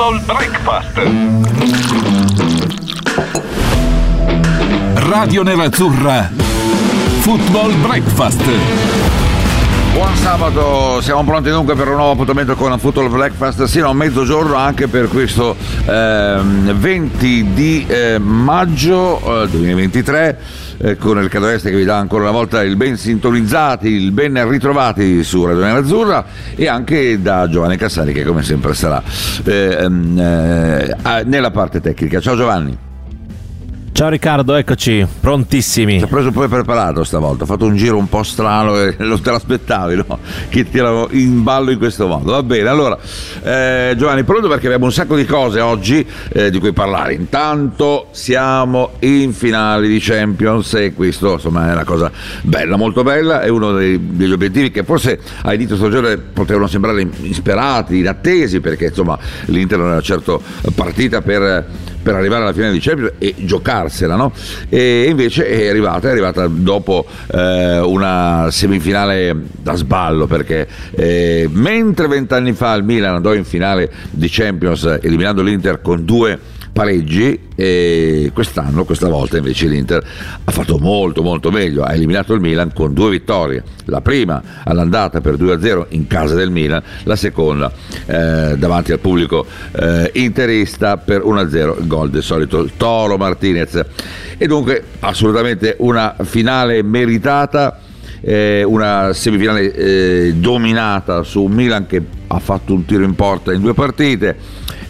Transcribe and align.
Football 0.00 0.24
Breakfast. 0.24 0.96
Radio 4.94 5.42
Nerazzurra. 5.42 6.30
Football 7.18 7.78
Breakfast. 7.82 8.42
Buon 9.92 10.16
sabato, 10.16 11.02
siamo 11.02 11.22
pronti 11.24 11.50
dunque 11.50 11.74
per 11.74 11.88
un 11.88 11.96
nuovo 11.96 12.12
appuntamento 12.12 12.54
con 12.54 12.78
Football 12.78 13.10
Breakfast 13.10 13.64
sino 13.64 13.90
a 13.90 13.92
mezzogiorno 13.92 14.54
anche 14.54 14.88
per 14.88 15.08
questo 15.08 15.54
ehm, 15.84 16.72
20 16.72 17.52
di 17.52 17.84
eh, 17.86 18.18
maggio 18.18 19.42
eh, 19.42 19.48
2023 19.50 20.38
eh, 20.82 20.96
con 20.96 21.18
il 21.22 21.28
Cadoreste 21.28 21.70
che 21.70 21.76
vi 21.76 21.84
dà 21.84 21.96
ancora 21.96 22.22
una 22.22 22.32
volta 22.32 22.62
il 22.62 22.76
ben 22.76 22.96
sintonizzati, 22.96 23.88
il 23.88 24.12
ben 24.12 24.48
ritrovati 24.48 25.22
su 25.22 25.44
Radio 25.44 25.62
Nerazzurra 25.62 26.24
e 26.54 26.66
anche 26.68 27.20
da 27.20 27.48
Giovanni 27.48 27.76
Cassari 27.76 28.12
che 28.12 28.24
come 28.24 28.42
sempre 28.42 28.74
sarà 28.74 29.02
ehm, 29.44 30.18
eh, 30.18 30.96
nella 31.24 31.50
parte 31.50 31.80
tecnica. 31.80 32.20
Ciao 32.20 32.36
Giovanni. 32.36 32.89
Ciao 33.92 34.08
Riccardo, 34.08 34.54
eccoci, 34.54 35.06
prontissimi. 35.20 35.98
Ti 35.98 36.04
ho 36.04 36.06
preso 36.06 36.30
poi 36.30 36.48
preparato 36.48 37.04
stavolta, 37.04 37.42
ho 37.42 37.46
fatto 37.46 37.66
un 37.66 37.76
giro 37.76 37.98
un 37.98 38.08
po' 38.08 38.22
strano 38.22 38.80
e 38.80 38.94
non 39.04 39.20
te 39.20 39.30
l'aspettavi, 39.30 39.96
no? 39.96 40.18
Che 40.48 40.70
tiravo 40.70 41.08
in 41.10 41.42
ballo 41.42 41.70
in 41.70 41.76
questo 41.76 42.06
modo. 42.06 42.32
Va 42.32 42.42
bene, 42.42 42.68
allora 42.68 42.96
eh, 43.42 43.94
Giovanni, 43.98 44.22
pronto 44.24 44.48
perché 44.48 44.66
abbiamo 44.66 44.86
un 44.86 44.92
sacco 44.92 45.16
di 45.16 45.26
cose 45.26 45.60
oggi 45.60 46.06
eh, 46.32 46.50
di 46.50 46.58
cui 46.58 46.72
parlare. 46.72 47.12
Intanto 47.12 48.06
siamo 48.12 48.92
in 49.00 49.34
finale 49.34 49.86
di 49.86 49.98
Champions 50.00 50.72
e 50.74 50.94
questo 50.94 51.34
insomma 51.34 51.68
è 51.68 51.72
una 51.72 51.84
cosa 51.84 52.10
bella, 52.42 52.76
molto 52.76 53.02
bella, 53.02 53.42
è 53.42 53.48
uno 53.48 53.72
dei, 53.72 53.98
degli 54.16 54.32
obiettivi 54.32 54.70
che 54.70 54.82
forse 54.82 55.20
a 55.42 55.52
inizio 55.52 55.76
stagione 55.76 56.16
potevano 56.16 56.68
sembrare 56.68 57.02
insperati, 57.02 57.98
inattesi, 57.98 58.60
perché 58.60 58.86
insomma 58.86 59.18
l'Inter 59.46 59.78
non 59.78 59.90
era 59.90 60.00
certo 60.00 60.40
partita 60.74 61.20
per, 61.20 61.66
per 62.02 62.14
arrivare 62.14 62.42
alla 62.42 62.52
finale 62.52 62.72
di 62.72 62.80
Champions 62.80 63.12
e 63.18 63.34
giocarsela, 63.38 64.16
no? 64.16 64.32
E 64.68 65.06
invece 65.08 65.46
è 65.46 65.68
arrivata, 65.68 66.08
è 66.08 66.10
arrivata 66.10 66.46
dopo 66.46 67.06
eh, 67.32 67.78
una 67.78 68.48
semifinale 68.50 69.36
da 69.60 69.74
sballo, 69.74 70.26
perché 70.26 70.66
eh, 70.92 71.48
mentre 71.50 72.08
vent'anni 72.08 72.52
fa 72.52 72.74
il 72.74 72.84
Milan 72.84 73.16
andò 73.16 73.34
in 73.34 73.44
finale 73.44 73.90
di 74.10 74.28
Champions 74.30 74.98
eliminando 75.00 75.42
l'Inter 75.42 75.80
con 75.80 76.04
due 76.04 76.58
pareggi 76.72 77.48
e 77.54 78.30
quest'anno, 78.32 78.84
questa 78.84 79.08
volta 79.08 79.36
invece 79.36 79.66
l'Inter 79.66 80.02
ha 80.44 80.50
fatto 80.50 80.78
molto 80.78 81.22
molto 81.22 81.50
meglio, 81.50 81.82
ha 81.82 81.92
eliminato 81.92 82.32
il 82.32 82.40
Milan 82.40 82.72
con 82.72 82.94
due 82.94 83.10
vittorie, 83.10 83.62
la 83.86 84.00
prima 84.00 84.42
all'andata 84.64 85.20
per 85.20 85.34
2-0 85.34 85.86
in 85.90 86.06
casa 86.06 86.34
del 86.34 86.50
Milan, 86.50 86.82
la 87.04 87.16
seconda 87.16 87.72
eh, 88.06 88.54
davanti 88.56 88.92
al 88.92 88.98
pubblico 88.98 89.46
eh, 89.72 90.10
interista 90.14 90.96
per 90.96 91.22
1-0, 91.22 91.80
il 91.80 91.86
gol 91.86 92.10
del 92.10 92.22
solito 92.22 92.68
Toro 92.76 93.16
Martinez 93.16 93.84
e 94.38 94.46
dunque 94.46 94.82
assolutamente 95.00 95.76
una 95.78 96.16
finale 96.22 96.82
meritata. 96.82 97.80
Eh, 98.22 98.62
una 98.64 99.14
semifinale 99.14 99.72
eh, 99.72 100.34
dominata 100.34 101.22
su 101.22 101.44
un 101.44 101.52
Milan 101.52 101.86
che 101.86 102.02
ha 102.26 102.38
fatto 102.38 102.74
un 102.74 102.84
tiro 102.84 103.02
in 103.02 103.14
porta 103.14 103.50
in 103.50 103.62
due 103.62 103.72
partite 103.72 104.36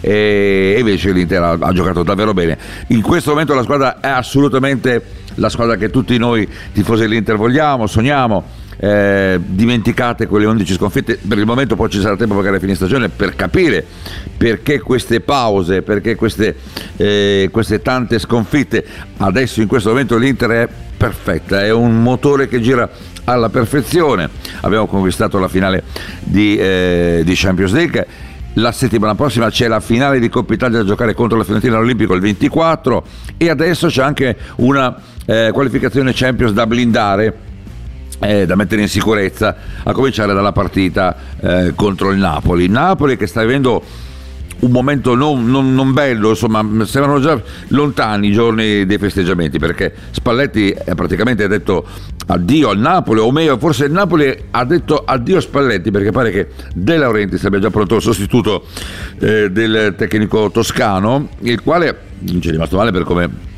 e 0.01 0.75
invece 0.77 1.11
l'Inter 1.11 1.41
ha, 1.41 1.57
ha 1.59 1.71
giocato 1.71 2.03
davvero 2.03 2.33
bene. 2.33 2.57
In 2.87 3.01
questo 3.01 3.29
momento 3.29 3.53
la 3.53 3.63
squadra 3.63 3.99
è 3.99 4.09
assolutamente 4.09 5.19
la 5.35 5.49
squadra 5.49 5.75
che 5.77 5.89
tutti 5.89 6.17
noi 6.17 6.47
tifosi 6.73 7.01
dell'Inter 7.01 7.37
vogliamo, 7.37 7.87
sogniamo. 7.87 8.59
Eh, 8.83 9.39
dimenticate 9.39 10.25
quelle 10.25 10.47
11 10.47 10.73
sconfitte 10.73 11.19
per 11.27 11.37
il 11.37 11.45
momento 11.45 11.75
poi 11.75 11.87
ci 11.87 11.99
sarà 11.99 12.15
tempo 12.15 12.33
magari 12.33 12.55
a 12.55 12.59
fine 12.59 12.73
stagione 12.73 13.09
per 13.09 13.35
capire 13.35 13.85
perché 14.35 14.79
queste 14.79 15.19
pause 15.19 15.83
perché 15.83 16.15
queste, 16.15 16.55
eh, 16.97 17.49
queste 17.51 17.83
tante 17.83 18.17
sconfitte 18.17 18.83
adesso 19.17 19.61
in 19.61 19.67
questo 19.67 19.89
momento 19.89 20.17
l'Inter 20.17 20.49
è 20.49 20.67
perfetta 20.97 21.63
è 21.63 21.71
un 21.71 22.01
motore 22.01 22.47
che 22.47 22.59
gira 22.59 22.89
alla 23.25 23.49
perfezione 23.49 24.27
abbiamo 24.61 24.87
conquistato 24.87 25.37
la 25.37 25.47
finale 25.47 25.83
di, 26.19 26.57
eh, 26.57 27.21
di 27.23 27.33
Champions 27.35 27.73
League 27.73 28.07
la 28.55 28.71
settimana 28.71 29.15
prossima 29.15 29.49
c'è 29.49 29.67
la 29.67 29.79
finale 29.79 30.19
di 30.19 30.27
Coppa 30.27 30.53
Italia 30.53 30.79
da 30.79 30.85
giocare 30.85 31.13
contro 31.13 31.37
la 31.37 31.43
Fiorentina 31.43 31.77
all'Olimpico 31.77 32.13
il 32.13 32.21
24 32.21 33.03
e 33.37 33.49
adesso 33.49 33.87
c'è 33.87 34.03
anche 34.03 34.37
una 34.57 34.95
eh, 35.25 35.51
qualificazione 35.53 36.11
Champions 36.13 36.51
da 36.51 36.67
blindare 36.67 37.49
eh, 38.19 38.45
da 38.45 38.55
mettere 38.55 38.81
in 38.81 38.89
sicurezza 38.89 39.55
a 39.83 39.91
cominciare 39.93 40.33
dalla 40.33 40.51
partita 40.51 41.15
eh, 41.39 41.73
contro 41.75 42.11
il 42.11 42.19
Napoli. 42.19 42.67
Napoli 42.67 43.17
che 43.17 43.25
sta 43.25 43.41
vivendo 43.41 43.81
un 44.59 44.71
momento 44.71 45.15
non, 45.15 45.49
non, 45.49 45.73
non, 45.73 45.93
bello, 45.93 46.29
insomma, 46.29 46.63
sembrano 46.85 47.19
già 47.19 47.41
lontani 47.69 48.27
i 48.27 48.31
giorni 48.31 48.85
dei 48.85 48.97
festeggiamenti 48.97 49.57
perché 49.57 49.93
Spalletti 50.11 50.75
ha 50.87 50.95
praticamente 50.95 51.47
detto 51.47 51.85
addio 52.27 52.69
al 52.69 52.77
Napoli, 52.77 53.19
o 53.19 53.31
meglio, 53.31 53.57
forse 53.57 53.85
il 53.85 53.91
Napoli 53.91 54.35
ha 54.51 54.63
detto 54.65 55.03
addio 55.03 55.37
a 55.37 55.41
Spalletti 55.41 55.91
perché 55.91 56.11
pare 56.11 56.31
che 56.31 56.47
De 56.73 56.97
Laurentiis 56.97 57.43
abbia 57.45 57.59
già 57.59 57.69
pronto 57.69 57.95
il 57.95 58.01
sostituto 58.01 58.65
eh, 59.19 59.49
del 59.49 59.95
tecnico 59.97 60.51
toscano, 60.51 61.29
il 61.39 61.61
quale 61.61 61.97
non 62.19 62.41
ci 62.41 62.49
è 62.49 62.51
rimasto 62.51 62.77
male 62.77 62.91
per 62.91 63.03
come 63.03 63.49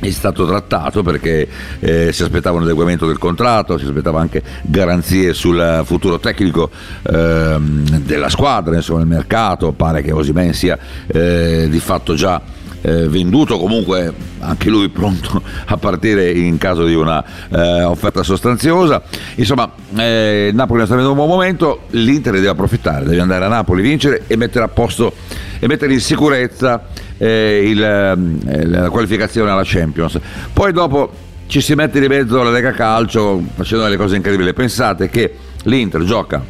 è 0.00 0.10
stato 0.10 0.46
trattato 0.46 1.02
perché 1.02 1.48
eh, 1.80 2.12
si 2.12 2.22
aspettava 2.22 2.56
un 2.56 2.62
adeguamento 2.62 3.06
del 3.06 3.18
contratto, 3.18 3.78
si 3.78 3.84
aspettava 3.84 4.20
anche 4.20 4.42
garanzie 4.62 5.32
sul 5.34 5.82
futuro 5.84 6.18
tecnico 6.18 6.70
eh, 7.02 7.56
della 7.58 8.28
squadra, 8.28 8.76
insomma 8.76 9.00
il 9.00 9.06
mercato, 9.06 9.72
pare 9.72 10.02
che 10.02 10.12
Osimen 10.12 10.52
sia 10.52 10.78
eh, 11.06 11.66
di 11.68 11.80
fatto 11.80 12.14
già 12.14 12.40
eh, 12.82 13.08
venduto, 13.08 13.58
comunque 13.58 14.12
anche 14.40 14.70
lui 14.70 14.88
pronto 14.88 15.42
a 15.66 15.76
partire 15.76 16.30
in 16.30 16.58
caso 16.58 16.84
di 16.84 16.94
una 16.94 17.24
eh, 17.50 17.82
offerta 17.82 18.22
sostanziosa. 18.22 19.02
Insomma, 19.36 19.70
eh, 19.96 20.50
Napoli 20.52 20.84
sta 20.84 20.94
avendo 20.94 21.10
un 21.10 21.16
buon 21.16 21.28
momento, 21.28 21.82
l'Inter 21.90 22.34
deve 22.34 22.48
approfittare, 22.48 23.04
deve 23.04 23.20
andare 23.20 23.44
a 23.44 23.48
Napoli, 23.48 23.82
vincere 23.82 24.24
e 24.26 24.36
mettere 24.36 24.64
a 24.64 24.68
posto 24.68 25.12
e 25.58 25.66
mettere 25.66 25.92
in 25.92 26.00
sicurezza 26.00 26.86
eh, 27.16 27.62
il, 27.66 27.82
eh, 27.82 28.66
la 28.66 28.90
qualificazione 28.90 29.50
alla 29.50 29.62
Champions. 29.64 30.18
Poi 30.52 30.72
dopo 30.72 31.12
ci 31.46 31.60
si 31.60 31.74
mette 31.74 31.98
di 31.98 32.08
mezzo 32.08 32.42
la 32.42 32.50
Lega 32.50 32.72
Calcio 32.72 33.42
facendo 33.54 33.84
delle 33.84 33.96
cose 33.96 34.16
incredibili. 34.16 34.52
Pensate 34.52 35.08
che 35.08 35.34
l'Inter 35.64 36.04
gioca 36.04 36.42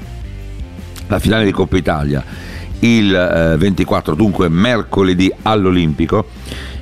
la 1.07 1.19
finale 1.19 1.45
di 1.45 1.53
Coppa 1.53 1.77
Italia 1.77 2.23
il 2.81 3.15
eh, 3.15 3.57
24, 3.57 4.15
dunque 4.15 4.49
mercoledì 4.49 5.33
all'Olimpico. 5.43 6.27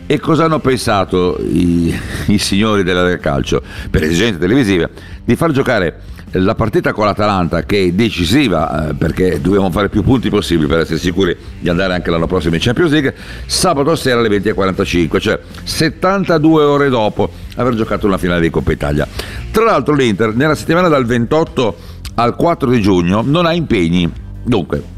E 0.08 0.20
cosa 0.20 0.44
hanno 0.44 0.60
pensato 0.60 1.36
i, 1.40 1.92
i 2.26 2.38
signori 2.38 2.84
della 2.84 3.16
Calcio 3.18 3.62
per 3.90 4.04
esigenze 4.04 4.38
televisive? 4.38 4.90
Di 5.24 5.34
far 5.34 5.50
giocare 5.50 6.00
la 6.32 6.54
partita 6.54 6.92
con 6.92 7.06
l'Atalanta 7.06 7.62
che 7.62 7.84
è 7.84 7.92
decisiva 7.92 8.88
eh, 8.88 8.94
perché 8.94 9.40
dobbiamo 9.40 9.70
fare 9.70 9.88
più 9.88 10.02
punti 10.02 10.28
possibili 10.28 10.66
per 10.66 10.80
essere 10.80 10.98
sicuri 10.98 11.36
di 11.58 11.68
andare 11.68 11.94
anche 11.94 12.10
l'anno 12.10 12.26
prossimo 12.26 12.54
in 12.54 12.60
Champions 12.60 12.90
League 12.90 13.14
sabato 13.46 13.94
sera 13.94 14.18
alle 14.18 14.28
20.45 14.28 15.20
cioè 15.20 15.38
72 15.62 16.64
ore 16.64 16.88
dopo 16.88 17.30
aver 17.54 17.74
giocato 17.74 18.06
una 18.06 18.18
finale 18.18 18.40
di 18.40 18.50
Coppa 18.50 18.72
Italia 18.72 19.06
tra 19.50 19.64
l'altro 19.64 19.94
l'Inter 19.94 20.34
nella 20.34 20.56
settimana 20.56 20.88
dal 20.88 21.06
28 21.06 21.76
al 22.16 22.34
4 22.34 22.70
di 22.70 22.80
giugno 22.80 23.22
non 23.24 23.46
ha 23.46 23.52
impegni 23.52 24.10
dunque 24.42 24.94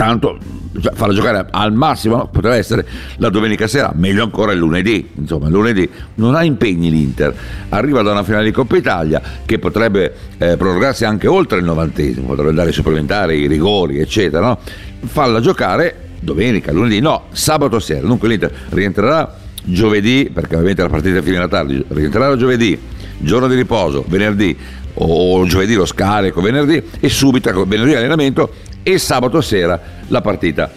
tanto 0.00 0.38
cioè, 0.80 0.94
farla 0.94 1.12
giocare 1.12 1.46
al 1.50 1.74
massimo 1.74 2.26
potrebbe 2.32 2.56
essere 2.56 2.86
la 3.16 3.28
domenica 3.28 3.66
sera, 3.66 3.92
meglio 3.94 4.22
ancora 4.22 4.52
il 4.52 4.58
lunedì. 4.58 5.10
Insomma, 5.16 5.50
lunedì 5.50 5.86
non 6.14 6.34
ha 6.34 6.42
impegni 6.42 6.90
l'Inter, 6.90 7.34
arriva 7.68 8.00
da 8.00 8.12
una 8.12 8.22
finale 8.22 8.44
di 8.44 8.50
Coppa 8.50 8.78
Italia 8.78 9.20
che 9.44 9.58
potrebbe 9.58 10.14
eh, 10.38 10.56
prorogarsi 10.56 11.04
anche 11.04 11.26
oltre 11.26 11.58
il 11.58 11.64
novantesimo, 11.64 12.28
potrebbe 12.28 12.54
dare 12.54 12.72
supplementari, 12.72 13.40
i 13.40 13.46
rigori, 13.46 13.98
eccetera. 13.98 14.46
No? 14.46 14.58
Falla 15.04 15.40
giocare 15.40 16.12
domenica, 16.18 16.72
lunedì, 16.72 16.98
no, 17.00 17.24
sabato 17.32 17.78
sera. 17.78 18.06
Dunque 18.06 18.28
l'Inter 18.28 18.50
rientrerà 18.70 19.36
giovedì, 19.64 20.30
perché 20.32 20.54
ovviamente 20.54 20.80
la 20.80 20.88
partita 20.88 21.20
finirà 21.20 21.46
tardi, 21.46 21.84
rientrerà 21.88 22.34
giovedì, 22.38 22.80
giorno 23.18 23.48
di 23.48 23.54
riposo, 23.54 24.02
venerdì 24.08 24.56
o 24.94 25.44
giovedì 25.44 25.74
lo 25.74 25.84
scarico, 25.84 26.40
venerdì 26.40 26.82
e 26.98 27.08
subito 27.10 27.66
venerdì 27.66 27.94
allenamento 27.94 28.50
e 28.82 28.98
sabato 28.98 29.40
sera 29.40 29.80
la 30.08 30.20
partita, 30.20 30.70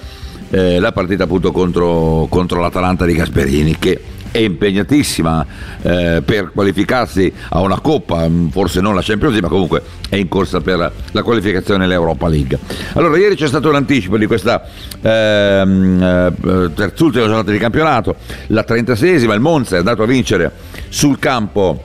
eh, 0.50 0.80
la 0.80 0.92
partita 0.92 1.24
appunto 1.24 1.52
contro, 1.52 2.28
contro 2.30 2.60
l'Atalanta 2.60 3.06
di 3.06 3.14
Gasperini 3.14 3.78
che 3.78 4.02
è 4.34 4.40
impegnatissima 4.40 5.46
eh, 5.84 6.24
per 6.26 6.52
qualificarsi 6.52 7.32
a 7.50 7.60
una 7.62 7.80
coppa, 7.80 8.28
mm, 8.28 8.48
forse 8.48 8.82
non 8.82 8.96
la 8.96 9.02
Champions 9.02 9.34
League, 9.34 9.42
ma 9.42 9.48
comunque 9.48 9.84
è 10.10 10.16
in 10.16 10.28
corsa 10.28 10.60
per 10.60 10.92
la 11.12 11.22
qualificazione 11.22 11.84
all'Europa 11.84 12.28
League. 12.28 12.58
Allora, 12.94 13.16
ieri 13.18 13.36
c'è 13.36 13.48
stato 13.48 13.70
un 13.70 13.76
anticipo 13.76 14.18
di 14.18 14.26
questa 14.26 14.64
ehm, 15.00 16.02
eh, 16.02 16.72
terzultima 16.74 17.26
giornata 17.26 17.52
di 17.52 17.60
campionato, 17.60 18.16
la 18.48 18.66
36esima, 18.68 19.34
il 19.34 19.40
Monza 19.40 19.76
è 19.76 19.80
andato 19.80 20.02
a 20.02 20.08
vincere 20.08 20.52
sul 20.90 21.20
campo 21.20 21.84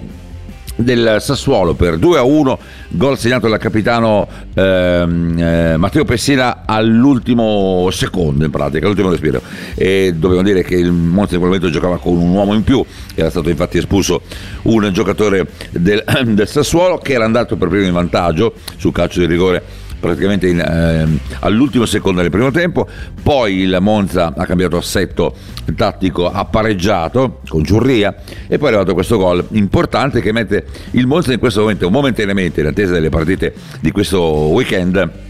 del 0.79 1.17
Sassuolo 1.21 1.75
per 1.75 1.99
2 1.99 2.19
a 2.19 2.23
1, 2.23 2.59
gol 2.91 3.19
segnato 3.19 3.49
dal 3.49 3.59
capitano 3.59 4.29
ehm, 4.55 5.39
eh, 5.39 5.77
Matteo 5.77 6.05
Pessina 6.05 6.63
all'ultimo 6.65 7.89
secondo 7.91 8.45
in 8.45 8.51
pratica, 8.51 8.85
all'ultimo 8.85 9.11
respiro. 9.11 9.43
E 9.75 10.15
dobbiamo 10.15 10.43
dire 10.43 10.63
che 10.63 10.77
il 10.77 10.93
Monza 10.93 11.35
in 11.35 11.41
quel 11.41 11.53
momento 11.53 11.71
giocava 11.71 11.99
con 11.99 12.17
un 12.17 12.31
uomo 12.31 12.55
in 12.55 12.63
più, 12.63 12.85
era 13.15 13.29
stato 13.29 13.51
infatti 13.51 13.79
espulso 13.79 14.23
un 14.63 14.89
giocatore 14.93 15.49
del, 15.71 16.05
del 16.25 16.49
Sassuolo 16.49 16.99
che 16.99 17.15
era 17.15 17.25
andato 17.25 17.57
per 17.57 17.69
primo 17.69 17.85
in 17.85 17.93
vantaggio 17.93 18.55
sul 18.77 18.93
calcio 18.93 19.19
di 19.21 19.27
rigore 19.27 19.87
praticamente 19.99 20.49
in, 20.49 20.59
eh, 20.61 21.37
all'ultimo 21.41 21.87
secondo 21.87 22.21
del 22.21 22.31
primo 22.31 22.51
tempo, 22.51 22.87
poi 23.23 23.59
il 23.59 23.77
Monza 23.81 24.33
ha 24.37 24.47
cambiato 24.47 24.77
assetto 24.77 25.35
tattico, 25.75 26.31
ha 26.31 26.45
pareggiato 26.45 27.41
con 27.49 27.63
Giurria 27.63 28.15
e 28.47 28.59
poi 28.59 28.69
è 28.69 28.71
arrivato 28.73 28.95
questo 28.95 29.17
gol 29.17 29.45
importante 29.51 30.21
che 30.21 30.33
mette 30.33 30.67
il 30.93 31.07
Monza 31.07 31.33
in 31.33 31.39
questo 31.39 31.61
momento 31.61 31.91
momentaneamente 31.91 32.61
in 32.61 32.67
attesa 32.67 32.93
delle 32.93 33.09
partite 33.09 33.55
di 33.81 33.91
questo 33.91 34.21
weekend 34.23 35.27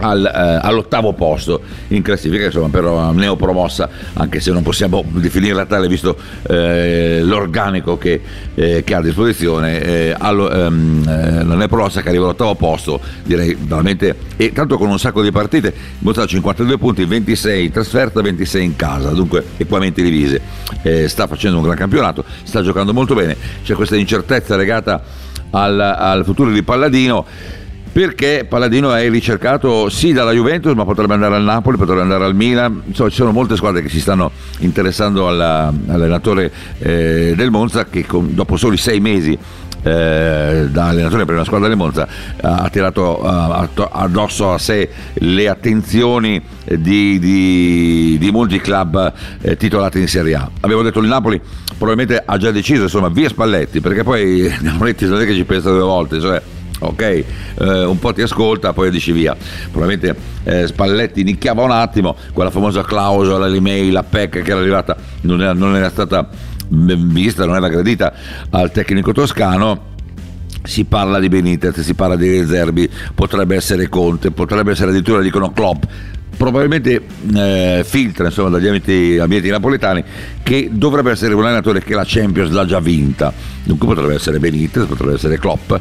al, 0.00 0.24
eh, 0.24 0.66
all'ottavo 0.66 1.12
posto 1.12 1.60
in 1.88 2.02
classifica, 2.02 2.46
insomma, 2.46 2.68
però 2.68 3.12
neopromossa, 3.12 3.88
anche 4.14 4.40
se 4.40 4.52
non 4.52 4.62
possiamo 4.62 5.04
definirla 5.06 5.66
tale 5.66 5.88
visto 5.88 6.16
eh, 6.48 7.20
l'organico 7.22 7.98
che, 7.98 8.20
eh, 8.54 8.82
che, 8.84 8.94
ha 8.94 8.98
a 8.98 9.02
disposizione, 9.02 9.80
eh, 9.80 10.14
allo, 10.16 10.50
ehm, 10.50 11.08
eh, 11.08 11.44
la 11.44 11.54
neopromossa 11.54 12.02
che 12.02 12.08
arriva 12.08 12.24
all'ottavo 12.24 12.54
posto, 12.54 13.00
direi 13.24 13.56
veramente, 13.58 14.14
e 14.36 14.52
tanto 14.52 14.76
con 14.76 14.88
un 14.88 14.98
sacco 14.98 15.22
di 15.22 15.30
partite, 15.30 15.72
Monza 15.98 16.26
52 16.26 16.78
punti, 16.78 17.04
26 17.04 17.64
in 17.64 17.70
trasferta, 17.70 18.20
26 18.20 18.64
in 18.64 18.76
casa, 18.76 19.10
dunque 19.10 19.44
equamente 19.56 20.02
divise, 20.02 20.40
eh, 20.82 21.08
sta 21.08 21.26
facendo 21.26 21.58
un 21.58 21.64
gran 21.64 21.76
campionato, 21.76 22.24
sta 22.42 22.62
giocando 22.62 22.92
molto 22.92 23.14
bene, 23.14 23.36
c'è 23.62 23.74
questa 23.74 23.96
incertezza 23.96 24.56
legata 24.56 25.02
al, 25.50 25.80
al 25.80 26.24
futuro 26.24 26.50
di 26.50 26.62
Palladino 26.62 27.26
perché 27.92 28.46
Palladino 28.48 28.92
è 28.94 29.08
ricercato 29.10 29.88
sì 29.88 30.12
dalla 30.12 30.32
Juventus 30.32 30.72
ma 30.74 30.84
potrebbe 30.84 31.14
andare 31.14 31.36
al 31.36 31.42
Napoli, 31.42 31.76
potrebbe 31.76 32.02
andare 32.02 32.24
al 32.24 32.34
Milan, 32.34 32.82
insomma 32.86 33.10
ci 33.10 33.16
sono 33.16 33.32
molte 33.32 33.56
squadre 33.56 33.82
che 33.82 33.88
si 33.88 34.00
stanno 34.00 34.30
interessando 34.58 35.26
alla, 35.26 35.72
all'allenatore 35.88 36.52
eh, 36.78 37.34
del 37.36 37.50
Monza 37.50 37.86
che 37.86 38.06
con, 38.06 38.34
dopo 38.34 38.56
soli 38.56 38.76
sei 38.76 39.00
mesi 39.00 39.36
eh, 39.82 40.66
da 40.70 40.88
allenatore 40.88 41.24
per 41.24 41.34
una 41.34 41.44
squadra 41.44 41.66
del 41.66 41.76
Monza 41.76 42.06
ha 42.40 42.68
tirato 42.68 43.20
uh, 43.22 43.88
addosso 43.90 44.52
a 44.52 44.58
sé 44.58 44.90
le 45.14 45.48
attenzioni 45.48 46.40
di, 46.64 47.18
di, 47.18 48.16
di 48.20 48.30
molti 48.30 48.60
club 48.60 49.12
eh, 49.40 49.56
titolati 49.56 49.98
in 49.98 50.08
Serie 50.08 50.34
A. 50.34 50.50
Abbiamo 50.60 50.82
detto 50.82 51.00
il 51.00 51.08
Napoli 51.08 51.40
probabilmente 51.78 52.22
ha 52.24 52.36
già 52.36 52.50
deciso 52.50 52.82
insomma 52.82 53.08
via 53.08 53.30
Spalletti 53.30 53.80
perché 53.80 54.02
poi 54.02 54.54
Napoletti 54.60 55.06
non 55.06 55.20
è 55.20 55.24
che 55.24 55.34
ci 55.34 55.44
pensa 55.44 55.70
due 55.70 55.80
volte, 55.80 56.20
cioè 56.20 56.40
ok, 56.80 57.02
eh, 57.02 57.84
un 57.84 57.98
po' 57.98 58.12
ti 58.12 58.22
ascolta, 58.22 58.72
poi 58.72 58.90
dici 58.90 59.12
via. 59.12 59.36
Probabilmente 59.70 60.16
eh, 60.44 60.66
Spalletti 60.66 61.22
nicchiava 61.22 61.62
un 61.62 61.70
attimo, 61.70 62.16
quella 62.32 62.50
famosa 62.50 62.82
clausola, 62.82 63.46
l'email, 63.46 63.92
la 63.92 64.02
PEC 64.02 64.42
che 64.42 64.50
era 64.50 64.60
arrivata, 64.60 64.96
non 65.22 65.40
era, 65.40 65.52
non 65.52 65.76
era 65.76 65.90
stata 65.90 66.28
vista, 66.68 67.44
non 67.44 67.56
era 67.56 67.68
gradita 67.68 68.12
al 68.50 68.70
tecnico 68.70 69.12
toscano. 69.12 69.88
Si 70.62 70.84
parla 70.84 71.18
di 71.18 71.28
Benitez, 71.28 71.80
si 71.80 71.94
parla 71.94 72.16
di 72.16 72.28
Rezerbi, 72.28 72.88
potrebbe 73.14 73.56
essere 73.56 73.88
Conte, 73.88 74.30
potrebbe 74.30 74.72
essere 74.72 74.90
addirittura 74.90 75.22
dicono 75.22 75.52
Klopp 75.52 75.84
probabilmente 76.36 77.02
eh, 77.34 77.82
filtra 77.84 78.26
insomma, 78.26 78.48
dagli 78.50 78.66
ambienti, 78.66 79.18
ambienti, 79.18 79.50
napoletani 79.50 80.02
che 80.42 80.70
dovrebbe 80.72 81.10
essere 81.10 81.34
un 81.34 81.44
allenatore 81.44 81.82
che 81.82 81.94
la 81.94 82.04
Champions 82.06 82.50
l'ha 82.50 82.64
già 82.64 82.80
vinta 82.80 83.30
dunque 83.62 83.86
potrebbe 83.86 84.14
essere 84.14 84.38
Benitez, 84.38 84.86
potrebbe 84.86 85.14
essere 85.14 85.38
Klopp 85.38 85.74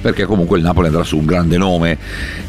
perché 0.00 0.24
comunque 0.24 0.58
il 0.58 0.64
Napoli 0.64 0.86
andrà 0.86 1.04
su 1.04 1.16
un 1.16 1.26
grande 1.26 1.56
nome 1.56 1.98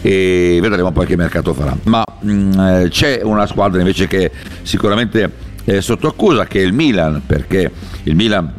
e 0.01 0.59
vedremo 0.61 0.91
poi 0.91 1.05
che 1.05 1.15
mercato 1.15 1.53
farà. 1.53 1.75
Ma 1.83 2.03
mh, 2.21 2.31
mm, 2.31 2.59
eh, 2.59 2.87
c'è 2.89 3.21
una 3.23 3.45
squadra 3.45 3.79
invece 3.79 4.07
che 4.07 4.31
sicuramente 4.61 5.45
è 5.63 5.81
sotto 5.81 6.07
accusa, 6.07 6.45
che 6.45 6.59
è 6.59 6.63
il 6.63 6.73
Milan, 6.73 7.21
perché 7.25 7.69
il 8.03 8.15
Milan 8.15 8.53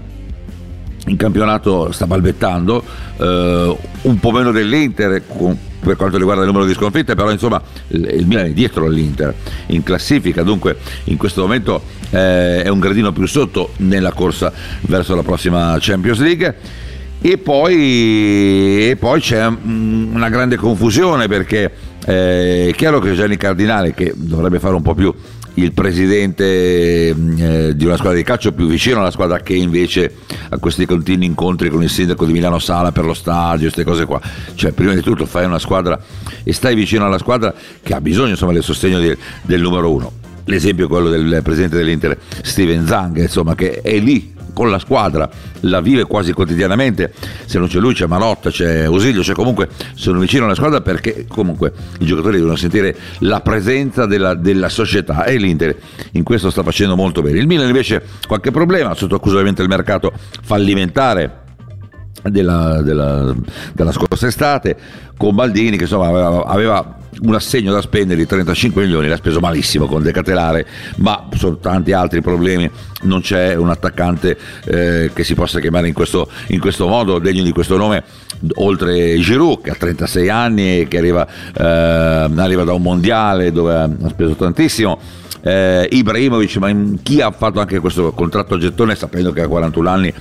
in 1.07 1.17
campionato 1.17 1.91
sta 1.93 2.07
balbettando, 2.07 2.85
eh, 3.17 3.77
un 4.03 4.21
po' 4.21 4.31
meno 4.31 4.53
dell'Inter 4.53 5.23
con, 5.27 5.57
per 5.81 5.97
quanto 5.97 6.19
riguarda 6.19 6.43
il 6.43 6.49
numero 6.49 6.67
di 6.67 6.75
sconfitte, 6.75 7.15
però 7.15 7.31
insomma 7.31 7.61
il 7.89 8.27
Milan 8.27 8.47
è 8.47 8.51
dietro 8.51 8.85
all'Inter 8.85 9.35
in 9.67 9.83
classifica, 9.83 10.43
dunque 10.43 10.77
in 11.05 11.17
questo 11.17 11.43
momento 11.43 11.83
eh, 12.11 12.63
è 12.63 12.69
un 12.69 12.79
gradino 12.79 13.13
più 13.13 13.27
sotto 13.27 13.71
nella 13.79 14.13
corsa 14.13 14.53
verso 14.83 15.15
la 15.15 15.23
prossima 15.23 15.77
Champions 15.81 16.19
League 16.19 16.57
e 17.21 17.39
poi, 17.39 18.91
e 18.91 18.97
poi 18.99 19.21
c'è 19.21 19.45
una 19.47 20.29
grande 20.29 20.57
confusione 20.57 21.27
perché 21.27 21.71
eh, 22.07 22.69
è 22.69 22.75
chiaro 22.75 23.01
che 23.01 23.15
Gianni 23.15 23.37
Cardinale, 23.37 23.93
che 23.93 24.13
dovrebbe 24.15 24.61
fare 24.61 24.75
un 24.75 24.83
po' 24.83 24.95
più 24.95 25.13
il 25.55 25.73
presidente 25.73 27.09
eh, 27.09 27.73
di 27.75 27.85
una 27.85 27.97
squadra 27.97 28.17
di 28.17 28.23
calcio 28.23 28.53
più 28.53 28.67
vicino 28.69 29.01
alla 29.01 29.11
squadra 29.11 29.41
che 29.41 29.55
invece 29.55 30.15
a 30.51 30.59
questi 30.59 30.87
continui 30.87 31.27
incontri 31.27 31.69
con 31.69 31.83
il 31.83 31.91
sindaco 31.91 32.25
di 32.25 32.33
Milano 32.33 32.61
Sala 32.61 32.93
per 32.93 33.05
lo 33.05 33.15
stadio, 33.15 33.63
queste 33.63 33.85
cose 33.85 34.05
qua. 34.05 34.21
Cioè, 34.55 34.71
prima 34.73 34.95
di 34.95 35.01
tutto 35.01 35.27
fai 35.27 35.45
una 35.45 35.59
squadra 35.59 36.01
e 36.45 36.53
stai 36.53 36.77
vicino 36.77 37.05
alla 37.05 37.19
squadra 37.19 37.53
che 37.83 37.95
ha 37.95 38.01
bisogno 38.01 38.31
insomma, 38.31 38.53
del 38.53 38.63
sostegno 38.63 39.01
di, 39.01 39.17
del 39.43 39.61
numero 39.61 39.93
uno. 39.93 40.13
L'esempio 40.45 40.87
è 40.87 40.89
quello 40.89 41.11
del 41.11 41.41
presidente 41.43 41.77
dell'Inter, 41.77 42.17
Steven 42.43 42.87
Zang, 42.87 43.19
insomma, 43.19 43.55
che 43.55 43.83
è 43.83 43.99
lì 43.99 44.37
con 44.59 44.71
la 44.71 44.81
squadra, 44.81 45.31
la 45.61 45.81
vive 45.81 46.03
quasi 46.03 46.33
quotidianamente, 46.33 47.13
se 47.45 47.61
non 47.61 47.69
c'è 47.69 47.79
lui 47.79 47.95
c'è 47.95 48.07
Marotta, 48.07 48.51
c'è 48.51 48.87
Ausilio, 48.87 49.23
c'è 49.23 49.33
comunque 49.33 49.69
sono 49.95 50.19
vicino 50.19 50.47
alla 50.47 50.57
squadra 50.57 50.81
perché 50.81 51.27
comunque 51.29 51.73
i 52.01 52.05
giocatori 52.05 52.39
devono 52.39 52.57
sentire 52.57 52.97
la 53.19 53.41
presenza 53.41 54.05
della, 54.05 54.35
della 54.35 54.69
società 54.69 55.23
e 55.27 55.37
l'Inter 55.37 55.77
in 56.15 56.25
questo 56.25 56.51
sta 56.51 56.65
facendo 56.65 56.97
molto 56.97 57.23
bene. 57.23 57.39
Il 57.39 57.47
Milan 57.47 57.69
invece 57.69 58.03
qualche 58.27 58.51
problema, 58.51 58.95
sotto 58.95 59.15
accusa 59.15 59.35
ovviamente 59.35 59.63
il 59.63 59.69
mercato 59.69 60.13
fallimentare 60.43 61.47
della, 62.25 62.83
della, 62.83 63.33
della, 63.73 63.93
scorsa 63.93 64.27
estate 64.27 64.77
con 65.17 65.37
Baldini 65.37 65.77
che 65.77 65.85
insomma 65.85 66.09
aveva, 66.09 66.45
aveva, 66.47 66.98
un 67.23 67.35
assegno 67.35 67.73
da 67.73 67.81
spendere 67.81 68.21
di 68.21 68.27
35 68.27 68.83
milioni 68.83 69.09
l'ha 69.09 69.17
speso 69.17 69.41
malissimo 69.41 69.87
con 69.87 70.03
Decatelare 70.03 70.67
ma 70.97 71.29
sono 71.35 71.59
tanti 71.59 71.93
altri 71.93 72.21
problemi 72.21 72.71
non 73.03 73.21
c'è 73.21 73.55
un 73.55 73.71
attaccante 73.71 74.37
eh, 74.65 75.11
che 75.13 75.25
si 75.25 75.35
possa 75.35 75.61
chiamare 75.61 75.89
in 75.89 75.95
questo, 75.95 76.29
in 76.49 76.61
questo, 76.61 76.87
modo 76.87 77.19
degno 77.19 77.43
di 77.43 77.53
questo 77.53 77.77
nome 77.77 78.03
oltre 78.55 79.19
Giroud 79.19 79.63
che 79.63 79.71
ha 79.71 79.75
36 79.75 80.29
anni 80.29 80.81
e 80.81 80.89
che 80.89 80.99
arriva, 80.99 81.27
eh, 81.27 81.63
arriva 81.63 82.65
da 82.65 82.73
un 82.73 82.83
mondiale 82.83 83.53
dove 83.53 83.75
ha 83.75 83.91
speso 84.09 84.35
tantissimo. 84.35 84.99
Eh, 85.41 85.89
Ibrahimovic 85.93 86.57
ma 86.57 86.75
chi 87.03 87.21
ha 87.21 87.31
fatto 87.31 87.61
anche 87.61 87.79
questo 87.79 88.11
contratto 88.13 88.59
gettone 88.59 88.97
sapendo 88.97 89.33
che 89.33 89.43
ha 89.43 89.47
41 89.47 89.89
anni 89.89 90.13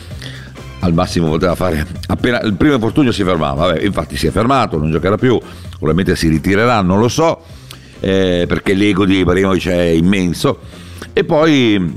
al 0.79 0.93
massimo 0.93 1.29
poteva 1.29 1.55
fare 1.55 1.85
appena 2.07 2.39
il 2.41 2.53
primo 2.53 2.75
infortunio 2.75 3.11
si 3.11 3.23
fermava 3.23 3.67
Vabbè, 3.67 3.83
infatti 3.83 4.15
si 4.15 4.27
è 4.27 4.31
fermato 4.31 4.77
non 4.77 4.91
giocherà 4.91 5.17
più 5.17 5.39
probabilmente 5.69 6.15
si 6.15 6.27
ritirerà 6.29 6.81
non 6.81 6.99
lo 6.99 7.07
so 7.07 7.41
eh, 7.99 8.45
perché 8.47 8.73
l'ego 8.73 9.05
di 9.05 9.17
Ibrahimovic 9.17 9.67
è 9.67 9.81
immenso. 9.81 10.59
E 11.13 11.23
poi 11.23 11.95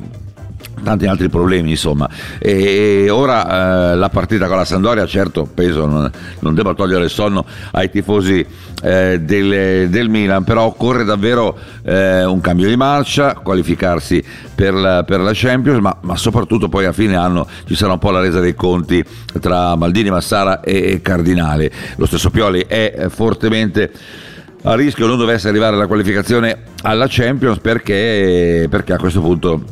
tanti 0.82 1.06
altri 1.06 1.28
problemi 1.28 1.70
insomma. 1.70 2.08
E 2.38 3.08
ora 3.10 3.92
eh, 3.92 3.96
la 3.96 4.08
partita 4.08 4.46
con 4.46 4.56
la 4.56 4.64
Sandoria 4.64 5.06
certo 5.06 5.48
penso 5.52 5.86
non, 5.86 6.10
non 6.40 6.54
debba 6.54 6.74
togliere 6.74 7.04
il 7.04 7.10
sonno 7.10 7.44
ai 7.72 7.90
tifosi 7.90 8.44
eh, 8.82 9.20
del, 9.20 9.88
del, 9.90 10.08
Milan 10.08 10.44
però 10.44 10.64
occorre 10.64 11.04
davvero 11.04 11.56
eh, 11.82 12.24
un 12.24 12.40
cambio 12.40 12.66
di 12.68 12.76
marcia 12.76 13.34
qualificarsi 13.34 14.24
per 14.54 14.72
la, 14.72 15.02
per 15.04 15.20
la 15.20 15.32
Champions 15.34 15.80
ma, 15.80 15.96
ma, 16.00 16.16
soprattutto 16.16 16.68
poi 16.68 16.86
a 16.86 16.92
fine 16.92 17.16
anno 17.16 17.46
ci 17.66 17.74
sarà 17.74 17.92
un 17.92 17.98
po' 17.98 18.10
la 18.10 18.20
resa 18.20 18.40
dei 18.40 18.54
conti 18.54 19.04
tra 19.40 19.76
Maldini, 19.76 20.10
Massara 20.10 20.60
e, 20.60 20.92
e 20.92 21.02
Cardinale. 21.02 21.70
Lo 21.96 22.06
stesso 22.06 22.30
Pioli 22.30 22.64
è 22.66 23.06
fortemente 23.08 23.92
a 24.62 24.74
rischio 24.74 25.06
non 25.06 25.16
dovesse 25.16 25.48
arrivare 25.48 25.74
alla 25.74 25.86
qualificazione 25.86 26.64
alla 26.82 27.06
Champions 27.08 27.58
perché, 27.58 28.66
perché 28.68 28.92
a 28.92 28.98
questo 28.98 29.20
punto 29.20 29.62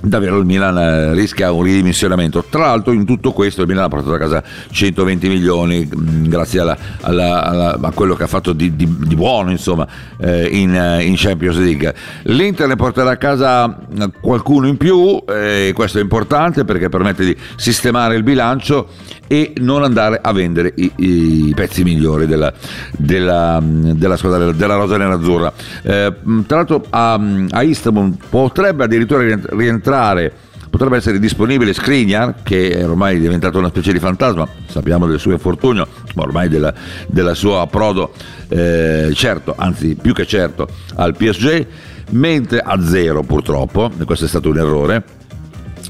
davvero 0.00 0.38
il 0.38 0.44
Milan 0.44 0.78
eh, 0.78 1.14
rischia 1.14 1.52
un 1.52 1.62
ridimensionamento. 1.62 2.44
Tra 2.48 2.66
l'altro 2.66 2.92
in 2.92 3.04
tutto 3.04 3.32
questo 3.32 3.62
il 3.62 3.68
Milan 3.68 3.84
ha 3.84 3.88
portato 3.88 4.14
a 4.14 4.18
casa 4.18 4.42
120 4.70 5.28
milioni 5.28 5.86
mm, 5.86 6.26
grazie 6.26 6.60
alla, 6.60 6.76
alla, 7.00 7.44
alla, 7.44 7.78
a 7.80 7.90
quello 7.92 8.14
che 8.14 8.22
ha 8.24 8.26
fatto 8.26 8.52
di, 8.52 8.76
di, 8.76 8.96
di 8.98 9.14
buono 9.14 9.50
insomma, 9.50 9.86
eh, 10.18 10.46
in, 10.46 10.74
eh, 10.74 11.02
in, 11.04 11.14
Champions 11.16 11.58
League. 11.58 11.94
L'Inter 12.24 12.68
ne 12.68 12.76
porterà 12.76 13.10
a 13.10 13.16
casa 13.16 13.76
qualcuno 14.20 14.66
in 14.66 14.76
più 14.76 15.22
e 15.26 15.68
eh, 15.68 15.72
questo 15.72 15.98
è 15.98 16.02
importante 16.02 16.64
perché 16.64 16.88
permette 16.88 17.24
di 17.24 17.36
sistemare 17.56 18.14
il 18.14 18.22
bilancio 18.22 18.88
e 19.28 19.52
non 19.58 19.84
andare 19.84 20.18
a 20.20 20.32
vendere 20.32 20.72
i, 20.74 20.90
i 20.96 21.52
pezzi 21.54 21.84
migliori 21.84 22.26
della, 22.26 22.52
della, 22.96 23.62
della 23.62 24.16
squadra 24.16 24.50
della 24.50 24.74
rosa 24.74 24.96
nerazzurra. 24.96 25.52
Eh, 25.82 26.12
tra 26.46 26.56
l'altro 26.56 26.84
a, 26.90 27.20
a 27.50 27.62
Istanbul 27.62 28.16
potrebbe 28.28 28.84
addirittura 28.84 29.38
rientrare 29.50 30.32
potrebbe 30.68 30.96
essere 30.96 31.18
disponibile 31.18 31.72
Skriniar 31.72 32.42
che 32.42 32.70
è 32.70 32.86
ormai 32.86 33.18
diventato 33.18 33.58
una 33.58 33.68
specie 33.68 33.92
di 33.92 33.98
fantasma 33.98 34.46
sappiamo 34.66 35.06
del 35.06 35.18
suo 35.18 35.32
infortunio 35.32 35.86
ma 36.14 36.22
ormai 36.22 36.48
della, 36.48 36.74
della 37.06 37.32
sua 37.32 37.62
approdo 37.62 38.12
eh, 38.48 39.10
certo 39.14 39.54
anzi 39.56 39.96
più 40.00 40.12
che 40.12 40.26
certo 40.26 40.68
al 40.96 41.16
PSG 41.16 41.66
mentre 42.10 42.60
a 42.60 42.80
zero 42.82 43.22
purtroppo 43.22 43.90
questo 44.04 44.26
è 44.26 44.28
stato 44.28 44.50
un 44.50 44.58
errore 44.58 45.04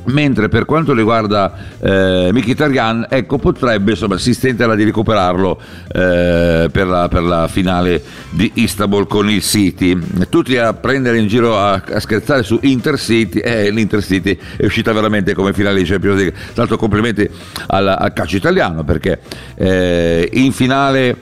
mentre 0.09 0.49
per 0.49 0.65
quanto 0.65 0.95
riguarda 0.95 1.53
eh, 1.81 2.31
Mkhitaryan 2.33 3.07
ecco 3.09 3.39
potrebbe 3.39 3.93
insomma 3.93 4.19
si 4.19 4.35
stenterà 4.35 4.75
di 4.75 4.85
recuperarlo 4.85 5.61
eh, 5.89 6.69
per, 6.71 6.87
la, 6.87 7.09
per, 7.09 7.23
la, 7.23 7.49
finale 7.49 8.03
di 8.31 8.51
Istanbul 8.55 9.07
con 9.07 9.29
il 9.29 9.43
City. 9.43 9.99
Tutti 10.29 10.57
a 10.57 10.73
prendere 10.75 11.19
in 11.19 11.27
giro 11.27 11.59
a, 11.59 11.83
a 11.87 12.01
scherzare 12.01 12.43
su 12.43 12.59
Intercity 12.63 13.39
e 13.39 13.67
eh, 13.67 13.71
l'Intercity 13.71 14.39
è 14.57 14.65
uscita 14.65 14.93
veramente 14.93 15.35
come 15.35 15.53
finale 15.53 15.79
di 15.79 15.89
Champions 15.89 16.17
League. 16.17 16.35
L'altro 16.55 16.77
complimenti 16.77 17.29
al, 17.69 17.89
al 17.89 18.13
calcio 18.13 18.37
italiano 18.37 18.85
perché 18.85 19.21
eh, 19.57 20.29
in 20.33 20.53
finale 20.53 21.17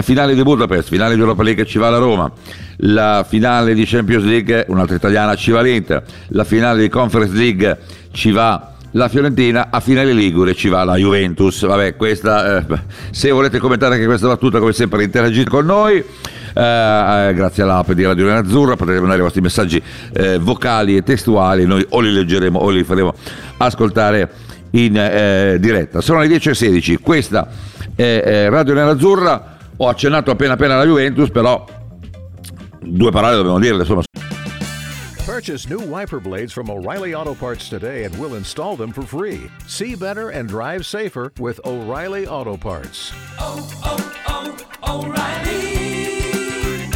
finale 0.00 0.34
di 0.34 0.42
Budapest 0.42 0.88
finale 0.88 1.14
di 1.14 1.20
Europa 1.20 1.42
League 1.42 1.66
ci 1.66 1.78
va 1.78 1.90
la 1.90 1.98
Roma. 1.98 2.30
La 2.80 3.24
finale 3.26 3.74
di 3.74 3.84
Champions 3.86 4.24
League 4.24 4.66
un'altra 4.68 4.96
italiana 4.96 5.34
ci 5.34 5.50
va 5.50 5.60
l'Inter. 5.60 6.02
La 6.28 6.44
finale 6.44 6.82
di 6.82 6.88
Conference 6.88 7.34
League 7.34 7.78
ci 8.16 8.32
va 8.32 8.72
la 8.92 9.08
Fiorentina, 9.08 9.68
a 9.70 9.78
finale 9.80 10.12
Ligure 10.12 10.54
ci 10.54 10.68
va 10.68 10.82
la 10.82 10.96
Juventus. 10.96 11.66
Vabbè, 11.66 11.96
questa, 11.96 12.58
eh, 12.58 12.64
se 13.10 13.30
volete 13.30 13.58
commentare 13.58 13.94
anche 13.94 14.06
questa 14.06 14.26
battuta, 14.26 14.58
come 14.58 14.72
sempre 14.72 15.04
interagite 15.04 15.50
con 15.50 15.66
noi. 15.66 15.98
Eh, 15.98 17.28
eh 17.28 17.34
grazie 17.34 17.62
all'app 17.62 17.90
di 17.90 18.04
Radio 18.04 18.34
Azzurra 18.34 18.74
potete 18.74 18.98
mandare 18.98 19.20
i 19.20 19.22
vostri 19.22 19.42
messaggi 19.42 19.80
eh, 20.14 20.38
vocali 20.38 20.96
e 20.96 21.02
testuali, 21.02 21.66
noi 21.66 21.84
o 21.90 22.00
li 22.00 22.10
leggeremo 22.10 22.58
o 22.58 22.70
li 22.70 22.82
faremo 22.82 23.12
ascoltare 23.58 24.30
in 24.70 24.96
eh, 24.96 25.58
diretta. 25.60 26.00
Sono 26.00 26.20
le 26.20 26.28
10.16, 26.28 26.96
questa 27.02 27.48
è 27.94 28.48
Radio 28.48 28.88
Azzurra, 28.88 29.56
ho 29.76 29.88
accennato 29.88 30.30
appena 30.30 30.54
appena 30.54 30.74
alla 30.74 30.86
Juventus, 30.86 31.28
però 31.28 31.66
due 32.80 33.10
parole 33.10 33.36
dobbiamo 33.36 33.58
dirle, 33.58 33.80
insomma. 33.80 34.05
Purchase 35.36 35.68
new 35.68 35.80
wiper 35.80 36.18
blades 36.18 36.50
from 36.50 36.70
O'Reilly 36.70 37.14
Auto 37.14 37.34
Parts 37.34 37.68
today 37.68 38.04
and 38.04 38.18
we'll 38.18 38.36
install 38.36 38.74
them 38.74 38.90
for 38.90 39.02
free. 39.02 39.50
See 39.66 39.94
better 39.94 40.30
and 40.30 40.48
drive 40.48 40.86
safer 40.86 41.30
with 41.38 41.60
O'Reilly 41.66 42.26
Auto 42.26 42.56
Parts. 42.56 43.12
Oh, 43.38 43.60
oh, 43.84 44.56
oh, 44.82 45.04
O'Reilly 45.04 46.90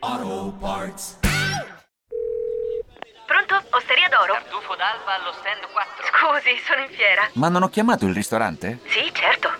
Auto 0.00 0.52
Parts. 0.60 1.16
Pronto? 3.26 3.60
Osteria 3.72 4.08
d'oro? 4.08 4.34
Tartufo 4.34 4.76
d'alba 4.76 5.18
allo 5.20 5.32
stand 5.40 5.66
4. 5.72 6.04
Scusi, 6.12 6.62
sono 6.64 6.82
in 6.82 6.90
fiera. 6.90 7.28
Ma 7.32 7.48
non 7.48 7.64
ho 7.64 7.68
chiamato 7.68 8.06
il 8.06 8.14
ristorante? 8.14 8.78
Sì, 8.86 9.10
certo. 9.12 9.50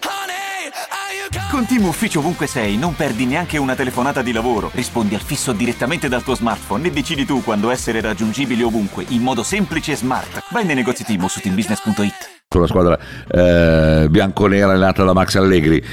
Con 1.51 1.67
Team 1.67 1.85
Ufficio 1.87 2.21
ovunque 2.21 2.47
sei, 2.47 2.77
non 2.77 2.95
perdi 2.95 3.27
neanche 3.27 3.59
una 3.59 3.75
telefonata 3.75 4.23
di 4.23 4.31
lavoro. 4.31 4.71
Rispondi 4.73 5.17
al 5.17 5.21
fisso 5.21 5.51
direttamente 5.51 6.09
dal 6.09 6.23
tuo 6.23 6.37
smartphone 6.37 6.87
e 6.87 6.93
decidi 6.93 7.25
tu 7.25 7.43
quando 7.43 7.71
essere 7.71 8.01
raggiungibile 8.01 8.63
ovunque, 8.63 9.05
in 9.09 9.21
modo 9.21 9.43
semplice 9.43 9.91
e 9.93 9.97
smart. 9.97 10.45
Vai 10.51 10.65
nei 10.65 10.77
negozi 10.77 11.03
Team 11.03 11.27
su 11.27 11.41
teambusiness.it. 11.41 12.45
Sulla 12.49 12.69
squadra 12.69 12.97
eh, 13.27 14.07
bianconera 14.09 14.71
allenata 14.71 15.03
da 15.03 15.13
Max 15.13 15.35
Allegri. 15.35 15.85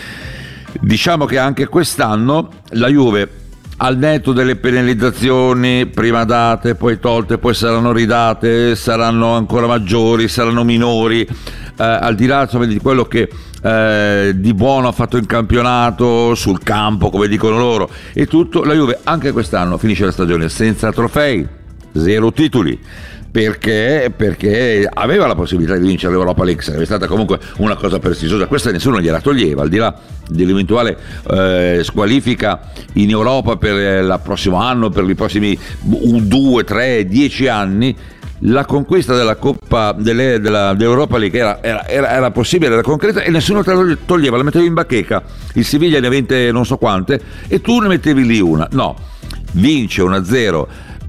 Diciamo 0.80 1.26
che 1.26 1.40
anche 1.40 1.66
quest'anno 1.66 2.50
la 2.74 2.88
Juve 2.90 3.28
al 3.78 3.98
netto 3.98 4.34
delle 4.34 4.56
penalizzazioni 4.56 5.86
prima 5.86 6.24
date, 6.24 6.76
poi 6.76 7.00
tolte, 7.00 7.38
poi 7.38 7.54
saranno 7.54 7.92
ridate, 7.92 8.76
saranno 8.76 9.36
ancora 9.36 9.68
maggiori, 9.68 10.28
saranno 10.28 10.64
minori, 10.64 11.22
eh, 11.22 11.84
al 11.84 12.16
di 12.16 12.26
là 12.26 12.42
insomma, 12.42 12.66
di 12.66 12.80
quello 12.80 13.06
che 13.06 13.30
eh, 13.62 14.34
di 14.36 14.54
buono 14.54 14.88
ha 14.88 14.92
fatto 14.92 15.18
in 15.18 15.28
campionato, 15.28 16.34
sul 16.34 16.64
campo, 16.64 17.10
come 17.10 17.28
dicono 17.28 17.58
loro, 17.58 17.90
e 18.14 18.26
tutto, 18.26 18.64
la 18.64 18.74
Juve 18.74 19.00
anche 19.04 19.32
quest'anno 19.32 19.78
finisce 19.78 20.06
la 20.06 20.12
stagione 20.12 20.50
senza 20.50 20.92
trofei, 20.92 21.48
zero 21.94 22.32
titoli. 22.32 22.80
Perché? 23.38 24.12
Perché 24.16 24.90
aveva 24.92 25.28
la 25.28 25.36
possibilità 25.36 25.78
di 25.78 25.86
vincere 25.86 26.12
l'Europa 26.14 26.44
League, 26.44 26.64
sarebbe 26.64 26.86
stata 26.86 27.06
comunque 27.06 27.38
una 27.58 27.76
cosa 27.76 28.00
prestigiosa, 28.00 28.48
questa 28.48 28.72
nessuno 28.72 29.00
gliela 29.00 29.22
toglieva, 29.22 29.62
al 29.62 29.70
di 29.70 29.78
là 29.78 29.96
dell'eventuale 30.28 30.98
eh, 31.30 31.82
squalifica 31.84 32.62
in 32.94 33.12
Europa 33.12 33.56
per 33.58 33.76
il 33.76 34.20
prossimo 34.24 34.60
anno, 34.60 34.90
per 34.90 35.08
i 35.08 35.14
prossimi 35.14 35.56
2, 35.82 36.64
3, 36.64 37.06
10 37.06 37.48
anni, 37.48 37.96
la 38.40 38.66
conquista 38.66 39.16
della 39.16 39.36
Coppa 39.36 39.92
delle, 39.92 40.40
della, 40.40 40.74
dell'Europa 40.74 41.20
League 41.20 41.38
era, 41.38 41.62
era, 41.62 41.88
era, 41.88 42.10
era, 42.10 42.32
possibile, 42.32 42.74
era 42.74 42.82
concreta 42.82 43.22
e 43.22 43.30
nessuno 43.30 43.64
te 43.64 43.72
la 43.72 43.98
toglieva, 44.04 44.38
la 44.38 44.44
mettevi 44.44 44.66
in 44.66 44.74
bacheca. 44.74 45.22
Il 45.54 45.64
Siviglia 45.64 46.00
ne 46.00 46.08
avente 46.08 46.52
non 46.52 46.66
so 46.66 46.78
quante 46.78 47.22
e 47.48 47.62
tu 47.62 47.78
ne 47.82 47.88
mettevi 47.88 48.26
lì 48.26 48.40
una. 48.40 48.68
No, 48.72 48.96
vince 49.52 50.02
1-0 50.02 50.66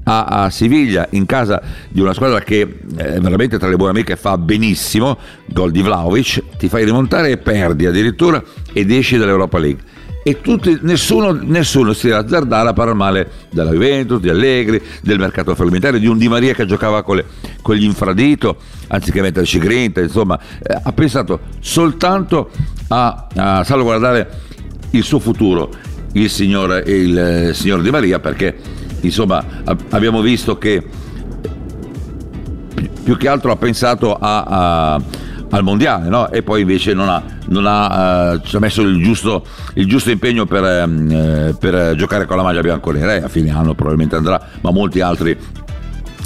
a, 0.09 0.23
a 0.23 0.49
Siviglia 0.49 1.07
in 1.11 1.27
casa 1.27 1.61
di 1.87 2.01
una 2.01 2.13
squadra 2.13 2.39
che 2.39 2.61
eh, 2.61 3.19
veramente 3.19 3.59
tra 3.59 3.69
le 3.69 3.75
buone 3.75 3.91
amiche 3.91 4.15
fa 4.15 4.39
benissimo, 4.39 5.17
gol 5.45 5.69
di 5.69 5.83
Vlaovic, 5.83 6.57
ti 6.57 6.67
fai 6.67 6.83
rimontare 6.83 7.29
e 7.29 7.37
perdi 7.37 7.85
addirittura 7.85 8.43
ed 8.73 8.89
esci 8.91 9.17
dall'Europa 9.17 9.59
League. 9.59 9.83
E 10.23 10.41
tutti, 10.41 10.79
nessuno, 10.81 11.31
nessuno 11.31 11.93
si 11.93 12.07
deve 12.07 12.19
azzardare 12.19 12.69
a 12.69 12.73
parlare 12.73 12.97
male 12.97 13.31
della 13.51 13.71
Juventus, 13.71 14.19
di 14.19 14.29
Allegri, 14.29 14.81
del 15.01 15.19
mercato 15.19 15.53
fallimentare, 15.53 15.99
di 15.99 16.07
un 16.07 16.17
Di 16.17 16.27
Maria 16.27 16.53
che 16.53 16.65
giocava 16.65 17.03
con, 17.03 17.17
le, 17.17 17.25
con 17.61 17.75
gli 17.75 17.83
infradito 17.83 18.57
anziché 18.87 19.21
metterci 19.21 19.59
grinta, 19.59 20.01
insomma 20.01 20.37
eh, 20.61 20.77
ha 20.83 20.91
pensato 20.91 21.39
soltanto 21.59 22.49
a, 22.87 23.27
a, 23.33 23.63
salvaguardare 23.63 24.27
il 24.91 25.03
suo 25.03 25.19
futuro 25.19 25.69
il 26.13 26.29
signor, 26.29 26.81
il, 26.87 27.45
il 27.49 27.55
signor 27.55 27.81
Di 27.81 27.91
Maria 27.91 28.19
perché 28.19 28.55
insomma 29.01 29.43
abbiamo 29.89 30.21
visto 30.21 30.57
che 30.57 30.83
più 33.03 33.17
che 33.17 33.27
altro 33.27 33.51
ha 33.51 33.55
pensato 33.55 34.15
a, 34.15 34.43
a 34.43 35.01
al 35.51 35.63
mondiale 35.63 36.09
no? 36.09 36.29
e 36.29 36.43
poi 36.43 36.61
invece 36.61 36.93
non 36.93 37.09
ha, 37.09 37.21
non 37.47 37.65
ha, 37.65 38.33
uh, 38.33 38.41
ci 38.41 38.55
ha 38.55 38.59
messo 38.59 38.81
il 38.81 39.01
giusto, 39.01 39.45
il 39.75 39.87
giusto 39.87 40.11
impegno 40.11 40.45
per, 40.45 40.87
uh, 40.87 41.57
per, 41.57 41.95
giocare 41.95 42.25
con 42.25 42.37
la 42.37 42.43
maglia 42.43 42.61
bianconera 42.61 43.15
e 43.15 43.23
a 43.23 43.27
fine 43.27 43.51
anno 43.51 43.73
probabilmente 43.73 44.15
andrà 44.15 44.39
ma 44.61 44.71
molti 44.71 45.01
altri 45.01 45.37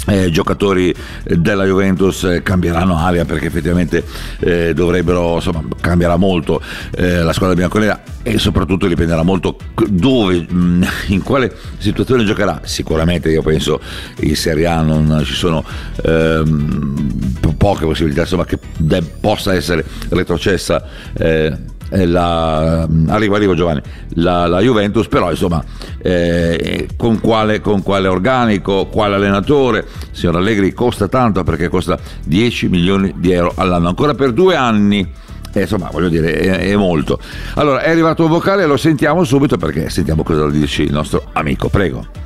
eh, 0.06 0.30
giocatori 0.30 0.94
della 1.24 1.64
Juventus 1.64 2.24
eh, 2.24 2.42
cambieranno 2.42 2.96
aria 2.96 3.24
perché 3.24 3.46
effettivamente 3.46 4.04
eh, 4.40 4.74
dovrebbero 4.74 5.36
insomma 5.36 5.62
cambierà 5.80 6.16
molto 6.16 6.60
eh, 6.96 7.22
la 7.22 7.32
squadra 7.32 7.56
bianconera 7.56 8.02
e 8.22 8.38
soprattutto 8.38 8.86
dipenderà 8.86 9.22
molto 9.22 9.56
dove 9.88 10.46
mm, 10.50 10.82
in 11.08 11.22
quale 11.22 11.54
situazione 11.78 12.24
giocherà. 12.24 12.60
Sicuramente 12.64 13.30
io 13.30 13.42
penso 13.42 13.80
in 14.20 14.36
Serie 14.36 14.66
A 14.66 14.82
non 14.82 15.22
ci 15.24 15.34
sono 15.34 15.64
ehm, 16.02 17.54
poche 17.56 17.84
possibilità 17.84 18.22
insomma 18.22 18.44
che 18.44 18.58
de- 18.76 19.02
possa 19.02 19.54
essere 19.54 19.84
retrocessa 20.08 20.84
eh, 21.14 21.56
la, 22.04 22.88
arrivo, 23.08 23.36
arrivo 23.36 23.54
Giovanni, 23.54 23.80
la, 24.14 24.46
la 24.46 24.60
Juventus, 24.60 25.06
però 25.06 25.30
insomma 25.30 25.64
eh, 26.02 26.88
con, 26.96 27.20
quale, 27.20 27.60
con, 27.60 27.82
quale, 27.82 28.08
organico, 28.08 28.86
quale 28.86 29.14
allenatore, 29.14 29.86
signor 30.10 30.36
Allegri 30.36 30.72
costa 30.72 31.08
tanto 31.08 31.42
perché 31.44 31.68
costa 31.68 31.98
10 32.24 32.68
milioni 32.68 33.14
di 33.16 33.32
euro 33.32 33.52
all'anno, 33.56 33.88
ancora 33.88 34.14
per 34.14 34.32
due 34.32 34.56
anni. 34.56 35.22
Eh, 35.56 35.60
insomma, 35.60 35.88
voglio 35.92 36.08
dire, 36.08 36.32
è, 36.32 36.58
è, 36.70 36.76
molto. 36.76 37.20
Allora, 37.54 37.80
è 37.80 37.90
arrivato 37.90 38.24
un 38.24 38.30
vocale, 38.30 38.66
lo 38.66 38.76
sentiamo 38.76 39.22
subito 39.22 39.56
perché 39.56 39.88
sentiamo 39.88 40.24
cosa 40.24 40.50
dice 40.50 40.82
il 40.82 40.92
nostro 40.92 41.28
amico. 41.32 41.68
Prego. 41.68 42.23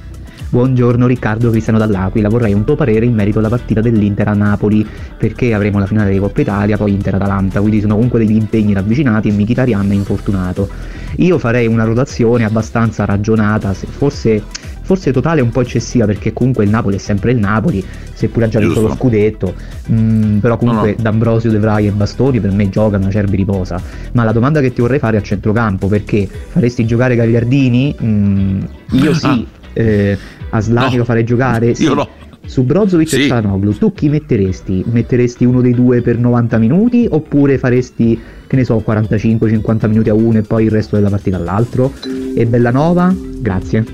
Buongiorno 0.50 1.06
Riccardo 1.06 1.50
Cristiano 1.50 1.78
dall'Aquila, 1.78 2.30
vorrei 2.30 2.54
un 2.54 2.64
tuo 2.64 2.74
parere 2.74 3.04
in 3.04 3.12
merito 3.12 3.38
alla 3.38 3.50
partita 3.50 3.82
dell'Inter 3.82 4.28
a 4.28 4.32
Napoli, 4.32 4.86
perché 5.18 5.52
avremo 5.52 5.78
la 5.78 5.84
finale 5.84 6.10
di 6.10 6.18
Coppa 6.18 6.40
Italia, 6.40 6.78
poi 6.78 6.92
Inter-Atalanta, 6.92 7.60
quindi 7.60 7.80
sono 7.82 7.96
comunque 7.96 8.18
degli 8.18 8.34
impegni 8.34 8.72
ravvicinati 8.72 9.28
e 9.28 9.32
Mkhitaryan 9.32 9.90
è 9.90 9.94
infortunato. 9.94 10.70
Io 11.16 11.36
farei 11.38 11.66
una 11.66 11.84
rotazione 11.84 12.44
abbastanza 12.44 13.04
ragionata, 13.04 13.74
forse 13.74 14.42
forse 14.88 15.12
totale 15.12 15.42
un 15.42 15.50
po' 15.50 15.60
eccessiva 15.60 16.06
perché 16.06 16.32
comunque 16.32 16.64
il 16.64 16.70
Napoli 16.70 16.96
è 16.96 16.98
sempre 16.98 17.32
il 17.32 17.36
Napoli, 17.36 17.84
seppure 18.14 18.46
ha 18.46 18.48
già 18.48 18.58
vinto 18.58 18.80
lo 18.80 18.94
scudetto, 18.94 19.52
mm, 19.92 20.38
però 20.38 20.56
comunque 20.56 20.92
No, 20.92 20.94
no. 20.96 21.02
D'Ambrosio, 21.02 21.50
De 21.50 21.58
Vrij 21.58 21.88
e 21.88 21.90
Bastoni 21.90 22.40
per 22.40 22.52
me 22.52 22.70
giocano, 22.70 23.08
Acerbi 23.08 23.36
riposa. 23.36 23.78
Ma 24.12 24.24
la 24.24 24.32
domanda 24.32 24.62
che 24.62 24.72
ti 24.72 24.80
vorrei 24.80 24.98
fare 24.98 25.18
è 25.18 25.20
a 25.20 25.22
centrocampo 25.22 25.88
perché 25.88 26.26
faresti 26.26 26.86
giocare 26.86 27.16
Gagliardini? 27.16 27.94
Mm, 28.02 28.60
io 28.92 29.12
sì, 29.12 29.46
eh, 29.74 30.18
Aslani 30.50 30.96
lo 30.96 31.04
farei 31.04 31.24
giocare? 31.24 31.74
Sì. 31.74 31.84
Io 31.84 31.94
no. 31.94 32.08
Su 32.46 32.62
Brozovic 32.64 33.08
Sì. 33.08 33.24
e 33.24 33.26
Cianoglu, 33.28 33.76
tu 33.76 33.92
chi 33.92 34.08
metteresti? 34.08 34.82
Metteresti 34.90 35.44
uno 35.44 35.60
dei 35.60 35.74
due 35.74 36.00
per 36.00 36.16
90 36.18 36.56
minuti 36.58 37.06
oppure 37.10 37.58
faresti, 37.58 38.18
che 38.46 38.56
ne 38.56 38.64
so, 38.64 38.82
45-50 38.86 39.86
minuti 39.88 40.08
a 40.08 40.14
uno 40.14 40.38
e 40.38 40.42
poi 40.42 40.64
il 40.64 40.70
resto 40.70 40.96
della 40.96 41.10
partita 41.10 41.36
all'altro? 41.36 41.92
E 42.34 42.46
Bellanova? 42.46 43.14
Grazie. 43.40 43.84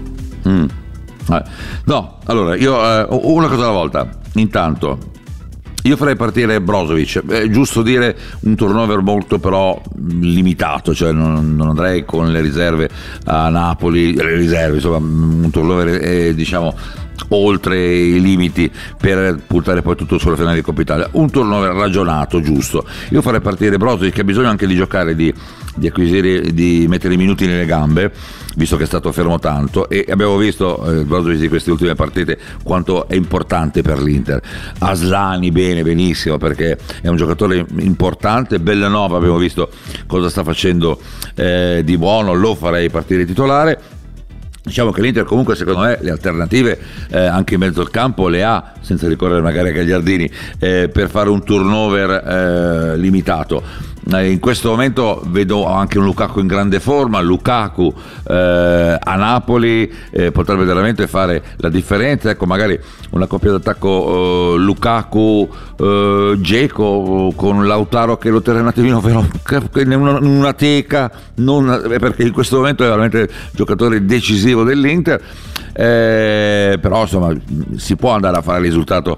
Mm. 0.49 0.64
Eh, 1.30 1.42
No, 1.87 2.18
allora 2.26 2.54
io 2.54 2.75
eh, 2.76 3.06
una 3.11 3.49
cosa 3.49 3.62
alla 3.64 3.73
volta. 3.73 4.08
Intanto, 4.34 4.99
io 5.86 5.96
farei 5.96 6.16
partire 6.16 6.60
Brozovic. 6.62 7.26
È 7.26 7.48
giusto 7.50 7.82
dire 7.82 8.16
un 8.40 8.54
turnover 8.54 9.00
molto 9.00 9.38
però 9.38 9.80
limitato, 9.96 10.94
cioè 10.94 11.12
non, 11.12 11.54
non 11.54 11.68
andrei 11.68 12.04
con 12.06 12.32
le 12.32 12.40
riserve 12.40 12.88
a 13.26 13.50
Napoli, 13.50 14.14
le 14.14 14.34
riserve, 14.34 14.76
insomma, 14.76 14.96
un 14.96 15.50
turnover 15.50 16.02
eh, 16.02 16.34
diciamo 16.34 16.74
oltre 17.28 17.78
i 17.86 18.20
limiti 18.20 18.70
per 18.98 19.40
puntare 19.46 19.82
poi 19.82 19.94
tutto 19.94 20.18
sulla 20.18 20.36
finale 20.36 20.56
di 20.56 20.62
Coppa 20.62 20.80
Italia. 20.80 21.08
Un 21.12 21.30
turnover 21.30 21.74
ragionato, 21.74 22.40
giusto. 22.40 22.86
Io 23.10 23.20
farei 23.20 23.40
partire 23.40 23.76
Brozovic 23.76 24.14
che 24.14 24.20
ha 24.22 24.24
bisogno 24.24 24.48
anche 24.48 24.66
di 24.66 24.74
giocare, 24.74 25.14
di, 25.14 25.32
di 25.74 25.88
acquisire, 25.88 26.52
di 26.52 26.86
mettere 26.88 27.14
i 27.14 27.16
minuti 27.16 27.46
nelle 27.46 27.66
gambe, 27.66 28.12
visto 28.56 28.76
che 28.76 28.84
è 28.84 28.86
stato 28.86 29.10
fermo 29.12 29.38
tanto 29.38 29.88
e 29.88 30.06
abbiamo 30.08 30.36
visto 30.36 31.04
eh, 31.04 31.36
di 31.36 31.48
queste 31.48 31.70
ultime 31.70 31.94
partite 31.94 32.38
quanto 32.62 33.08
è 33.08 33.14
importante 33.14 33.82
per 33.82 34.00
l'Inter. 34.00 34.40
Aslani 34.78 35.50
bene, 35.50 35.82
benissimo 35.82 36.38
perché 36.38 36.78
è 37.00 37.08
un 37.08 37.16
giocatore 37.16 37.64
importante, 37.78 38.60
Bellanova 38.60 39.16
abbiamo 39.16 39.38
visto 39.38 39.70
cosa 40.06 40.28
sta 40.28 40.44
facendo 40.44 41.00
eh, 41.34 41.82
di 41.84 41.96
buono, 41.98 42.32
lo 42.34 42.54
farei 42.54 42.90
partire 42.90 43.24
titolare. 43.24 43.80
Diciamo 44.66 44.92
che 44.92 45.02
l'Inter 45.02 45.24
comunque 45.24 45.56
secondo 45.56 45.80
me 45.80 45.98
le 46.00 46.10
alternative 46.10 46.78
eh, 47.10 47.18
anche 47.18 47.52
in 47.52 47.60
mezzo 47.60 47.82
al 47.82 47.90
campo 47.90 48.28
le 48.28 48.44
ha, 48.44 48.72
senza 48.80 49.06
ricorrere 49.08 49.42
magari 49.42 49.68
a 49.68 49.72
Gagliardini, 49.72 50.30
eh, 50.58 50.88
per 50.90 51.10
fare 51.10 51.28
un 51.28 51.44
turnover 51.44 52.10
eh, 52.10 52.96
limitato. 52.96 53.92
Eh, 54.12 54.32
in 54.32 54.38
questo 54.38 54.68
momento 54.68 55.23
vedo 55.28 55.66
anche 55.66 55.99
un 55.99 56.04
Lukaku 56.04 56.40
in 56.40 56.46
grande 56.46 56.78
forma, 56.78 57.23
Lukaku 57.23 57.90
eh, 58.28 58.99
a 59.00 59.14
Napoli 59.16 59.90
eh, 60.11 60.30
potrebbe 60.30 60.64
veramente 60.64 61.06
fare 61.06 61.42
la 61.56 61.70
differenza, 61.70 62.28
ecco 62.28 62.44
magari 62.44 62.78
una 63.11 63.26
coppia 63.26 63.52
d'attacco 63.52 64.56
eh, 64.56 64.58
Lukaku 64.58 65.49
eh, 65.78 66.37
Geco 66.38 67.32
con 67.34 67.66
Lautaro 67.66 68.18
che 68.18 68.28
lo 68.28 68.42
terrà 68.42 68.61
un 68.61 68.66
attimino 68.66 69.00
però, 69.00 69.25
in 69.76 69.92
una, 69.92 70.18
una 70.18 70.52
teca, 70.52 71.11
non- 71.37 71.70
eh, 71.90 71.99
perché 71.99 72.25
in 72.25 72.32
questo 72.32 72.56
momento 72.56 72.84
è 72.84 72.88
veramente 72.88 73.20
il 73.20 73.30
giocatore 73.52 74.04
decisivo 74.04 74.64
dell'Inter, 74.64 75.18
eh, 75.73 76.78
però 76.78 77.00
insomma 77.02 77.34
si 77.76 77.96
può 77.96 78.11
andare 78.11 78.37
a 78.37 78.42
fare 78.42 78.58
il 78.58 78.64
risultato 78.64 79.16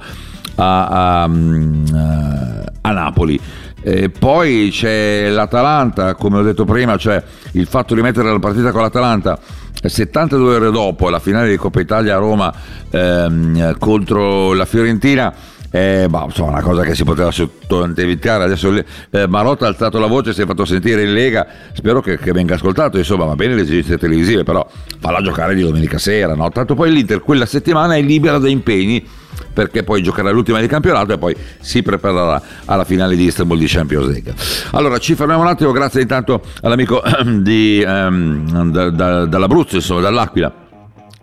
a, 0.54 0.86
a- 0.86 1.22
a 1.24 2.92
Napoli. 2.92 3.40
E 3.88 4.10
poi 4.10 4.70
c'è 4.72 5.28
l'Atalanta, 5.28 6.16
come 6.16 6.38
ho 6.38 6.42
detto 6.42 6.64
prima, 6.64 6.96
cioè 6.96 7.22
il 7.52 7.68
fatto 7.68 7.94
di 7.94 8.00
mettere 8.00 8.32
la 8.32 8.38
partita 8.40 8.72
con 8.72 8.82
l'Atalanta 8.82 9.38
72 9.80 10.56
ore 10.56 10.70
dopo 10.72 11.08
la 11.08 11.20
finale 11.20 11.50
di 11.50 11.56
Coppa 11.56 11.78
Italia 11.78 12.16
a 12.16 12.18
Roma 12.18 12.52
ehm, 12.90 13.78
contro 13.78 14.54
la 14.54 14.64
Fiorentina. 14.64 15.32
è 15.70 16.06
bah, 16.08 16.24
insomma, 16.24 16.50
una 16.50 16.62
cosa 16.62 16.82
che 16.82 16.96
si 16.96 17.04
poteva 17.04 17.30
sottoevitare 17.30 18.42
adesso 18.42 18.74
eh, 18.74 19.28
Marotta 19.28 19.66
ha 19.66 19.68
alzato 19.68 20.00
la 20.00 20.08
voce 20.08 20.32
si 20.32 20.42
è 20.42 20.46
fatto 20.46 20.64
sentire 20.64 21.04
in 21.04 21.12
Lega 21.12 21.46
spero 21.72 22.00
che, 22.00 22.18
che 22.18 22.32
venga 22.32 22.54
ascoltato 22.54 22.98
insomma 22.98 23.24
va 23.24 23.36
bene 23.36 23.54
le 23.54 23.62
esigenze 23.62 23.98
televisive 23.98 24.42
però 24.42 24.66
falla 24.98 25.20
giocare 25.20 25.54
di 25.54 25.62
domenica 25.62 25.98
sera 25.98 26.34
no? 26.34 26.50
tanto 26.50 26.74
poi 26.74 26.90
l'Inter 26.90 27.20
quella 27.20 27.46
settimana 27.46 27.94
è 27.94 28.02
libera 28.02 28.38
da 28.38 28.48
impegni 28.48 29.06
perché 29.56 29.82
poi 29.82 30.02
giocherà 30.02 30.30
l'ultima 30.30 30.60
di 30.60 30.66
campionato 30.66 31.14
e 31.14 31.18
poi 31.18 31.34
si 31.60 31.82
preparerà 31.82 32.42
alla 32.66 32.84
finale 32.84 33.16
di 33.16 33.24
Istanbul 33.24 33.56
di 33.56 33.64
Champions 33.66 34.06
League. 34.06 34.34
Allora 34.72 34.98
ci 34.98 35.14
fermiamo 35.14 35.40
un 35.40 35.48
attimo, 35.48 35.72
grazie 35.72 36.02
intanto 36.02 36.42
all'amico 36.60 37.02
di, 37.24 37.80
ehm, 37.80 38.70
da- 38.70 38.90
da- 38.90 39.24
dall'Abruzzo, 39.24 39.76
insomma 39.76 40.00
dall'Aquila 40.02 40.52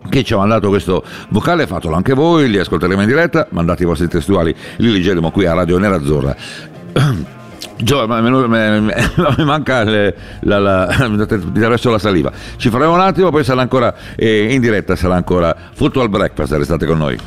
che 0.08 0.24
ci 0.24 0.34
ha 0.34 0.36
mandato 0.36 0.68
questo 0.68 1.02
vocale, 1.28 1.68
fatelo 1.68 1.94
anche 1.94 2.12
voi, 2.12 2.50
li 2.50 2.58
ascolteremo 2.58 3.00
in 3.02 3.06
diretta, 3.06 3.46
mandate 3.50 3.84
i 3.84 3.86
vostri 3.86 4.08
testuali, 4.08 4.52
li 4.78 4.90
leggeremo 4.90 5.30
qui 5.30 5.46
a 5.46 5.54
Radio. 5.54 5.78
Gio, 7.76 8.06
me- 8.06 8.20
me- 8.20 8.80
me- 8.80 8.94
mi 9.38 9.44
manca 9.44 9.82
le- 9.84 10.14
la, 10.40 10.58
la, 10.58 11.08
la 11.08 11.98
saliva. 11.98 12.32
Ci 12.56 12.68
faremo 12.68 12.92
un 12.94 13.00
attimo, 13.00 13.30
poi 13.30 13.44
sarà 13.44 13.60
ancora 13.62 13.94
eh, 14.16 14.52
in 14.52 14.60
diretta, 14.60 14.94
sarà 14.96 15.14
ancora 15.14 15.54
Football 15.72 16.08
Breakfast, 16.08 16.52
restate 16.52 16.84
con 16.86 16.98
noi. 16.98 17.18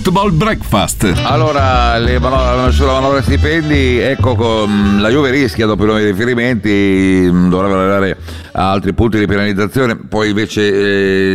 Football 0.00 0.36
Breakfast. 0.36 1.12
Allora, 1.24 1.98
le 1.98 2.20
manovre, 2.20 2.70
sulla 2.70 2.92
manovra 2.92 3.20
stipendi, 3.20 3.98
ecco 3.98 4.36
con- 4.36 4.98
la 5.00 5.08
Juve 5.08 5.30
rischia 5.30 5.66
dopo 5.66 5.82
i 5.82 5.86
nuovi 5.86 6.04
riferimenti, 6.04 7.28
mh, 7.28 7.48
dovrebbe 7.48 7.74
arrivare 7.74 8.16
a 8.52 8.70
altri 8.70 8.94
punti 8.94 9.18
di 9.18 9.26
penalizzazione, 9.26 9.96
poi 9.96 10.28
invece 10.28 10.68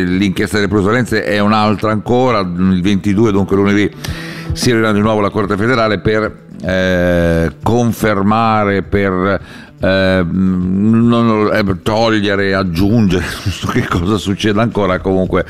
eh, 0.02 0.04
l'inchiesta 0.06 0.56
delle 0.56 0.70
plusvalenze 0.70 1.26
è 1.26 1.40
un'altra 1.40 1.92
ancora, 1.92 2.40
il 2.40 2.82
22 2.82 3.34
dunque 3.34 3.58
lunedì 3.58 3.92
si 4.54 4.70
riunirà 4.70 4.94
di 4.94 5.02
nuovo 5.02 5.20
la 5.20 5.30
Corte 5.30 5.58
federale 5.58 6.00
per 6.00 6.34
eh, 6.64 7.52
confermare, 7.62 8.82
per 8.84 9.42
eh, 9.84 10.26
non- 10.30 11.50
eh, 11.54 11.82
togliere, 11.84 12.54
aggiungere, 12.54 13.26
non 13.44 13.54
so 13.54 13.68
che 13.68 13.86
cosa 13.88 14.18
succeda 14.18 14.62
ancora 14.62 15.00
comunque. 15.00 15.46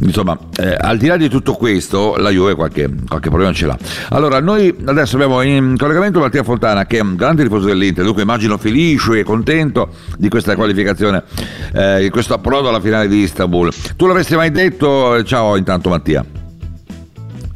Insomma, 0.00 0.38
eh, 0.56 0.76
al 0.78 0.96
di 0.96 1.08
là 1.08 1.16
di 1.16 1.28
tutto 1.28 1.54
questo, 1.54 2.14
la 2.16 2.30
Juve 2.30 2.54
qualche, 2.54 2.88
qualche 3.08 3.28
problema 3.28 3.52
ce 3.52 3.66
l'ha. 3.66 3.76
Allora, 4.10 4.40
noi 4.40 4.74
adesso 4.84 5.16
abbiamo 5.16 5.42
in 5.42 5.74
collegamento 5.76 6.20
Mattia 6.20 6.44
Fontana, 6.44 6.86
che 6.86 6.98
è 6.98 7.02
un 7.02 7.16
grande 7.16 7.42
tifoso 7.42 7.66
dell'Inter, 7.66 8.04
dunque 8.04 8.22
immagino 8.22 8.56
felice 8.58 9.18
e 9.18 9.22
contento 9.24 9.88
di 10.16 10.28
questa 10.28 10.54
qualificazione, 10.54 11.24
eh, 11.72 11.98
di 12.00 12.10
questo 12.10 12.34
approdo 12.34 12.68
alla 12.68 12.80
finale 12.80 13.08
di 13.08 13.18
Istanbul. 13.18 13.72
Tu 13.96 14.06
l'avresti 14.06 14.36
mai 14.36 14.50
detto? 14.50 15.22
Ciao 15.24 15.56
intanto 15.56 15.88
Mattia. 15.88 16.33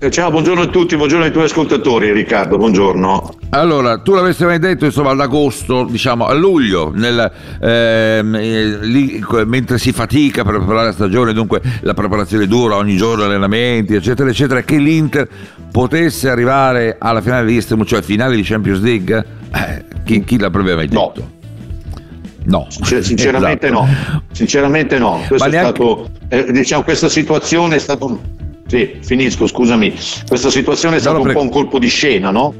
Eh, 0.00 0.10
Ciao, 0.10 0.30
buongiorno 0.30 0.62
a 0.62 0.66
tutti, 0.68 0.96
buongiorno 0.96 1.24
ai 1.24 1.32
tuoi 1.32 1.46
ascoltatori 1.46 2.12
Riccardo, 2.12 2.56
buongiorno. 2.56 3.34
Allora, 3.50 3.98
tu 3.98 4.14
l'avresti 4.14 4.44
mai 4.44 4.60
detto, 4.60 4.84
insomma, 4.84 5.10
ad 5.10 5.18
agosto, 5.20 5.82
diciamo, 5.90 6.26
a 6.26 6.34
luglio, 6.34 6.92
nel, 6.94 7.18
ehm, 7.60 8.34
eh, 8.36 8.78
lì, 8.82 9.20
mentre 9.46 9.76
si 9.78 9.90
fatica 9.90 10.44
per 10.44 10.58
preparare 10.58 10.86
la 10.86 10.92
stagione, 10.92 11.32
dunque 11.32 11.60
la 11.80 11.94
preparazione 11.94 12.46
dura, 12.46 12.76
ogni 12.76 12.96
giorno 12.96 13.24
allenamenti, 13.24 13.94
eccetera, 13.94 14.30
eccetera, 14.30 14.62
che 14.62 14.76
l'Inter 14.76 15.26
potesse 15.72 16.30
arrivare 16.30 16.94
alla 17.00 17.20
finale 17.20 17.46
di 17.46 17.54
Istanbul, 17.56 17.86
cioè 17.86 18.00
finale 18.00 18.36
di 18.36 18.42
Champions 18.42 18.80
League? 18.80 19.24
Eh, 19.52 19.84
chi, 20.04 20.22
chi 20.22 20.38
l'avrebbe 20.38 20.76
mai 20.76 20.86
detto? 20.86 21.30
No. 22.44 22.66
Sincer- 22.68 23.02
Sinceramente 23.02 23.66
Esatto. 23.66 23.82
no, 23.82 24.22
sinceramente 24.30 24.96
no. 24.98 25.24
Questo 25.26 25.48
neanche- 25.48 25.74
stato, 25.74 26.08
eh, 26.28 26.52
diciamo, 26.52 26.84
questa 26.84 27.08
situazione 27.08 27.74
è 27.74 27.78
stata. 27.80 28.06
Sì, 28.68 28.98
finisco, 29.00 29.46
scusami. 29.46 29.94
Questa 30.26 30.50
situazione 30.50 30.96
è 30.96 31.00
stata 31.00 31.16
No, 31.16 31.24
un 31.24 31.32
po' 31.32 31.40
un 31.40 31.48
colpo 31.48 31.78
di 31.78 31.88
scena, 31.88 32.30
no? 32.30 32.54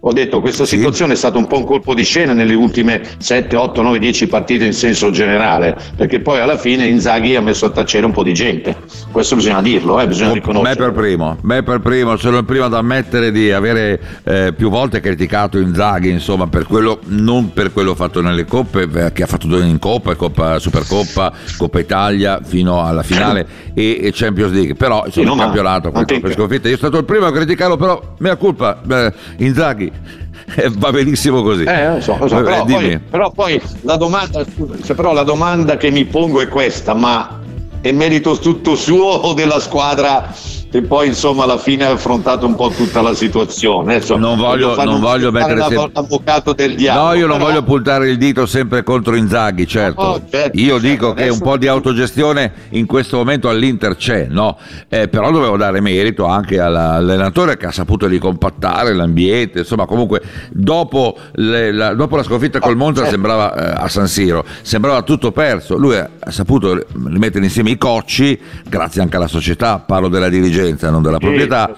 Ho 0.00 0.12
detto, 0.12 0.40
questa 0.40 0.64
situazione 0.64 1.14
è 1.14 1.16
stata 1.16 1.36
un 1.38 1.46
po' 1.46 1.58
un 1.58 1.64
colpo 1.64 1.94
di 1.94 2.04
scena 2.04 2.32
nelle 2.32 2.54
ultime 2.54 3.02
7, 3.18 3.56
8, 3.56 3.82
9, 3.82 3.98
10 3.98 4.26
partite 4.28 4.64
in 4.64 4.72
senso 4.72 5.10
generale, 5.10 5.76
perché 5.96 6.20
poi 6.20 6.40
alla 6.40 6.56
fine 6.56 6.86
Inzaghi 6.86 7.34
ha 7.34 7.40
messo 7.40 7.66
a 7.66 7.70
tacere 7.70 8.06
un 8.06 8.12
po' 8.12 8.22
di 8.22 8.32
gente. 8.34 8.76
Questo 9.10 9.34
bisogna 9.34 9.62
dirlo, 9.62 10.00
eh, 10.00 10.06
bisogna 10.06 10.28
Me 10.28 10.34
riconoscere. 10.34 10.76
per 10.76 10.92
primo, 10.92 11.36
me 11.42 11.62
per 11.62 11.80
primo, 11.80 12.16
sono 12.16 12.38
il 12.38 12.44
primo 12.44 12.64
ad 12.64 12.74
ammettere 12.74 13.32
di 13.32 13.50
avere 13.50 14.00
eh, 14.24 14.52
più 14.56 14.70
volte 14.70 15.00
criticato 15.00 15.58
Inzaghi, 15.58 16.08
insomma, 16.10 16.46
per 16.46 16.66
quello, 16.66 17.00
non 17.06 17.52
per 17.52 17.72
quello 17.72 17.94
fatto 17.94 18.20
nelle 18.20 18.44
coppe, 18.44 18.88
eh, 18.92 19.12
che 19.12 19.22
ha 19.22 19.26
fatto 19.26 19.46
due 19.46 19.64
in 19.64 19.78
Coppa, 19.78 20.14
Coppa 20.14 20.58
Supercoppa, 20.58 21.32
Coppa 21.56 21.80
Italia 21.80 22.40
fino 22.44 22.84
alla 22.84 23.02
finale 23.02 23.46
e, 23.74 23.98
e 24.02 24.10
Champions 24.12 24.52
League, 24.52 24.74
però 24.74 25.04
insomma, 25.04 25.10
Sì, 25.10 25.22
no, 25.24 25.34
il 25.34 25.40
campionato 25.40 25.90
coppe 25.90 26.32
sconfitte, 26.32 26.68
io 26.68 26.76
sono 26.76 26.90
stato 26.90 26.98
il 26.98 27.04
primo 27.04 27.26
a 27.26 27.32
criticarlo, 27.32 27.76
però 27.76 28.14
mea 28.18 28.36
colpa, 28.36 28.80
eh, 28.88 29.12
Inzaghi 29.38 29.75
eh, 30.56 30.70
va 30.76 30.90
benissimo 30.90 31.42
così. 31.42 31.64
Eh, 31.64 32.00
so, 32.00 32.18
so, 32.26 32.38
Eh, 32.38 32.42
però, 32.42 32.64
poi, 32.64 32.98
però 32.98 33.30
poi 33.30 33.62
la 33.82 33.96
domanda, 33.96 34.44
scusa, 34.44 34.82
cioè, 34.82 34.96
però 34.96 35.12
la 35.12 35.22
domanda 35.22 35.76
che 35.76 35.90
mi 35.90 36.04
pongo 36.04 36.40
è 36.40 36.48
questa, 36.48 36.94
ma 36.94 37.40
è 37.80 37.92
merito 37.92 38.38
tutto 38.38 38.74
suo 38.74 39.06
o 39.06 39.32
della 39.34 39.60
squadra 39.60 40.32
e 40.76 40.82
poi 40.82 41.06
insomma 41.08 41.44
alla 41.44 41.56
fine 41.56 41.84
ha 41.84 41.92
affrontato 41.92 42.44
un 42.46 42.54
po' 42.54 42.68
tutta 42.68 43.00
la 43.00 43.14
situazione. 43.14 43.94
Adesso, 43.96 44.16
non 44.16 44.36
voglio, 44.36 44.74
non 44.84 45.00
voglio 45.00 45.30
mettere 45.30 45.60
sempre- 45.60 45.90
l'avvocato 45.94 46.52
del 46.52 46.74
diavolo. 46.74 47.06
No, 47.06 47.14
io 47.14 47.26
non 47.26 47.38
però- 47.38 47.48
voglio 47.48 47.62
puntare 47.62 48.10
il 48.10 48.18
dito 48.18 48.44
sempre 48.44 48.82
contro 48.82 49.16
Inzaghi, 49.16 49.66
certo. 49.66 50.02
No, 50.02 50.20
certo, 50.30 50.58
io 50.58 50.72
certo, 50.78 50.86
dico 50.86 51.12
che 51.14 51.28
un 51.28 51.40
po' 51.40 51.56
di 51.56 51.66
autogestione 51.66 52.52
in 52.70 52.84
questo 52.84 53.16
momento 53.16 53.48
all'Inter 53.48 53.96
c'è, 53.96 54.26
no? 54.28 54.58
Eh, 54.88 55.08
però 55.08 55.30
dovevo 55.30 55.56
dare 55.56 55.80
merito 55.80 56.26
anche 56.26 56.60
all'allenatore 56.60 57.56
che 57.56 57.66
ha 57.66 57.72
saputo 57.72 58.06
ricompattare 58.06 58.92
l'ambiente, 58.94 59.60
insomma 59.60 59.86
comunque 59.86 60.20
dopo, 60.50 61.16
le- 61.32 61.72
la, 61.72 61.94
dopo 61.94 62.16
la 62.16 62.22
sconfitta 62.22 62.58
col 62.58 62.76
Monza 62.76 63.00
certo. 63.00 63.14
sembrava 63.14 63.54
eh, 63.54 63.82
a 63.84 63.88
San 63.88 64.08
Siro, 64.08 64.44
sembrava 64.62 65.00
tutto 65.02 65.32
perso, 65.32 65.76
lui 65.76 65.96
ha 65.96 66.10
ha 66.26 66.32
saputo 66.32 66.84
rimettere 67.04 67.44
insieme 67.44 67.70
i 67.70 67.78
cocci, 67.78 68.36
grazie 68.68 69.00
anche 69.00 69.14
alla 69.16 69.28
società, 69.28 69.78
parlo 69.78 70.08
della 70.08 70.28
dirigenza, 70.28 70.65
non 70.90 71.02
della 71.02 71.18
proprietà. 71.18 71.74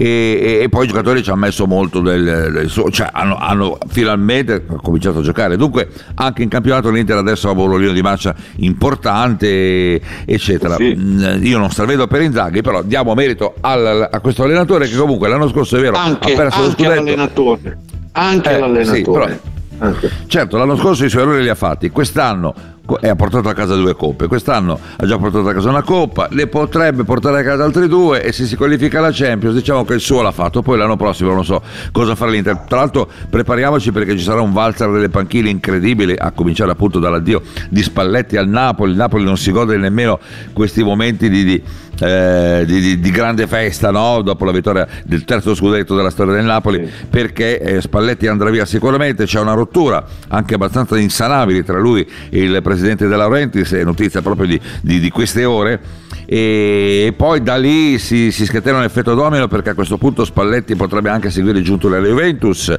E, 0.00 0.60
e- 0.62 0.68
poi 0.68 0.84
i 0.84 0.88
giocatori 0.88 1.22
ci 1.24 1.30
hanno 1.30 1.40
messo 1.40 1.66
molto 1.66 2.00
del, 2.00 2.50
del 2.52 2.68
suo, 2.68 2.88
cioè 2.90 3.08
hanno, 3.10 3.36
hanno 3.36 3.78
finalmente 3.88 4.64
cominciato 4.82 5.18
a 5.18 5.22
giocare. 5.22 5.56
Dunque, 5.56 5.88
anche 6.14 6.42
in 6.42 6.48
campionato 6.48 6.90
l'Inter 6.90 7.16
adesso 7.16 7.48
ha 7.48 7.52
un 7.52 7.66
ruolino 7.66 7.92
di 7.92 8.02
marcia 8.02 8.34
importante, 8.56 10.00
eccetera. 10.24 10.76
Sì. 10.76 10.94
Mm, 10.96 11.44
Io 11.44 11.58
non 11.58 11.70
stravedo 11.70 12.06
per 12.06 12.22
Inzaghi, 12.22 12.60
però 12.62 12.82
diamo 12.82 13.14
merito 13.14 13.54
al- 13.60 14.08
a 14.10 14.20
questo 14.20 14.44
allenatore 14.44 14.88
che 14.88 14.96
comunque 14.96 15.28
l'anno 15.28 15.48
scorso 15.48 15.76
è 15.76 15.80
vero 15.80 15.96
Anche, 15.96 16.32
ha 16.32 16.36
perso 16.36 16.58
lo 16.60 16.64
anche 16.66 16.74
scudetto. 16.82 16.92
all'allenatore. 17.00 17.78
Anche 18.12 18.48
Eh, 18.50 18.54
sì, 18.54 18.62
all'allenatore. 18.62 19.40
Anche. 19.80 20.10
Certo, 20.26 20.56
l'anno 20.56 20.76
scorso 20.76 21.04
i 21.04 21.08
suoi 21.08 21.22
errori 21.22 21.42
li 21.42 21.48
ha 21.48 21.54
fatti, 21.54 21.90
quest'anno 21.90 22.54
e 23.00 23.08
ha 23.08 23.16
portato 23.16 23.48
a 23.48 23.52
casa 23.52 23.74
due 23.74 23.94
coppe, 23.94 24.26
quest'anno 24.26 24.78
ha 24.96 25.06
già 25.06 25.18
portato 25.18 25.48
a 25.48 25.52
casa 25.52 25.68
una 25.68 25.82
coppa, 25.82 26.28
le 26.30 26.46
potrebbe 26.46 27.04
portare 27.04 27.40
a 27.40 27.42
casa 27.42 27.64
altre 27.64 27.86
due 27.88 28.22
e 28.22 28.32
se 28.32 28.46
si 28.46 28.56
qualifica 28.56 28.98
alla 28.98 29.10
Champions 29.12 29.54
diciamo 29.54 29.84
che 29.84 29.94
il 29.94 30.00
suo 30.00 30.22
l'ha 30.22 30.32
fatto, 30.32 30.62
poi 30.62 30.78
l'anno 30.78 30.96
prossimo 30.96 31.32
non 31.32 31.44
so 31.44 31.62
cosa 31.92 32.14
farà 32.14 32.30
l'Inter. 32.30 32.64
Tra 32.68 32.78
l'altro 32.78 33.08
prepariamoci 33.28 33.92
perché 33.92 34.16
ci 34.16 34.24
sarà 34.24 34.40
un 34.40 34.52
valzer 34.52 34.90
delle 34.90 35.08
panchine 35.08 35.50
incredibile, 35.50 36.14
a 36.14 36.30
cominciare 36.32 36.70
appunto 36.70 36.98
dall'addio 36.98 37.42
di 37.68 37.82
Spalletti 37.82 38.36
al 38.36 38.48
Napoli, 38.48 38.92
il 38.92 38.96
Napoli 38.96 39.24
non 39.24 39.36
si 39.36 39.50
gode 39.50 39.76
nemmeno 39.76 40.18
questi 40.52 40.82
momenti 40.82 41.28
di... 41.28 41.44
di 41.44 41.62
eh, 42.00 42.64
di, 42.66 42.80
di- 42.80 43.00
di 43.00 43.10
grande 43.10 43.46
festa 43.46 43.90
no? 43.90 44.22
dopo 44.22 44.44
la 44.44 44.52
vittoria 44.52 44.86
del 45.04 45.24
terzo 45.24 45.54
scudetto 45.54 45.96
della 45.96 46.10
storia 46.10 46.34
del 46.34 46.44
Napoli 46.44 46.88
perché 47.08 47.60
eh, 47.60 47.80
Spalletti 47.80 48.26
andrà 48.26 48.50
via. 48.50 48.64
Sicuramente 48.64 49.24
c'è 49.24 49.40
una 49.40 49.54
rottura 49.54 50.04
anche 50.28 50.54
abbastanza 50.54 50.98
insanabile 50.98 51.64
tra 51.64 51.78
lui 51.78 52.08
e 52.30 52.42
il 52.42 52.60
presidente 52.62 53.06
De 53.06 53.16
Laurentiis 53.16 53.72
è 53.72 53.84
notizia 53.84 54.22
proprio 54.22 54.46
di, 54.46 54.60
di- 54.80 55.10
queste 55.10 55.44
ore. 55.44 56.06
E 56.30 57.14
poi 57.16 57.42
da 57.42 57.56
lì 57.56 57.98
si, 57.98 58.30
si 58.30 58.44
scatena 58.44 58.76
un 58.76 58.84
effetto 58.84 59.14
domino 59.14 59.48
perché 59.48 59.70
a 59.70 59.74
questo 59.74 59.96
punto 59.96 60.26
Spalletti 60.26 60.76
potrebbe 60.76 61.08
anche 61.08 61.30
seguire 61.30 61.62
giunto 61.62 61.86
alla 61.86 62.00
Juventus 62.00 62.76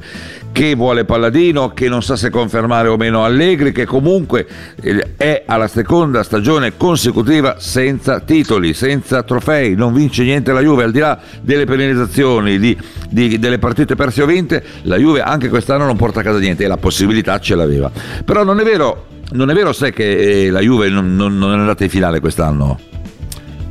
che 0.52 0.76
vuole 0.76 1.04
Palladino 1.04 1.70
che 1.70 1.90
non 1.90 2.04
sa 2.04 2.16
se 2.16 2.30
confermare 2.30 2.88
o 2.90 2.98
meno 2.98 3.24
Allegri 3.24 3.72
che 3.72 3.86
comunque 3.86 4.48
eh, 4.82 5.14
è 5.18 5.44
alla 5.48 5.68
seconda 5.68 6.22
stagione 6.22 6.78
consecutiva 6.78 7.56
senza 7.60 8.20
titoli 8.20 8.76
senza 8.76 9.09
trofei 9.24 9.76
non 9.76 9.94
vince 9.94 10.24
niente 10.24 10.52
la 10.54 10.62
Juve 10.62 10.84
al 10.84 10.92
di 10.92 11.00
là 11.00 11.18
delle 11.42 11.66
penalizzazioni 11.66 12.58
di, 12.60 12.78
di- 13.10 13.40
delle 13.40 13.58
partite 13.60 13.96
perse 13.96 14.22
o 14.24 14.26
vinte 14.26 14.64
la 14.84 14.98
Juve 14.98 15.22
anche 15.22 15.50
quest'anno 15.50 15.86
non 15.86 15.96
porta 15.96 16.20
a 16.22 16.24
casa 16.24 16.40
niente 16.40 16.64
e 16.64 16.68
la 16.68 16.78
possibilità 16.78 17.40
ce 17.40 17.56
l'aveva 17.56 17.92
però 18.26 18.44
non 18.44 18.60
è 18.60 18.64
vero 18.64 19.06
non 19.32 19.50
è 19.50 19.54
vero 19.54 19.74
sai 19.74 19.92
che 19.94 20.46
eh, 20.46 20.50
la 20.50 20.60
Juve 20.62 20.90
non, 20.90 21.16
non- 21.16 21.38
non 21.38 21.52
è 21.52 21.56
andata 21.56 21.84
in 21.84 21.90
finale 21.90 22.20
quest'anno 22.20 22.80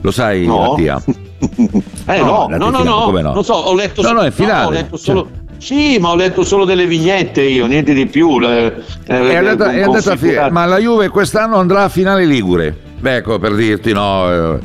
lo 0.01 0.11
sai 0.11 0.47
No. 0.47 0.71
Mattia? 0.71 1.03
Eh 2.07 2.19
No, 2.21 2.47
no, 2.51 2.57
no, 2.57 2.71
no, 2.71 2.83
no, 2.83 3.11
no? 3.11 3.33
non 3.33 3.45
so, 3.45 3.55
ho 3.55 3.75
letto, 3.75 4.03
No, 4.03 4.11
no, 4.13 4.21
è 4.23 4.25
no, 4.27 4.31
finale. 4.31 4.65
ho 4.67 4.71
letto 4.71 4.97
solo... 4.97 5.29
Sì, 5.59 5.99
ma 6.01 6.11
ho 6.11 6.17
letto 6.17 6.43
solo 6.45 6.65
delle 6.65 6.87
vignette 6.87 7.43
io, 7.43 7.67
niente 7.67 7.93
di 7.93 8.07
più. 8.07 8.39
le- 8.41 8.83
eh, 9.07 9.29
È 9.31 9.35
andata, 9.37 9.71
è 9.73 9.83
andata 9.83 9.99
a 9.99 10.17
fi- 10.17 10.19
configurate. 10.21 10.51
ma 10.53 10.65
la 10.67 10.79
Juve 10.79 11.09
quest'anno 11.09 11.57
andrà 11.57 11.83
a 11.85 11.89
finale 11.89 12.25
Ligure. 12.25 12.77
Beh, 13.01 13.17
ecco 13.17 13.39
per 13.39 13.55
dirti 13.55 13.93
no. 13.93 14.59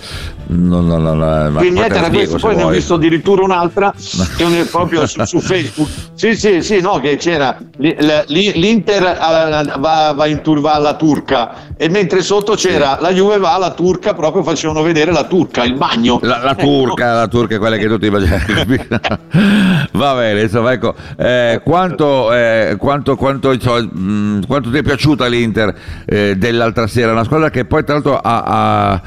No, 0.48 0.82
no, 0.82 0.98
no, 0.98 1.14
no, 1.14 1.50
ma 1.50 1.52
poi 1.54 1.70
Vignette 1.70 1.94
te 1.94 2.00
la 2.00 2.08
era 2.08 2.28
se 2.28 2.38
poi 2.38 2.56
ne 2.56 2.64
ho 2.64 2.70
visto 2.70 2.96
addirittura 2.96 3.44
un'altra 3.44 3.94
che 4.38 4.62
è 4.62 4.66
proprio 4.66 5.06
su, 5.06 5.24
su 5.26 5.40
Facebook. 5.40 5.90
Sì, 6.14 6.36
sì, 6.36 6.62
sì, 6.62 6.80
no, 6.80 7.00
che 7.00 7.18
c'era 7.18 7.58
l'Inter 7.78 9.04
eh, 9.04 9.80
va, 9.80 10.14
va 10.16 10.26
in 10.28 10.42
tour, 10.42 10.60
va 10.60 10.74
alla 10.74 10.96
turca 10.96 11.72
e 11.76 11.90
mentre 11.90 12.22
sotto 12.22 12.56
c'era 12.56 12.98
la 13.00 13.12
Juve 13.12 13.38
va 13.38 13.54
alla 13.54 13.72
turca, 13.72 14.14
proprio 14.14 14.44
facevano 14.44 14.82
vedere 14.82 15.12
la 15.12 15.26
turca, 15.26 15.64
il 15.64 15.76
bagno. 15.76 16.20
La, 16.22 16.40
la 16.44 16.56
turca, 16.56 17.14
la 17.14 17.28
turca 17.28 17.56
è 17.56 17.58
quella 17.58 17.78
che 17.78 17.88
tutti 17.88 18.10
Va 19.92 20.14
bene, 20.16 20.42
insomma, 20.42 20.72
ecco, 20.74 20.94
eh, 21.18 21.62
quanto, 21.64 22.34
eh, 22.34 22.76
quanto, 22.78 23.16
quanto, 23.16 23.50
quanto 23.58 24.70
ti 24.72 24.78
è 24.78 24.84
piaciuta 24.84 25.26
l'Inter 25.28 25.76
eh, 26.06 26.36
dell'altra 26.38 26.88
sera? 26.88 27.12
Una 27.12 27.24
squadra 27.24 27.50
che 27.50 27.66
poi 27.66 27.84
tra 27.84 27.94
l'altro 27.94 28.18
ha, 28.18 28.44
ha- 28.44 29.02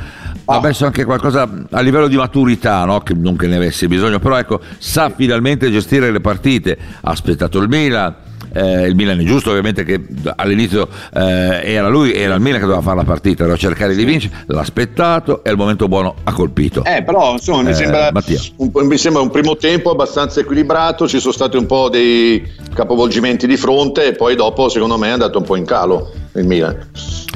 ha 0.46 0.60
messo 0.60 0.86
anche 0.86 1.04
qualcosa 1.04 1.48
a 1.70 1.80
livello 1.80 2.08
di 2.08 2.16
maturità, 2.16 2.84
no? 2.84 3.00
che 3.00 3.14
non 3.14 3.36
che 3.36 3.46
ne 3.46 3.56
avesse 3.56 3.88
bisogno, 3.88 4.18
però 4.18 4.38
ecco, 4.38 4.60
sa 4.78 5.10
finalmente 5.10 5.70
gestire 5.70 6.10
le 6.10 6.20
partite, 6.20 6.78
ha 7.02 7.10
aspettato 7.10 7.58
il 7.58 7.68
Milan. 7.68 8.14
eh, 8.52 8.86
il 8.86 8.94
Milan 8.94 9.18
è 9.20 9.24
giusto 9.24 9.50
ovviamente 9.50 9.84
che 9.84 10.06
all'inizio 10.36 10.88
eh, 11.12 11.60
era 11.62 11.88
lui, 11.88 12.14
era 12.14 12.34
il 12.36 12.40
Milan 12.40 12.60
che 12.60 12.64
doveva 12.66 12.80
fare 12.82 12.96
la 12.96 13.04
partita, 13.04 13.42
doveva 13.42 13.58
cercare 13.58 13.94
di 13.94 14.04
vincere, 14.04 14.44
l'ha 14.46 14.60
aspettato 14.60 15.42
e 15.44 15.50
al 15.50 15.56
momento 15.56 15.88
buono 15.88 16.14
ha 16.24 16.32
colpito. 16.32 16.82
Eh, 16.84 17.02
però 17.02 17.32
insomma 17.32 17.62
mi, 17.62 17.70
Eh, 17.70 17.74
sembra 17.74 18.10
un, 18.56 18.70
mi 18.86 18.96
sembra 18.96 19.20
un 19.22 19.30
primo 19.30 19.56
tempo 19.56 19.90
abbastanza 19.90 20.40
equilibrato, 20.40 21.06
ci 21.08 21.18
sono 21.20 21.32
stati 21.34 21.56
un 21.56 21.66
po' 21.66 21.88
dei 21.90 22.42
capovolgimenti 22.72 23.46
di 23.46 23.56
fronte 23.56 24.06
e 24.06 24.12
poi 24.14 24.36
dopo 24.36 24.68
secondo 24.68 24.96
me 24.96 25.08
è 25.08 25.10
andato 25.10 25.38
un 25.38 25.44
po' 25.44 25.56
in 25.56 25.64
calo 25.66 26.12
il 26.36 26.46
Milan 26.46 26.88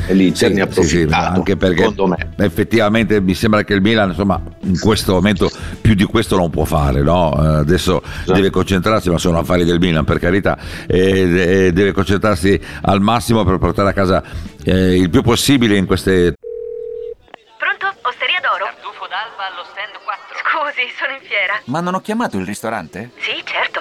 e 0.07 0.15
l'Inter 0.15 0.51
ne 0.53 0.63
ha 0.63 0.67
Sì, 0.71 0.83
sì, 0.83 0.97
approfittato. 1.03 1.35
anche 1.39 1.57
perché 1.57 1.79
secondo 1.79 2.07
me. 2.07 2.33
effettivamente 2.39 3.21
mi 3.21 3.35
sembra 3.35 3.63
che 3.65 3.75
il 3.75 3.81
Milan 3.81 4.11
insomma 4.11 4.41
in 4.63 4.79
questo 4.79 5.13
momento 5.13 5.51
più 5.81 5.95
di 5.95 6.05
questo 6.05 6.37
non 6.37 6.51
può 6.51 6.65
fare 6.65 7.03
no? 7.03 7.33
Eh, 7.37 7.47
adesso 7.59 8.03
Esatto. 8.03 8.33
deve 8.33 8.51
concentrarsi 8.51 9.11
ma 9.11 9.19
sono 9.19 9.39
affari 9.39 9.65
del 9.65 9.79
Milan 9.79 10.05
per 10.05 10.19
carità 10.19 10.59
e, 10.87 11.67
e 11.67 11.73
deve 11.73 11.93
concentrarsi 11.93 12.59
al 12.83 13.01
massimo 13.01 13.45
per 13.45 13.59
portare 13.59 13.91
a 13.91 13.93
casa 13.93 14.23
eh, 14.65 14.97
il 14.97 15.11
più 15.11 15.23
possibile 15.23 15.77
in 15.77 15.87
queste 15.87 16.35
Pronto? 17.59 17.87
Osteria 18.03 18.41
d'oro? 18.41 18.65
Tartufo 18.65 19.07
d'alba 19.09 19.53
allo 19.53 19.65
stand 19.71 19.95
4. 20.03 20.37
Scusi, 20.41 20.89
sono 20.99 21.13
in 21.13 21.21
fiera. 21.29 21.61
Ma 21.67 21.81
non 21.81 21.95
ho 21.95 22.01
chiamato 22.01 22.39
il 22.39 22.47
ristorante? 22.47 23.11
Sì, 23.19 23.33
certo. 23.45 23.81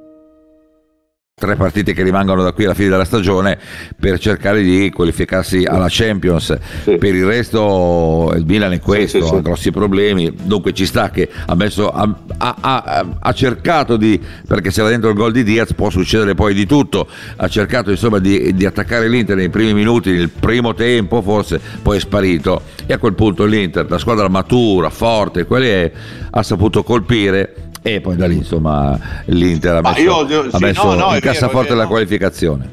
Tre 1.41 1.55
partite 1.55 1.93
che 1.93 2.03
rimangono 2.03 2.43
da 2.43 2.51
qui 2.51 2.65
alla 2.65 2.75
fine 2.75 2.89
della 2.89 3.03
stagione 3.03 3.57
per 3.99 4.19
cercare 4.19 4.61
di 4.61 4.91
qualificarsi 4.93 5.63
alla 5.63 5.87
Champions. 5.89 6.55
Per 6.83 7.03
il 7.03 7.25
resto 7.25 8.31
il 8.35 8.45
Milan 8.45 8.73
è 8.73 8.79
questo, 8.79 9.17
Sì, 9.17 9.23
sì, 9.23 9.29
sì. 9.29 9.35
ha 9.37 9.41
grossi 9.41 9.71
problemi, 9.71 10.31
dunque 10.43 10.71
ci 10.71 10.85
sta 10.85 11.09
che 11.09 11.27
ha, 11.47 11.55
messo, 11.55 11.89
ha, 11.89 12.15
ha- 12.37 13.05
ha- 13.19 13.33
cercato 13.33 13.97
di, 13.97 14.21
perché 14.47 14.69
se 14.69 14.83
va 14.83 14.89
dentro 14.89 15.09
il 15.09 15.15
gol 15.15 15.31
di 15.31 15.43
Diaz 15.43 15.73
può 15.73 15.89
succedere 15.89 16.35
poi 16.35 16.53
di 16.53 16.67
tutto, 16.67 17.07
ha 17.37 17.47
cercato 17.47 17.89
insomma 17.89 18.19
di, 18.19 18.53
di 18.53 18.65
attaccare 18.67 19.09
l'Inter 19.09 19.35
nei 19.35 19.49
primi 19.49 19.73
minuti, 19.73 20.11
nel 20.11 20.29
primo 20.29 20.75
tempo 20.75 21.23
forse, 21.23 21.59
poi 21.81 21.97
è 21.97 21.99
sparito. 21.99 22.61
E 22.85 22.93
a 22.93 22.99
quel 22.99 23.15
punto 23.15 23.45
l'Inter, 23.45 23.89
la 23.89 23.97
squadra 23.97 24.27
matura, 24.27 24.91
forte, 24.91 25.45
quale 25.45 25.85
è, 25.85 25.91
ha 26.29 26.43
saputo 26.43 26.83
colpire 26.83 27.69
e 27.83 27.99
poi 28.01 28.15
da 28.15 28.27
lì 28.27 28.35
insomma 28.37 28.97
l'Inter 29.25 29.75
ha 29.75 29.81
messo, 29.81 29.99
io- 30.01 30.27
io- 30.27 30.47
ha 30.51 30.57
sì, 30.57 30.63
messo 30.63 30.83
no, 30.93 31.07
no, 31.07 31.13
in 31.15 31.19
cassaforte 31.19 31.69
vero, 31.69 31.75
la 31.75 31.75
vero. 31.81 31.87
qualificazione. 31.89 32.69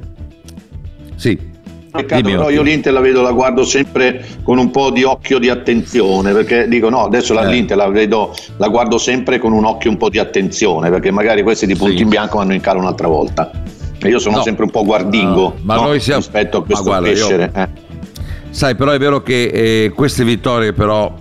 Sì. 1.16 1.56
No, 1.90 2.00
Peccato, 2.00 2.20
Dimmi, 2.20 2.36
però 2.36 2.50
io 2.50 2.60
l'Inter 2.62 2.92
la 2.92 3.00
vedo, 3.00 3.22
la 3.22 3.32
guardo 3.32 3.64
sempre 3.64 4.22
con 4.42 4.58
un 4.58 4.70
po' 4.70 4.90
di 4.90 5.04
occhio 5.04 5.38
di 5.38 5.48
attenzione, 5.48 6.32
perché 6.32 6.68
dico 6.68 6.90
no, 6.90 7.04
adesso 7.04 7.32
la, 7.32 7.48
Eh. 7.48 7.50
l'Inter 7.50 7.76
la 7.78 7.88
vedo, 7.88 8.34
la 8.58 8.68
guardo 8.68 8.98
sempre 8.98 9.38
con 9.38 9.52
un 9.52 9.64
occhio 9.64 9.90
un 9.90 9.96
po' 9.96 10.10
di 10.10 10.18
attenzione, 10.18 10.90
perché 10.90 11.10
magari 11.10 11.42
questi 11.42 11.66
di 11.66 11.74
punti 11.74 11.96
Sì. 11.96 12.02
in 12.02 12.10
bianco 12.10 12.36
vanno 12.38 12.52
in 12.52 12.60
calo 12.60 12.80
un'altra 12.80 13.08
volta. 13.08 13.50
E 14.00 14.08
io 14.08 14.18
sono 14.18 14.36
No. 14.36 14.42
sempre 14.42 14.64
un 14.64 14.70
po' 14.70 14.84
guardingo 14.84 15.40
No, 15.40 15.54
ma 15.62 15.74
no? 15.76 15.82
noi 15.84 16.00
siamo- 16.00 16.20
rispetto 16.20 16.58
a 16.58 16.64
questo 16.64 16.84
guarda, 16.84 17.08
io- 17.08 17.14
crescere. 17.14 17.50
eh. 17.54 17.68
Sai, 18.50 18.74
però 18.76 18.90
è 18.92 18.98
vero 18.98 19.22
che 19.22 19.44
eh, 19.84 19.92
queste 19.94 20.24
vittorie 20.24 20.72
però 20.74 21.12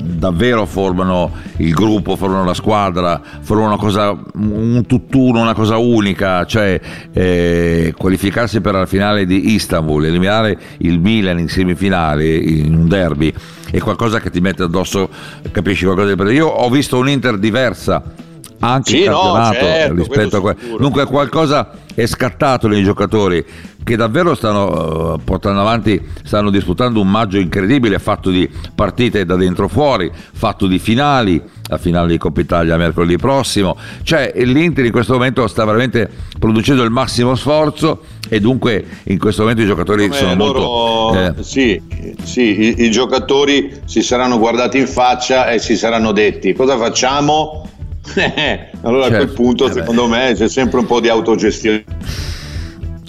davvero 0.00 0.66
formano 0.66 1.32
il 1.58 1.72
gruppo, 1.72 2.16
formano 2.16 2.44
la 2.44 2.54
squadra, 2.54 3.20
formano 3.40 3.76
cosa, 3.76 4.16
un 4.34 4.84
tutt'uno, 4.86 5.40
una 5.40 5.54
cosa 5.54 5.76
unica, 5.76 6.44
cioè 6.44 6.80
eh, 7.12 7.94
qualificarsi 7.96 8.60
per 8.60 8.74
la 8.74 8.86
finale 8.86 9.26
di 9.26 9.52
Istanbul, 9.52 10.06
eliminare 10.06 10.58
il 10.78 10.98
Milan 11.00 11.38
in 11.38 11.48
semifinale, 11.48 12.34
in 12.36 12.74
un 12.74 12.88
derby, 12.88 13.32
è 13.70 13.78
qualcosa 13.78 14.20
che 14.20 14.30
ti 14.30 14.40
mette 14.40 14.62
addosso, 14.62 15.08
capisci 15.50 15.84
qualcosa 15.84 16.14
di 16.14 16.34
Io 16.34 16.46
ho 16.46 16.68
visto 16.70 16.98
un'Inter 16.98 17.38
diversa 17.38 18.30
anche 18.64 18.90
Sì, 18.90 19.04
no, 19.04 19.32
campionato 19.32 19.54
certo, 19.54 19.94
rispetto 19.94 20.36
a 20.36 20.40
que-. 20.40 20.56
Dunque 20.78 21.04
qualcosa 21.06 21.70
è 21.94 22.06
scattato 22.06 22.68
nei 22.68 22.82
giocatori 22.82 23.44
che 23.84 23.96
davvero 23.96 24.36
stanno 24.36 25.14
eh, 25.14 25.18
portando 25.24 25.60
avanti, 25.60 26.00
stanno 26.22 26.50
disputando 26.50 27.00
un 27.00 27.08
maggio 27.10 27.38
incredibile, 27.38 27.98
fatto 27.98 28.30
di 28.30 28.48
partite 28.74 29.24
da 29.24 29.34
dentro 29.34 29.66
fuori, 29.66 30.10
fatto 30.32 30.68
di 30.68 30.78
finali, 30.78 31.42
la 31.66 31.78
finale 31.78 32.08
di 32.12 32.18
Coppa 32.18 32.40
Italia 32.40 32.76
mercoledì 32.76 33.16
prossimo. 33.16 33.76
Cioè 34.04 34.32
l'Inter 34.36 34.84
in 34.84 34.92
questo 34.92 35.14
momento 35.14 35.46
sta 35.48 35.64
veramente 35.64 36.08
producendo 36.38 36.84
il 36.84 36.90
massimo 36.90 37.34
sforzo 37.34 38.02
e 38.28 38.38
dunque 38.38 38.84
in 39.04 39.18
questo 39.18 39.42
momento 39.42 39.62
i 39.62 39.66
giocatori 39.66 40.06
Come 40.06 40.18
sono 40.18 40.34
loro- 40.36 40.60
molto... 40.60 41.18
eh, 41.18 41.42
sì, 41.42 41.82
sì, 42.22 42.60
i, 42.60 42.84
i 42.84 42.90
giocatori 42.92 43.80
si 43.84 44.02
saranno 44.02 44.38
guardati 44.38 44.78
in 44.78 44.86
faccia 44.86 45.50
e 45.50 45.58
si 45.58 45.76
saranno 45.76 46.12
detti 46.12 46.52
cosa 46.52 46.78
facciamo? 46.78 47.68
allora 48.82 49.06
a 49.06 49.08
Certo. 49.08 49.24
quel 49.24 49.34
punto 49.34 49.66
Eh 49.66 49.68
beh. 49.68 49.74
secondo 49.74 50.06
me 50.08 50.32
c'è 50.34 50.48
sempre 50.48 50.80
un 50.80 50.86
po' 50.86 51.00
di 51.00 51.08
autogestione. 51.08 51.84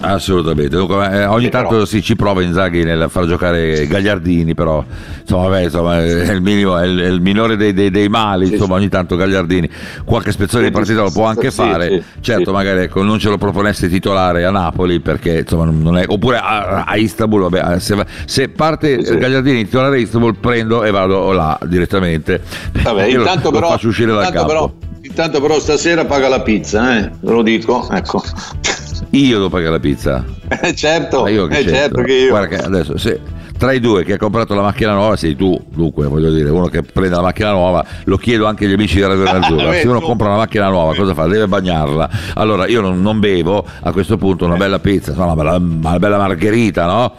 Assolutamente, 0.05 0.75
eh, 0.75 1.25
ogni 1.25 1.43
Sì, 1.45 1.49
però- 1.49 1.69
tanto 1.69 1.85
si 1.85 2.01
ci 2.01 2.15
prova 2.15 2.41
Inzaghi 2.41 2.83
nel 2.83 3.07
far 3.09 3.25
giocare 3.25 3.87
Gagliardini, 3.87 4.53
però 4.53 4.83
insomma, 5.21 5.47
vabbè, 5.47 5.63
insomma, 5.63 6.01
è 6.03 6.31
il 6.31 6.41
minimo, 6.41 6.77
è 6.77 6.85
il, 6.85 6.99
è 6.99 7.07
il 7.07 7.21
minore 7.21 7.55
dei, 7.55 7.73
dei- 7.73 7.89
dei 7.89 8.09
mali, 8.09 8.47
Sì, 8.47 8.53
insomma, 8.53 8.75
ogni 8.75 8.89
tanto 8.89 9.15
Gagliardini 9.15 9.69
qualche 10.03 10.31
spezzone 10.31 10.65
di 10.65 10.71
partita 10.71 11.01
lo 11.03 11.11
può 11.11 11.25
anche 11.25 11.49
sì, 11.51 11.55
fare, 11.55 11.87
sì, 11.89 12.03
certo 12.21 12.51
magari 12.51 12.81
ecco, 12.81 13.01
non 13.01 13.17
ce 13.17 13.29
lo 13.29 13.37
proponesse 13.37 13.87
titolare 13.87 14.43
a 14.45 14.51
Napoli 14.51 14.99
perché 14.99 15.39
insomma 15.39 15.65
non 15.71 15.97
è, 15.97 16.03
oppure 16.07 16.37
a, 16.37 16.83
a 16.85 16.95
Istanbul, 16.97 17.49
vabbè, 17.49 17.79
se, 17.79 17.95
va- 17.95 18.05
se 18.25 18.49
parte. 18.49 18.97
Gagliardini 18.97 19.63
titolare 19.63 19.95
a 19.95 19.99
Istanbul 19.99 20.35
prendo 20.35 20.83
e 20.83 20.91
vado 20.91 21.31
là 21.31 21.57
direttamente, 21.65 22.41
Vabbè, 22.81 23.05
Io 23.07 23.15
lo- 23.17 23.23
intanto, 23.23 23.49
lo 23.51 23.55
però, 23.59 23.69
faccio 23.69 23.87
uscire 23.87 24.11
dal 24.11 24.25
intanto, 24.25 24.37
campo. 24.47 24.53
però, 24.53 24.73
intanto 25.03 25.41
però 25.41 25.59
stasera 25.59 26.03
paga 26.05 26.27
la 26.27 26.41
pizza, 26.41 26.97
eh? 26.97 27.09
ve 27.21 27.31
lo 27.31 27.41
dico, 27.41 27.89
ecco. 27.89 28.21
Io 29.13 29.37
devo 29.37 29.49
pagare 29.49 29.71
la 29.71 29.79
pizza. 29.79 30.25
Eh, 30.61 30.73
certo, 30.75 31.27
io 31.27 31.45
che 31.45 31.59
eh, 31.59 31.63
c'entro? 31.63 31.75
certo 31.75 32.01
che 32.01 32.13
io. 32.13 32.29
Guarda 32.29 32.47
che 32.47 32.57
adesso 32.57 32.97
se 32.97 33.19
tra 33.57 33.71
i 33.71 33.79
due 33.79 34.03
che 34.03 34.13
ha 34.13 34.17
comprato 34.17 34.55
la 34.55 34.63
macchina 34.63 34.93
nuova 34.93 35.15
sei 35.15 35.35
tu, 35.35 35.59
dunque 35.69 36.07
voglio 36.07 36.31
dire, 36.31 36.49
uno 36.49 36.67
che 36.67 36.81
prende 36.81 37.15
la 37.15 37.21
macchina 37.21 37.51
nuova, 37.51 37.85
lo 38.05 38.17
chiedo 38.17 38.45
anche 38.45 38.65
agli 38.65 38.73
amici 38.73 38.95
di 38.95 39.01
Radio 39.03 39.23
Nerazzurra, 39.23 39.73
se 39.73 39.87
uno 39.87 40.01
compra 40.01 40.27
una 40.29 40.37
macchina 40.37 40.67
nuova 40.67 40.95
cosa 40.95 41.13
fa? 41.13 41.27
Deve 41.27 41.47
bagnarla. 41.47 42.09
Allora 42.33 42.67
io 42.67 42.81
non, 42.81 43.01
non 43.01 43.19
bevo, 43.19 43.65
a 43.81 43.91
questo 43.91 44.17
punto 44.17 44.45
una 44.45 44.57
bella 44.57 44.79
pizza, 44.79 45.11
insomma, 45.11 45.33
una 45.33 45.43
bella, 45.43 45.55
una 45.57 45.99
bella 45.99 46.17
margherita, 46.17 46.85
no? 46.85 47.13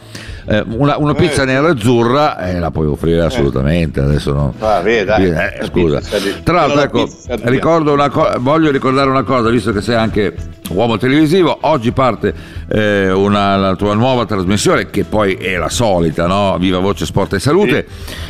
Eh, 0.47 0.63
una, 0.67 0.97
una 0.97 1.13
pizza 1.15 1.41
Eh. 1.41 1.45
nerazzurra 1.45 2.37
eh, 2.37 2.59
la 2.59 2.69
puoi 2.71 2.85
offrire 2.87 3.21
assolutamente, 3.23 3.99
adesso 3.99 4.31
no. 4.33 4.53
Ah, 4.59 4.79
vedi, 4.81 5.05
dai. 5.05 5.25
Eh, 5.29 5.65
scusa. 5.65 5.99
Tra 6.43 6.53
l'altro, 6.53 6.75
la 6.75 6.83
ecco, 6.83 7.09
ricordo 7.49 7.93
una 7.93 8.09
co- 8.09 8.31
voglio 8.39 8.69
ricordare 8.71 9.09
una 9.09 9.23
cosa, 9.23 9.49
visto 9.49 9.71
che 9.71 9.81
sei 9.81 9.95
anche 9.95 10.35
uomo 10.69 10.97
televisivo, 10.97 11.57
oggi 11.61 11.91
parte 11.91 12.33
eh, 12.67 13.11
una, 13.11 13.55
la 13.55 13.75
tua 13.75 13.93
nuova 13.95 14.25
trasmissione, 14.25 14.89
che 14.89 15.03
poi 15.03 15.33
è 15.33 15.57
la 15.57 15.69
solita, 15.69 16.27
no? 16.27 16.57
Viva 16.59 16.77
Voce 16.79 17.05
Sport 17.05 17.33
e 17.33 17.39
Salute, 17.39 17.87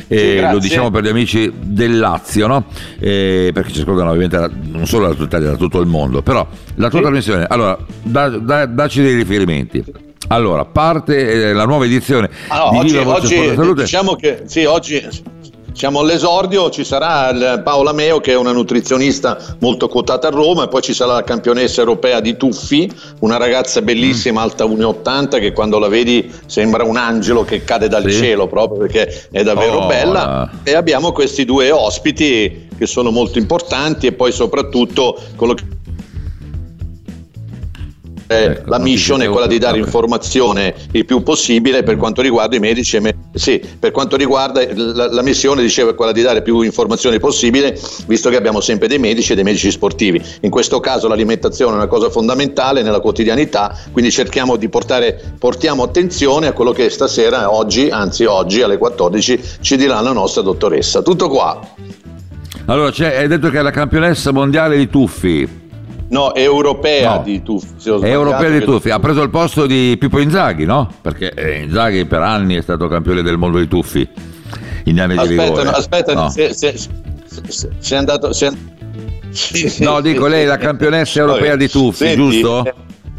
Sì, 0.08 0.13
Eh, 0.13 0.36
grazie. 0.36 0.51
lo 0.54 0.60
diciamo 0.60 0.91
per 0.91 1.04
gli 1.04 1.10
amici 1.10 1.51
del 1.62 1.97
Lazio, 1.97 2.47
no? 2.47 2.65
Eh, 2.99 3.51
perché 3.54 3.71
ci 3.73 3.82
ascoltano 3.82 4.10
ovviamente 4.10 4.38
da- 4.38 4.49
non 4.71 4.86
solo 4.86 5.08
da 5.08 5.13
tutta 5.13 5.25
Italia, 5.38 5.49
da 5.51 5.58
tutto 5.58 5.80
il 5.82 5.88
mondo, 5.88 6.21
però 6.21 6.47
la 6.75 6.88
tua 6.89 6.99
Sì. 6.99 7.06
trasmissione, 7.06 7.45
allora, 7.47 7.78
da- 8.04 8.30
da- 8.30 8.65
dacci 8.65 9.01
dei 9.01 9.15
riferimenti. 9.15 9.84
Allora, 10.27 10.65
parte 10.65 11.49
eh, 11.49 11.53
la 11.53 11.65
nuova 11.65 11.85
edizione 11.85 12.29
Ah, 12.47 12.65
no, 12.65 12.69
di 12.71 12.77
oggi, 12.79 12.97
Viva 12.97 13.03
Voce 13.19 13.39
oggi 13.59 13.73
diciamo 13.73 14.15
che 14.15 14.41
sì, 14.45 14.63
oggi 14.65 15.33
siamo 15.71 15.99
all'esordio, 15.99 16.69
ci 16.69 16.83
sarà 16.85 17.59
Paola 17.59 17.91
Meo 17.91 18.21
che 18.21 18.31
è 18.31 18.35
una 18.38 18.53
nutrizionista 18.53 19.38
molto 19.59 19.88
quotata 19.89 20.27
a 20.29 20.31
Roma 20.31 20.63
e 20.63 20.67
poi 20.69 20.81
ci 20.81 20.93
sarà 20.93 21.13
la 21.13 21.23
campionessa 21.23 21.81
europea 21.81 22.21
di 22.21 22.38
tuffi, 22.38 22.89
una 23.19 23.38
ragazza 23.38 23.81
bellissima 23.81 24.39
Mm. 24.39 24.43
alta 24.43 24.65
1,80 24.65 25.38
che 25.39 25.51
quando 25.51 25.77
la 25.77 25.89
vedi 25.89 26.31
sembra 26.47 26.83
un 26.85 26.95
angelo 26.97 27.43
che 27.43 27.63
cade 27.63 27.88
dal 27.89 28.09
Sì. 28.09 28.17
cielo 28.17 28.47
proprio 28.47 28.79
perché 28.79 29.27
è 29.31 29.43
davvero 29.43 29.81
Oh, 29.81 29.88
bella 29.88 30.49
e 30.63 30.73
abbiamo 30.73 31.11
questi 31.11 31.43
due 31.45 31.69
ospiti 31.71 32.67
che 32.77 32.85
sono 32.88 33.11
molto 33.11 33.38
importanti 33.38 34.07
e 34.07 34.13
poi 34.13 34.31
soprattutto 34.31 35.21
quello 35.35 35.53
che 35.53 35.63
eh, 38.27 38.43
Ecco, 38.43 38.69
la 38.69 38.79
mission 38.79 39.21
è 39.21 39.27
quella 39.27 39.47
di 39.47 39.57
dare 39.57 39.77
informazione 39.77 40.73
il 40.91 41.05
più 41.05 41.21
possibile 41.23 41.83
per 41.83 41.95
quanto 41.97 42.21
riguarda 42.21 42.55
i 42.55 42.59
medici 42.59 42.95
e 42.95 42.99
me- 42.99 43.15
sì, 43.33 43.61
per 43.79 43.91
quanto 43.91 44.15
riguarda 44.15 44.65
la, 44.73 45.11
la 45.11 45.21
missione 45.21 45.61
dicevo 45.61 45.91
è 45.91 45.95
quella 45.95 46.11
di 46.11 46.21
dare 46.21 46.41
più 46.41 46.61
informazione 46.61 47.19
possibile 47.19 47.79
visto 48.07 48.29
che 48.29 48.35
abbiamo 48.35 48.61
sempre 48.61 48.88
dei 48.88 48.99
medici 48.99 49.31
e 49.31 49.35
dei 49.35 49.43
medici 49.43 49.69
sportivi. 49.71 50.21
In 50.41 50.49
questo 50.49 50.79
caso 50.79 51.07
l'alimentazione 51.07 51.73
è 51.73 51.75
una 51.75 51.88
cosa 51.88 52.09
fondamentale 52.09 52.81
nella 52.81 52.99
quotidianità 52.99 53.77
quindi 53.91 54.11
cerchiamo 54.11 54.55
di 54.55 54.69
portare 54.69 55.33
portiamo 55.38 55.83
attenzione 55.83 56.47
a 56.47 56.53
quello 56.53 56.71
che 56.71 56.89
stasera 56.89 57.53
oggi 57.53 57.89
anzi 57.89 58.25
oggi 58.25 58.61
alle 58.61 58.77
14 58.77 59.41
ci 59.61 59.77
dirà 59.77 60.01
la 60.01 60.11
nostra 60.11 60.41
dottoressa. 60.41 61.01
Tutto 61.01 61.29
qua. 61.29 61.59
Allora, 62.67 62.89
c'è- 62.89 63.17
hai 63.17 63.27
detto 63.27 63.49
che 63.49 63.59
è 63.59 63.61
la 63.61 63.71
campionessa 63.71 64.31
mondiale 64.31 64.77
di 64.77 64.89
tuffi. 64.89 65.64
No 66.09 66.33
europea 66.35 67.15
No. 67.15 67.21
di 67.23 67.41
tuffi 67.41 67.89
È 68.01 68.09
europea 68.09 68.49
di 68.49 68.63
tuffi, 68.63 68.89
ha 68.91 68.99
preso 68.99 69.21
il 69.23 69.29
posto 69.29 69.65
di 69.65 69.95
Pippo 69.99 70.19
Inzaghi, 70.19 70.65
no? 70.65 70.89
Perché 71.01 71.31
eh, 71.33 71.61
Inzaghi 71.63 72.05
per 72.05 72.21
anni 72.21 72.55
è 72.55 72.61
stato 72.61 72.87
campione 72.87 73.21
del 73.23 73.37
mondo 73.37 73.57
dei 73.57 73.67
tuffi 73.67 74.07
in 74.85 74.99
anni 75.01 75.13
di 75.13 75.19
aspetta 75.19 75.43
rigore. 75.43 75.63
no, 75.63 75.69
aspetta 75.71 76.13
No. 76.13 76.29
se, 76.29 76.53
se, 76.53 76.77
se- 76.77 77.69
se 77.77 77.95
è 77.95 77.97
andato 77.97 78.31
se- 78.33 78.51
sì, 79.31 79.83
No, 79.83 79.99
dico 79.99 80.27
lei 80.27 80.43
è 80.43 80.45
la 80.45 80.57
campionessa 80.57 81.19
europea 81.19 81.55
di 81.55 81.67
tuffi, 81.67 82.05
Senti, 82.05 82.15
giusto? 82.15 82.65
eh, 82.65 82.73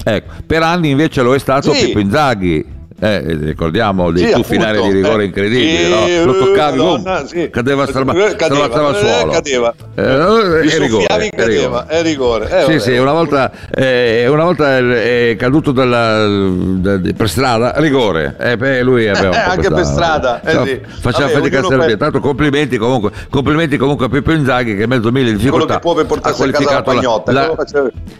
Ecco, 0.08 0.32
per 0.46 0.62
anni 0.62 0.90
invece 0.90 1.20
lo 1.22 1.34
è 1.34 1.38
stato 1.38 1.72
Sì. 1.74 1.86
Pippo 1.86 1.98
Inzaghi. 1.98 2.64
Eh, 2.98 3.36
ricordiamo 3.42 4.10
dei 4.10 4.26
Sì, 4.26 4.32
tuffi 4.32 4.54
in 4.54 4.62
area 4.62 4.80
di 4.80 4.90
rigore 4.90 5.24
eh. 5.24 5.26
incredibili, 5.26 5.84
Sì, 5.84 5.90
no? 5.90 6.24
Lo 6.24 6.38
toccavi, 6.38 6.78
Madonna, 6.78 7.14
boom, 7.16 7.26
sì. 7.26 7.50
cadeva 7.50 7.84
Eh, 7.84 7.88
strabazzava 7.88 8.88
al 8.88 8.94
eh, 8.94 8.98
suolo. 8.98 9.32
cadeva. 9.32 9.74
Eh, 9.94 10.02
eh, 10.02 10.60
è 10.70 10.78
rigore, 10.78 11.06
cadeva, 11.28 11.44
rigore. 11.46 11.86
è 11.88 12.02
rigore. 12.02 12.44
eh, 12.46 12.48
Sì, 12.48 12.66
vabbè. 12.66 12.78
sì, 12.78 12.96
una 12.96 13.12
volta, 13.12 13.52
eh, 13.74 14.26
una 14.28 14.44
volta 14.44 14.78
è 14.78 15.36
caduto 15.38 15.72
dalla, 15.72 16.26
da- 16.26 16.96
di- 16.96 17.12
per 17.12 17.28
strada, 17.28 17.74
rigore. 17.76 18.34
Eh, 18.38 18.56
beh, 18.56 18.82
lui 18.82 19.06
aveva 19.08 19.34
Eh, 19.44 19.50
anche 19.50 19.68
per 19.68 19.84
strada, 19.84 20.40
eh, 20.42 20.50
sì. 20.50 20.56
Vabbè, 20.56 20.80
fatica 21.28 21.58
a 21.60 21.84
via. 21.84 21.96
Tanto 21.98 22.20
complimenti 22.20 22.78
comunque, 22.78 23.10
complimenti 23.28 23.76
comunque 23.76 24.06
a 24.06 24.08
Pippo 24.08 24.32
Inzaghi 24.32 24.74
che 24.74 24.86
mezzo 24.86 25.10
mille 25.12 25.32
difficoltà 25.32 25.74
ha 25.74 25.76
a 25.76 25.80
casa 25.80 26.28
la 26.28 26.32
qualificato 26.34 26.82
pagnotta, 26.82 27.32
la, 27.32 27.54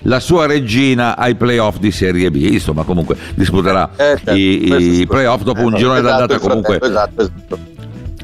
la 0.02 0.20
sua 0.20 0.46
regina 0.46 1.16
ai 1.16 1.34
playoff 1.34 1.78
di 1.78 1.90
Serie 1.90 2.30
B. 2.30 2.36
Insomma, 2.36 2.82
comunque 2.82 3.16
disputerà 3.34 3.88
Eh, 3.96 4.04
certo, 4.04 4.32
i, 4.68 5.06
playoff 5.06 5.42
dopo 5.42 5.62
un 5.62 5.74
Eh, 5.74 5.76
girone 5.78 5.98
esatto, 6.00 6.16
d'andata 6.26 6.38
comunque 6.38 6.78
esatto, 6.82 7.20
esatto. 7.22 7.58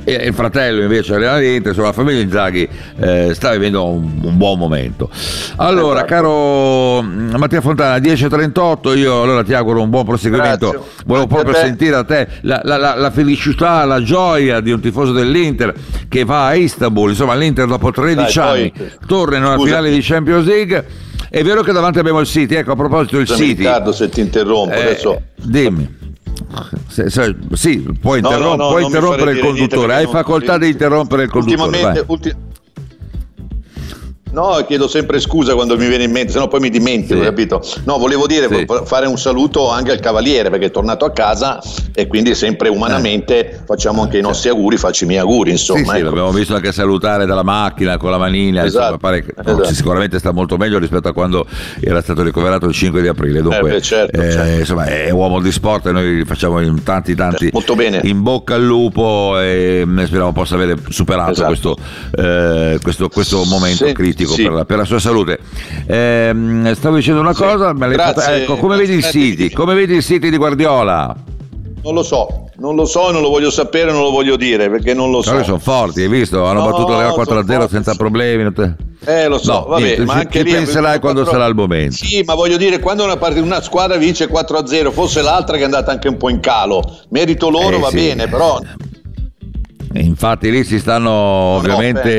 e 0.05 0.13
il 0.15 0.35
fratello 0.35 0.83
invece 0.83 1.15
allenamento, 1.15 1.69
insomma 1.69 1.87
la 1.89 1.93
famiglia 1.93 2.21
Inzaghi 2.21 2.69
eh, 2.99 3.31
sta 3.35 3.53
vivendo 3.53 3.87
un, 3.87 4.19
un 4.23 4.37
buon 4.37 4.59
momento. 4.59 5.09
Allora, 5.57 6.05
Esatto. 6.05 6.13
caro 6.13 7.03
mm, 7.03 7.35
Mattia 7.37 7.61
Fontana, 7.61 7.97
10.38, 7.99 8.97
io 8.99 9.23
allora 9.23 9.45
ti 9.45 9.55
auguro 9.55 9.81
un 9.81 9.91
buon 9.91 10.05
proseguimento. 10.05 10.71
Grazie. 10.71 10.89
Volevo 11.07 11.25
a 11.27 11.29
proprio 11.29 11.55
sentire 11.55 11.91
da 11.93 12.03
te 12.05 12.27
la, 12.41 12.61
la- 12.65 12.77
la- 12.79 12.97
la 12.97 13.11
felicità, 13.13 13.85
la 13.85 14.03
gioia 14.03 14.59
di 14.61 14.73
un 14.73 14.81
tifoso 14.81 15.13
dell'Inter 15.13 15.73
che 16.09 16.25
va 16.25 16.47
a 16.47 16.55
Istanbul, 16.55 17.11
insomma 17.11 17.35
l'Inter 17.37 17.67
dopo 17.67 17.93
13 17.93 18.39
Dai, 18.39 18.59
anni 18.61 18.73
poi- 18.77 18.91
torna 19.07 19.37
in 19.37 19.45
una 19.45 19.55
Scusa. 19.55 19.67
finale 19.67 19.91
di 19.91 20.01
Champions 20.03 20.47
League. 20.47 20.87
È 21.31 21.43
vero 21.45 21.63
che 21.63 21.73
davanti 21.73 21.99
abbiamo 22.01 22.19
il 22.21 22.27
City, 22.27 22.57
ecco 22.57 22.73
a 22.73 22.77
proposito 22.77 23.17
del 23.19 23.27
City. 23.27 23.55
Riccardo 23.55 23.91
se 23.93 24.09
ti 24.11 24.21
interrompo 24.21 24.75
Eh, 24.75 24.81
adesso 24.81 25.23
dimmi. 25.37 26.01
Se- 26.89 27.09
se- 27.11 27.37
sì, 27.55 27.79
puoi, 28.01 28.21
No, 28.21 28.29
no, 28.31 28.35
interrom- 28.37 28.59
no, 28.59 28.69
puoi 28.69 28.85
interrompere 28.85 29.33
il 29.33 29.39
conduttore, 29.41 29.95
hai 29.95 30.07
facoltà 30.07 30.59
di 30.59 30.69
interrompere 30.69 31.23
il 31.25 31.31
conduttore. 31.31 31.63
ultimamente 31.69 32.05
ulti- 32.07 32.35
No, 34.33 34.65
chiedo 34.67 34.89
sempre 34.89 35.21
scusa 35.21 35.55
quando 35.55 35.77
mi 35.77 35.87
viene 35.87 36.05
in 36.05 36.11
mente, 36.11 36.33
sennò 36.33 36.49
poi 36.49 36.61
mi 36.61 36.71
dimentico, 36.71 37.19
Sì. 37.19 37.25
capito? 37.25 37.63
No, 37.85 37.99
volevo 37.99 38.27
dire, 38.27 38.49
Sì. 38.49 38.67
fare 38.85 39.07
un 39.07 39.19
saluto 39.19 39.69
anche 39.71 39.91
al 39.91 40.01
Cavaliere 40.01 40.49
perché 40.49 40.67
è 40.67 40.71
tornato 40.71 41.05
a 41.05 41.11
casa 41.13 41.61
e 41.95 42.07
quindi 42.07 42.35
sempre 42.35 42.69
umanamente 42.71 43.61
facciamo 43.67 44.01
anche 44.03 44.17
i 44.19 44.23
nostri 44.23 44.49
auguri, 44.49 44.77
faccio 44.79 45.05
i 45.05 45.07
miei 45.09 45.21
auguri, 45.21 45.51
insomma. 45.51 45.81
Eh, 45.81 45.85
Sì, 45.85 45.91
sì, 45.91 45.97
ecco. 45.97 46.05
l'abbiamo 46.07 46.31
visto 46.33 46.55
anche 46.55 46.73
salutare 46.73 47.27
dalla 47.27 47.43
macchina 47.43 47.99
con 47.99 48.11
la 48.11 48.17
manina, 48.19 48.65
insomma, 48.65 48.85
Esatto, 48.85 48.99
pare 48.99 49.23
che 49.23 49.35
no, 49.37 49.53
esatto. 49.59 49.75
sicuramente 49.75 50.19
sta 50.19 50.33
molto 50.33 50.57
meglio 50.57 50.79
rispetto 50.79 51.09
a 51.09 51.13
quando 51.13 51.47
era 51.81 52.01
stato 52.01 52.23
ricoverato 52.23 52.67
il 52.67 52.73
5 52.75 53.03
di 53.03 53.09
aprile. 53.09 53.43
Dunque, 53.43 53.69
Eh, 53.69 53.73
beh, 53.75 53.81
certo, 53.83 54.19
eh, 54.21 54.31
certo. 54.31 54.59
insomma, 54.61 54.85
è 54.87 55.11
uomo 55.11 55.41
di 55.41 55.53
sport 55.53 55.87
e 55.87 55.93
noi 55.93 56.25
facciamo 56.25 56.61
in 56.61 56.83
tanti 56.83 57.15
tanti 57.15 57.51
Molto 57.53 57.75
bene. 57.75 58.01
in 58.05 58.23
bocca 58.23 58.55
al 58.55 58.65
lupo 58.65 59.39
e 59.39 59.83
mm, 59.85 60.05
speriamo 60.05 60.33
possa 60.33 60.55
avere 60.55 60.77
superato 60.89 61.33
Esatto. 61.33 61.47
questo, 61.49 61.77
eh, 62.17 62.79
questo, 62.83 63.09
questo 63.11 63.45
momento 63.45 63.87
Sì, 63.87 63.93
critico 64.25 64.33
sì. 64.35 64.43
per, 64.43 64.53
la, 64.53 64.65
per 64.65 64.77
la 64.79 64.85
sua 64.85 64.99
salute. 64.99 65.39
Ehm, 65.87 66.73
stavo 66.75 66.97
dicendo 66.97 67.21
una 67.21 67.35
Sì, 67.35 67.43
cosa, 67.43 67.75
fatta- 67.75 68.37
ecco, 68.37 68.57
come 68.57 68.77
vedi 68.77 68.95
il. 68.95 69.05
City? 69.05 69.51
Come 69.51 69.75
vedi 69.75 69.95
il 69.95 70.03
City 70.03 70.31
di 70.31 70.37
Guardiola? 70.37 71.15
Non 71.85 71.95
lo 71.95 72.05
so, 72.05 72.49
non 72.59 72.77
lo 72.77 72.85
so, 72.85 73.11
non 73.11 73.23
lo 73.23 73.29
voglio 73.29 73.51
sapere, 73.51 73.91
non 73.91 74.03
lo 74.03 74.11
voglio 74.13 74.37
dire 74.37 74.71
perché 74.71 74.95
non 74.95 75.11
lo 75.11 75.21
so. 75.21 75.33
Però 75.33 75.43
sono 75.43 75.59
forti, 75.59 76.03
hai 76.03 76.09
visto? 76.09 76.45
Hanno 76.45 76.61
No, 76.61 76.71
battuto 76.71 76.93
sono 76.93 77.09
4-0 77.09 77.45
forti, 77.45 77.69
senza 77.71 77.95
problemi. 77.97 78.53
Eh, 79.05 79.27
lo 79.27 79.39
so, 79.39 79.53
No, 79.53 79.65
vabbè, 79.67 79.83
niente, 79.83 80.05
ma 80.05 80.15
anche 80.15 80.39
ci 80.39 80.45
lì 80.45 80.53
penserai 80.53 81.01
quando 81.01 81.25
sarà 81.25 81.45
il 81.47 81.57
momento. 81.57 81.97
Sì, 81.97 82.23
ma 82.25 82.35
voglio 82.35 82.57
dire, 82.57 82.79
quando 82.79 83.03
una, 83.03 83.17
part- 83.17 83.37
una 83.39 83.61
squadra 83.61 83.97
vince 83.97 84.29
4-0, 84.29 84.93
fosse 84.93 85.23
l'altra 85.23 85.57
che 85.57 85.63
è 85.63 85.65
andata 85.65 85.91
anche 85.91 86.07
un 86.07 86.17
po' 86.17 86.29
in 86.29 86.39
calo, 86.39 86.99
merito 87.09 87.51
loro 87.51 87.79
Eh, 87.79 87.81
va 87.81 87.89
sì. 87.89 87.97
bene, 87.97 88.29
però 88.29 88.61
Infatti 89.95 90.51
lì 90.51 90.65
si 90.65 90.79
stanno 90.79 91.11
ovviamente 91.11 92.11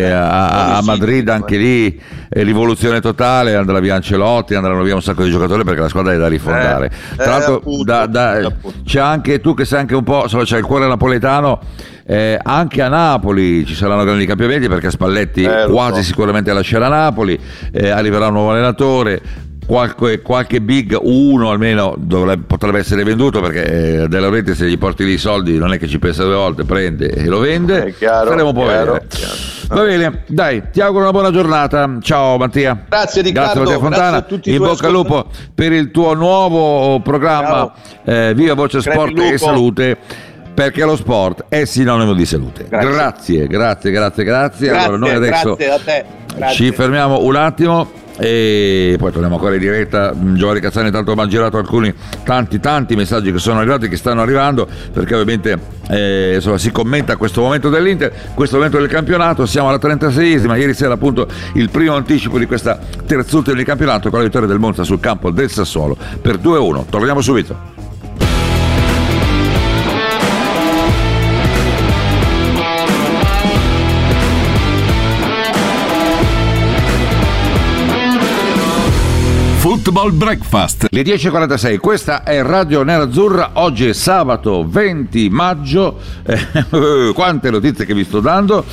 beh, 0.00 0.12
a, 0.12 0.76
a 0.76 0.82
Madrid 0.82 1.28
anche 1.28 1.56
lì 1.56 2.00
è 2.28 2.42
rivoluzione 2.42 3.00
totale, 3.00 3.54
andrà 3.54 3.80
via 3.80 3.94
Ancelotti, 3.94 4.54
andranno 4.54 4.82
via 4.82 4.94
un 4.94 5.02
sacco 5.02 5.22
di 5.22 5.30
giocatori 5.30 5.64
perché 5.64 5.80
la 5.80 5.88
squadra 5.88 6.12
è 6.12 6.16
da 6.16 6.28
rifondare. 6.28 6.86
Eh, 6.86 7.16
Tra 7.16 7.24
eh, 7.24 7.28
l'altro 7.28 7.54
appunto, 7.56 7.84
da- 7.84 8.06
da- 8.06 8.52
c'è 8.84 9.00
anche 9.00 9.40
tu 9.40 9.54
che 9.54 9.64
sei 9.64 9.80
anche 9.80 9.94
un 9.94 10.02
po', 10.04 10.22
insomma, 10.24 10.44
c'è 10.44 10.58
il 10.58 10.64
cuore 10.64 10.86
napoletano, 10.86 11.60
eh, 12.06 12.38
anche 12.42 12.82
a 12.82 12.88
Napoli 12.88 13.64
ci 13.64 13.74
saranno 13.74 14.04
grandi 14.04 14.26
cambiamenti 14.26 14.68
perché 14.68 14.90
Spalletti 14.90 15.44
Eh, 15.44 15.66
quasi 15.70 16.00
so. 16.02 16.08
sicuramente 16.08 16.52
lascerà 16.52 16.88
Napoli, 16.88 17.38
eh, 17.72 17.88
arriverà 17.88 18.26
un 18.26 18.32
nuovo 18.34 18.50
allenatore. 18.50 19.22
Qualche, 19.66 20.20
qualche 20.20 20.60
big, 20.60 20.96
uno 21.00 21.50
almeno 21.50 21.94
dovrebbe- 21.96 22.44
potrebbe 22.46 22.78
essere 22.80 23.02
venduto 23.02 23.40
perché 23.40 24.02
eh, 24.02 24.08
De 24.08 24.20
Laurenti 24.20 24.54
se 24.54 24.66
gli 24.68 24.76
porti 24.76 25.04
lì 25.06 25.12
i 25.12 25.18
soldi 25.18 25.56
non 25.56 25.72
è 25.72 25.78
che 25.78 25.88
ci 25.88 25.98
pensa 25.98 26.22
due 26.22 26.34
volte, 26.34 26.64
prende 26.64 27.08
e 27.08 27.24
lo 27.26 27.38
vende. 27.38 27.84
È 27.84 27.94
chiaro, 27.94 28.26
Staremo 28.26 28.48
un 28.48 28.54
po' 28.54 28.64
chiaro, 28.64 28.92
vedere. 28.92 29.06
chiaro. 29.08 29.34
Va 29.68 29.82
bene, 29.82 30.22
dai, 30.26 30.62
ti 30.70 30.80
auguro 30.82 31.04
una 31.04 31.12
buona 31.12 31.30
giornata. 31.30 31.90
Ciao 32.02 32.36
Mattia. 32.36 32.84
Grazie, 32.88 33.22
Riccardo, 33.22 33.60
Grazie 33.60 33.60
Mattia 33.62 33.78
Fontana. 33.78 34.10
grazie 34.10 34.18
a 34.18 34.22
tutti 34.28 34.50
i 34.50 34.54
In 34.54 34.58
bocca 34.58 34.86
al 34.86 34.92
lupo 34.92 35.26
per 35.54 35.72
il 35.72 35.90
tuo 35.90 36.12
nuovo 36.14 37.00
programma 37.00 37.72
eh, 38.04 38.32
Viva 38.36 38.52
Voce 38.54 38.82
Sport 38.82 39.18
e 39.18 39.38
Salute. 39.38 39.96
Perché 40.54 40.84
lo 40.84 40.94
sport 40.94 41.46
è 41.48 41.64
sinonimo 41.64 42.12
di 42.12 42.24
salute. 42.26 42.66
Grazie. 42.68 43.46
Grazie, 43.46 43.46
grazie, 43.48 43.90
grazie, 43.90 44.24
grazie. 44.24 44.70
allora, 44.70 44.96
noi 44.98 45.10
adesso 45.10 45.56
ci 46.52 46.70
fermiamo 46.70 47.22
un 47.22 47.34
attimo 47.34 47.90
e 48.16 48.94
poi 48.98 49.10
torniamo 49.10 49.34
ancora 49.34 49.54
in 49.54 49.60
diretta. 49.60 50.14
Mm, 50.14 50.34
Giovanni 50.36 50.60
Cazzani 50.60 50.90
tanto 50.90 51.14
mi 51.14 51.22
ha 51.22 51.26
girato 51.26 51.58
alcuni 51.58 51.92
tanti 52.24 52.60
tanti 52.60 52.94
messaggi 52.96 53.32
che 53.32 53.38
sono 53.38 53.58
arrivati 53.58 53.88
che 53.88 53.96
stanno 53.96 54.22
arrivando 54.22 54.68
perché 54.92 55.14
ovviamente 55.14 55.58
eh, 55.88 56.32
insomma, 56.36 56.58
si 56.58 56.70
commenta 56.70 57.16
questo 57.16 57.40
momento 57.40 57.68
dell'Inter, 57.68 58.12
questo 58.34 58.56
momento 58.56 58.78
del 58.78 58.88
campionato, 58.88 59.46
siamo 59.46 59.68
alla 59.68 59.78
36esima, 59.78 60.56
ieri 60.56 60.74
sera 60.74 60.94
appunto 60.94 61.26
il 61.54 61.70
primo 61.70 61.94
anticipo 61.94 62.38
di 62.38 62.46
questa 62.46 62.78
terzultima 63.06 63.56
di 63.56 63.64
campionato 63.64 64.10
con 64.10 64.18
la 64.18 64.24
vittoria 64.24 64.48
del 64.48 64.58
Monza 64.58 64.84
sul 64.84 65.00
campo 65.00 65.30
del 65.30 65.50
Sassuolo 65.50 65.96
per 66.20 66.36
2-1. 66.38 66.84
Torniamo 66.88 67.20
subito. 67.20 67.83
Football 79.84 80.16
Breakfast. 80.16 80.86
Le 80.88 81.02
10.46, 81.02 81.76
questa 81.76 82.22
è 82.22 82.40
Radio 82.42 82.82
Nerazzurra, 82.84 83.50
oggi 83.54 83.86
è 83.86 83.92
sabato 83.92 84.66
20 84.66 85.28
maggio, 85.28 85.98
Eh, 86.24 87.12
quante 87.12 87.50
notizie 87.50 87.84
che 87.84 87.92
vi 87.92 88.04
sto 88.04 88.20
dando, 88.20 88.64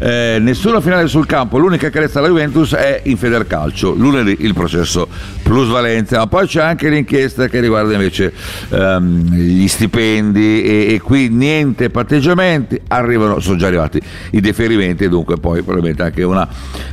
Eh, 0.00 0.38
nessuna 0.40 0.80
finale 0.80 1.06
sul 1.06 1.24
campo, 1.24 1.58
l'unica 1.58 1.88
che 1.88 2.00
resta 2.00 2.18
alla 2.18 2.26
Juventus 2.26 2.74
è 2.74 3.02
in 3.04 3.16
Federcalcio, 3.16 3.92
lunedì 3.92 4.38
il 4.40 4.54
processo 4.54 5.06
plusvalenza, 5.44 6.18
ma 6.18 6.26
poi 6.26 6.48
c'è 6.48 6.62
anche 6.62 6.88
l'inchiesta 6.88 7.46
che 7.46 7.60
riguarda 7.60 7.92
invece 7.92 8.32
ehm, 8.68 9.32
gli 9.34 9.68
stipendi 9.68 10.64
e, 10.64 10.94
e 10.94 11.00
qui 11.00 11.28
niente 11.28 11.90
patteggiamenti, 11.90 12.80
arrivano, 12.88 13.38
sono 13.38 13.56
già 13.56 13.68
arrivati 13.68 14.00
i 14.32 14.40
deferimenti 14.40 15.04
e 15.04 15.08
dunque 15.08 15.36
poi 15.36 15.62
probabilmente 15.62 16.02
anche 16.02 16.24
una 16.24 16.46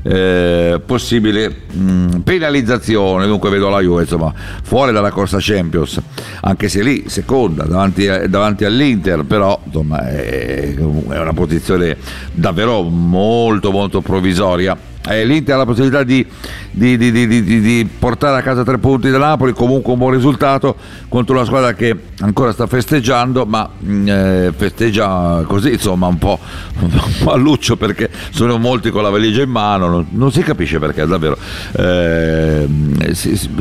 eh, 0.03 0.79
possibile 0.85 1.49
mh, 1.71 2.17
penalizzazione, 2.19 3.25
dunque 3.25 3.49
vedo 3.49 3.62
la 3.69 3.81
Juve 3.81 4.01
insomma 4.03 4.33
fuori 4.63 4.91
dalla 4.91 5.11
corsa 5.11 5.37
Champions, 5.39 6.01
anche 6.41 6.69
se 6.69 6.81
lì 6.81 7.05
seconda 7.07 7.63
davanti, 7.63 8.07
davanti 8.27 8.65
all'Inter, 8.65 9.23
però 9.23 9.59
insomma 9.65 10.07
è, 10.07 10.73
è 10.73 11.19
una 11.19 11.33
posizione 11.33 11.97
davvero 12.31 12.81
molto 12.83 13.71
molto 13.71 14.01
provvisoria. 14.01 14.91
Eh, 15.05 15.25
L'Inter 15.25 15.55
ha 15.55 15.57
la 15.57 15.65
possibilità 15.65 16.03
di, 16.03 16.25
di- 16.71 16.97
di- 16.97 17.11
di- 17.17 17.89
portare 17.99 18.37
a 18.39 18.41
casa 18.41 18.63
tre 18.63 18.77
punti 18.77 19.09
da 19.09 19.17
Napoli, 19.17 19.51
comunque 19.53 19.91
un 19.91 19.99
buon 19.99 20.11
risultato 20.11 20.75
contro 21.09 21.35
una 21.35 21.45
squadra 21.45 21.73
che 21.73 21.95
ancora 22.21 22.53
sta 22.53 22.67
festeggiando, 22.67 23.45
ma 23.45 23.69
mh, 23.77 24.07
eh, 24.07 24.53
festeggia 24.55 25.43
così 25.45 25.73
insomma 25.73 26.07
un 26.07 26.17
po', 26.17 26.39
un 26.79 26.89
po' 27.23 27.31
a 27.31 27.35
luccio 27.35 27.75
perché 27.75 28.09
sono 28.31 28.57
molti 28.57 28.91
con 28.91 29.03
la 29.03 29.09
valigia 29.09 29.41
in 29.41 29.49
mano, 29.49 29.87
non, 29.87 30.05
non 30.11 30.31
si 30.31 30.41
capisce 30.41 30.79
perché 30.79 31.05
davvero. 31.05 31.37
Eh, 31.73 32.67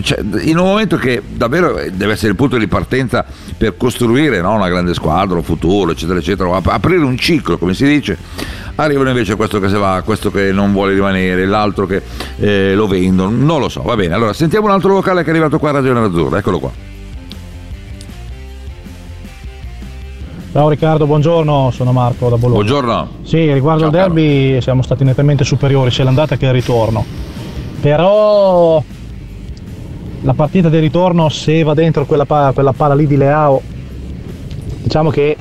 cioè, 0.03 0.21
in 0.43 0.59
un 0.59 0.65
momento 0.65 0.97
che 0.97 1.23
davvero 1.29 1.75
deve 1.93 2.13
essere 2.13 2.29
il 2.31 2.37
punto 2.37 2.57
di 2.57 2.69
partenza 2.69 3.25
per 3.57 3.77
costruire 3.77 4.41
no, 4.41 4.55
una 4.55 4.69
grande 4.69 4.95
squadra, 4.95 5.37
un 5.37 5.43
futuro, 5.43 5.91
eccetera, 5.91 6.19
eccetera, 6.21 6.55
ap- 6.55 6.69
aprire 6.69 7.03
un 7.03 7.19
ciclo, 7.19 7.59
come 7.59 7.75
si 7.75 7.85
dice, 7.85 8.17
arrivano 8.77 9.11
invece 9.11 9.37
questo 9.37 9.61
che 9.61 9.69
se 9.69 9.77
va, 9.77 10.03
questo 10.05 10.31
che 10.31 10.53
non 10.53 10.73
vuole 10.73 10.95
rimanere, 10.95 11.47
l'altro 11.47 11.87
che 11.87 12.03
eh, 12.39 12.75
lo 12.75 12.87
vendono, 12.87 13.31
non 13.31 13.61
lo 13.61 13.69
so, 13.69 13.83
va 13.83 13.97
bene. 13.97 14.15
Allora 14.15 14.33
sentiamo 14.33 14.67
un 14.67 14.73
altro 14.73 14.93
vocale 14.93 15.23
che 15.23 15.29
è 15.29 15.31
arrivato 15.31 15.59
qua 15.59 15.71
a 15.71 15.73
Radio 15.73 15.93
Nerazzurra, 15.93 16.39
eccolo 16.39 16.59
qua. 16.59 16.71
Ciao 20.53 20.69
Riccardo, 20.69 21.07
buongiorno, 21.07 21.71
sono 21.71 21.93
Marco 21.93 22.29
da 22.29 22.37
Bologna. 22.37 22.63
Buongiorno. 22.63 23.09
Sì, 23.23 23.51
riguardo 23.53 23.87
al 23.87 23.91
derby 23.91 24.61
siamo 24.61 24.83
stati 24.83 25.03
nettamente 25.03 25.45
superiori 25.45 25.91
sia 25.91 26.05
l'andata 26.05 26.37
che 26.37 26.45
il 26.45 26.53
ritorno. 26.53 27.05
Però 27.81 28.83
la 30.21 30.35
partita 30.35 30.69
del 30.69 30.83
ritorno, 30.83 31.31
se 31.31 31.63
va 31.63 31.73
dentro 31.73 32.05
quella, 32.05 32.27
pa- 32.27 32.53
quella 32.53 32.73
palla 32.73 32.95
lì 32.95 33.07
di 33.07 33.17
Leao, 33.17 33.63
diciamo 34.83 35.09
che 35.09 35.37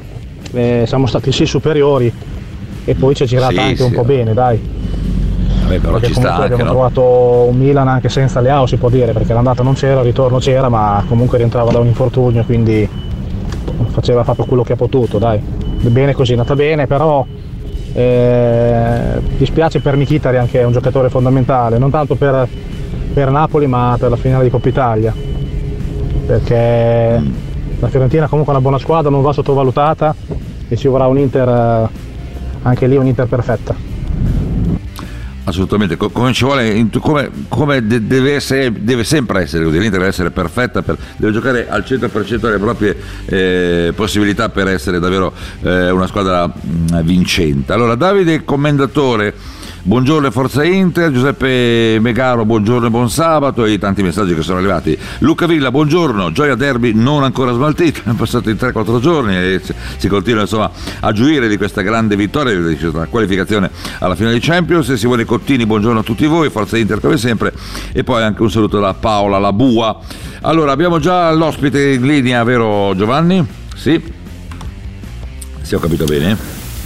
eh, 0.54 0.86
siamo 0.88 1.08
stati 1.08 1.32
sì 1.34 1.46
superiori 1.46 2.12
e 2.86 2.96
poi 2.96 3.15
ci 3.15 3.24
è 3.24 3.26
girata 3.26 3.52
Sì, 3.52 3.60
anche 3.60 3.84
un 3.84 3.89
sì. 3.89 3.96
po' 3.96 4.04
bene, 4.04 4.34
dai. 4.34 4.60
Vabbè, 5.63 5.80
però 5.80 5.94
Perché 5.94 6.08
ci 6.08 6.13
sta 6.13 6.34
anche, 6.36 6.54
abbiamo 6.54 6.63
no? 6.63 6.70
trovato 6.72 7.02
un 7.50 7.58
Milan 7.58 7.88
anche 7.88 8.10
senza 8.10 8.39
Leao, 8.41 8.65
si 8.65 8.78
può 8.78 8.89
dire, 8.89 9.12
perché 9.13 9.34
l'andata 9.34 9.63
non 9.63 9.74
c'era, 9.74 10.00
il 10.00 10.06
ritorno 10.06 10.38
c'era, 10.39 10.70
ma 10.70 11.04
comunque 11.08 11.38
rientrava 11.38 11.72
da 11.72 11.80
un 11.80 11.88
infortunio, 11.88 12.44
quindi 12.44 12.88
faceva 13.89 14.24
fatto 14.24 14.46
quello 14.46 14.63
che 14.63 14.74
ha 14.74 14.78
potuto, 14.78 15.17
dai. 15.17 15.39
Bene 15.39 16.13
così, 16.13 16.32
è 16.32 16.36
andata 16.36 16.56
bene, 16.56 16.88
però 16.88 17.26
eh, 17.94 19.20
dispiace 19.38 19.80
per 19.80 19.96
Mkhitaryan 19.98 20.48
che 20.48 20.62
è 20.62 20.63
un 20.63 20.72
giocatore 20.72 21.10
fondamentale, 21.10 21.78
non 21.78 21.89
tanto 21.89 22.15
per, 22.15 22.48
per 23.13 23.30
Napoli 23.32 23.67
ma 23.67 23.96
per 24.00 24.10
la 24.10 24.15
finale 24.15 24.46
di 24.46 24.50
Coppa 24.50 24.70
Italia, 24.70 25.13
perché 26.26 27.22
la 27.80 27.88
Fiorentina 27.88 28.28
comunque 28.28 28.54
è 28.54 28.56
una 28.58 28.65
buona 28.65 28.82
squadra, 28.82 29.10
non 29.10 29.22
va 29.22 29.34
sottovalutata 29.34 30.15
e 30.67 30.76
ci 30.78 30.88
vorrà 30.88 31.08
un 31.08 31.17
Inter, 31.17 31.48
eh, 31.50 31.89
anche 32.63 32.88
lì 32.88 32.97
un 32.97 33.06
Inter 33.08 33.28
perfetta. 33.28 33.76
Assolutamente, 35.43 35.97
co- 35.97 36.10
come 36.10 36.34
ci 36.34 36.45
vuole, 36.45 36.88
come, 37.00 37.30
come 37.50 37.86
de- 37.86 38.06
deve, 38.06 38.36
essere, 38.36 38.71
deve 38.71 39.04
sempre 39.04 39.41
essere 39.41 39.63
così, 39.65 39.80
l'Inter 39.80 39.97
deve 39.97 40.08
essere 40.08 40.30
perfetta, 40.30 40.84
per- 40.84 40.97
deve 41.17 41.34
giocare 41.34 41.67
al 41.67 41.84
100% 41.86 42.36
delle 42.38 42.60
proprie 42.60 42.95
eh, 43.26 43.91
possibilità 43.95 44.50
per 44.50 44.67
essere 44.67 45.00
davvero 45.00 45.34
eh, 45.63 45.89
una 45.89 46.06
squadra 46.06 46.45
mh, 46.47 47.02
vincente. 47.02 47.74
Allora, 47.74 47.95
Davide 47.95 48.43
Commendatore 48.45 49.34
buongiorno 49.84 50.30
forza 50.32 50.63
Inter, 50.63 51.12
Giuseppe 51.12 51.98
Megaro, 52.00 52.46
buongiorno 52.46 52.88
e 52.88 52.90
buon 52.90 53.10
sabato 53.10 53.65
e 53.65 53.71
i 53.71 53.79
tanti 53.79 54.04
messaggi 54.04 54.36
che 54.36 54.42
sono 54.42 54.60
arrivati. 54.60 54.98
Luca 55.19 55.48
Villa, 55.48 55.71
buongiorno, 55.71 56.32
gioia 56.32 56.56
derby 56.56 56.94
non 56.94 57.23
ancora 57.23 57.52
smaltita, 57.54 58.12
è 58.12 58.13
passato 58.13 58.50
in 58.50 58.58
3-4 58.58 59.00
giorni 59.00 59.36
e 59.36 59.62
si 59.98 60.08
continua 60.08 60.42
insomma 60.42 60.69
a 61.00 61.12
gioire 61.12 61.48
di 61.48 61.58
questa 61.58 61.82
grande 61.82 62.15
vittoria, 62.15 62.56
di 62.56 62.77
questa 62.77 63.06
qualificazione 63.06 63.69
alla 64.00 64.15
finale 64.15 64.36
di 64.36 64.42
Champions. 64.42 64.90
E 64.90 64.98
Simone 64.98 65.25
Cottini, 65.25 65.65
buongiorno 65.65 66.00
a 66.00 66.04
tutti 66.04 66.25
voi, 66.25 66.50
forza 66.50 66.77
Inter 66.77 67.00
come 67.00 67.17
sempre 67.17 67.54
e 67.92 68.04
poi 68.04 68.21
anche 68.23 68.42
un 68.42 68.52
saluto 68.52 68.79
da 68.79 68.94
Paola 68.94 69.40
La 69.40 69.54
Bua. 69.54 70.00
Allora, 70.42 70.71
abbiamo 70.71 71.00
già 71.00 71.32
l'ospite 71.32 71.92
in 71.92 72.06
linea, 72.06 72.44
vero 72.44 72.94
Giovanni? 72.96 73.46
Sì. 73.75 74.02
Sì, 75.62 75.75
ho 75.75 75.79
capito 75.79 76.06
bene. 76.06 76.38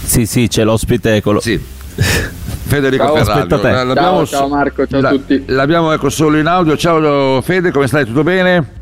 Sì, 0.04 0.26
sì, 0.26 0.48
c'è 0.48 0.64
l'ospite. 0.64 1.20
Quello... 1.20 1.40
Sì. 1.40 1.60
Federico 2.66 3.04
Ciao, 3.04 3.14
Ferrario. 3.16 3.42
aspetta 3.42 3.58
te. 3.60 3.84
L'abbiamo 3.84 4.26
Ciao, 4.26 4.26
ciao 4.26 4.48
Marco, 4.48 4.86
ciao 4.86 5.00
a 5.00 5.08
tutti. 5.10 5.44
L'abbiamo 5.46 5.92
ecco 5.92 6.08
solo 6.10 6.36
in 6.38 6.46
audio. 6.46 6.76
Ciao 6.76 7.40
Fede, 7.40 7.70
come 7.70 7.86
stai? 7.86 8.04
Tutto 8.04 8.22
bene? 8.24 8.75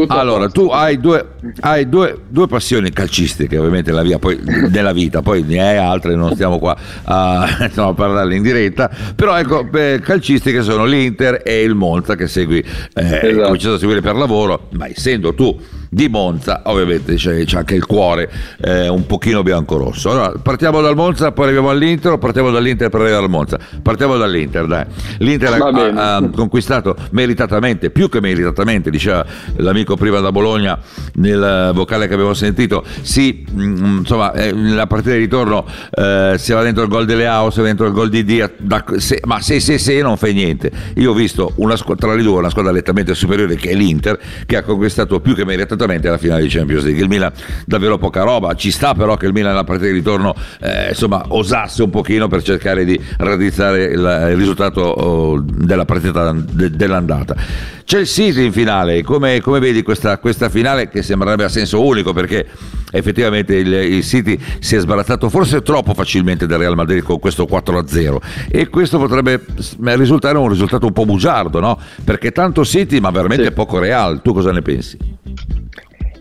Tutto 0.00 0.18
allora, 0.18 0.48
tu 0.48 0.68
hai, 0.68 0.98
due, 0.98 1.24
hai 1.60 1.88
due, 1.88 2.20
due 2.28 2.46
passioni 2.46 2.90
calcistiche, 2.90 3.58
ovviamente 3.58 3.90
nella, 3.90 4.02
via, 4.02 4.18
poi, 4.18 4.40
nella 4.70 4.92
vita, 4.92 5.22
poi 5.22 5.42
ne 5.42 5.60
hai 5.60 5.76
altre, 5.76 6.14
non 6.14 6.32
stiamo 6.34 6.58
qua 6.58 6.76
a, 7.04 7.46
insomma, 7.66 7.88
a 7.88 7.94
parlarle 7.94 8.36
in 8.36 8.42
diretta, 8.42 8.90
però 9.14 9.36
ecco, 9.36 9.68
eh, 9.72 10.00
calcistiche 10.02 10.62
sono 10.62 10.84
l'Inter 10.84 11.42
e 11.44 11.62
il 11.62 11.74
Monza 11.74 12.14
che 12.14 12.28
segui, 12.28 12.58
eh, 12.58 12.64
Esatto. 12.94 13.42
cominciato 13.42 13.74
a 13.74 13.78
seguire 13.78 14.00
per 14.00 14.14
lavoro, 14.14 14.68
ma 14.72 14.88
essendo 14.88 15.34
tu 15.34 15.58
di 15.90 16.08
Monza, 16.08 16.62
ovviamente 16.64 17.14
c'è, 17.14 17.44
c'è 17.44 17.58
anche 17.58 17.74
il 17.74 17.86
cuore 17.86 18.30
eh, 18.60 18.88
un 18.88 19.06
pochino 19.06 19.42
bianco-rosso. 19.42 20.10
Allora, 20.10 20.32
partiamo 20.42 20.80
dal 20.80 20.94
Monza, 20.94 21.32
poi 21.32 21.44
arriviamo 21.46 21.70
all'Inter 21.70 22.12
o 22.12 22.18
partiamo 22.18 22.50
dall'Inter 22.50 22.88
per 22.90 23.00
arrivare 23.00 23.24
al 23.24 23.30
Monza? 23.30 23.58
Partiamo 23.82 24.16
dall'Inter, 24.16 24.66
dai. 24.66 24.84
L'Inter 25.18 25.52
ha, 25.54 26.16
ha 26.16 26.30
conquistato 26.30 26.94
meritatamente, 27.10 27.90
più 27.90 28.08
che 28.08 28.20
meritatamente, 28.20 28.90
diceva 28.90 29.24
l'amico 29.56 29.87
prima 29.96 30.20
da 30.20 30.32
Bologna 30.32 30.78
nel 31.14 31.70
vocale 31.74 32.06
che 32.06 32.14
abbiamo 32.14 32.34
sentito, 32.34 32.84
sì, 33.02 33.44
mm, 33.50 33.98
insomma, 33.98 34.32
eh, 34.32 34.52
la 34.52 34.86
partita 34.86 35.12
di 35.12 35.18
ritorno 35.18 35.64
eh, 35.90 36.34
se 36.38 36.54
va 36.54 36.62
dentro 36.62 36.82
il 36.82 36.88
gol 36.88 37.06
delle 37.06 37.26
AO, 37.26 37.50
se 37.50 37.60
va 37.60 37.66
dentro 37.66 37.86
il 37.86 37.92
gol 37.92 38.08
di 38.08 38.24
Dia, 38.24 38.50
da- 38.56 38.84
se- 38.96 39.20
ma 39.24 39.40
se 39.40 39.60
se 39.60 39.78
se 39.78 40.00
non 40.02 40.16
fai 40.16 40.32
niente. 40.34 40.70
Io 40.96 41.10
ho 41.10 41.14
visto 41.14 41.52
una 41.56 41.76
squadra, 41.76 42.06
tra 42.08 42.16
le 42.16 42.22
due 42.22 42.38
una 42.38 42.50
squadra 42.50 42.72
nettamente 42.72 43.14
superiore 43.14 43.56
che 43.56 43.70
è 43.70 43.74
l'Inter, 43.74 44.18
che 44.46 44.56
ha 44.56 44.62
conquistato 44.62 45.20
più 45.20 45.34
che 45.34 45.44
meritatamente 45.44 46.08
la 46.08 46.18
finale 46.18 46.42
di 46.42 46.48
Champions 46.48 46.84
League. 46.84 47.02
Il 47.02 47.08
Milan 47.08 47.32
davvero 47.64 47.98
poca 47.98 48.22
roba, 48.22 48.54
ci 48.54 48.70
sta 48.70 48.94
però 48.94 49.16
che 49.16 49.26
il 49.26 49.32
Milan 49.32 49.50
nella 49.50 49.64
partita 49.64 49.88
di 49.88 49.94
ritorno 49.94 50.34
eh, 50.60 50.88
insomma 50.90 51.24
osasse 51.28 51.82
un 51.82 51.90
pochino 51.90 52.28
per 52.28 52.42
cercare 52.42 52.84
di 52.84 53.00
raddrizzare 53.18 53.84
il, 53.84 54.26
il 54.30 54.36
risultato 54.36 54.80
oh, 54.80 55.42
della 55.44 55.84
partita 55.84 56.32
de- 56.32 56.70
dell'andata. 56.70 57.76
C'è 57.88 58.00
il 58.00 58.06
City 58.06 58.44
in 58.44 58.52
finale, 58.52 59.02
come, 59.02 59.40
come 59.40 59.60
vedi 59.60 59.82
questa, 59.82 60.18
questa 60.18 60.50
finale 60.50 60.90
che 60.90 61.02
sembrerebbe 61.02 61.44
a 61.44 61.48
senso 61.48 61.82
unico 61.82 62.12
perché 62.12 62.46
effettivamente 62.90 63.54
il, 63.56 63.72
il 63.72 64.04
City 64.04 64.38
si 64.58 64.76
è 64.76 64.78
sbarazzato 64.78 65.30
forse 65.30 65.62
troppo 65.62 65.94
facilmente 65.94 66.46
del 66.46 66.58
Real 66.58 66.74
Madrid 66.74 67.02
con 67.02 67.18
questo 67.18 67.44
4-0 67.44 68.16
e 68.50 68.68
questo 68.68 68.98
potrebbe 68.98 69.42
risultare 69.96 70.36
un 70.36 70.50
risultato 70.50 70.84
un 70.84 70.92
po' 70.92 71.06
bugiardo, 71.06 71.60
no? 71.60 71.80
Perché 72.04 72.30
tanto 72.30 72.62
City 72.62 73.00
ma 73.00 73.08
veramente 73.08 73.44
Sì. 73.46 73.52
poco 73.52 73.78
Real, 73.78 74.20
tu 74.20 74.34
cosa 74.34 74.52
ne 74.52 74.60
pensi? 74.60 74.98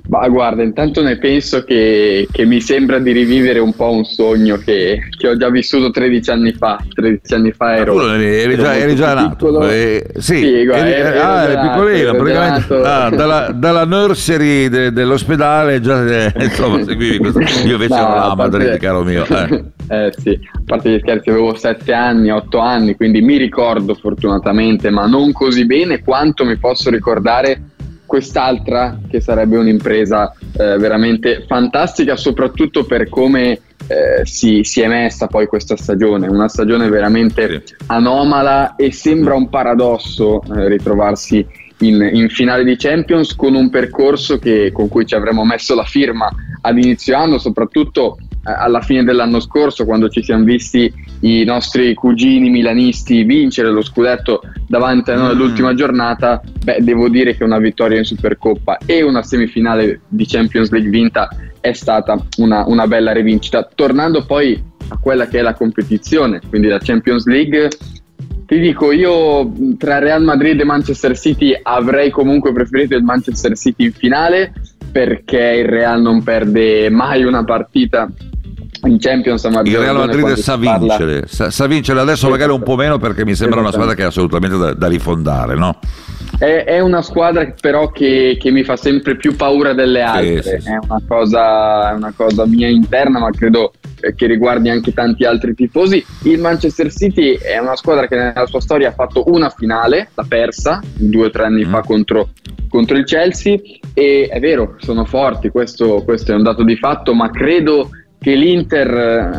Ma 0.10 0.26
guarda, 0.30 0.64
intanto 0.64 1.02
ne 1.02 1.18
penso 1.18 1.64
che, 1.66 2.28
che 2.32 2.46
mi 2.46 2.62
sembra 2.62 2.98
di 3.00 3.12
rivivere 3.12 3.60
un 3.60 3.74
po' 3.74 3.92
un 3.92 4.06
sogno 4.06 4.56
che, 4.58 5.00
che 5.18 5.28
ho 5.28 5.36
già 5.36 5.50
vissuto 5.50 5.92
13 5.92 6.30
anni 6.32 6.54
fa. 6.54 6.82
13 6.94 7.34
anni 7.34 7.52
fa 7.52 7.76
ero. 7.76 7.94
tu 7.94 8.00
eri, 8.00 8.26
eri 8.26 8.56
già, 8.56 8.74
ero 8.76 8.84
eri 8.86 8.96
già 8.96 9.14
nato, 9.14 9.68
eh, 9.70 10.06
sì, 10.18 10.38
Sì, 10.38 10.66
guarda, 10.66 10.88
eri- 10.88 11.02
ero- 11.02 11.22
ah, 11.22 11.42
ero 11.44 11.52
eri 11.52 11.68
piccolino, 11.68 12.08
ero 12.10 12.18
praticamente 12.24 12.74
ah, 12.88 13.10
dalla, 13.10 13.52
dalla 13.54 13.84
nursery 13.86 14.70
de- 14.70 14.92
dell'ospedale 14.94 15.82
già 15.82 16.06
eh, 16.06 16.32
insomma 16.46 16.82
seguivi 16.84 17.18
questo. 17.18 17.40
Io 17.40 17.74
invece 17.74 17.96
No, 17.96 18.00
ero 18.00 18.14
là 18.16 18.24
a 18.32 18.36
Madrid, 18.36 18.78
caro 18.78 19.04
mio. 19.04 19.26
eh. 19.26 19.64
Eh 19.90 20.12
sì, 20.18 20.32
a 20.32 20.62
parte 20.66 20.90
gli 20.90 21.00
scherzi 21.00 21.30
avevo 21.30 21.56
7 21.56 21.94
anni, 21.94 22.30
8 22.30 22.60
anni, 22.60 22.96
quindi 22.96 23.22
mi 23.22 23.38
ricordo 23.38 23.94
fortunatamente, 23.94 24.90
ma 24.90 25.06
non 25.08 25.32
così 25.32 25.66
bene 25.66 26.02
quanto 26.04 26.44
mi 26.44 26.58
posso 26.58 26.90
ricordare 26.90 27.62
quest'altra 28.08 28.98
che 29.08 29.22
sarebbe 29.22 29.58
un'impresa 29.58 30.34
eh, 30.58 30.78
veramente 30.78 31.46
fantastica, 31.48 32.16
soprattutto 32.16 32.86
per 32.86 33.08
come 33.10 33.52
eh, 33.88 34.26
si, 34.26 34.64
si 34.64 34.82
è 34.82 34.88
messa 34.88 35.28
poi 35.28 35.46
questa 35.46 35.78
stagione, 35.78 36.28
una 36.28 36.48
stagione 36.48 36.90
veramente 36.90 37.64
anomala 37.88 38.76
e 38.76 38.92
sembra 38.92 39.36
un 39.36 39.50
paradosso 39.50 40.42
eh, 40.42 40.68
ritrovarsi 40.68 41.46
in, 41.80 42.10
in 42.12 42.30
finale 42.30 42.64
di 42.64 42.76
Champions 42.76 43.36
con 43.36 43.54
un 43.54 43.70
percorso 43.70 44.40
che- 44.40 44.72
con 44.72 44.88
cui 44.88 45.06
ci 45.06 45.14
avremmo 45.14 45.46
messo 45.46 45.76
la 45.76 45.84
firma 45.84 46.28
ad 46.62 46.78
inizio 46.78 47.16
anno, 47.16 47.38
soprattutto 47.38 48.18
alla 48.56 48.82
fine 48.82 49.04
dell'anno 49.04 49.40
scorso 49.40 49.86
quando 49.86 50.10
ci 50.10 50.24
siamo 50.24 50.44
visti 50.44 50.92
i 51.22 51.44
nostri 51.44 51.94
cugini 51.94 52.50
milanisti 52.50 53.24
vincere 53.24 53.70
lo 53.70 53.82
scudetto 53.82 54.42
davanti 54.68 55.12
a 55.12 55.16
noi 55.16 55.28
Mm. 55.28 55.30
all'ultima 55.30 55.74
giornata, 55.74 56.42
beh, 56.64 56.78
devo 56.82 57.10
dire 57.10 57.36
che 57.36 57.44
una 57.44 57.60
vittoria 57.60 57.98
in 57.98 58.06
Supercoppa 58.06 58.78
e 58.86 59.02
una 59.04 59.24
semifinale 59.24 60.02
di 60.08 60.26
Champions 60.26 60.70
League 60.72 60.90
vinta 60.90 61.30
è 61.60 61.74
stata 61.74 62.18
una, 62.38 62.66
una 62.66 62.88
bella 62.88 63.12
rivincita. 63.12 63.68
Tornando 63.74 64.26
poi 64.26 64.62
a 64.90 64.98
quella 64.98 65.28
che 65.28 65.40
è 65.40 65.42
la 65.42 65.54
competizione, 65.54 66.42
quindi 66.48 66.68
la 66.68 66.80
Champions 66.80 67.26
League, 67.26 67.70
ti 68.46 68.60
dico, 68.60 68.92
io 68.92 69.52
tra 69.78 70.00
Real 70.00 70.24
Madrid 70.24 70.60
e 70.60 70.64
Manchester 70.64 71.18
City 71.18 71.58
avrei 71.62 72.10
comunque 72.10 72.54
preferito 72.54 72.96
il 72.96 73.04
Manchester 73.04 73.58
City 73.58 73.86
in 73.86 73.92
finale 73.92 74.54
perché 74.90 75.62
il 75.64 75.68
Real 75.68 76.02
non 76.02 76.24
perde 76.24 76.90
mai 76.90 77.24
una 77.24 77.44
partita 77.44 78.10
in 78.88 78.98
Champions. 79.00 79.46
a 79.46 79.50
maggior 79.50 79.74
Il 79.74 79.80
Real 79.80 79.96
Madrid 79.96 80.34
sa 80.34 80.56
vincere, 80.58 81.24
sa, 81.28 81.50
sa 81.50 81.68
vincere 81.68 82.00
adesso 82.00 82.30
magari 82.30 82.52
un 82.52 82.64
po' 82.64 82.76
meno 82.76 82.98
perché 82.98 83.26
mi 83.26 83.36
sembra 83.36 83.60
una 83.60 83.72
squadra 83.72 83.94
che 83.94 84.04
è 84.04 84.06
assolutamente 84.06 84.58
da, 84.58 84.74
da 84.74 84.88
rifondare, 84.88 85.56
no? 85.56 85.80
È, 86.38 86.64
è 86.66 86.80
una 86.80 87.02
squadra 87.02 87.52
però 87.60 87.90
che, 87.90 88.38
che 88.40 88.52
mi 88.52 88.64
fa 88.64 88.76
sempre 88.76 89.16
più 89.16 89.36
paura 89.36 89.74
delle 89.74 90.02
altre, 90.02 90.42
sì, 90.44 90.58
sì. 90.60 90.70
È, 90.70 90.78
una 90.88 91.02
cosa, 91.08 91.92
è 91.92 91.94
una 91.96 92.14
cosa 92.16 92.46
mia 92.46 92.68
interna, 92.68 93.20
ma 93.20 93.32
credo 93.32 93.74
eh, 94.02 94.14
che 94.14 94.28
riguardi 94.28 94.70
anche 94.70 94.94
tanti 94.94 95.24
altri 95.26 95.56
tifosi. 95.56 96.06
Il 96.24 96.40
Manchester 96.40 96.92
City 96.92 97.38
è 97.38 97.58
una 97.58 97.76
squadra 97.76 98.08
che 98.08 98.16
nella 98.16 98.46
sua 98.46 98.62
storia 98.62 98.90
ha 98.90 98.94
fatto 98.94 99.24
una 99.28 99.50
finale, 99.50 100.10
l'ha 100.14 100.26
persa 100.28 100.82
due 100.96 101.26
o 101.28 101.30
tre 101.30 101.46
anni 101.46 101.66
Mm. 101.66 101.72
fa 101.72 101.82
contro, 101.82 102.30
contro 102.70 102.98
il 102.98 103.06
Chelsea 103.06 103.58
e 103.94 104.28
è 104.30 104.40
vero, 104.40 104.76
sono 104.78 105.06
forti, 105.06 105.50
questo, 105.50 106.04
questo 106.04 106.34
è 106.34 106.36
un 106.36 106.44
dato 106.44 106.64
di 106.64 106.76
fatto, 106.76 107.14
ma 107.14 107.32
credo 107.32 107.90
che 108.20 108.34
l'Inter 108.36 108.94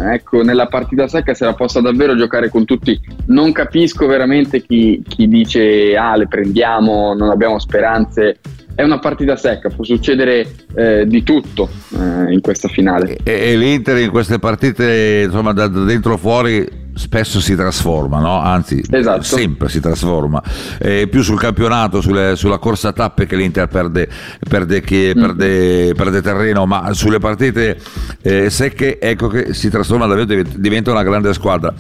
eh, 0.07 0.15
ecco, 0.15 0.43
nella 0.43 0.67
partita 0.67 1.09
secca 1.09 1.35
se 1.35 1.45
la 1.45 1.55
possa 1.55 1.81
davvero 1.81 2.17
giocare 2.17 2.49
con 2.49 2.65
tutti. 2.65 2.99
Non 3.27 3.53
capisco 3.53 4.07
veramente 4.07 4.63
chi, 4.63 5.03
chi 5.07 5.29
dice 5.29 5.97
ah 5.97 6.17
le 6.17 6.29
prendiamo, 6.29 7.15
non 7.15 7.31
abbiamo 7.31 7.59
speranze. 7.59 8.39
È 8.75 8.85
una 8.85 9.01
partita 9.01 9.35
secca, 9.35 9.71
può 9.71 9.83
succedere 9.83 10.47
eh, 10.77 11.05
di 11.05 11.25
tutto 11.25 11.69
eh, 11.95 12.33
in 12.33 12.41
questa 12.41 12.69
finale. 12.69 13.19
E, 13.25 13.51
e 13.51 13.57
l'Inter 13.57 13.99
in 13.99 14.11
queste 14.11 14.39
partite, 14.39 15.23
insomma, 15.25 15.53
da, 15.53 15.67
da 15.67 15.83
dentro 15.83 16.17
fuori 16.17 16.87
spesso 16.99 17.41
si 17.41 17.55
trasforma, 17.55 18.19
no? 18.19 18.41
anzi 18.41 18.83
Esatto. 18.91 19.23
sempre 19.23 19.69
si 19.69 19.81
trasforma, 19.81 20.43
Eh, 20.79 21.07
più 21.09 21.23
sul 21.23 21.39
campionato, 21.39 22.01
sulle- 22.01 22.35
sulla 22.37 22.59
corsa 22.59 22.89
a 22.89 22.93
tappe 22.93 23.25
che 23.27 23.37
l'Inter 23.37 23.69
perde, 23.69 24.09
perde, 24.49 24.83
chi- 24.83 25.13
Mm. 25.17 25.21
perde- 25.21 25.95
perde 25.95 26.21
terreno, 26.23 26.67
ma 26.67 26.93
sulle 26.93 27.19
partite 27.19 27.79
eh, 28.23 28.51
secche 28.51 28.99
ecco 29.01 29.29
che 29.29 29.55
si 29.55 29.71
trasforma 29.71 30.07
davvero, 30.07 30.27
div- 30.27 30.57
diventa 30.57 30.91
una 30.91 31.03
grande 31.05 31.33
squadra 31.33 31.73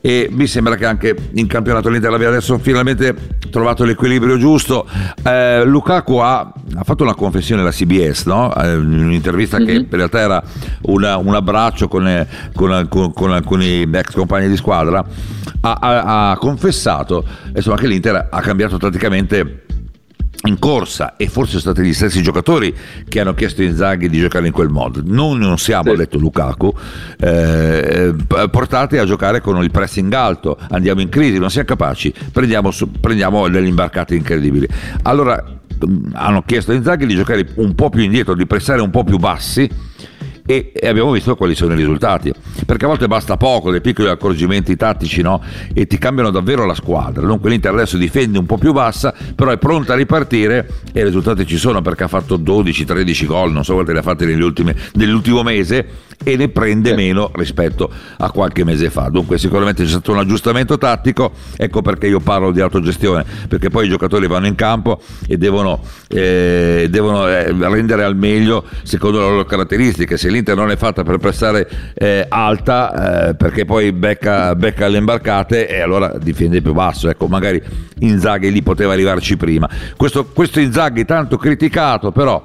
e 0.00 0.28
mi 0.30 0.46
sembra 0.46 0.76
che 0.76 0.86
anche 0.86 1.16
in 1.34 1.46
campionato 1.46 1.88
l'Inter 1.88 2.12
abbia 2.14 2.28
adesso 2.28 2.58
finalmente 2.58 3.14
trovato 3.50 3.84
l'equilibrio 3.84 4.38
giusto. 4.38 4.86
Eh, 5.24 5.64
Lukaku 5.64 6.14
ha, 6.16 6.38
ha 6.40 6.84
fatto 6.84 7.02
una 7.02 7.14
confessione 7.14 7.60
alla 7.62 7.72
CBS, 7.72 8.24
no? 8.26 8.54
Eh, 8.54 8.74
in 8.74 9.02
un'intervista 9.04 9.58
che 9.58 9.72
in 9.72 9.86
realtà 9.90 10.20
era 10.20 10.42
una- 10.82 11.16
un 11.16 11.34
abbraccio 11.34 11.88
con, 11.88 12.06
eh, 12.06 12.26
con- 12.54 12.86
con- 12.88 13.12
con 13.12 13.32
alcuni 13.32 13.82
ex 13.82 14.14
compagni 14.14 14.48
di 14.48 14.56
squadra, 14.60 15.04
ha, 15.62 15.72
ha- 15.72 16.30
ha 16.30 16.36
confessato 16.36 17.24
insomma, 17.54 17.76
che 17.76 17.88
l'Inter 17.88 18.28
ha 18.30 18.40
cambiato 18.40 18.76
praticamente 18.76 19.64
in 20.44 20.58
corsa 20.58 21.16
e 21.16 21.28
forse 21.28 21.58
sono 21.58 21.74
stati 21.74 21.86
gli 21.86 21.92
stessi 21.92 22.22
giocatori 22.22 22.74
che 23.06 23.20
hanno 23.20 23.34
chiesto 23.34 23.60
a 23.60 23.64
Inzaghi 23.64 24.08
di 24.08 24.20
giocare 24.20 24.46
in 24.46 24.52
quel 24.52 24.70
modo. 24.70 25.02
Noi 25.04 25.38
non 25.38 25.58
siamo, 25.58 25.92
ha 25.92 25.96
detto 25.96 26.18
Lukaku, 26.18 26.72
eh, 27.18 28.14
portati 28.50 28.96
a 28.96 29.04
giocare 29.04 29.40
con 29.40 29.62
il 29.62 29.70
pressing 29.70 30.10
alto, 30.12 30.56
andiamo 30.70 31.02
in 31.02 31.10
crisi, 31.10 31.38
non 31.38 31.50
siamo 31.50 31.68
capaci, 31.68 32.14
prendiamo, 32.32 32.70
prendiamo 33.00 33.48
delle 33.48 33.68
imbarcate 33.68 34.14
incredibili. 34.14 34.66
Allora 35.02 35.44
mh, 35.44 36.12
hanno 36.12 36.42
chiesto 36.46 36.70
a 36.70 36.74
Inzaghi 36.74 37.04
di 37.04 37.16
giocare 37.16 37.46
un 37.56 37.74
po' 37.74 37.90
più 37.90 38.02
indietro, 38.02 38.34
di 38.34 38.46
pressare 38.46 38.80
un 38.80 38.90
po' 38.90 39.04
più 39.04 39.18
bassi 39.18 39.68
e, 40.50 40.72
e 40.74 40.88
abbiamo 40.88 41.12
visto 41.12 41.36
quali 41.36 41.54
sono 41.54 41.74
i 41.74 41.76
risultati 41.76 42.32
perché 42.66 42.84
a 42.84 42.88
volte 42.88 43.06
basta 43.06 43.36
poco, 43.36 43.70
dei 43.70 43.80
piccoli 43.80 44.08
accorgimenti 44.08 44.76
tattici, 44.76 45.22
no? 45.22 45.42
E 45.72 45.86
ti 45.86 45.98
cambiano 45.98 46.30
davvero 46.30 46.66
la 46.66 46.74
squadra. 46.74 47.26
Dunque 47.26 47.50
l'Inter 47.50 47.72
adesso 47.72 47.96
difende 47.96 48.38
un 48.38 48.46
po' 48.46 48.58
più 48.58 48.72
bassa, 48.72 49.14
però 49.34 49.50
è 49.50 49.58
pronta 49.58 49.92
a 49.92 49.96
ripartire 49.96 50.68
e 50.92 51.00
i 51.00 51.04
risultati 51.04 51.46
ci 51.46 51.56
sono 51.56 51.82
perché 51.82 52.04
ha 52.04 52.08
fatto 52.08 52.38
12-13 52.38 53.26
gol, 53.26 53.52
non 53.52 53.64
so 53.64 53.74
quanti 53.74 53.92
ne 53.92 53.98
ha 53.98 54.02
fatti 54.02 54.24
ultimi, 54.24 54.74
nell'ultimo 54.94 55.42
mese 55.42 56.08
e 56.22 56.36
ne 56.36 56.48
prende 56.48 56.94
meno 56.94 57.30
rispetto 57.34 57.90
a 58.18 58.30
qualche 58.30 58.64
mese 58.64 58.90
fa. 58.90 59.08
Dunque 59.08 59.38
sicuramente 59.38 59.84
c'è 59.84 59.88
stato 59.88 60.12
un 60.12 60.18
aggiustamento 60.18 60.76
tattico, 60.76 61.32
ecco 61.56 61.82
perché 61.82 62.06
io 62.06 62.20
parlo 62.20 62.52
di 62.52 62.60
autogestione, 62.60 63.24
perché 63.48 63.70
poi 63.70 63.86
i 63.86 63.88
giocatori 63.88 64.26
vanno 64.26 64.46
in 64.46 64.54
campo 64.54 65.00
e 65.26 65.38
devono, 65.38 65.80
eh, 66.08 66.88
devono 66.90 67.26
eh, 67.26 67.52
rendere 67.52 68.04
al 68.04 68.16
meglio 68.16 68.64
secondo 68.82 69.18
le 69.18 69.24
loro 69.24 69.44
caratteristiche. 69.44 70.16
Se 70.16 70.28
l'Inter 70.40 70.56
non 70.56 70.70
è 70.70 70.76
fatta 70.76 71.02
per 71.02 71.18
prestare 71.18 71.68
eh, 71.94 72.26
alta, 72.28 73.28
eh, 73.28 73.34
perché 73.34 73.64
poi 73.64 73.92
becca, 73.92 74.54
becca 74.54 74.88
le 74.88 74.98
imbarcate 74.98 75.68
e 75.68 75.80
allora 75.80 76.12
difende 76.18 76.60
più 76.60 76.72
basso. 76.72 77.08
Ecco, 77.08 77.26
magari 77.26 77.62
Inzaghi 78.00 78.50
lì 78.50 78.62
poteva 78.62 78.92
arrivarci 78.92 79.36
prima. 79.36 79.68
Questo, 79.96 80.26
questo 80.26 80.60
Inzaghi 80.60 81.04
tanto 81.04 81.36
criticato, 81.36 82.10
però 82.10 82.42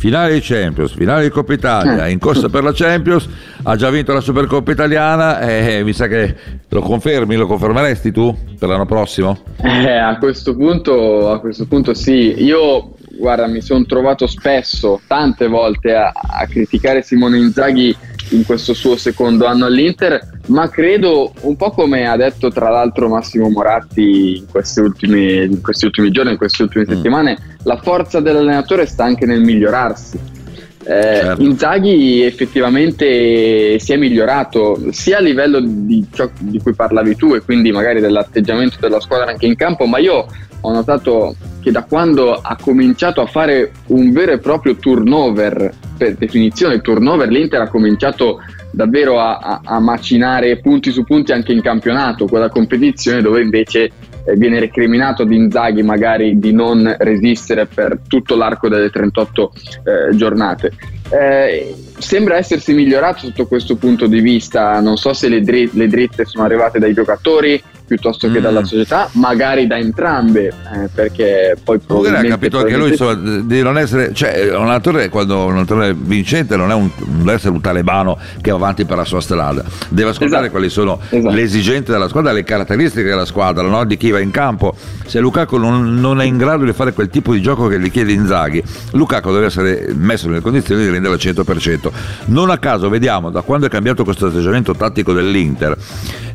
finale 0.00 0.32
di 0.32 0.40
Champions, 0.40 0.94
finale 0.94 1.24
di 1.24 1.28
Coppa 1.28 1.52
Italia, 1.52 2.08
in 2.08 2.18
corsa 2.18 2.48
per 2.48 2.62
la 2.62 2.72
Champions, 2.72 3.28
ha 3.64 3.76
già 3.76 3.90
vinto 3.90 4.14
la 4.14 4.22
Supercoppa 4.22 4.72
italiana 4.72 5.40
e 5.40 5.84
mi 5.84 5.92
sa 5.92 6.06
che 6.06 6.34
lo 6.66 6.80
confermi, 6.80 7.36
lo 7.36 7.46
confermeresti 7.46 8.10
tu 8.10 8.34
per 8.58 8.70
l'anno 8.70 8.86
prossimo? 8.86 9.40
Eh, 9.62 9.90
a, 9.90 10.16
questo 10.16 10.56
punto, 10.56 11.30
a 11.30 11.38
questo 11.38 11.66
punto 11.66 11.92
sì, 11.92 12.42
io 12.42 12.94
guarda 13.18 13.46
mi 13.46 13.60
sono 13.60 13.84
trovato 13.84 14.26
spesso, 14.26 15.02
tante 15.06 15.48
volte 15.48 15.94
a, 15.94 16.12
a 16.14 16.46
criticare 16.46 17.02
Simone 17.02 17.36
Inzaghi 17.36 17.94
in 18.30 18.44
questo 18.44 18.74
suo 18.74 18.96
secondo 18.96 19.46
anno 19.46 19.66
all'Inter, 19.66 20.38
ma 20.46 20.68
credo 20.68 21.32
un 21.42 21.56
po' 21.56 21.70
come 21.70 22.06
ha 22.06 22.16
detto 22.16 22.50
tra 22.50 22.68
l'altro 22.68 23.08
Massimo 23.08 23.48
Moratti 23.48 24.36
in, 24.36 24.44
ultime, 24.82 25.44
in 25.44 25.60
questi 25.60 25.84
ultimi 25.84 26.10
giorni, 26.10 26.32
in 26.32 26.36
queste 26.36 26.62
ultime 26.62 26.84
mm. 26.84 26.92
settimane, 26.92 27.38
la 27.64 27.76
forza 27.76 28.20
dell'allenatore 28.20 28.86
sta 28.86 29.04
anche 29.04 29.26
nel 29.26 29.40
migliorarsi. 29.40 30.38
Eh, 30.82 31.20
certo. 31.22 31.42
Inzaghi 31.42 32.22
effettivamente 32.22 33.78
si 33.78 33.92
è 33.92 33.96
migliorato 33.96 34.90
sia 34.92 35.18
a 35.18 35.20
livello 35.20 35.60
di 35.60 36.06
ciò 36.10 36.28
di 36.38 36.58
cui 36.58 36.74
parlavi 36.74 37.16
tu 37.16 37.34
e 37.34 37.42
quindi 37.42 37.70
magari 37.70 38.00
dell'atteggiamento 38.00 38.78
della 38.80 39.00
squadra 39.00 39.30
anche 39.30 39.46
in 39.46 39.56
campo, 39.56 39.84
ma 39.84 39.98
io 39.98 40.26
ho 40.62 40.72
notato 40.72 41.36
che 41.60 41.70
da 41.70 41.84
quando 41.84 42.34
ha 42.34 42.56
cominciato 42.60 43.20
a 43.20 43.26
fare 43.26 43.72
un 43.88 44.10
vero 44.12 44.32
e 44.32 44.38
proprio 44.38 44.76
turnover, 44.76 45.70
per 46.00 46.14
definizione 46.14 46.76
il 46.76 46.80
turnover, 46.80 47.28
l'Inter 47.28 47.60
ha 47.60 47.68
cominciato 47.68 48.40
davvero 48.70 49.20
a, 49.20 49.36
a, 49.36 49.60
a 49.62 49.80
macinare 49.80 50.58
punti 50.58 50.92
su 50.92 51.04
punti 51.04 51.32
anche 51.32 51.52
in 51.52 51.60
campionato, 51.60 52.24
quella 52.24 52.48
competizione 52.48 53.20
dove 53.20 53.42
invece 53.42 53.90
eh, 54.24 54.34
viene 54.34 54.58
recriminato 54.60 55.22
ad 55.22 55.30
Inzaghi 55.30 55.82
magari 55.82 56.38
di 56.38 56.54
non 56.54 56.94
resistere 57.00 57.66
per 57.66 57.98
tutto 58.08 58.34
l'arco 58.34 58.70
delle 58.70 58.88
38 58.88 59.52
eh, 59.52 60.16
giornate. 60.16 60.72
Eh, 61.10 61.74
sembra 61.98 62.36
essersi 62.36 62.72
migliorato 62.72 63.26
sotto 63.26 63.46
questo 63.46 63.76
punto 63.76 64.06
di 64.06 64.20
vista, 64.20 64.80
non 64.80 64.96
so 64.96 65.12
se 65.12 65.28
le, 65.28 65.42
dri- 65.42 65.68
le 65.74 65.86
dritte 65.86 66.24
sono 66.24 66.44
arrivate 66.44 66.78
dai 66.78 66.94
giocatori, 66.94 67.62
piuttosto 67.90 68.30
che 68.30 68.38
mm. 68.38 68.42
dalla 68.42 68.64
società, 68.64 69.08
magari 69.14 69.66
da 69.66 69.76
entrambe, 69.76 70.46
eh, 70.46 70.88
perché 70.94 71.56
poi 71.62 71.80
probabilmente... 71.80 72.28
ha 72.28 72.30
capito 72.30 72.58
anche 72.58 72.76
lui 72.76 72.90
insomma, 72.90 73.14
di 73.14 73.62
non 73.62 73.76
essere, 73.78 74.14
cioè 74.14 74.54
un 74.54 74.70
attore 74.70 75.08
quando 75.08 75.46
un 75.46 75.58
attore 75.58 75.92
vincente 75.92 76.54
non 76.54 76.70
è 76.70 76.74
un, 76.74 76.88
non 76.98 77.18
deve 77.18 77.32
essere 77.32 77.50
un 77.50 77.60
talebano 77.60 78.16
che 78.40 78.52
va 78.52 78.58
avanti 78.58 78.84
per 78.84 78.96
la 78.96 79.04
sua 79.04 79.20
strada, 79.20 79.64
deve 79.88 80.10
ascoltare 80.10 80.42
esatto. 80.42 80.50
quali 80.52 80.68
sono 80.68 81.00
esatto. 81.08 81.34
le 81.34 81.42
esigenze 81.42 81.90
della 81.90 82.06
squadra, 82.06 82.30
le 82.30 82.44
caratteristiche 82.44 83.08
della 83.08 83.24
squadra, 83.24 83.66
no? 83.66 83.84
di 83.84 83.96
chi 83.96 84.12
va 84.12 84.20
in 84.20 84.30
campo. 84.30 84.72
Se 85.04 85.18
Lukaku 85.18 85.56
non, 85.56 85.98
non, 85.98 86.20
è 86.20 86.24
in 86.24 86.36
grado 86.36 86.64
di 86.64 86.72
fare 86.72 86.92
quel 86.92 87.08
tipo 87.08 87.32
di 87.32 87.42
gioco 87.42 87.66
che 87.66 87.80
gli 87.80 87.90
chiede 87.90 88.12
Inzaghi, 88.12 88.62
Lukaku 88.92 89.32
deve 89.32 89.46
essere 89.46 89.92
messo 89.96 90.28
nelle 90.28 90.42
condizioni 90.42 90.84
di 90.84 90.90
renderlo 90.90 91.16
al 91.16 91.20
100%. 91.20 91.90
Non 92.26 92.50
a 92.50 92.58
caso 92.58 92.88
vediamo 92.88 93.30
da 93.30 93.40
quando 93.40 93.66
è 93.66 93.68
cambiato 93.68 94.04
questo 94.04 94.26
atteggiamento 94.26 94.76
tattico 94.76 95.12
dell'Inter, 95.12 95.76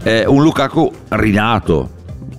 eh, 0.05 0.23
un 0.27 0.43
Lukaku 0.43 0.91
rinato 1.09 1.89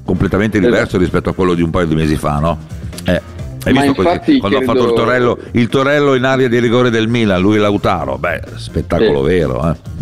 completamente 0.05 0.61
diverso 0.61 0.83
esatto. 0.83 0.99
rispetto 0.99 1.31
a 1.31 1.35
quello 1.35 1.55
di 1.55 1.63
un 1.63 1.71
paio 1.71 1.87
di 1.87 1.97
mesi 1.97 2.15
fa, 2.15 2.39
no? 2.39 2.59
Eh. 3.05 3.21
Hai 3.65 3.73
visto 3.73 3.95
così, 3.95 4.39
quando 4.39 4.59
credo... 4.59 4.71
ha 4.71 4.75
fatto 4.75 4.89
il 4.89 4.95
torello, 4.95 5.39
il 5.51 5.69
torello, 5.69 6.15
in 6.15 6.23
aria 6.23 6.49
di 6.49 6.61
rigore 6.61 6.91
del 6.91 7.09
Milan, 7.09 7.41
lui 7.41 7.59
Lautaro, 7.59 8.17
beh, 8.17 8.43
spettacolo 8.55 9.25
sì. 9.25 9.35
vero, 9.35 9.69
eh. 9.69 9.95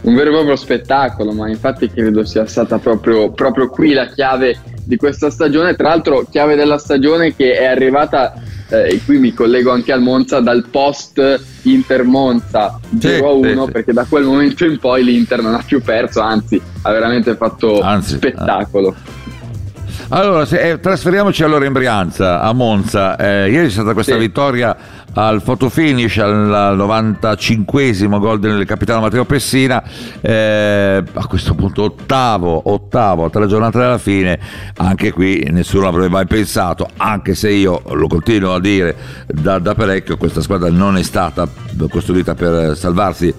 Un 0.00 0.14
vero 0.14 0.30
e 0.30 0.32
proprio 0.32 0.56
spettacolo, 0.56 1.32
ma 1.32 1.50
infatti 1.50 1.90
credo 1.90 2.24
sia 2.24 2.46
stata 2.46 2.78
proprio, 2.78 3.30
proprio 3.32 3.68
qui 3.68 3.92
la 3.92 4.06
chiave 4.06 4.58
di 4.82 4.96
questa 4.96 5.28
stagione. 5.28 5.74
Tra 5.76 5.88
l'altro, 5.88 6.26
chiave 6.30 6.56
della 6.56 6.78
stagione 6.78 7.36
che 7.36 7.58
è 7.58 7.66
arrivata 7.66 8.32
eh, 8.74 8.94
e 8.94 9.00
qui 9.04 9.18
mi 9.18 9.32
collego 9.32 9.70
anche 9.70 9.92
al 9.92 10.02
Monza 10.02 10.40
dal 10.40 10.66
post 10.70 11.40
Inter 11.62 12.04
Monza 12.04 12.78
0 12.98 13.28
a 13.28 13.32
1 13.32 13.64
sì, 13.66 13.70
perché 13.70 13.92
da 13.92 14.04
quel 14.04 14.24
momento 14.24 14.64
in 14.64 14.78
poi 14.78 15.04
l'Inter 15.04 15.40
non 15.40 15.54
ha 15.54 15.62
più 15.64 15.80
perso 15.80 16.20
anzi 16.20 16.60
ha 16.82 16.92
veramente 16.92 17.36
fatto 17.36 17.80
anzi, 17.80 18.16
spettacolo 18.16 18.90
eh. 18.90 19.23
Allora, 20.08 20.44
se, 20.44 20.70
eh, 20.70 20.80
trasferiamoci 20.80 21.42
allora 21.42 21.66
in 21.66 21.72
Brianza, 21.72 22.40
a 22.40 22.52
Monza. 22.52 23.16
Eh, 23.16 23.50
ieri 23.50 23.66
è 23.66 23.70
stata 23.70 23.92
questa 23.92 24.14
sì. 24.14 24.18
vittoria 24.18 24.76
al 25.14 25.40
fotofinish 25.42 26.18
al 26.18 26.76
95esimo 26.76 28.18
gol 28.18 28.40
del 28.40 28.64
capitano 28.64 29.00
Matteo 29.00 29.24
Pessina 29.24 29.82
eh, 30.20 31.02
a 31.12 31.26
questo 31.26 31.54
punto 31.54 31.84
ottavo 31.84 32.62
ottavo 32.64 33.30
tre 33.30 33.46
giornate 33.46 33.78
dalla 33.78 33.98
fine 33.98 34.38
anche 34.76 35.12
qui 35.12 35.46
nessuno 35.50 35.86
avrebbe 35.86 36.08
mai 36.08 36.26
pensato 36.26 36.88
anche 36.96 37.34
se 37.34 37.50
io 37.50 37.82
lo 37.92 38.08
continuo 38.08 38.54
a 38.54 38.60
dire 38.60 38.96
da, 39.26 39.58
da 39.58 39.74
parecchio 39.74 40.16
questa 40.16 40.40
squadra 40.40 40.68
non 40.70 40.96
è 40.96 41.02
stata 41.02 41.46
costruita 41.88 42.34
per 42.34 42.76
salvarsi 42.76 43.32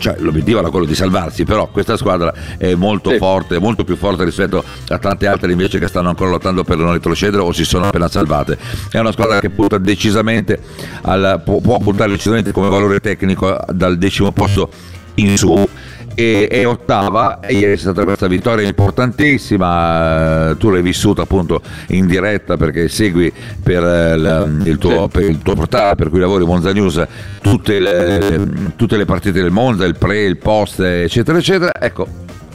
cioè, 0.00 0.16
l'obiettivo 0.18 0.58
era 0.58 0.70
quello 0.70 0.86
di 0.86 0.94
salvarsi, 0.94 1.44
però 1.44 1.68
questa 1.68 1.96
squadra 1.96 2.32
è 2.56 2.74
molto 2.74 3.10
sì. 3.10 3.18
forte, 3.18 3.58
molto 3.58 3.84
più 3.84 3.96
forte 3.96 4.24
rispetto 4.24 4.64
a 4.88 4.98
tante 4.98 5.26
altre 5.26 5.52
invece 5.52 5.78
che 5.78 5.86
stanno 5.86 6.08
ancora 6.08 6.30
lottando 6.30 6.64
per 6.64 6.78
non 6.78 6.92
retrocedere 6.92 7.42
o 7.42 7.52
si 7.52 7.64
sono 7.64 7.86
appena 7.86 8.08
salvate. 8.08 8.58
È 8.90 8.98
una 8.98 9.12
squadra 9.12 9.38
che 9.38 9.50
punta 9.50 9.78
decisamente 9.78 10.58
al, 11.02 11.42
può, 11.44 11.60
può 11.60 11.78
puntare 11.78 12.10
decisamente 12.10 12.50
come 12.50 12.68
valore 12.68 12.98
tecnico 13.00 13.56
dal 13.72 13.98
decimo 13.98 14.32
posto 14.32 14.70
in 15.14 15.36
su 15.36 15.68
e 16.14 16.48
è 16.48 16.66
ottava 16.66 17.40
e 17.40 17.54
ieri 17.54 17.72
è 17.72 17.76
stata 17.76 18.04
questa 18.04 18.26
vittoria 18.26 18.66
importantissima 18.66 20.54
tu 20.58 20.70
l'hai 20.70 20.82
vissuta 20.82 21.22
appunto 21.22 21.62
in 21.88 22.06
diretta 22.06 22.56
perché 22.56 22.88
segui 22.88 23.32
per, 23.62 23.82
il, 23.82 24.62
il, 24.66 24.78
tuo, 24.78 25.08
per 25.08 25.22
il 25.22 25.40
tuo 25.40 25.54
portale 25.54 25.94
per 25.94 26.10
cui 26.10 26.18
lavori 26.18 26.44
Monza 26.44 26.72
News 26.72 27.06
tutte 27.40 27.78
le, 27.78 28.48
tutte 28.76 28.96
le 28.96 29.04
partite 29.04 29.40
del 29.40 29.50
Monza 29.50 29.84
il 29.84 29.96
pre, 29.96 30.24
il 30.24 30.36
post 30.36 30.80
eccetera 30.80 31.38
eccetera 31.38 31.72
ecco 31.80 32.06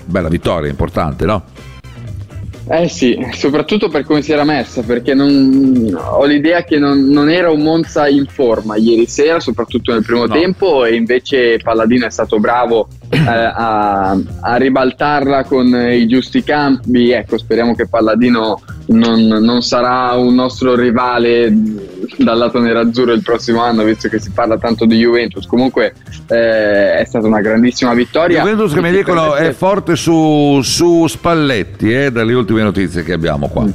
bella 0.05 0.27
vittoria 0.27 0.69
importante 0.69 1.25
no? 1.25 1.43
Eh 2.67 2.89
sì, 2.89 3.15
soprattutto 3.33 3.89
per 3.89 4.03
come 4.03 4.23
si 4.23 4.31
era 4.31 4.43
messa, 4.43 4.81
perché 4.81 5.13
non, 5.13 5.95
ho 5.95 6.25
l'idea 6.25 6.63
che 6.63 6.79
non, 6.79 7.09
non, 7.09 7.29
era 7.29 7.51
un 7.51 7.61
Monza 7.61 8.07
in 8.07 8.25
forma 8.25 8.75
ieri 8.75 9.05
sera, 9.05 9.39
soprattutto 9.39 9.93
nel 9.93 10.03
primo 10.03 10.25
no. 10.25 10.33
tempo, 10.33 10.83
e 10.83 10.95
invece 10.95 11.59
Palladino 11.61 12.07
è 12.07 12.09
stato 12.09 12.39
bravo 12.39 12.87
eh, 13.03 13.04
a, 13.23 14.17
a, 14.41 14.55
ribaltarla 14.55 15.43
con 15.43 15.67
i 15.67 16.07
giusti 16.07 16.43
campi. 16.43 17.11
Ecco, 17.11 17.37
speriamo 17.37 17.75
che 17.75 17.87
Palladino 17.87 18.61
non, 18.87 19.25
non, 19.25 19.61
sarà 19.61 20.13
un 20.13 20.35
nostro 20.35 20.75
rivale 20.75 21.53
dal 22.17 22.37
lato 22.37 22.59
nerazzurro 22.59 23.13
il 23.13 23.21
prossimo 23.21 23.61
anno, 23.61 23.83
visto 23.83 24.09
che 24.09 24.19
si 24.19 24.31
parla 24.31 24.57
tanto 24.57 24.85
di 24.85 24.97
Juventus. 24.97 25.45
Comunque 25.45 25.93
eh, 26.27 26.95
è 26.95 27.03
stata 27.05 27.27
una 27.27 27.41
grandissima 27.41 27.93
vittoria. 27.93 28.41
Juventus 28.41 28.73
che 28.73 28.81
mi 28.81 28.91
dicono 28.91 29.35
è 29.35 29.51
forte 29.51 29.95
su, 29.95 30.59
su 30.61 31.07
Spalletti, 31.07 31.93
eh, 31.93 32.11
dalle 32.11 32.33
ultime 32.33 32.63
notizie 32.63 33.03
che 33.03 33.13
abbiamo 33.13 33.47
qua. 33.47 33.67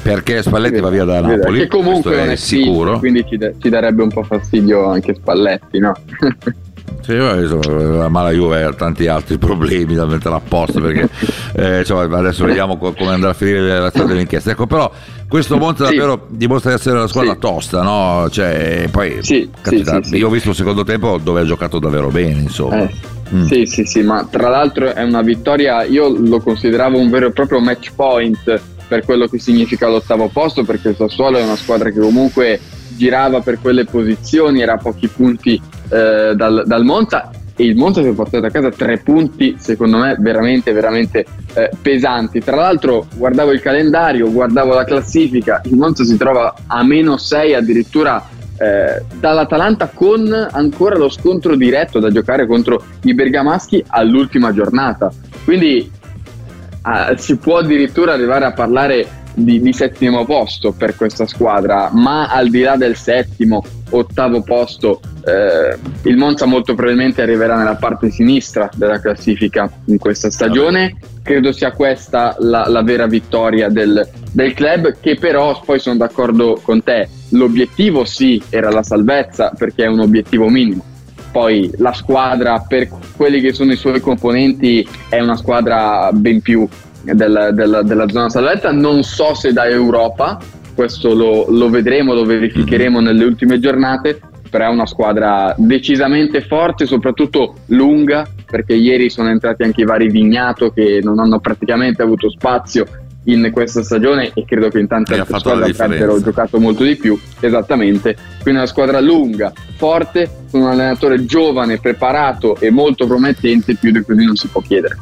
Perché 0.00 0.42
Spalletti 0.42 0.80
va 0.80 0.90
via 0.90 1.04
da 1.04 1.20
Napoli, 1.20 1.60
che 1.60 1.66
comunque 1.66 2.14
è, 2.16 2.28
è 2.28 2.36
sicuro. 2.36 2.98
quindi 2.98 3.26
ci, 3.28 3.38
ci 3.60 3.68
darebbe 3.68 4.02
un 4.02 4.08
po' 4.08 4.22
fastidio 4.22 4.86
anche 4.86 5.14
Spalletti, 5.14 5.78
no? 5.80 5.92
Sì, 7.00 7.16
la 7.16 8.08
mala 8.08 8.30
Juve 8.30 8.62
ha 8.62 8.72
tanti 8.72 9.06
altri 9.06 9.36
problemi 9.38 9.94
da 9.94 10.06
mettere 10.06 10.34
a 10.34 10.40
posto 10.40 10.80
perché 10.80 11.08
eh, 11.54 11.84
cioè, 11.84 12.06
adesso 12.10 12.44
vediamo 12.44 12.76
come 12.76 12.94
andrà 13.06 13.30
a 13.30 13.34
finire 13.34 13.78
la 13.78 13.88
storia 13.90 14.08
dell'inchiesta. 14.08 14.50
Ecco, 14.50 14.66
però 14.66 14.90
questo 15.28 15.56
Monza 15.56 15.86
sì. 15.86 15.96
davvero 15.96 16.26
dimostra 16.28 16.70
di 16.70 16.76
essere 16.76 16.96
una 16.96 17.06
squadra 17.06 17.34
sì. 17.34 17.38
tosta, 17.38 17.82
no? 17.82 18.28
Cioè, 18.30 18.88
poi 18.90 19.18
sì, 19.20 19.48
capita, 19.60 20.00
io 20.12 20.26
ho 20.26 20.30
visto 20.30 20.50
il 20.50 20.54
secondo 20.54 20.84
tempo 20.84 21.18
dove 21.22 21.40
ha 21.40 21.44
giocato 21.44 21.78
davvero 21.78 22.08
bene, 22.08 22.40
insomma. 22.40 22.82
Eh. 22.82 23.16
Mm. 23.34 23.44
Sì, 23.44 23.66
sì, 23.66 23.84
sì, 23.84 24.02
ma 24.02 24.26
tra 24.30 24.48
l'altro 24.48 24.94
è 24.94 25.02
una 25.02 25.20
vittoria, 25.20 25.82
io 25.84 26.08
lo 26.08 26.40
consideravo 26.40 26.98
un 26.98 27.10
vero 27.10 27.26
e 27.26 27.32
proprio 27.32 27.60
match 27.60 27.92
point 27.94 28.60
per 28.88 29.04
quello 29.04 29.26
che 29.26 29.38
significa 29.38 29.86
l'ottavo 29.86 30.28
posto, 30.28 30.64
perché 30.64 30.88
il 30.88 30.96
Sassuolo 30.96 31.36
è 31.36 31.42
una 31.42 31.56
squadra 31.56 31.90
che 31.90 32.00
comunque 32.00 32.58
girava 32.98 33.40
per 33.40 33.60
quelle 33.60 33.84
posizioni, 33.84 34.60
era 34.60 34.74
a 34.74 34.76
pochi 34.76 35.08
punti 35.08 35.54
eh, 35.88 36.32
dal, 36.34 36.64
dal 36.66 36.84
Monza 36.84 37.30
e 37.56 37.64
il 37.64 37.76
Monza 37.76 38.02
si 38.02 38.08
è 38.08 38.12
portato 38.12 38.46
a 38.46 38.50
casa 38.50 38.70
tre 38.70 38.98
punti 38.98 39.56
secondo 39.58 39.98
me 39.98 40.16
veramente 40.18 40.72
veramente 40.72 41.24
eh, 41.54 41.70
pesanti. 41.80 42.40
Tra 42.40 42.56
l'altro 42.56 43.06
guardavo 43.16 43.52
il 43.52 43.60
calendario 43.60 44.30
guardavo 44.30 44.74
la 44.74 44.84
classifica 44.84 45.60
il 45.64 45.76
Monza 45.76 46.04
si 46.04 46.16
trova 46.16 46.54
a 46.66 46.84
meno 46.84 47.16
6 47.16 47.54
addirittura 47.54 48.24
eh, 48.58 49.02
dall'Atalanta 49.18 49.90
con 49.92 50.32
ancora 50.50 50.96
lo 50.96 51.08
scontro 51.08 51.56
diretto 51.56 52.00
da 52.00 52.10
giocare 52.10 52.46
contro 52.46 52.82
i 53.02 53.14
bergamaschi 53.14 53.84
all'ultima 53.88 54.52
giornata. 54.52 55.10
Quindi 55.44 55.78
eh, 55.80 57.16
si 57.18 57.36
può 57.36 57.58
addirittura 57.58 58.12
arrivare 58.12 58.44
a 58.44 58.52
parlare 58.52 59.06
di, 59.38 59.60
di, 59.60 59.72
settimo 59.72 60.24
posto 60.24 60.72
per 60.72 60.96
questa 60.96 61.26
squadra, 61.26 61.90
ma 61.92 62.28
al 62.28 62.48
di 62.48 62.60
là 62.60 62.76
del 62.76 62.96
settimo, 62.96 63.62
ottavo 63.90 64.42
posto, 64.42 65.00
eh, 65.24 65.78
il 66.08 66.16
Monza 66.16 66.46
molto 66.46 66.74
probabilmente 66.74 67.22
arriverà 67.22 67.56
nella 67.56 67.76
parte 67.76 68.10
sinistra 68.10 68.68
della 68.74 69.00
classifica 69.00 69.70
in 69.86 69.98
questa 69.98 70.30
stagione. 70.30 70.96
Credo 71.22 71.52
sia 71.52 71.72
questa 71.72 72.36
la, 72.38 72.66
la 72.68 72.82
vera 72.82 73.06
vittoria 73.06 73.68
del, 73.68 74.08
del, 74.32 74.54
club, 74.54 74.96
che 75.00 75.16
però 75.16 75.60
poi 75.64 75.78
sono 75.78 75.96
d'accordo 75.96 76.60
con 76.62 76.82
te, 76.82 77.08
l'obiettivo 77.30 78.04
sì 78.04 78.42
era 78.48 78.70
la 78.70 78.82
salvezza 78.82 79.52
perché 79.56 79.84
è 79.84 79.88
un 79.88 80.00
obiettivo 80.00 80.48
minimo. 80.48 80.84
Poi 81.30 81.70
la 81.76 81.92
squadra, 81.92 82.64
per 82.66 82.88
quelli 83.14 83.40
che 83.40 83.52
sono 83.52 83.72
i 83.72 83.76
suoi 83.76 84.00
componenti, 84.00 84.86
è 85.08 85.20
una 85.20 85.36
squadra 85.36 86.10
ben 86.12 86.40
più 86.40 86.66
del, 87.02 87.50
del, 87.52 87.82
della 87.84 88.08
zona 88.08 88.28
salvezza. 88.28 88.72
Non 88.72 89.02
so 89.02 89.34
se 89.34 89.52
da 89.52 89.66
Europa, 89.66 90.38
questo 90.74 91.14
lo, 91.14 91.46
lo 91.48 91.68
vedremo, 91.68 92.14
lo 92.14 92.24
verificheremo 92.24 93.00
nelle 93.00 93.24
ultime 93.24 93.58
giornate, 93.58 94.20
però 94.48 94.66
è 94.66 94.72
una 94.72 94.86
squadra 94.86 95.54
decisamente 95.58 96.40
forte, 96.40 96.86
soprattutto 96.86 97.56
lunga, 97.66 98.26
perché 98.46 98.74
ieri 98.74 99.10
sono 99.10 99.28
entrati 99.28 99.62
anche 99.62 99.82
i 99.82 99.84
vari 99.84 100.08
Vignato 100.08 100.70
che 100.70 101.00
non 101.02 101.18
hanno 101.18 101.38
praticamente 101.38 102.02
avuto 102.02 102.30
spazio 102.30 102.86
in 103.24 103.50
questa 103.52 103.82
stagione 103.82 104.30
e 104.34 104.44
credo 104.46 104.68
che 104.68 104.78
in 104.78 104.86
tante 104.86 105.18
altre 105.18 105.38
squadre 105.38 105.70
avrebbero 105.76 106.20
giocato 106.22 106.58
molto 106.58 106.82
di 106.82 106.96
più, 106.96 107.18
esattamente. 107.40 108.16
Quindi 108.40 108.60
una 108.60 108.66
squadra 108.66 109.00
lunga, 109.00 109.52
forte, 109.76 110.30
con 110.50 110.62
un 110.62 110.68
allenatore 110.68 111.24
giovane, 111.24 111.78
preparato 111.78 112.56
e 112.58 112.70
molto 112.70 113.06
promettente, 113.06 113.74
più 113.74 113.90
di 113.90 114.02
così 114.02 114.24
non 114.24 114.36
si 114.36 114.48
può 114.48 114.60
chiedere. 114.62 114.96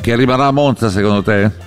Che 0.00 0.12
arriverà 0.12 0.46
a 0.46 0.52
Monza 0.52 0.88
secondo 0.88 1.22
te? 1.22 1.66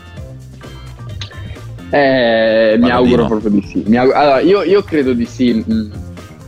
Eh, 1.91 2.77
mi 2.79 2.89
auguro 2.89 3.25
proprio 3.27 3.51
di 3.51 3.61
sì. 3.61 3.95
Auguro, 3.95 4.17
allora, 4.17 4.39
io, 4.39 4.63
io, 4.63 4.82
credo 4.82 5.11
di 5.11 5.25
sì, 5.25 5.53
mm, 5.53 5.91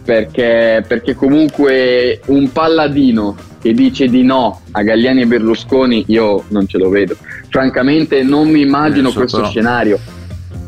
perché, 0.05 0.84
perché, 0.88 1.15
comunque 1.15 2.21
un 2.27 2.49
palladino 2.51 3.36
che 3.61 3.73
dice 3.73 4.07
di 4.07 4.23
no 4.23 4.61
a 4.71 4.81
Galliani 4.81 5.21
e 5.21 5.25
Berlusconi, 5.25 6.05
io 6.07 6.45
non 6.47 6.65
ce 6.65 6.77
lo 6.77 6.89
vedo. 6.89 7.15
Francamente, 7.49 8.23
non 8.23 8.49
mi 8.49 8.61
immagino 8.61 9.09
eh, 9.09 9.13
questo 9.13 9.38
però. 9.38 9.49
scenario. 9.49 9.99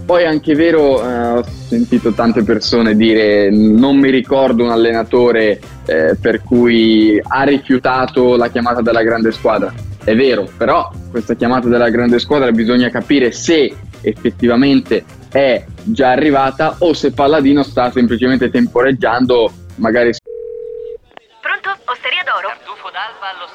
Poi 0.05 0.24
è 0.24 0.28
anche 0.28 0.53
vero, 0.53 1.01
eh, 1.01 1.28
ho 1.39 1.43
sentito 1.68 2.11
tante 2.11 2.43
persone 2.43 2.95
dire 2.95 3.49
non 3.49 3.97
mi 3.97 4.11
ricordo 4.11 4.63
un 4.63 4.70
allenatore 4.70 5.59
eh, 5.86 6.16
per 6.20 6.43
cui 6.43 7.20
ha 7.22 7.43
rifiutato 7.43 8.36
la 8.36 8.49
chiamata 8.49 8.82
della 8.82 9.01
grande 9.03 9.32
squadra. 9.32 9.74
È 10.06 10.16
vero, 10.16 10.47
però 10.56 10.91
questa 11.10 11.34
chiamata 11.34 11.68
della 11.68 11.89
grande 11.89 12.20
squadra 12.20 12.51
bisogna 12.51 12.89
capire 12.89 13.32
se 13.32 13.76
effettivamente 14.01 15.03
è 15.32 15.66
già 15.82 16.12
arrivata 16.12 16.76
o 16.80 16.93
se 16.93 17.12
Palladino 17.12 17.64
sta 17.64 17.89
semplicemente 17.89 18.51
temporeggiando 18.51 19.51
magari 19.78 20.12
Pronto? 21.41 21.76
Osteria 21.86 22.22
d'oro? 22.24 22.49
Tartufo 22.49 22.91
d'alba 22.91 23.34
allo 23.34 23.47
stand 23.47 23.55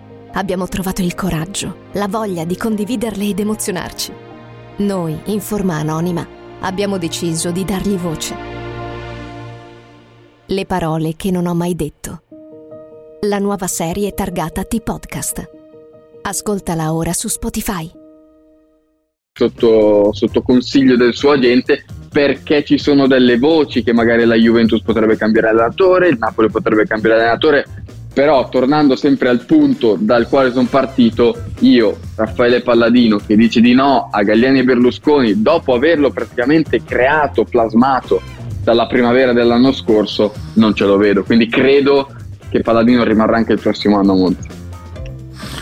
abbiamo 0.33 0.67
trovato 0.67 1.01
il 1.01 1.15
coraggio, 1.15 1.87
la 1.93 2.07
voglia 2.07 2.45
di 2.45 2.55
condividerle 2.55 3.29
ed 3.29 3.39
emozionarci. 3.39 4.13
Noi, 4.77 5.19
in 5.25 5.41
forma 5.41 5.75
anonima, 5.75 6.25
abbiamo 6.61 6.97
deciso 6.97 7.51
di 7.51 7.65
dargli 7.65 7.95
voce. 7.95 8.35
Le 10.45 10.65
parole 10.65 11.15
che 11.15 11.31
non 11.31 11.45
ho 11.47 11.53
mai 11.53 11.75
detto. 11.75 12.23
La 13.21 13.39
nuova 13.39 13.67
serie 13.67 14.13
targata 14.13 14.63
T-Podcast. 14.63 15.49
Ascoltala 16.23 16.93
ora 16.93 17.13
su 17.13 17.27
Spotify. 17.27 17.89
Sotto, 19.33 20.11
sotto 20.13 20.41
consiglio 20.41 20.97
del 20.97 21.13
suo 21.13 21.31
agente 21.31 21.85
perché 22.11 22.63
ci 22.65 22.77
sono 22.77 23.07
delle 23.07 23.37
voci 23.37 23.81
che 23.81 23.93
magari 23.93 24.25
la 24.25 24.35
Juventus 24.35 24.81
potrebbe 24.81 25.15
cambiare 25.15 25.49
allenatore, 25.49 26.09
il 26.09 26.17
Napoli 26.17 26.49
potrebbe 26.49 26.85
cambiare 26.85 27.21
allenatore, 27.21 27.65
però 28.13 28.49
tornando 28.49 28.95
sempre 28.95 29.29
al 29.29 29.45
punto 29.45 29.97
dal 29.99 30.27
quale 30.27 30.51
sono 30.51 30.67
partito, 30.69 31.35
io, 31.59 31.97
Raffaele 32.15 32.61
Palladino, 32.61 33.17
che 33.17 33.35
dice 33.35 33.61
di 33.61 33.73
no 33.73 34.09
a 34.11 34.21
Galliani 34.23 34.59
e 34.59 34.63
Berlusconi 34.63 35.41
dopo 35.41 35.73
averlo 35.73 36.11
praticamente 36.11 36.83
creato, 36.83 37.45
plasmato 37.45 38.21
dalla 38.63 38.87
primavera 38.87 39.33
dell'anno 39.33 39.71
scorso, 39.71 40.33
non 40.55 40.73
ce 40.73 40.85
lo 40.85 40.97
vedo. 40.97 41.23
Quindi 41.23 41.47
credo 41.47 42.09
che 42.49 42.61
Palladino 42.61 43.03
rimarrà 43.03 43.37
anche 43.37 43.53
il 43.53 43.59
prossimo 43.59 43.97
anno 43.97 44.11
a 44.11 44.15
Monza 44.15 44.60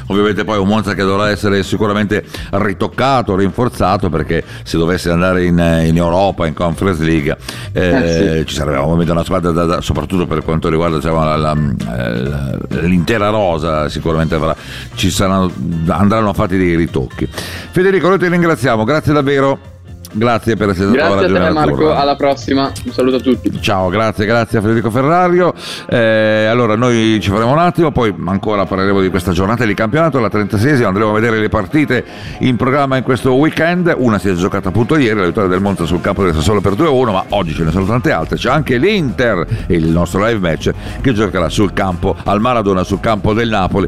ovviamente 0.08 0.44
poi 0.44 0.58
un 0.58 0.68
Monza 0.68 0.94
che 0.94 1.04
dovrà 1.04 1.30
essere 1.30 1.64
sicuramente 1.64 2.24
ritoccato, 2.52 3.36
rinforzato 3.36 4.10
perché 4.10 4.44
se 4.64 4.78
dovesse 4.78 5.10
andare 5.10 5.46
in, 5.46 5.58
in 5.86 5.98
Europa, 5.98 6.48
in 6.48 6.54
Conference 6.54 7.04
League, 7.04 7.38
eh, 7.72 7.88
eh 7.88 8.38
sì. 8.40 8.46
ci 8.48 8.56
sarebbe 8.56 8.78
ovviamente 8.78 9.12
una 9.12 9.24
squadra 9.24 9.52
da, 9.52 9.66
da, 9.66 9.82
soprattutto 9.82 10.26
per 10.26 10.44
quanto 10.44 10.70
riguarda 10.70 10.98
diciamo, 10.98 11.24
la, 11.24 11.36
la, 11.36 11.54
la, 11.54 12.58
l'intera 12.82 13.30
rosa, 13.30 13.90
sicuramente 13.90 14.36
avrà, 14.36 14.56
ci 14.96 15.10
saranno, 15.10 15.52
andranno 15.88 16.34
fatti 16.34 16.58
dei 16.58 16.76
ritocchi. 16.76 17.28
Federico, 17.72 18.08
noi 18.08 18.20
ti 18.20 18.28
ringraziamo, 18.28 18.84
grazie 18.84 19.14
davvero. 19.14 19.78
Grazie 20.12 20.56
per 20.56 20.70
essere 20.70 20.90
stato 20.90 21.16
Grazie 21.16 21.38
a 21.38 21.48
te 21.48 21.54
Marco, 21.54 21.94
alla 21.94 22.16
prossima. 22.16 22.72
Un 22.86 22.92
saluto 22.92 23.18
a 23.18 23.20
tutti. 23.20 23.62
Ciao, 23.62 23.90
grazie, 23.90 24.26
grazie 24.26 24.58
a 24.58 24.62
Federico 24.62 24.90
Ferrario. 24.90 25.54
Eh, 25.88 26.46
allora, 26.46 26.76
noi 26.76 27.20
ci 27.22 27.30
faremo 27.30 27.52
un 27.52 27.60
attimo, 27.60 27.92
poi 27.92 28.14
ancora 28.26 28.66
parleremo 28.66 29.02
di 29.02 29.10
questa 29.10 29.32
giornata 29.32 29.66
di 29.66 29.74
campionato, 29.76 30.20
la 30.20 30.30
36esima, 30.30 30.86
andremo 30.86 31.12
a 31.12 31.14
vedere 31.14 31.40
le 31.40 31.50
partite 31.50 32.04
in 32.40 32.56
programma 32.56 32.98
in 32.98 33.04
questo 33.04 33.34
weekend. 33.36 33.94
Una 33.98 34.18
si 34.18 34.30
è 34.30 34.34
giocata 34.34 34.70
appunto 34.70 34.98
ieri, 34.98 35.20
la 35.20 35.26
vittoria 35.28 35.50
del 35.50 35.62
Monza 35.62 35.86
sul 35.86 36.02
campo 36.02 36.24
del 36.24 36.34
Sassuolo 36.34 36.60
per 36.60 36.74
2-1, 36.74 37.12
ma 37.12 37.26
oggi 37.30 37.54
ce 37.54 37.64
ne 37.64 37.72
sono 37.72 37.86
tante 37.86 38.12
altre. 38.12 38.38
C'è 38.38 38.50
anche 38.50 38.78
l'Inter, 38.78 39.46
il 39.68 39.90
nostro 39.90 40.26
live 40.26 40.40
match, 40.40 40.72
che 41.02 41.14
giocherà 41.14 41.50
sul 41.50 41.72
campo, 41.72 42.16
al 42.24 42.40
Maradona, 42.40 42.84
sul 42.84 43.00
campo 43.00 43.34
del 43.34 43.50
Napoli, 43.50 43.88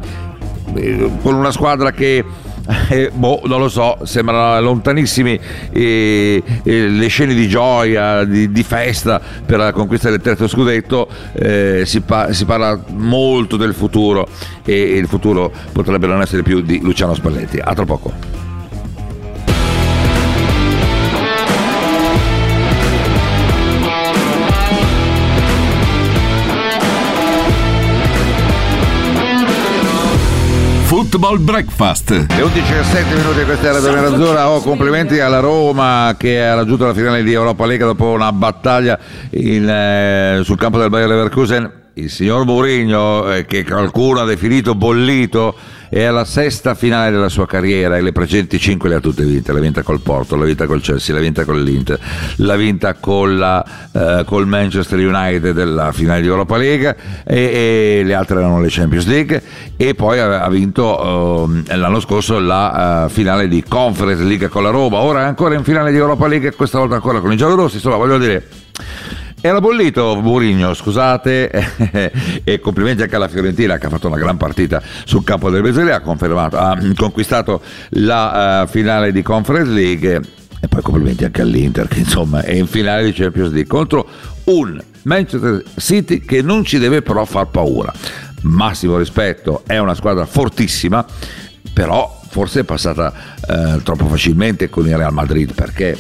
eh, 0.76 1.12
con 1.24 1.34
una 1.34 1.52
squadra 1.52 1.92
che 1.92 2.24
eh, 2.90 3.12
boh, 3.14 3.42
non 3.46 3.60
lo 3.60 3.70
so, 3.70 4.00
sembrano 4.04 4.60
lontanissimi 4.62 5.40
eh, 5.72 6.44
eh, 6.64 6.88
le 6.88 7.08
scene 7.08 7.34
di 7.34 7.48
gioia, 7.48 8.24
di, 8.24 8.52
di, 8.52 8.64
festa 8.64 9.20
per 9.46 9.58
la 9.58 9.72
conquista 9.72 10.10
del 10.10 10.22
terzo 10.22 10.48
scudetto, 10.48 11.08
eh, 11.34 11.84
si, 11.86 12.02
pa- 12.02 12.32
si, 12.34 12.46
parla 12.46 12.80
molto 12.90 13.58
del 13.58 13.74
futuro 13.74 14.28
e 14.64 14.98
il 14.98 15.08
futuro 15.08 15.52
potrebbe 15.72 16.08
non 16.08 16.22
essere 16.22 16.44
più 16.44 16.62
di 16.62 16.80
Luciano 16.82 17.14
Spalletti. 17.14 17.60
A 17.60 17.74
tra 17.74 17.86
poco. 17.86 18.41
Football 31.12 31.44
Breakfast. 31.44 32.10
Le 32.12 32.42
11 32.42 32.74
e 32.74 32.84
7 32.84 33.16
minuti, 33.16 33.44
questa 33.44 33.68
è 33.68 33.72
la 33.74 33.80
Dove 33.82 34.00
Nerazzurra. 34.00 34.50
Oh, 34.50 34.62
complimenti 34.62 35.20
alla 35.20 35.42
Roma 35.42 36.16
che 36.18 36.42
ha 36.42 36.56
raggiunto 36.56 36.86
la 36.86 36.94
finale 36.94 37.22
di 37.22 37.34
Europa 37.34 37.66
Lega 37.66 37.86
dopo 37.86 38.06
una 38.12 38.32
battaglia 38.32 38.98
in, 39.32 39.68
eh, 39.68 40.40
sul 40.46 40.58
campo 40.58 40.78
del 40.78 40.90
Bayer 40.90 41.10
Leverkusen. 41.10 41.70
Il 41.96 42.10
signor 42.10 42.46
Mourinho, 42.46 43.30
eh, 43.30 43.46
che 43.46 43.66
qualcuno 43.66 44.22
ha 44.22 44.26
definito 44.26 44.74
bollito, 44.74 45.54
è 45.92 46.04
alla 46.04 46.24
sesta 46.24 46.74
finale 46.74 47.12
della 47.12 47.28
sua 47.28 47.46
carriera 47.46 47.98
e 47.98 48.02
le 48.02 48.14
precedenti 48.14 48.58
cinque 48.58 48.88
le 48.88 48.96
ha 48.96 49.00
tutte 49.02 49.26
vinte. 49.26 49.52
L'ha 49.52 49.60
vinta 49.60 49.82
col 49.82 50.00
Porto, 50.00 50.38
l'ha 50.38 50.46
vinta 50.46 50.66
col 50.66 50.80
Chelsea, 50.80 51.14
l'ha 51.14 51.20
vinta 51.20 51.44
con 51.44 51.62
l'Inter, 51.62 52.00
l'ha 52.38 52.56
vinta 52.56 52.96
la, 53.28 53.66
eh, 53.92 54.24
col 54.26 54.48
Manchester 54.48 54.98
United 55.00 55.52
della 55.52 55.92
finale 55.92 56.22
di 56.22 56.28
Europa 56.28 56.56
League 56.56 56.96
e, 57.26 58.00
e, 58.00 58.04
le 58.06 58.14
altre 58.14 58.38
erano 58.38 58.62
le 58.62 58.70
Champions 58.70 59.06
League 59.06 59.44
e 59.76 59.94
poi 59.94 60.18
ha 60.22 60.48
vinto 60.48 61.50
eh, 61.68 61.76
l'anno 61.76 62.00
scorso 62.00 62.40
la 62.40 63.04
uh, 63.08 63.10
finale 63.10 63.50
di 63.50 63.62
Conference 63.68 64.24
League 64.24 64.48
con 64.48 64.64
la 64.64 64.70
Roma, 64.70 65.00
ora 65.00 65.24
è 65.24 65.26
ancora 65.26 65.56
in 65.56 65.64
finale 65.66 65.92
di 65.92 65.98
Europa 65.98 66.26
League, 66.26 66.54
questa 66.54 66.78
volta 66.78 66.96
ancora 66.96 67.20
con 67.20 67.34
i 67.34 67.36
giallorossi, 67.36 67.76
insomma 67.76 67.98
voglio 67.98 68.18
dire... 68.18 68.48
Era 69.44 69.60
bollito 69.60 70.22
Mourinho, 70.22 70.76
scusate, 70.76 71.50
e 72.46 72.60
complimenti 72.60 73.02
anche 73.02 73.16
alla 73.16 73.28
Fiorentina 73.28 73.80
che 73.80 73.88
ha 73.88 73.90
fatto 73.90 74.06
una 74.06 74.18
gran 74.18 74.38
partita 74.38 74.84
sul 75.04 75.24
campo 75.24 75.50
del 75.50 75.64
Besele, 75.64 75.94
ha, 75.94 76.02
ha 76.04 76.78
conquistato 76.96 77.60
la 77.90 78.62
uh, 78.62 78.68
finale 78.68 79.12
di 79.12 79.24
Conference 79.24 79.72
League 79.72 80.22
e 80.60 80.68
poi 80.68 80.84
complimenti 80.84 81.26
anche 81.26 81.42
all'Inter 81.42 81.88
che 81.88 81.98
insomma 81.98 82.44
è 82.44 82.52
in 82.52 82.68
finale 82.68 83.04
di 83.04 83.14
Champions 83.14 83.52
League 83.52 83.68
contro 83.68 84.08
un 84.44 84.80
Manchester 85.04 85.64
City 85.76 86.20
che 86.20 86.44
non 86.44 86.64
ci 86.64 86.78
deve 86.78 87.02
però 87.02 87.26
far 87.26 87.48
paura. 87.48 87.92
Massimo 88.42 89.00
rispetto, 89.00 89.64
è 89.66 89.80
una 89.80 89.96
squadra 89.96 90.28
fortissima, 90.28 91.04
però 91.74 92.22
forse 92.30 92.60
è 92.60 92.64
passata 92.64 93.12
eh, 93.48 93.82
troppo 93.82 94.06
facilmente 94.06 94.70
con 94.70 94.86
il 94.86 94.96
Real 94.96 95.12
Madrid 95.12 95.52
perché 95.56 95.98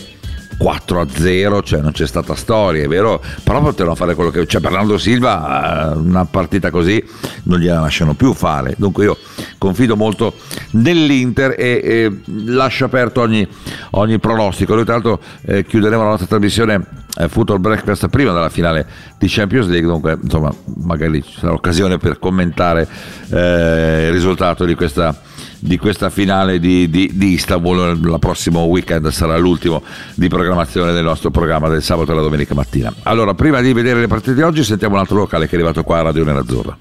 4 0.61 1.01
a 1.01 1.07
0, 1.09 1.63
cioè 1.63 1.81
non 1.81 1.91
c'è 1.91 2.05
stata 2.05 2.35
storia, 2.35 2.83
è 2.83 2.87
vero, 2.87 3.19
però 3.43 3.63
potevano 3.63 3.95
fare 3.95 4.13
quello 4.13 4.29
che... 4.29 4.45
Cioè 4.45 4.61
Bernardo 4.61 4.99
Silva 4.99 5.91
eh, 5.91 5.97
una 5.97 6.25
partita 6.25 6.69
così 6.69 7.03
non 7.45 7.57
gliela 7.57 7.79
lasciano 7.79 8.13
più 8.13 8.31
fare, 8.33 8.75
dunque 8.77 9.05
io 9.05 9.17
confido 9.57 9.95
molto 9.95 10.35
nell'Inter 10.73 11.55
e, 11.57 11.81
e 11.83 12.21
lascio 12.45 12.85
aperto 12.85 13.21
ogni, 13.21 13.47
ogni, 13.91 14.19
pronostico. 14.19 14.75
Noi 14.75 14.83
tra 14.83 14.93
l'altro 14.93 15.19
eh, 15.47 15.65
chiuderemo 15.65 16.03
la 16.03 16.09
nostra 16.09 16.27
trasmissione 16.27 16.85
eh, 17.17 17.27
Football 17.27 17.59
Breakfast 17.59 18.07
prima 18.09 18.31
della 18.31 18.49
finale 18.49 18.85
di 19.17 19.25
Champions 19.27 19.65
League, 19.67 19.87
dunque 19.89 20.19
insomma 20.21 20.53
magari 20.83 21.23
ci 21.23 21.39
sarà 21.39 21.53
l'occasione 21.53 21.97
per 21.97 22.19
commentare 22.19 22.87
eh, 23.31 24.05
il 24.05 24.11
risultato 24.11 24.65
di 24.65 24.75
questa 24.75 25.29
di 25.61 25.77
questa 25.77 26.09
finale 26.09 26.59
di, 26.59 26.89
di, 26.89 27.11
di 27.13 27.33
Istanbul. 27.33 27.99
La 28.09 28.19
prossimo 28.19 28.63
weekend 28.63 29.07
sarà 29.09 29.37
l'ultimo 29.37 29.81
di 30.15 30.27
programmazione 30.27 30.91
del 30.91 31.03
nostro 31.03 31.29
programma 31.29 31.69
del 31.69 31.83
sabato 31.83 32.11
e 32.11 32.15
la 32.15 32.21
domenica 32.21 32.53
mattina. 32.53 32.93
Allora, 33.03 33.33
prima 33.33 33.61
di 33.61 33.71
vedere 33.71 33.99
le 33.99 34.07
partite 34.07 34.33
di 34.33 34.41
oggi, 34.41 34.63
sentiamo 34.63 34.95
un 34.95 35.01
altro 35.01 35.17
locale 35.17 35.45
che 35.45 35.51
è 35.51 35.55
arrivato 35.55 35.83
qua 35.83 35.99
a 35.99 36.01
Radio 36.03 36.23
Nerazzurra. 36.25 36.75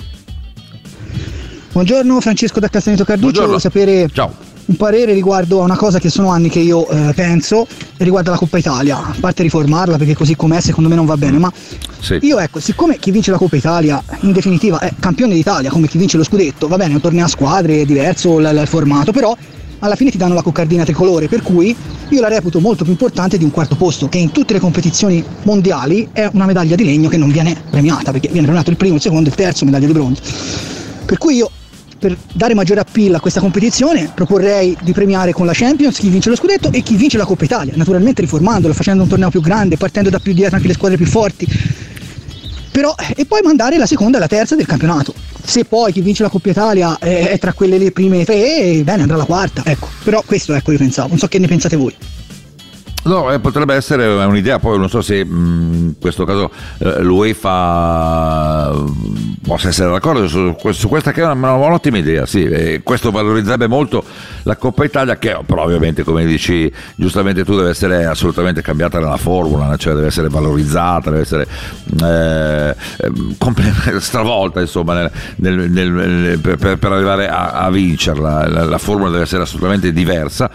Buongiorno 1.73 2.21
Francesco 2.21 2.59
da 2.59 2.69
Castaneto 2.69 3.05
Carduccio, 3.05 3.43
volevo 3.43 3.61
sapere 3.61 4.09
Ciao 4.13 4.50
un 4.71 4.77
parere 4.77 5.13
riguardo 5.13 5.61
a 5.61 5.65
una 5.65 5.77
cosa 5.77 5.99
che 5.99 6.09
sono 6.09 6.31
anni 6.31 6.49
che 6.49 6.61
io 6.61 6.89
eh, 6.89 7.13
penso 7.13 7.67
riguardo 7.97 8.31
alla 8.31 8.39
Coppa 8.39 8.57
Italia, 8.57 8.99
a 8.99 9.15
parte 9.19 9.43
riformarla 9.43 9.99
perché 9.99 10.15
così 10.15 10.37
com'è 10.37 10.61
secondo 10.61 10.89
me 10.89 10.95
non 10.95 11.07
va 11.07 11.17
bene, 11.17 11.39
ma 11.39 11.53
sì. 11.99 12.19
io 12.23 12.39
ecco, 12.39 12.61
siccome 12.61 12.99
chi 12.99 13.11
vince 13.11 13.33
la 13.33 13.37
Coppa 13.37 13.57
Italia 13.57 14.03
in 14.21 14.31
definitiva 14.31 14.79
è 14.79 14.93
campione 14.99 15.35
d'Italia 15.35 15.71
come 15.71 15.89
chi 15.89 15.99
vince 15.99 16.17
lo 16.17 16.23
scudetto, 16.23 16.69
va 16.69 16.77
bene, 16.77 16.95
un 16.95 17.01
torneo 17.01 17.25
a 17.25 17.29
squadre, 17.29 17.81
è 17.81 17.85
diverso 17.85 18.39
l- 18.39 18.45
il 18.45 18.67
formato, 18.69 19.11
però 19.11 19.37
alla 19.81 19.97
fine 19.97 20.11
ti 20.11 20.19
danno 20.19 20.35
la 20.35 20.43
coccardina 20.43 20.85
tricolore, 20.85 21.27
per 21.27 21.43
cui 21.43 21.75
io 22.09 22.21
la 22.21 22.29
reputo 22.29 22.61
molto 22.61 22.85
più 22.85 22.93
importante 22.93 23.39
di 23.39 23.45
un 23.45 23.51
quarto 23.51 23.75
posto, 23.75 24.09
che 24.09 24.19
in 24.19 24.31
tutte 24.31 24.53
le 24.53 24.61
competizioni 24.61 25.25
mondiali 25.43 26.09
è 26.13 26.29
una 26.33 26.47
medaglia 26.47 26.77
di 26.77 26.85
legno 26.85 27.09
che 27.09 27.17
non 27.17 27.33
viene 27.33 27.57
premiata, 27.69 28.13
perché 28.13 28.29
viene 28.29 28.47
premiato 28.47 28.71
il 28.71 28.77
primo, 28.77 28.97
il 28.97 29.01
secondo, 29.01 29.29
il 29.31 29.35
terzo, 29.35 29.65
medaglia 29.65 29.87
di 29.87 29.93
bronzo. 29.93 30.23
Per 31.07 31.19
cui 31.19 31.37
io 31.37 31.51
per 32.01 32.17
dare 32.33 32.55
maggiore 32.55 32.81
appeal 32.81 33.15
a 33.15 33.21
questa 33.21 33.41
competizione 33.41 34.11
proporrei 34.13 34.77
di 34.81 34.93
premiare 34.93 35.33
con 35.33 35.47
la 35.47 35.53
Champions 35.55 35.99
chi 35.99 36.09
vince 36.09 36.31
lo 36.31 36.37
scudetto 36.37 36.73
e 36.73 36.81
chi 36.81 36.97
vince 36.97 37.19
la 37.19 37.27
Coppa 37.27 37.45
Italia, 37.45 37.75
naturalmente 37.77 38.23
riformandolo, 38.23 38.73
facendo 38.73 39.03
un 39.03 39.09
torneo 39.09 39.31
più 39.31 39.43
grande, 39.43 39.77
partendo 39.77 40.09
da 40.11 40.19
più 40.19 40.33
dietro 40.33 40.57
anche 40.57 40.67
le 40.67 40.75
squadre 40.75 40.97
più 40.97 41.07
forti. 41.07 41.47
Però, 42.73 42.95
e 43.15 43.27
poi 43.27 43.43
mandare 43.43 43.77
la 43.77 43.87
seconda 43.87 44.17
e 44.17 44.21
la 44.21 44.29
terza 44.29 44.57
del 44.57 44.67
campionato. 44.67 45.13
Se 45.43 45.65
poi 45.65 45.93
chi 45.93 46.01
vince 46.01 46.23
la 46.23 46.31
Coppa 46.31 46.51
Italia 46.51 46.97
è, 46.99 47.29
è 47.29 47.39
tra 47.39 47.53
quelle 47.53 47.77
le 47.79 47.93
prime 47.93 48.25
tre, 48.25 48.81
bene, 48.83 49.03
andrà 49.03 49.17
la 49.17 49.25
quarta. 49.25 49.63
Ecco, 49.65 49.89
però 50.03 50.23
questo 50.25 50.55
ecco 50.55 50.73
io 50.73 50.79
pensavo, 50.79 51.09
non 51.09 51.19
so 51.19 51.29
che 51.29 51.39
ne 51.39 51.47
pensate 51.47 51.77
voi. 51.77 51.95
No, 53.03 53.33
eh, 53.33 53.41
potrebbe 53.41 53.75
essere 53.75 54.07
un'idea, 54.07 54.59
poi 54.59 54.79
non 54.79 54.91
so 54.91 55.01
se 55.01 55.25
mh, 55.25 55.75
in 55.75 55.95
questo 55.99 56.25
caso 56.25 56.51
eh, 56.79 57.03
l'UEFA 57.03 58.73
possa 59.43 59.69
essere 59.69 59.91
d'accordo 59.91 60.29
su, 60.29 60.55
su, 60.71 60.89
questa 60.89 61.13
che 61.13 61.23
è 61.23 61.27
una, 61.27 61.53
un'ottima 61.55 61.97
idea, 61.97 62.27
sì, 62.27 62.81
questo 62.83 63.11
valorizzerebbe 63.11 63.67
molto 63.67 64.05
la 64.43 64.57
Coppa 64.57 64.85
Italia 64.85 65.17
che 65.17 65.39
però 65.47 65.65
ovviamente 65.65 66.03
come 66.03 66.27
dici 66.27 66.71
giustamente 66.95 67.45
tu 67.45 67.57
deve 67.57 67.71
essere 67.71 68.05
assolutamente 68.05 68.61
cambiata 68.61 68.99
nella 68.99 69.17
formula, 69.17 69.75
cioè 69.77 69.95
deve 69.95 70.09
essere 70.09 70.29
valorizzata, 70.29 71.11
deve 71.11 71.23
essere 71.23 71.47
eh, 72.03 72.77
ehm, 72.99 73.37
stravolta 73.99 74.61
insomma 74.61 75.11
nel, 75.37 75.71
nel, 75.71 75.91
nel, 75.91 76.39
per, 76.39 76.77
per, 76.77 76.93
arrivare 76.93 77.29
a, 77.29 77.53
a 77.53 77.71
vincerla, 77.71 78.47
la, 78.47 78.65
la 78.65 78.79
formula 78.79 79.11
deve 79.11 79.23
essere 79.23 79.43
assolutamente 79.43 79.93
diversa 79.93 80.51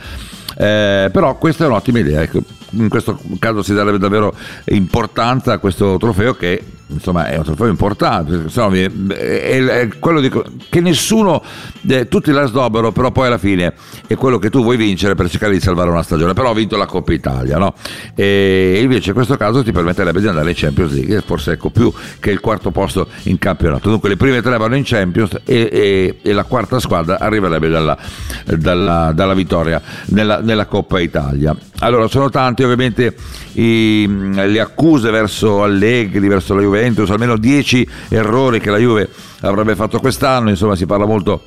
eh, 0.57 1.09
però 1.11 1.37
questa 1.37 1.65
è 1.65 1.67
un'ottima 1.67 1.99
idea. 1.99 2.21
Ecco. 2.21 2.41
In 2.71 2.89
questo 2.89 3.19
caso 3.39 3.61
si 3.61 3.73
darebbe 3.73 3.97
davvero 3.97 4.33
importanza 4.65 5.53
a 5.53 5.57
questo 5.59 5.97
trofeo 5.97 6.35
che 6.35 6.61
insomma 6.87 7.27
è 7.27 7.37
un 7.37 7.43
trofeo 7.43 7.67
importante, 7.67 8.45
è, 8.45 9.89
quello 9.99 10.19
di, 10.19 10.31
che 10.69 10.81
nessuno, 10.81 11.41
eh, 11.87 12.07
tutti 12.07 12.31
la 12.31 12.45
sdobbero, 12.45 12.91
però 12.91 13.11
poi 13.11 13.27
alla 13.27 13.37
fine 13.37 13.73
è 14.07 14.15
quello 14.15 14.37
che 14.37 14.49
tu 14.49 14.61
vuoi 14.61 14.77
vincere 14.77 15.15
per 15.15 15.29
cercare 15.29 15.53
di 15.53 15.59
salvare 15.59 15.89
una 15.89 16.03
stagione, 16.03 16.33
però 16.33 16.51
ho 16.51 16.53
vinto 16.53 16.77
la 16.77 16.85
Coppa 16.85 17.13
Italia, 17.13 17.57
no? 17.57 17.73
E 18.13 18.79
invece 18.81 19.09
in 19.09 19.15
questo 19.15 19.35
caso 19.35 19.63
ti 19.63 19.71
permetterebbe 19.71 20.21
di 20.21 20.27
andare 20.27 20.49
in 20.49 20.55
Champions 20.55 20.93
League, 20.93 21.21
forse 21.25 21.53
ecco 21.53 21.69
più 21.69 21.91
che 22.19 22.31
il 22.31 22.39
quarto 22.39 22.71
posto 22.71 23.07
in 23.23 23.39
campionato. 23.39 23.89
Dunque 23.89 24.09
le 24.09 24.17
prime 24.17 24.41
tre 24.41 24.57
vanno 24.57 24.75
in 24.75 24.83
Champions 24.85 25.39
e, 25.43 25.69
e, 25.71 26.19
e 26.21 26.33
la 26.33 26.43
quarta 26.43 26.79
squadra 26.79 27.19
arriverebbe 27.19 27.69
dalla, 27.69 27.97
dalla, 28.45 29.11
dalla 29.11 29.33
vittoria 29.33 29.81
nella, 30.07 30.39
nella 30.39 30.65
Coppa 30.65 30.99
Italia. 30.99 31.55
Allora 31.79 32.07
sono 32.07 32.29
tanti 32.29 32.63
ovviamente 32.63 33.15
i, 33.53 34.07
le 34.33 34.59
accuse 34.59 35.09
verso 35.09 35.63
Allegri, 35.63 36.27
verso 36.27 36.53
la 36.53 36.61
Juventus 36.61 36.73
Juventus, 36.75 37.09
almeno 37.09 37.37
10 37.37 37.87
errori 38.09 38.59
che 38.59 38.69
la 38.69 38.77
Juve 38.77 39.09
avrebbe 39.41 39.75
fatto 39.75 39.99
quest'anno, 39.99 40.49
insomma 40.49 40.75
si 40.75 40.85
parla 40.85 41.05
molto 41.05 41.41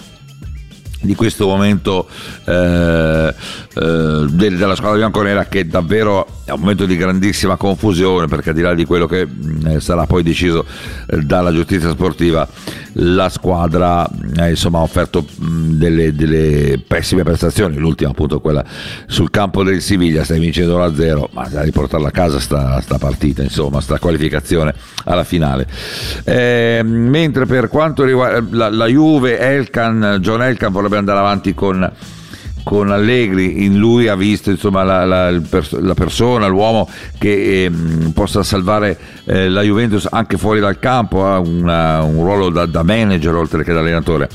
di 1.00 1.14
questo 1.14 1.46
momento 1.46 2.08
eh, 2.44 3.34
eh, 3.74 4.26
della 4.30 4.74
squadra 4.74 4.96
bianconera 4.96 5.46
che 5.46 5.66
davvero 5.66 6.37
è 6.48 6.52
un 6.52 6.60
momento 6.60 6.86
di 6.86 6.96
grandissima 6.96 7.56
confusione 7.56 8.26
perché 8.26 8.50
al 8.50 8.54
di 8.54 8.62
là 8.62 8.72
di 8.72 8.86
quello 8.86 9.04
che 9.04 9.28
eh, 9.66 9.80
sarà 9.80 10.06
poi 10.06 10.22
deciso 10.22 10.64
eh, 11.06 11.18
dalla 11.18 11.52
giustizia 11.52 11.90
sportiva 11.90 12.48
la 13.00 13.28
squadra 13.28 14.08
eh, 14.38 14.48
insomma, 14.48 14.78
ha 14.78 14.82
offerto 14.82 15.26
mh, 15.26 15.72
delle, 15.72 16.14
delle, 16.14 16.82
pessime 16.86 17.22
prestazioni. 17.22 17.76
L'ultima 17.76 18.10
appunto 18.10 18.40
quella 18.40 18.64
sul 19.06 19.28
campo 19.28 19.62
del 19.62 19.82
Siviglia 19.82 20.24
stai 20.24 20.40
vincendo 20.40 20.78
1-0 20.78 21.26
ma 21.32 21.46
da 21.48 21.60
riportarla 21.60 22.08
a 22.08 22.12
casa 22.12 22.40
sta, 22.40 22.80
sta 22.80 22.96
partita 22.96 23.42
insomma 23.42 23.82
sta 23.82 23.98
qualificazione 23.98 24.72
alla 25.04 25.24
finale. 25.24 25.66
Eh, 26.24 26.80
mentre 26.82 27.44
per 27.44 27.68
quanto 27.68 28.04
riguarda 28.04 28.42
la, 28.56 28.70
la 28.70 28.86
Juve 28.86 29.38
Elkan 29.38 30.16
John 30.22 30.42
Elkan 30.42 30.72
vorrebbe 30.72 30.96
andare 30.96 31.18
avanti 31.18 31.52
con 31.52 31.92
con 32.68 32.90
Allegri, 32.90 33.64
in 33.64 33.78
lui 33.78 34.08
ha 34.08 34.14
visto 34.14 34.50
insomma, 34.50 34.82
la, 34.82 35.06
la, 35.06 35.30
la, 35.30 35.94
persona, 35.94 36.48
l'uomo 36.48 36.86
che 37.16 37.64
eh, 37.64 37.72
possa 38.12 38.42
salvare 38.42 38.98
eh, 39.24 39.48
la 39.48 39.62
Juventus 39.62 40.06
anche 40.10 40.36
fuori 40.36 40.60
dal 40.60 40.78
campo, 40.78 41.24
ha 41.24 41.38
una, 41.38 42.02
un 42.02 42.22
ruolo 42.22 42.50
da, 42.50 42.66
da 42.66 42.82
manager 42.82 43.34
oltre 43.36 43.64
che 43.64 43.72
da 43.72 43.78
allenatore. 43.78 44.28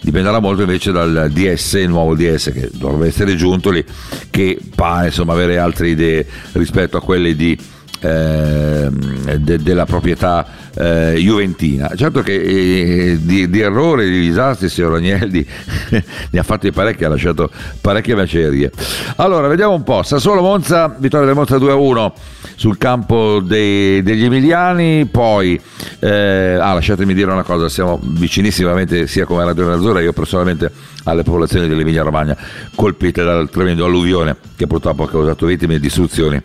Dipenderà 0.00 0.38
molto 0.38 0.62
invece 0.62 0.92
dal 0.92 1.28
DS, 1.30 1.74
il 1.74 1.90
nuovo 1.90 2.14
DS 2.14 2.52
che 2.54 2.70
dovrebbe 2.72 3.08
essere 3.08 3.36
giunto 3.36 3.68
lì, 3.68 3.84
che 4.30 4.58
pare 4.74 5.08
insomma 5.08 5.34
avere 5.34 5.58
altre 5.58 5.90
idee 5.90 6.24
rispetto 6.52 6.96
a 6.96 7.02
quelle 7.02 7.36
di 7.36 7.54
eh, 8.00 8.88
de, 9.38 9.58
della 9.58 9.84
proprietà 9.84 10.46
eh, 10.74 11.14
juventina. 11.18 11.90
Certo 11.96 12.22
che 12.22 12.34
eh, 12.34 13.18
di, 13.20 13.48
di, 13.48 13.60
errori, 13.60 14.08
di 14.08 14.20
disastri, 14.20 14.68
signor 14.68 14.94
Agnelli 14.94 15.44
ne 16.30 16.38
ha 16.38 16.42
fatti 16.42 16.70
parecchi, 16.70 17.04
ha 17.04 17.08
lasciato 17.08 17.50
parecchie 17.80 18.14
macerie. 18.14 18.70
Allora, 19.16 19.48
vediamo 19.48 19.74
un 19.74 19.82
po'. 19.82 20.02
Sassuolo 20.02 20.40
Monza, 20.40 20.94
vittoria 20.98 21.26
del 21.26 21.34
Monza 21.34 21.56
2-1 21.56 22.12
sul 22.54 22.78
campo 22.78 23.40
dei, 23.40 24.02
degli 24.02 24.24
Emiliani, 24.24 25.06
poi, 25.06 25.60
eh, 26.00 26.58
ah, 26.60 26.74
lasciatemi 26.74 27.14
dire 27.14 27.30
una 27.30 27.42
cosa, 27.42 27.68
siamo 27.68 28.00
vicinissimamente 28.02 29.06
sia 29.06 29.24
come 29.24 29.44
Radio 29.44 29.64
Nerazzurra, 29.64 30.00
io 30.00 30.12
personalmente 30.12 30.70
alle 31.04 31.22
popolazioni 31.22 31.68
dell'Emilia 31.68 32.02
Romagna 32.02 32.36
colpite 32.74 33.24
dal 33.24 33.48
tremendo 33.48 33.84
alluvione 33.84 34.36
che 34.56 34.66
purtroppo 34.66 35.04
ha 35.04 35.08
causato 35.08 35.46
vittime 35.46 35.76
e 35.76 35.80
distruzioni 35.80 36.42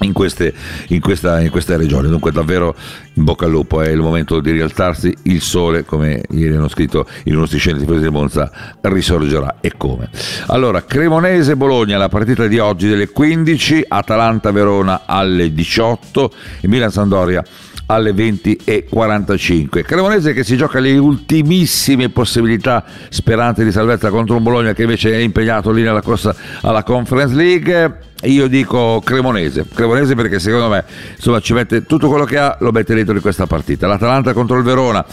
in 0.00 0.12
queste, 0.12 0.52
in, 0.88 1.00
questa, 1.00 1.40
in 1.40 1.50
queste, 1.50 1.76
regioni. 1.76 2.08
Dunque 2.08 2.32
davvero 2.32 2.74
in 3.14 3.24
bocca 3.24 3.44
al 3.44 3.50
lupo, 3.50 3.82
è 3.82 3.88
il 3.88 4.00
momento 4.00 4.40
di 4.40 4.50
rialzarsi, 4.50 5.14
il 5.24 5.40
sole, 5.40 5.84
come 5.84 6.22
ieri 6.30 6.54
hanno 6.54 6.68
scritto 6.68 7.06
i 7.24 7.30
nostri 7.30 7.58
scienziati 7.58 7.98
di 7.98 8.08
Monza, 8.08 8.50
risorgerà 8.82 9.56
e 9.60 9.72
come. 9.76 10.08
Allora, 10.46 10.84
Cremonese-Bologna, 10.84 11.98
la 11.98 12.08
partita 12.08 12.46
di 12.46 12.58
oggi 12.58 12.88
delle 12.88 13.08
15, 13.08 13.84
Atalanta-Verona 13.88 15.02
alle 15.06 15.52
18 15.52 16.32
e 16.60 16.68
Milan-Sandoria 16.68 17.44
alle 17.90 18.12
20.45. 18.12 19.82
Cremonese 19.82 20.32
che 20.32 20.44
si 20.44 20.56
gioca 20.56 20.78
le 20.78 20.96
ultimissime 20.96 22.08
possibilità 22.08 22.84
speranze 23.08 23.64
di 23.64 23.72
salvezza 23.72 24.10
contro 24.10 24.36
un 24.36 24.44
Bologna 24.44 24.72
che 24.72 24.82
invece 24.82 25.12
è 25.12 25.16
impegnato 25.16 25.72
lì 25.72 25.82
nella 25.82 26.00
corsa 26.00 26.34
alla 26.62 26.84
Conference 26.84 27.34
League. 27.34 27.98
Io 28.22 28.46
dico 28.46 29.00
Cremonese, 29.02 29.66
Cremonese 29.74 30.14
perché 30.14 30.38
secondo 30.38 30.68
me 30.68 30.84
insomma, 31.16 31.40
ci 31.40 31.52
mette 31.52 31.84
tutto 31.84 32.08
quello 32.08 32.24
che 32.24 32.38
ha, 32.38 32.56
lo 32.60 32.70
mette 32.70 32.94
dentro 32.94 33.14
in 33.14 33.20
questa 33.20 33.46
partita. 33.46 33.88
L'Atalanta 33.88 34.32
contro 34.32 34.56
il 34.56 34.62
Verona. 34.62 35.04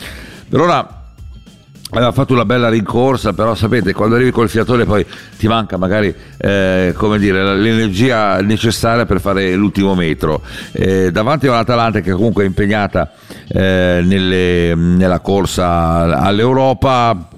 Verona 0.48 0.97
aveva 1.92 2.12
fatto 2.12 2.34
una 2.34 2.46
bella 2.46 2.70
rincorsa, 2.70 3.34
però 3.34 3.56
sapete, 3.56 3.94
quando 3.94 4.16
arrivi 4.16 4.32
col 4.32 4.50
fiatore 4.50 4.86
poi 4.86 5.06
ti 5.38 5.48
manca 5.48 5.78
magari 5.78 6.14
eh, 6.38 6.94
dire, 7.18 7.56
l'energia 7.56 8.42
necessaria 8.42 9.06
per 9.06 9.22
fare 9.22 9.54
l'ultimo 9.56 9.96
metro. 9.96 10.42
Eh, 10.74 11.12
davanti 11.12 11.48
a 11.48 11.52
un'Atalanta 11.52 12.02
che 12.02 12.12
comunque 12.12 12.44
è 12.44 12.48
impegnata 12.48 13.12
eh, 13.48 14.02
nelle, 14.04 14.76
nella 14.76 15.20
corsa 15.20 16.22
all'Europa, 16.22 17.30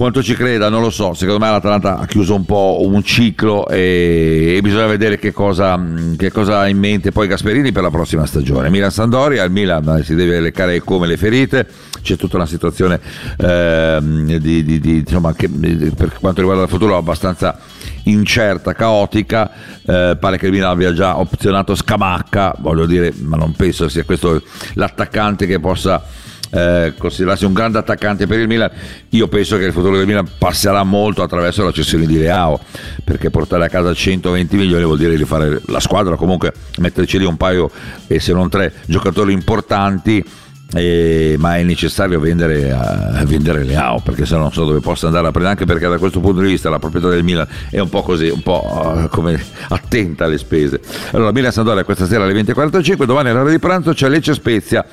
quanto 0.00 0.22
ci 0.22 0.32
creda 0.32 0.70
non 0.70 0.80
lo 0.80 0.88
so, 0.88 1.12
secondo 1.12 1.44
me 1.44 1.50
l'Atalanta 1.50 1.98
ha 1.98 2.06
chiuso 2.06 2.34
un 2.34 2.46
po' 2.46 2.78
un 2.80 3.04
ciclo 3.04 3.68
e, 3.68 4.54
e 4.56 4.60
bisogna 4.62 4.86
vedere 4.86 5.18
che 5.18 5.30
cosa, 5.30 5.78
che 6.16 6.30
cosa, 6.30 6.60
ha 6.60 6.68
in 6.68 6.78
mente 6.78 7.12
poi 7.12 7.26
Gasperini 7.26 7.70
per 7.70 7.82
la 7.82 7.90
prossima 7.90 8.24
stagione. 8.24 8.70
Milan-Sandoria, 8.70 9.42
al 9.42 9.50
Milan 9.50 10.00
si 10.02 10.14
deve 10.14 10.40
leccare 10.40 10.80
come 10.80 11.06
le 11.06 11.18
ferite, 11.18 11.66
c'è 12.00 12.16
tutta 12.16 12.36
una 12.36 12.46
situazione 12.46 12.98
eh, 13.36 13.98
di, 14.00 14.64
di, 14.64 14.80
di, 14.80 14.96
insomma, 15.00 15.34
che 15.34 15.50
per 15.50 16.16
quanto 16.18 16.40
riguarda 16.40 16.62
il 16.62 16.70
futuro 16.70 16.96
abbastanza 16.96 17.58
incerta, 18.04 18.72
caotica, 18.72 19.50
eh, 19.84 20.16
pare 20.18 20.38
che 20.38 20.46
il 20.46 20.52
Milan 20.52 20.70
abbia 20.70 20.94
già 20.94 21.18
opzionato 21.18 21.74
Scamacca, 21.74 22.54
voglio 22.60 22.86
dire, 22.86 23.12
ma 23.18 23.36
non 23.36 23.52
penso 23.52 23.86
sia 23.90 24.04
questo 24.04 24.40
l'attaccante 24.76 25.44
che 25.44 25.60
possa 25.60 26.02
eh, 26.50 26.94
considerarsi 26.98 27.44
un 27.44 27.52
grande 27.52 27.78
attaccante 27.78 28.26
per 28.26 28.40
il 28.40 28.48
Milan, 28.48 28.70
io 29.10 29.28
penso 29.28 29.56
che 29.56 29.64
il 29.64 29.72
futuro 29.72 29.96
del 29.96 30.06
Milan 30.06 30.28
passerà 30.38 30.82
molto 30.82 31.22
attraverso 31.22 31.64
la 31.64 31.72
cessione 31.72 32.06
di 32.06 32.18
Leao, 32.18 32.60
perché 33.04 33.30
portare 33.30 33.64
a 33.64 33.68
casa 33.68 33.94
120 33.94 34.56
milioni 34.56 34.84
vuol 34.84 34.98
dire 34.98 35.14
rifare 35.14 35.60
la 35.66 35.80
squadra, 35.80 36.16
comunque 36.16 36.52
metterci 36.78 37.18
lì 37.18 37.24
un 37.24 37.36
paio 37.36 37.70
e 38.06 38.20
se 38.20 38.32
non 38.32 38.48
tre 38.48 38.72
giocatori 38.86 39.32
importanti. 39.32 40.24
Eh, 40.72 41.34
ma 41.36 41.56
è 41.56 41.64
necessario 41.64 42.20
vendere, 42.20 42.70
uh, 42.70 43.24
vendere 43.24 43.64
Leao 43.64 44.00
perché 44.04 44.24
se 44.24 44.36
no 44.36 44.42
non 44.42 44.52
so 44.52 44.64
dove 44.64 44.78
possa 44.78 45.06
andare 45.06 45.26
a 45.26 45.30
prendere 45.32 45.54
anche 45.56 45.64
perché 45.66 45.88
da 45.88 45.98
questo 45.98 46.20
punto 46.20 46.42
di 46.42 46.46
vista 46.46 46.70
la 46.70 46.78
proprietà 46.78 47.08
del 47.08 47.24
Milan 47.24 47.44
è 47.70 47.80
un 47.80 47.88
po' 47.88 48.02
così 48.02 48.28
un 48.28 48.40
po' 48.40 48.64
uh, 48.70 49.08
come 49.08 49.42
attenta 49.70 50.26
alle 50.26 50.38
spese 50.38 50.80
allora 51.10 51.32
Milan 51.32 51.50
Sandoria 51.50 51.82
questa 51.82 52.06
sera 52.06 52.22
alle 52.22 52.40
20.45 52.40 53.02
domani 53.02 53.30
all'ora 53.30 53.50
di 53.50 53.58
pranzo 53.58 53.92
c'è 53.92 54.08
Lecce 54.08 54.32
Spezia 54.32 54.86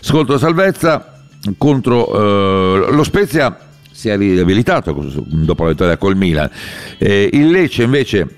Scolto 0.00 0.38
salvezza 0.38 1.22
contro 1.56 2.86
eh, 2.86 2.92
lo 2.92 3.04
Spezia 3.04 3.56
si 3.90 4.08
è 4.08 4.16
riabilitato 4.16 4.94
dopo 5.26 5.64
la 5.64 5.70
vittoria 5.70 5.96
col 5.98 6.16
Milan. 6.16 6.50
Eh, 6.96 7.28
il 7.32 7.50
Lecce 7.50 7.82
invece 7.82 8.36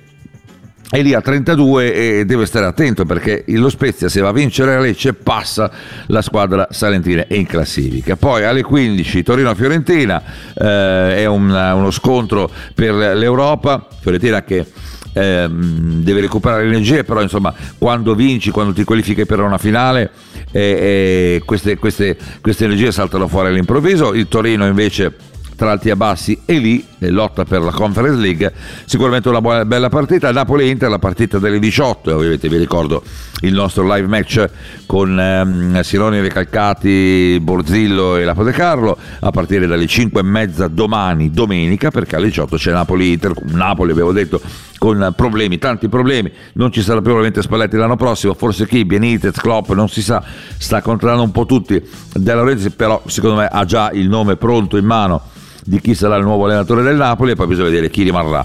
è 0.90 1.00
lì 1.00 1.14
a 1.14 1.20
32 1.20 2.18
e 2.18 2.24
deve 2.26 2.46
stare 2.46 2.66
attento 2.66 3.04
perché 3.06 3.44
lo 3.46 3.70
Spezia 3.70 4.08
se 4.08 4.20
va 4.20 4.28
a 4.28 4.32
vincere 4.32 4.74
a 4.74 4.80
Lecce 4.80 5.14
passa 5.14 5.70
la 6.08 6.20
squadra 6.20 6.66
salentina 6.70 7.24
in 7.28 7.46
classifica. 7.46 8.16
Poi 8.16 8.44
alle 8.44 8.62
15 8.62 9.22
Torino-Fiorentina 9.22 10.22
eh, 10.54 11.16
è 11.18 11.26
un, 11.26 11.48
uno 11.48 11.90
scontro 11.92 12.50
per 12.74 12.92
l'Europa, 12.92 13.86
Fiorentina 14.00 14.42
che 14.42 14.66
eh, 15.12 15.48
deve 15.48 16.20
recuperare 16.20 16.64
energie, 16.64 17.04
però 17.04 17.22
insomma 17.22 17.52
quando 17.78 18.14
vinci, 18.14 18.50
quando 18.50 18.72
ti 18.72 18.84
qualifichi 18.84 19.26
per 19.26 19.40
una 19.40 19.58
finale, 19.58 20.10
eh, 20.50 20.60
eh, 20.60 21.42
queste, 21.44 21.76
queste, 21.78 22.16
queste 22.40 22.64
energie 22.64 22.92
saltano 22.92 23.28
fuori 23.28 23.48
all'improvviso. 23.48 24.12
Il 24.14 24.28
Torino 24.28 24.66
invece 24.66 25.30
tra 25.62 25.70
alti 25.70 25.90
e 25.90 25.96
bassi 25.96 26.40
e 26.44 26.58
lì 26.58 26.84
lotta 26.98 27.44
per 27.44 27.60
la 27.60 27.70
Conference 27.70 28.20
League 28.20 28.52
sicuramente 28.84 29.28
una 29.28 29.40
buona, 29.40 29.64
bella 29.64 29.88
partita 29.88 30.32
Napoli-Inter 30.32 30.88
la 30.88 30.98
partita 30.98 31.38
delle 31.38 31.58
18 31.58 32.10
e 32.10 32.12
ovviamente 32.12 32.48
vi 32.48 32.56
ricordo 32.56 33.02
il 33.42 33.52
nostro 33.52 33.84
live 33.84 34.08
match 34.08 34.44
con 34.92 35.18
ehm, 35.18 35.80
Siloni 35.80 36.20
Recalcati 36.20 37.38
Borzillo 37.40 38.18
e 38.18 38.24
Lapo 38.24 38.42
De 38.44 38.52
Carlo 38.52 38.98
a 39.20 39.30
partire 39.30 39.66
dalle 39.66 39.86
5 39.86 40.20
e 40.20 40.22
mezza 40.22 40.68
domani 40.68 41.30
domenica 41.30 41.90
perché 41.90 42.16
alle 42.16 42.26
18 42.26 42.56
c'è 42.56 42.72
Napoli-Inter 42.72 43.32
Napoli 43.44 43.92
abbiamo 43.92 44.12
detto 44.12 44.38
con 44.76 45.14
problemi, 45.16 45.56
tanti 45.56 45.88
problemi. 45.88 46.30
Non 46.54 46.70
ci 46.72 46.82
sarà 46.82 46.96
più 46.96 47.04
probabilmente 47.04 47.40
Spalletti 47.40 47.76
l'anno 47.76 47.96
prossimo 47.96 48.34
forse 48.34 48.66
chi, 48.66 48.84
Benitez, 48.84 49.38
Klopp 49.38 49.70
non 49.70 49.88
si 49.88 50.02
sa. 50.02 50.22
Sta 50.58 50.82
controllando 50.82 51.22
un 51.22 51.30
po' 51.30 51.46
tutti 51.46 51.82
De 52.12 52.34
Laurentiis 52.34 52.74
però 52.74 53.00
secondo 53.06 53.36
me 53.36 53.46
ha 53.46 53.64
già 53.64 53.90
il 53.92 54.10
nome 54.10 54.36
pronto 54.36 54.76
in 54.76 54.84
mano 54.84 55.22
di 55.64 55.80
chi 55.80 55.94
sarà 55.94 56.16
il 56.16 56.24
nuovo 56.24 56.44
allenatore 56.44 56.82
del 56.82 56.96
Napoli 56.96 57.32
e 57.32 57.34
poi 57.34 57.46
bisogna 57.46 57.68
vedere 57.68 57.90
chi 57.90 58.02
rimarrà. 58.02 58.44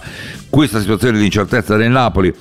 Questa 0.50 0.80
situazione 0.80 1.18
di 1.18 1.26
incertezza 1.26 1.76
del 1.76 1.90
Napoli 1.90 2.34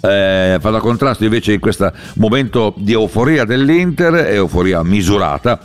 eh, 0.00 0.56
fa 0.60 0.70
da 0.70 0.78
contrasto 0.78 1.24
invece 1.24 1.52
in 1.52 1.60
questo 1.60 1.92
momento 2.14 2.74
di 2.76 2.92
euforia 2.92 3.44
dell'Inter, 3.44 4.14
euforia 4.14 4.82
misurata. 4.82 5.58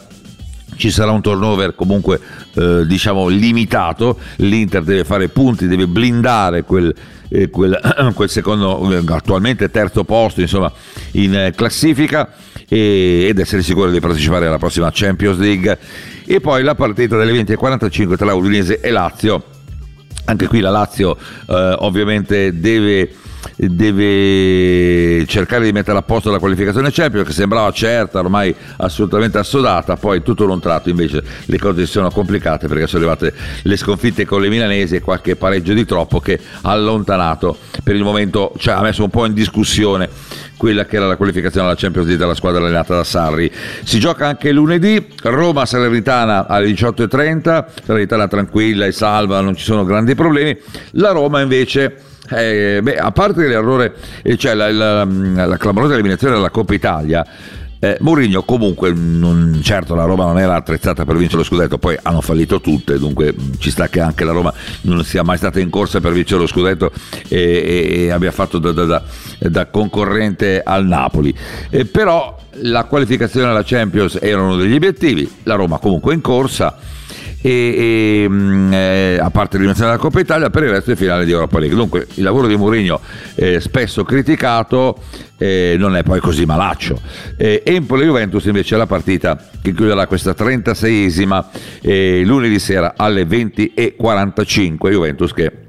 Ci 0.78 0.92
sarà 0.92 1.12
un 1.12 1.22
turnover 1.22 1.74
comunque 1.74 2.20
eh, 2.56 2.86
diciamo 2.86 3.30
limitato, 3.30 4.20
l'Inter 4.38 4.84
deve 4.84 5.06
fare 5.06 5.30
punti, 5.30 5.68
deve 5.68 5.88
blindare 5.88 6.64
quel, 6.64 6.94
eh, 7.30 7.50
quel, 7.50 7.80
quel 8.14 8.30
secondo, 8.30 8.92
eh, 8.92 9.02
attualmente 9.08 9.72
terzo 9.72 10.04
posto 10.04 10.42
insomma, 10.42 10.70
in 11.12 11.34
eh, 11.34 11.54
classifica 11.56 12.30
e, 12.68 13.28
ed 13.30 13.40
essere 13.40 13.62
sicuro 13.62 13.90
di 13.90 14.02
partecipare 14.02 14.48
alla 14.48 14.58
prossima 14.58 14.90
Champions 14.92 15.38
League 15.38 15.80
e 16.26 16.40
poi 16.40 16.64
la 16.64 16.76
partita 16.76 17.18
delle 17.18 17.32
20.45 17.44 18.18
tra 18.18 18.34
Udinese 18.34 18.80
e 18.80 18.90
Lazio. 18.92 19.44
Anche 20.26 20.48
qui 20.48 20.60
la 20.60 20.72
Lazio 20.72 21.16
eh, 21.48 21.76
ovviamente 21.80 22.60
deve 22.60 23.12
deve 23.56 25.26
cercare 25.28 25.66
di 25.66 25.72
mettere 25.72 25.98
a 25.98 26.02
posto 26.02 26.32
la 26.32 26.40
qualificazione 26.40 26.92
Champions 26.92 27.28
che 27.28 27.34
sembrava 27.34 27.72
certa, 27.72 28.20
ormai 28.20 28.54
assolutamente 28.78 29.38
assodata, 29.38 29.96
poi 29.96 30.22
tutto 30.22 30.50
un 30.50 30.60
tratto 30.60 30.90
invece 30.90 31.24
le 31.46 31.58
cose 31.58 31.86
si 31.86 31.92
sono 31.92 32.10
complicate 32.10 32.68
perché 32.68 32.88
sono 32.88 33.06
arrivate 33.06 33.34
le 33.64 33.78
sconfitte 33.78 34.26
con 34.26 34.42
le 34.42 34.50
milanesi 34.50 34.96
e 34.96 35.02
qualche 35.02 35.36
pareggio 35.36 35.74
di 35.74 35.86
troppo 35.86 36.20
che 36.20 36.40
ha 36.62 36.72
allontanato 36.72 37.58
per 37.84 37.96
il 37.96 38.04
momento, 38.04 38.54
cioè 38.58 38.76
ha 38.76 38.82
messo 38.82 39.04
un 39.04 39.10
po' 39.10 39.26
in 39.26 39.34
discussione 39.34 40.10
quella 40.58 40.86
che 40.86 40.96
era 40.98 41.08
la 41.08 41.16
qualificazione 41.16 41.68
alla 41.68 41.76
Champions 41.76 42.08
League 42.08 42.24
della 42.24 42.36
squadra 42.36 42.62
allenata 42.62 42.96
da 42.96 43.04
Sarri. 43.04 43.52
Si 43.84 44.00
gioca 44.00 44.28
anche 44.28 44.52
lunedì, 44.52 45.06
Roma-Salernitana 45.22 46.48
alle 46.48 46.68
18.30, 46.68 47.66
Salernitana 47.84 48.28
tranquilla 48.28 48.86
e 48.86 48.92
salva, 48.92 49.42
non 49.42 49.56
ci 49.56 49.64
sono 49.64 49.84
grandi 49.84 50.16
problemi, 50.16 50.58
la 50.92 51.12
Roma 51.12 51.42
invece 51.42 52.14
eh, 52.30 52.80
beh, 52.82 52.98
a 52.98 53.12
parte 53.12 53.48
l'errore, 53.48 53.94
eh, 54.24 54.38
cioè 54.38 54.54
la, 54.54 54.72
la, 54.72 55.06
la 55.06 55.58
clamorosa 55.58 55.94
eliminazione 55.94 56.36
della 56.36 56.50
Coppa 56.50 56.74
Italia, 56.74 57.26
eh, 57.86 57.98
Mourinho 58.00 58.42
comunque, 58.44 58.92
non, 58.94 59.60
certo 59.62 59.94
la 59.94 60.06
Roma 60.06 60.26
non 60.26 60.40
era 60.40 60.56
attrezzata 60.56 61.06
per 61.06 61.18
vincere 61.18 61.40
lo 61.40 61.44
scudetto, 61.44 61.78
poi 61.78 61.96
hanno 62.02 62.22
fallito 62.22 62.60
tutte, 62.60 62.98
dunque 62.98 63.36
ci 63.60 63.70
sta 63.70 63.90
che 63.90 64.00
anche 64.00 64.24
la 64.24 64.32
Roma 64.32 64.52
non 64.82 65.04
sia 65.04 65.22
mai 65.22 65.38
stata 65.38 65.60
in 65.60 65.70
corsa 65.70 66.02
per 66.02 66.12
vincere 66.12 66.42
lo 66.42 66.48
scudetto 66.48 66.92
e, 67.28 67.40
e, 67.40 68.04
e 68.06 68.10
abbia 68.10 68.32
fatto 68.32 68.58
da, 68.58 68.72
da, 68.72 68.86
da, 68.86 69.04
da, 69.38 69.66
concorrente 69.68 70.62
al 70.64 70.86
Napoli. 70.88 71.36
Eh, 71.70 71.86
però 71.86 72.36
la 72.62 72.86
qualificazione 72.86 73.50
alla 73.50 73.64
Champions 73.64 74.18
era 74.20 74.42
uno 74.42 74.56
degli 74.56 74.74
obiettivi, 74.74 75.30
la 75.44 75.56
Roma 75.56 75.78
comunque 75.78 76.14
in 76.16 76.22
corsa 76.22 76.78
e, 77.46 78.24
e 78.24 78.26
mm, 78.28 78.74
eh, 78.74 79.20
a 79.22 79.30
parte 79.30 79.58
l'eliminazione 79.58 79.92
della 79.92 80.02
Coppa 80.02 80.20
Italia 80.20 80.50
per 80.50 80.64
il 80.64 80.70
resto 80.70 80.92
è 80.92 80.96
finale 80.96 81.26
di 81.26 81.32
Europa 81.32 81.60
League 81.60 81.78
dunque 81.78 82.08
il 82.16 82.24
lavoro 82.24 82.48
di 82.48 82.56
Mourinho 82.56 83.00
eh, 83.36 83.60
spesso 83.60 84.04
criticato 84.04 84.98
eh, 85.38 85.76
non 85.78 85.96
è 85.96 86.04
poi 86.04 86.20
così 86.20 86.46
malaccio. 86.46 87.00
Eh, 87.38 87.62
Empoli-Juventus 87.66 88.46
invece 88.46 88.76
è 88.76 88.78
la 88.78 88.88
partita 88.88 89.38
che 89.62 89.74
chiuderà 89.74 90.08
questa 90.08 90.32
36esima 90.32 91.46
eh, 91.82 92.24
lunedì 92.26 92.60
sera 92.60 92.94
alle 92.96 93.24
20.45 93.24 94.90
Juventus 94.90 95.34
che 95.34 95.65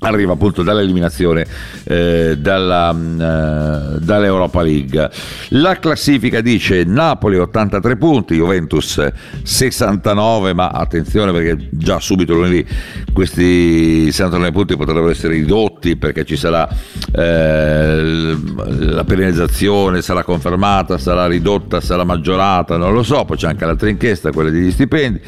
arriva 0.00 0.32
appunto 0.32 0.62
dall'eliminazione 0.62 1.46
eh, 1.84 2.36
dalla, 2.38 2.90
uh, 2.90 3.98
dall'Europa 3.98 4.62
League. 4.62 5.10
La 5.50 5.78
classifica 5.78 6.40
dice 6.40 6.84
Napoli 6.84 7.38
83 7.38 7.96
punti, 7.96 8.34
Juventus 8.34 9.04
69, 9.42 10.52
ma 10.52 10.68
attenzione 10.68 11.32
perché 11.32 11.68
già 11.70 11.98
subito 11.98 12.34
lunedì 12.34 12.64
questi 13.12 14.10
69 14.12 14.52
punti 14.52 14.76
potrebbero 14.76 15.08
essere 15.08 15.34
ridotti 15.34 15.96
perché 15.96 16.24
ci 16.24 16.36
sarà 16.36 16.68
eh, 17.12 18.36
la 18.78 19.04
penalizzazione, 19.04 20.02
sarà 20.02 20.22
confermata, 20.22 20.98
sarà 20.98 21.26
ridotta, 21.26 21.80
sarà 21.80 22.04
maggiorata, 22.04 22.76
non 22.76 22.92
lo 22.92 23.02
so, 23.02 23.24
poi 23.24 23.36
c'è 23.36 23.48
anche 23.48 23.64
l'altra 23.64 23.88
inchiesta, 23.88 24.30
quella 24.30 24.50
degli 24.50 24.70
stipendi. 24.70 25.20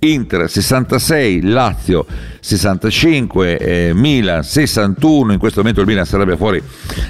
Inter 0.00 0.48
66, 0.48 1.42
Lazio 1.42 2.06
65, 2.44 3.58
eh, 3.58 3.92
Milan 3.94 4.32
Milan 4.32 4.42
61, 4.42 5.32
in 5.32 5.38
questo 5.38 5.60
momento 5.60 5.80
il 5.80 5.86
Milan 5.86 6.04
sarebbe 6.04 6.36
fuori 6.36 6.62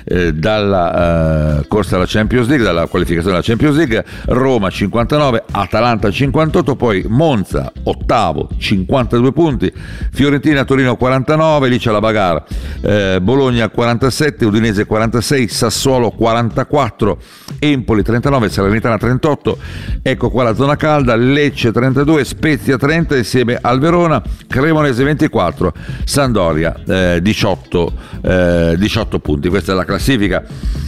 eh, 0.05 0.33
dalla 0.33 1.61
eh, 1.61 1.69
corsa 1.69 1.97
alla 1.97 2.05
Champions 2.07 2.49
League, 2.49 2.65
dalla 2.65 2.87
qualificazione 2.87 3.37
alla 3.37 3.45
Champions 3.45 3.77
League, 3.77 4.05
Roma 4.27 4.71
59, 4.71 5.45
Atalanta 5.51 6.11
58, 6.11 6.75
poi 6.75 7.05
Monza 7.07 7.71
ottavo 7.85 8.49
52 8.57 9.33
punti, 9.33 9.73
Fiorentina 10.13 10.65
Torino 10.65 10.97
49, 10.97 11.69
lì 11.69 11.79
c'è 11.79 11.91
la 11.91 12.01
bagarre, 12.01 12.45
eh, 12.81 13.21
Bologna 13.21 13.69
47, 13.69 14.45
Udinese 14.45 14.87
46, 14.87 15.49
Sassuolo 15.49 16.11
44, 16.11 17.19
Empoli 17.59 18.03
39, 18.03 18.49
Salernitana 18.49 18.99
38, 18.99 19.59
ecco 20.03 20.31
qua 20.31 20.45
la 20.45 20.55
zona 20.55 20.77
calda, 20.77 21.15
Lecce 21.15 21.73
32, 21.73 22.25
Spezia 22.25 22.77
30 22.77 23.17
insieme 23.17 23.59
al 23.61 23.79
Verona, 23.79 24.23
Cremonese 24.47 25.05
24, 25.29 25.73
Sandoria 26.05 26.75
eh, 26.87 27.21
18, 27.23 27.93
eh, 28.23 28.75
18 28.79 29.19
punti. 29.21 29.49
Questa 29.49 29.73
è 29.73 29.75
la 29.75 29.85
classifica 29.85 30.43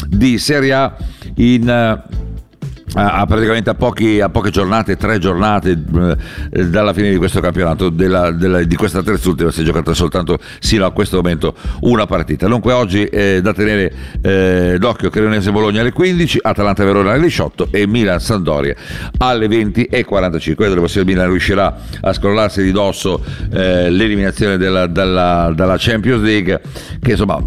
di 0.06 0.38
Serie 0.38 0.72
A 0.72 0.96
in 1.36 1.68
eh, 1.68 2.02
a, 2.94 3.26
praticamente 3.26 3.70
a, 3.70 3.74
pochi, 3.74 4.20
a, 4.20 4.28
poche 4.28 4.50
giornate, 4.50 4.96
tre 4.96 5.18
giornate 5.18 5.70
eh, 6.50 6.68
dalla 6.68 6.92
fine 6.92 7.10
di 7.10 7.16
questo 7.16 7.40
campionato, 7.40 7.88
della, 7.90 8.30
della, 8.30 8.62
di 8.62 8.76
questa 8.76 9.02
terz'ultima 9.02 9.50
si 9.50 9.62
è 9.62 9.64
giocata 9.64 9.94
soltanto 9.94 10.38
sino 10.60 10.86
a 10.86 10.92
questo 10.92 11.16
momento 11.16 11.54
una 11.80 12.06
partita. 12.06 12.46
Dunque 12.46 12.72
oggi 12.72 13.04
eh, 13.04 13.40
da 13.42 13.52
tenere 13.52 13.92
eh, 14.20 14.76
d'occhio 14.78 15.10
Creonese 15.10 15.50
Bologna 15.50 15.80
alle 15.80 15.92
15, 15.92 16.38
Atalanta 16.42 16.84
Verona 16.84 17.12
alle 17.12 17.22
18 17.22 17.68
e 17.70 17.86
Milan 17.86 18.20
Sandoria 18.20 18.74
alle 19.18 19.48
20 19.48 19.84
e 19.84 20.04
45. 20.04 20.64
Vedremo 20.66 20.86
se 20.86 21.00
il 21.00 21.06
Milan 21.06 21.28
riuscirà 21.28 21.76
a 22.00 22.12
scrollarsi 22.12 22.62
di 22.62 22.72
dosso 22.72 23.22
eh, 23.52 23.90
l'eliminazione 23.90 24.56
della, 24.56 24.86
dalla, 24.86 25.52
dalla 25.54 25.76
Champions 25.78 26.22
League, 26.22 26.60
che 27.00 27.10
insomma 27.12 27.42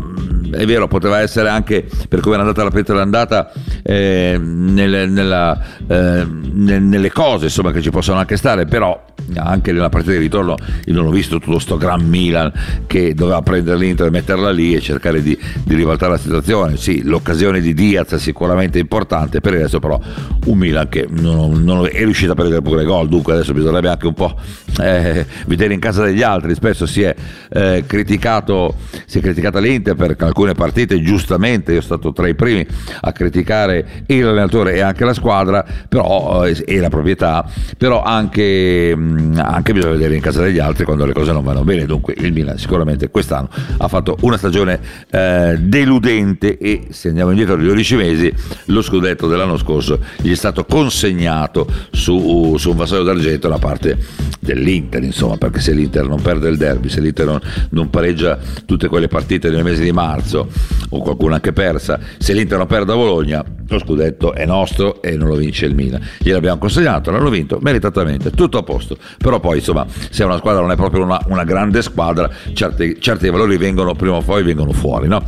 è 0.51 0.65
vero, 0.65 0.87
poteva 0.87 1.19
essere 1.19 1.49
anche 1.49 1.85
per 2.07 2.19
come 2.19 2.35
era 2.35 2.43
andata 2.43 2.63
la 2.63 2.69
partita 2.69 2.93
d'andata 2.93 3.51
eh, 3.83 4.37
nel, 4.39 5.09
nella, 5.09 5.59
eh, 5.87 6.25
nelle 6.25 7.11
cose 7.11 7.45
insomma, 7.45 7.71
che 7.71 7.81
ci 7.81 7.89
possono 7.89 8.19
anche 8.19 8.37
stare, 8.37 8.65
però 8.65 9.05
anche 9.35 9.71
nella 9.71 9.89
partita 9.89 10.13
di 10.13 10.19
ritorno 10.19 10.55
io 10.85 10.93
non 10.93 11.07
ho 11.07 11.09
visto 11.09 11.39
tutto 11.39 11.59
sto 11.59 11.75
gran 11.77 12.05
Milan 12.05 12.51
che 12.85 13.13
doveva 13.13 13.41
prendere 13.41 13.77
l'Inter 13.77 14.07
e 14.07 14.09
metterla 14.09 14.51
lì 14.51 14.73
e 14.73 14.79
cercare 14.79 15.21
di, 15.21 15.37
di 15.63 15.75
ribaltare 15.75 16.13
la 16.13 16.17
situazione. 16.17 16.77
Sì, 16.77 17.03
l'occasione 17.03 17.59
di 17.59 17.73
Diaz 17.73 18.11
è 18.11 18.19
sicuramente 18.19 18.79
importante, 18.79 19.41
per 19.41 19.53
adesso 19.53 19.79
però 19.79 19.99
un 20.45 20.57
Milan 20.57 20.87
che 20.89 21.07
non, 21.09 21.63
non 21.63 21.85
è 21.85 22.03
riuscito 22.03 22.31
a 22.31 22.35
prendere 22.35 22.61
pure 22.61 22.83
gol, 22.83 23.07
dunque 23.07 23.33
adesso 23.33 23.53
bisognerebbe 23.53 23.89
anche 23.89 24.07
un 24.07 24.13
po' 24.13 24.35
eh, 24.81 25.25
vedere 25.45 25.73
in 25.73 25.79
casa 25.79 26.03
degli 26.03 26.21
altri. 26.21 26.53
Spesso 26.55 26.85
si 26.85 27.01
è, 27.01 27.13
eh, 27.49 27.83
criticato, 27.85 28.75
si 29.05 29.17
è 29.19 29.21
criticata 29.21 29.59
l'Inter 29.59 29.95
per 29.95 30.15
alcune 30.37 30.53
partite, 30.53 31.01
giustamente, 31.01 31.73
io 31.73 31.81
sono 31.81 31.99
stato 31.99 32.13
tra 32.13 32.27
i 32.27 32.35
primi 32.35 32.65
a 33.01 33.11
criticare 33.11 34.03
il 34.05 34.25
allenatore 34.25 34.75
e 34.75 34.81
anche 34.81 35.03
la 35.03 35.13
squadra 35.13 35.65
però, 35.89 36.45
eh, 36.45 36.63
e 36.65 36.79
la 36.79 36.89
proprietà, 36.89 37.49
però 37.75 38.03
anche 38.03 38.95
anche 39.35 39.73
bisogna 39.73 39.93
vedere 39.93 40.15
in 40.15 40.21
casa 40.21 40.41
degli 40.41 40.59
altri 40.59 40.85
quando 40.85 41.05
le 41.05 41.13
cose 41.13 41.31
non 41.31 41.43
vanno 41.43 41.63
bene. 41.63 41.85
Dunque 41.85 42.13
il 42.17 42.33
Milan 42.33 42.57
sicuramente 42.57 43.09
quest'anno 43.09 43.49
ha 43.77 43.87
fatto 43.87 44.17
una 44.21 44.37
stagione 44.37 44.79
eh, 45.09 45.55
deludente 45.59 46.57
e 46.57 46.87
se 46.89 47.07
andiamo 47.07 47.31
indietro 47.31 47.55
di 47.55 47.65
12 47.65 47.95
mesi 47.95 48.33
lo 48.65 48.81
scudetto 48.81 49.27
dell'anno 49.27 49.57
scorso 49.57 49.99
gli 50.17 50.31
è 50.31 50.35
stato 50.35 50.65
consegnato 50.65 51.67
su, 51.91 52.55
su 52.57 52.69
un 52.69 52.75
vassoio 52.75 53.03
d'argento 53.03 53.47
da 53.47 53.57
parte 53.57 53.97
dell'Inter, 54.39 55.03
insomma, 55.03 55.37
perché 55.37 55.59
se 55.59 55.71
l'Inter 55.73 56.07
non 56.07 56.21
perde 56.21 56.49
il 56.49 56.57
derby, 56.57 56.89
se 56.89 57.01
l'Inter 57.01 57.25
non, 57.25 57.39
non 57.71 57.89
pareggia 57.89 58.37
tutte 58.65 58.87
quelle 58.87 59.07
partite 59.07 59.49
nel 59.49 59.63
mese 59.63 59.83
di 59.83 59.91
marzo 59.91 60.26
o 60.35 61.01
qualcuna 61.01 61.35
anche 61.35 61.53
persa, 61.53 61.99
se 62.17 62.33
l'Inter 62.33 62.57
non 62.57 62.67
perde 62.67 62.91
a 62.91 62.95
Bologna, 62.95 63.43
lo 63.69 63.79
scudetto 63.79 64.33
è 64.33 64.45
nostro 64.45 65.01
e 65.01 65.15
non 65.15 65.27
lo 65.27 65.35
vince 65.35 65.65
il 65.65 65.75
Milan. 65.75 66.01
Gliel'abbiamo 66.19 66.57
consegnato, 66.57 67.11
l'hanno 67.11 67.29
vinto 67.29 67.59
meritatamente, 67.61 68.31
tutto 68.31 68.57
a 68.57 68.63
posto. 68.63 68.97
Però 69.17 69.39
poi 69.39 69.57
insomma, 69.57 69.85
se 70.09 70.23
una 70.23 70.37
squadra 70.37 70.61
non 70.61 70.71
è 70.71 70.75
proprio 70.75 71.03
una, 71.03 71.19
una 71.27 71.43
grande 71.43 71.81
squadra, 71.81 72.29
certi, 72.53 72.97
certi, 72.99 73.29
valori 73.29 73.57
vengono 73.57 73.93
prima 73.93 74.15
o 74.15 74.21
poi 74.21 74.43
vengono 74.43 74.71
fuori. 74.71 75.07
No? 75.07 75.23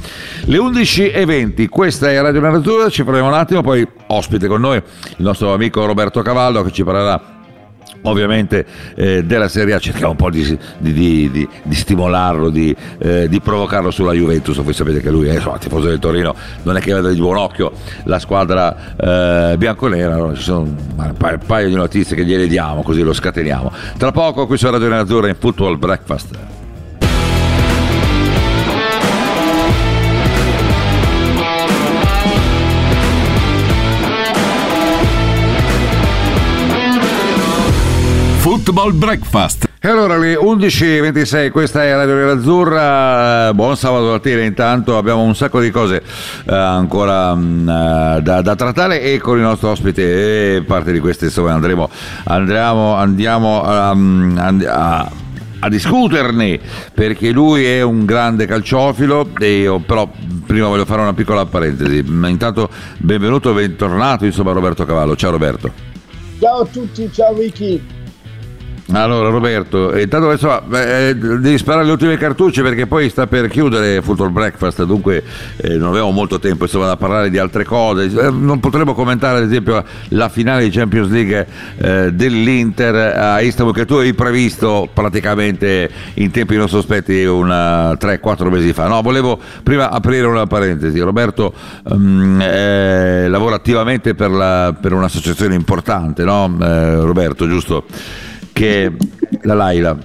Le 0.45 0.57
11.20, 0.57 1.67
questa 1.67 2.09
è 2.09 2.21
Radio 2.21 2.41
Nerazzurra, 2.41 2.89
ci 2.89 3.03
faremo 3.03 3.27
un 3.27 3.33
attimo, 3.33 3.61
poi 3.61 3.87
ospite 4.07 4.47
con 4.47 4.61
noi 4.61 4.77
il 4.77 5.23
nostro 5.23 5.53
amico 5.53 5.85
Roberto 5.85 6.21
Cavallo 6.21 6.63
che 6.63 6.71
ci 6.71 6.83
parlerà 6.83 7.37
ovviamente 8.03 8.65
eh, 8.95 9.23
della 9.23 9.47
Serie 9.47 9.73
A 9.73 9.79
cerchiamo 9.79 10.11
un 10.11 10.17
po' 10.17 10.29
di, 10.29 10.57
di, 10.77 11.29
di, 11.31 11.47
di 11.63 11.75
stimolarlo, 11.75 12.51
eh, 12.53 13.27
di, 13.29 13.41
provocarlo 13.41 13.91
sulla 13.91 14.13
Juventus, 14.13 14.57
voi 14.61 14.73
sapete 14.73 15.01
che 15.01 15.09
lui 15.09 15.27
è 15.27 15.33
insomma, 15.33 15.57
tifoso 15.57 15.87
del 15.87 15.99
Torino, 15.99 16.35
non 16.63 16.77
è 16.77 16.79
che 16.79 16.93
vede 16.93 17.13
di 17.13 17.19
buon 17.19 17.37
occhio 17.37 17.71
la 18.03 18.19
squadra 18.19 18.95
eh, 18.95 19.57
bianconera, 19.57 20.15
allora 20.15 20.35
ci 20.35 20.43
sono 20.43 20.61
un 20.61 21.39
paio 21.45 21.67
di 21.67 21.75
notizie 21.75 22.15
che 22.15 22.25
gliele 22.25 22.47
diamo 22.47 22.81
così 22.81 23.01
lo 23.01 23.13
scateniamo. 23.13 23.71
Tra 23.97 24.11
poco 24.11 24.47
qui 24.47 24.57
su 24.57 24.69
Radio 24.69 24.93
Azzurra 24.93 25.27
in 25.27 25.35
Football 25.37 25.77
Breakfast. 25.77 26.58
Football 38.69 38.95
Breakfast. 38.99 39.67
E 39.81 39.87
allora 39.87 40.13
alle 40.13 40.35
11.26, 40.35 41.49
questa 41.49 41.83
è 41.83 41.91
Radio 41.91 42.13
Nerazzurra, 42.13 43.51
buon 43.55 43.75
sabato 43.75 44.11
mattina 44.11 44.43
intanto, 44.43 44.95
abbiamo 44.95 45.23
un 45.23 45.33
sacco 45.33 45.59
di 45.59 45.71
cose 45.71 46.03
eh, 46.47 46.53
ancora 46.53 47.33
mh, 47.33 47.41
mm, 47.41 47.67
eh, 47.67 48.21
da, 48.21 48.41
da, 48.41 48.55
trattare 48.55 49.01
e 49.01 49.17
con 49.17 49.37
il 49.37 49.43
nostro 49.43 49.69
ospite 49.69 50.57
e 50.57 50.61
parte 50.61 50.91
di 50.91 50.99
queste 50.99 51.25
insomma 51.25 51.51
andremo, 51.53 51.89
andremo 52.25 52.93
andiamo 52.93 53.63
a, 53.63 53.89
a, 53.89 55.11
a 55.61 55.69
discuterne 55.69 56.59
perché 56.93 57.31
lui 57.31 57.65
è 57.65 57.81
un 57.81 58.05
grande 58.05 58.45
calciofilo 58.45 59.29
e 59.39 59.61
io 59.61 59.79
però 59.79 60.07
prima 60.45 60.67
voglio 60.67 60.85
fare 60.85 61.01
una 61.01 61.13
piccola 61.15 61.43
parentesi. 61.47 62.05
Intanto 62.05 62.69
benvenuto 62.99 63.51
bentornato 63.51 64.25
insomma 64.25 64.51
Roberto 64.51 64.85
Cavallo. 64.85 65.15
Ciao 65.15 65.31
Roberto. 65.31 65.71
Ciao 66.39 66.59
a 66.59 66.65
tutti 66.65 67.09
ciao 67.11 67.33
Vicky 67.33 67.97
allora 68.91 69.29
Roberto, 69.29 69.95
intanto 69.95 70.31
insomma, 70.31 70.63
eh, 70.71 71.15
devi 71.15 71.57
sparare 71.57 71.85
le 71.85 71.91
ultime 71.91 72.17
cartucce 72.17 72.63
perché 72.63 72.87
poi 72.87 73.09
sta 73.09 73.27
per 73.27 73.47
chiudere 73.47 74.01
Football 74.01 74.31
Breakfast, 74.31 74.83
dunque 74.83 75.23
eh, 75.57 75.77
non 75.77 75.89
abbiamo 75.89 76.09
molto 76.09 76.39
tempo 76.39 76.63
insomma, 76.63 76.87
da 76.87 76.97
parlare 76.97 77.29
di 77.29 77.37
altre 77.37 77.65
cose. 77.65 78.05
Eh, 78.05 78.31
non 78.31 78.59
potremo 78.59 78.95
commentare 78.95 79.37
ad 79.37 79.43
esempio 79.43 79.83
la 80.09 80.29
finale 80.29 80.63
di 80.63 80.69
Champions 80.71 81.09
League 81.09 81.47
eh, 81.77 82.11
dell'Inter 82.13 82.95
a 83.15 83.41
Istanbul 83.41 83.75
che 83.75 83.85
tu 83.85 83.95
hai 83.95 84.13
previsto 84.13 84.89
praticamente 84.91 85.89
in 86.15 86.31
tempi 86.31 86.55
non 86.55 86.67
sospetti 86.67 87.23
3-4 87.23 88.49
mesi 88.49 88.73
fa. 88.73 88.87
No, 88.87 89.01
volevo 89.01 89.39
prima 89.61 89.91
aprire 89.91 90.25
una 90.25 90.47
parentesi. 90.47 90.99
Roberto 90.99 91.53
um, 91.83 92.39
lavora 92.39 93.55
attivamente 93.55 94.15
per, 94.15 94.31
la, 94.31 94.75
per, 94.79 94.93
un'associazione 94.93 95.53
importante, 95.55 96.23
no? 96.23 96.57
Eh, 96.59 96.95
Roberto, 96.95 97.47
giusto? 97.47 97.85
Che 98.53 98.91
la 99.41 99.53
Laila. 99.53 99.97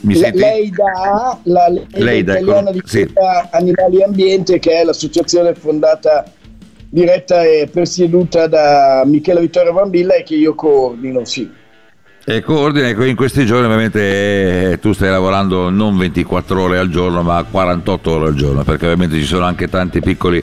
Mi 0.00 0.14
senti? 0.14 0.38
Leida, 0.38 1.40
la 1.44 1.68
Leida, 1.68 1.98
Leida 1.98 2.38
italiana 2.38 2.70
di 2.70 2.80
sì. 2.84 3.10
Animali 3.50 3.98
e 3.98 4.04
Ambiente, 4.04 4.58
che 4.58 4.80
è 4.80 4.84
l'associazione 4.84 5.54
fondata, 5.54 6.24
diretta 6.88 7.42
e 7.42 7.68
presieduta 7.70 8.46
da 8.46 9.02
Michele 9.04 9.40
Vittorio 9.40 9.72
Bambilla 9.72 10.14
e 10.14 10.22
che 10.22 10.34
io 10.34 10.54
coordino, 10.54 11.24
sì. 11.24 11.50
E 12.28 12.42
coordina, 12.42 12.88
in 12.88 13.14
questi 13.14 13.46
giorni 13.46 13.66
ovviamente 13.66 14.72
eh, 14.72 14.78
tu 14.80 14.92
stai 14.92 15.10
lavorando 15.10 15.70
non 15.70 15.96
24 15.96 16.60
ore 16.60 16.76
al 16.76 16.88
giorno 16.88 17.22
ma 17.22 17.40
48 17.48 18.10
ore 18.10 18.26
al 18.26 18.34
giorno 18.34 18.64
perché 18.64 18.86
ovviamente 18.86 19.16
ci 19.16 19.24
sono 19.24 19.44
anche 19.44 19.68
tanti 19.68 20.00
piccoli 20.00 20.42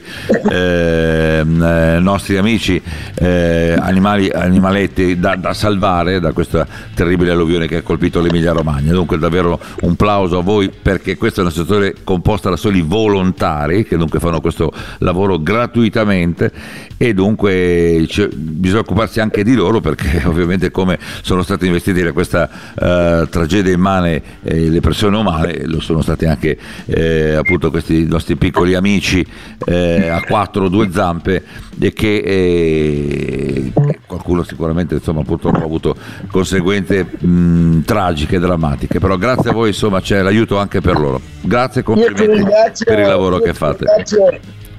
eh, 0.50 1.44
eh, 1.44 1.98
nostri 2.00 2.38
amici 2.38 2.80
eh, 3.16 3.76
animali, 3.78 4.30
animaletti 4.30 5.18
da, 5.18 5.36
da, 5.36 5.52
salvare 5.52 6.20
da 6.20 6.32
questa 6.32 6.66
terribile 6.94 7.32
alluvione 7.32 7.66
che 7.66 7.76
ha 7.76 7.82
colpito 7.82 8.22
l'Emilia 8.22 8.52
Romagna. 8.52 8.90
Dunque 8.90 9.18
davvero 9.18 9.60
un 9.82 9.94
plauso 9.94 10.38
a 10.38 10.42
voi 10.42 10.70
perché 10.70 11.18
questa 11.18 11.40
è 11.40 11.42
una 11.42 11.52
situazione 11.52 11.92
composta 12.02 12.48
da 12.48 12.56
soli 12.56 12.80
volontari 12.80 13.84
che 13.84 13.98
dunque 13.98 14.20
fanno 14.20 14.40
questo 14.40 14.72
lavoro 15.00 15.38
gratuitamente 15.38 16.50
e 16.96 17.12
dunque 17.12 18.06
bisogna 18.32 18.80
occuparsi 18.80 19.20
anche 19.20 19.44
di 19.44 19.54
loro 19.54 19.82
perché 19.82 20.22
ovviamente 20.24 20.70
come 20.70 20.98
sono 21.20 21.42
stati 21.42 21.72
investiti 21.74 22.02
da 22.02 22.12
questa 22.12 22.48
uh, 22.74 23.28
tragedia 23.28 23.72
immane 23.72 24.22
eh, 24.42 24.68
le 24.68 24.80
persone 24.80 25.16
umane, 25.16 25.64
lo 25.66 25.80
sono 25.80 26.02
stati 26.02 26.24
anche 26.24 26.56
eh, 26.86 27.34
appunto 27.34 27.70
questi 27.70 28.06
nostri 28.06 28.36
piccoli 28.36 28.74
amici 28.74 29.26
eh, 29.66 30.08
a 30.08 30.22
quattro 30.22 30.64
o 30.64 30.68
due 30.68 30.90
zampe 30.92 31.42
e 31.78 31.92
che 31.92 32.16
eh, 32.18 33.72
qualcuno 34.06 34.42
sicuramente 34.44 34.94
insomma, 34.94 35.22
purtroppo 35.22 35.58
ha 35.58 35.64
avuto 35.64 35.96
conseguenze 36.30 37.04
mh, 37.04 37.82
tragiche, 37.84 38.38
drammatiche, 38.38 39.00
però 39.00 39.16
grazie 39.16 39.50
a 39.50 39.52
voi 39.52 39.68
insomma 39.68 40.00
c'è 40.00 40.22
l'aiuto 40.22 40.56
anche 40.56 40.80
per 40.80 40.98
loro. 40.98 41.20
Grazie 41.40 41.80
e 41.80 41.84
complimenti 41.84 42.84
per 42.84 43.00
il 43.00 43.06
lavoro 43.06 43.38
che 43.38 43.52
fate. 43.52 43.86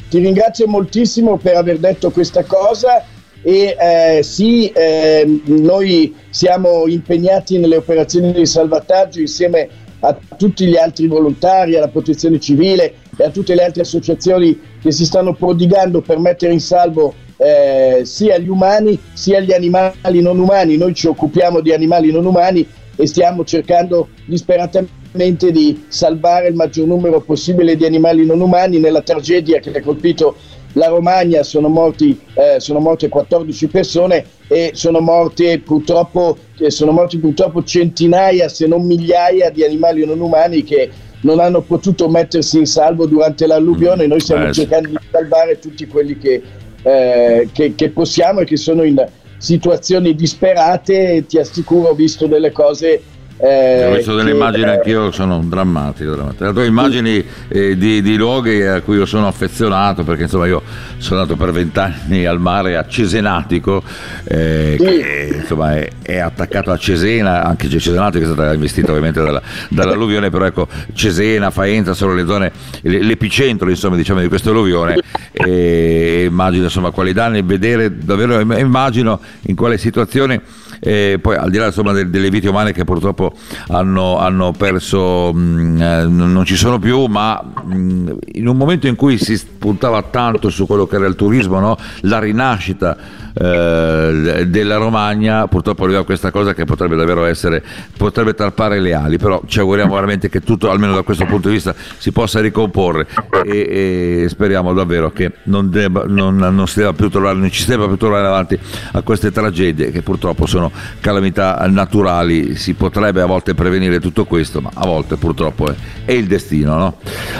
Ti 0.08 0.20
ringrazio 0.20 0.68
moltissimo 0.68 1.38
per 1.38 1.56
aver 1.56 1.78
detto 1.80 2.12
questa 2.12 2.43
cosa 2.43 3.04
e 3.48 3.78
eh, 3.80 4.24
sì, 4.24 4.70
eh, 4.70 5.39
noi 5.46 6.16
siamo 6.32 6.88
impegnati 6.88 7.60
nelle 7.60 7.76
operazioni 7.76 8.32
di 8.32 8.43
salvataggio 8.43 9.20
insieme 9.20 9.70
a 10.00 10.18
tutti 10.36 10.66
gli 10.66 10.78
altri 10.78 11.06
volontari, 11.06 11.76
alla 11.76 11.89
protezione 11.89 12.39
civile 12.39 12.96
e 13.16 13.24
a 13.24 13.30
tutte 13.30 13.54
le 13.54 13.64
altre 13.64 13.84
associazioni 13.84 14.60
che 14.82 14.91
si 14.91 15.06
stanno 15.06 15.36
prodigando 15.36 16.02
per 16.02 16.18
mettere 16.18 16.54
in 16.54 16.60
salvo 16.60 17.14
eh, 17.38 18.02
sia 18.04 18.39
gli 18.39 18.50
umani 18.50 19.00
sia 19.14 19.39
gli 19.39 19.54
animali 19.54 20.22
non 20.22 20.39
umani. 20.39 20.76
Noi 20.76 20.96
ci 20.96 21.06
occupiamo 21.06 21.62
di 21.62 21.72
animali 21.72 22.12
non 22.12 22.26
umani 22.26 22.68
e 22.96 23.06
stiamo 23.06 23.43
cercando 23.43 24.08
disperatamente 24.26 25.52
di 25.52 25.86
salvare 25.88 26.48
il 26.48 26.56
maggior 26.56 26.88
numero 26.88 27.22
possibile 27.22 27.76
di 27.76 27.86
animali 27.86 28.26
non 28.26 28.41
umani 28.41 28.80
nella 28.80 29.02
tragedia 29.02 29.60
che 29.60 29.70
ha 29.70 29.82
colpito 29.82 30.36
la 30.76 30.88
Romagna 30.88 31.43
sono, 31.43 31.67
morti, 31.67 32.19
eh, 32.34 32.59
sono 32.59 32.80
morte 32.80 33.09
14 33.09 33.67
persone 33.67 34.26
e 34.47 34.71
sono 34.73 34.99
morte 34.99 35.59
purtroppo, 35.59 36.38
sono 36.67 36.91
morti 36.91 37.17
purtroppo 37.17 37.63
centinaia 37.63 38.47
se 38.49 38.67
non 38.67 38.86
migliaia 38.86 39.49
di 39.49 39.63
animali 39.63 40.05
non 40.05 40.19
umani 40.19 40.63
che 40.63 40.89
non 41.21 41.39
hanno 41.39 41.61
potuto 41.61 42.09
mettersi 42.09 42.57
in 42.57 42.65
salvo 42.65 43.05
durante 43.07 43.47
l'alluvione. 43.47 44.05
Noi 44.05 44.19
stiamo 44.19 44.47
eh, 44.47 44.53
cercando 44.53 44.89
di 44.89 44.97
salvare 45.09 45.59
tutti 45.59 45.88
quelli 45.88 46.17
che, 46.17 46.41
eh, 46.84 47.49
che, 47.51 47.73
che 47.73 47.89
possiamo 47.89 48.41
e 48.41 48.45
che 48.45 48.57
sono 48.57 48.84
in 48.84 49.03
situazioni 49.38 50.13
disperate. 50.13 51.26
Ti 51.26 51.39
assicuro, 51.39 51.89
ho 51.89 51.95
visto 51.95 52.28
delle 52.28 52.51
cose 52.51 53.01
eh, 53.38 53.86
ho 53.86 53.96
visto 53.96 54.16
delle 54.16 54.30
che, 54.30 54.36
immagini 54.36 54.64
eh, 54.64 54.70
anch'io 54.70 55.12
sono 55.12 55.40
drammatiche, 55.44 56.10
drammatiche. 56.10 56.66
immagini 56.66 57.24
eh, 57.50 57.78
di, 57.78 58.02
di, 58.02 58.16
luoghi 58.16 58.62
a 58.62 58.80
cui 58.82 58.96
io 58.96 59.06
sono 59.06 59.28
affezionato 59.28 60.06
perché 60.06 60.24
insomma 60.24 60.48
io 60.48 60.62
sono 60.98 61.20
andato 61.20 61.38
per 61.38 61.52
vent'anni 61.52 62.26
al 62.26 62.40
mare 62.40 62.78
a 62.78 62.88
Cesenatico 62.88 63.84
eh, 64.24 64.78
sì. 64.80 64.86
che 64.86 65.38
insomma 65.42 65.76
è, 65.76 65.90
è, 66.02 66.18
attaccato 66.18 66.72
a 66.72 66.78
Cesena 66.78 67.44
anche 67.44 67.68
Cesenatico 67.68 68.24
è 68.24 68.28
stata 68.28 68.54
investita 68.54 68.92
ovviamente 68.92 69.22
dalla, 69.22 69.42
dall'alluvione 69.70 70.30
però 70.30 70.46
ecco 70.46 70.70
Cesena, 70.94 71.52
Faenza 71.52 71.94
sono 71.94 72.14
le 72.14 72.26
zone 72.26 72.52
l'epicentro 72.84 73.70
insomma 73.70 73.98
diciamo 73.98 74.22
di 74.22 74.30
questa 74.30 74.52
alluvione 74.52 74.96
e 75.34 76.24
immagino 76.26 76.64
insomma 76.64 76.92
quali 76.92 77.12
danni 77.12 77.42
vedere 77.42 77.98
davvero 77.98 78.40
immagino 78.40 79.20
in 79.48 79.56
quale 79.56 79.78
situazione 79.78 80.42
eh, 80.80 81.19
poi 81.21 81.36
al 81.36 81.49
di 81.49 81.57
là 81.57 81.67
insomma, 81.67 81.91
delle 81.91 82.30
vite 82.30 82.49
umane 82.49 82.71
che 82.71 82.84
purtroppo 82.84 83.34
hanno, 83.67 84.17
hanno 84.17 84.51
perso, 84.51 85.32
mh, 85.34 85.39
mm, 85.39 85.82
eh, 85.82 86.05
non 86.05 86.45
ci 86.45 86.55
sono 86.55 86.80
più, 86.80 87.05
ma 87.05 87.41
mh, 87.41 87.76
mm, 87.76 88.07
in 88.34 88.47
un 88.47 88.57
momento 88.57 88.88
in 88.88 88.95
cui 88.95 89.17
si 89.17 89.39
puntava 89.57 90.01
tanto 90.03 90.49
su 90.49 90.65
quello 90.65 90.86
che 90.86 90.95
era 90.95 91.05
il 91.07 91.15
turismo, 91.15 91.59
no? 91.59 91.78
la 92.01 92.19
rinascita 92.19 93.23
eh, 93.38 94.45
della 94.47 94.78
Romagna, 94.78 95.47
purtroppo 95.47 95.84
arriva 95.84 96.05
questa 96.05 96.32
cosa 96.32 96.53
che 96.53 96.63
potrebbe 96.63 96.95
davvero 96.95 97.26
essere, 97.26 97.61
potrebbe 97.97 98.34
tarpare 98.34 98.80
le 98.80 98.93
ali, 98.93 99.17
però 99.17 99.41
ci 99.45 99.59
auguriamo 99.59 99.93
veramente 99.93 100.30
che 100.30 100.39
tutto, 100.39 100.69
almeno 100.69 100.93
da 100.93 101.01
questo 101.01 101.26
punto 101.26 101.49
di 101.49 101.55
vista, 101.55 101.76
si 101.97 102.11
possa 102.11 102.39
ricomporre 102.39 103.07
e, 103.43 104.23
e 104.23 104.30
speriamo 104.30 104.73
davvero 104.73 105.11
che 105.11 105.34
non, 105.43 105.69
debba, 105.69 106.05
non, 106.07 106.38
non, 106.38 106.67
si 106.67 106.80
debba 106.80 106.93
più 106.93 107.09
trovare, 107.09 107.38
non 107.38 107.51
ci 107.51 107.63
si 107.63 107.69
debba 107.69 107.88
più 107.88 107.97
trovare 107.97 108.26
avanti 108.26 108.57
a 108.93 109.01
queste 109.01 109.32
tragedie 109.32 109.91
che 109.91 110.01
purtroppo 110.01 110.45
sono 110.45 110.64
calamità 110.99 111.66
naturali, 111.68 112.55
si 112.55 112.74
potrebbe 112.74 113.22
a 113.22 113.26
volte 113.26 113.53
prevenire 113.53 113.99
tutto 113.99 114.26
questo, 114.26 114.61
ma 114.61 114.72
a 114.74 114.86
volte 114.86 115.16
purtroppo 115.16 115.70
è, 115.70 115.76
è 116.05 116.11
il 116.11 116.28
destino. 116.28 116.78
No? 116.78 116.97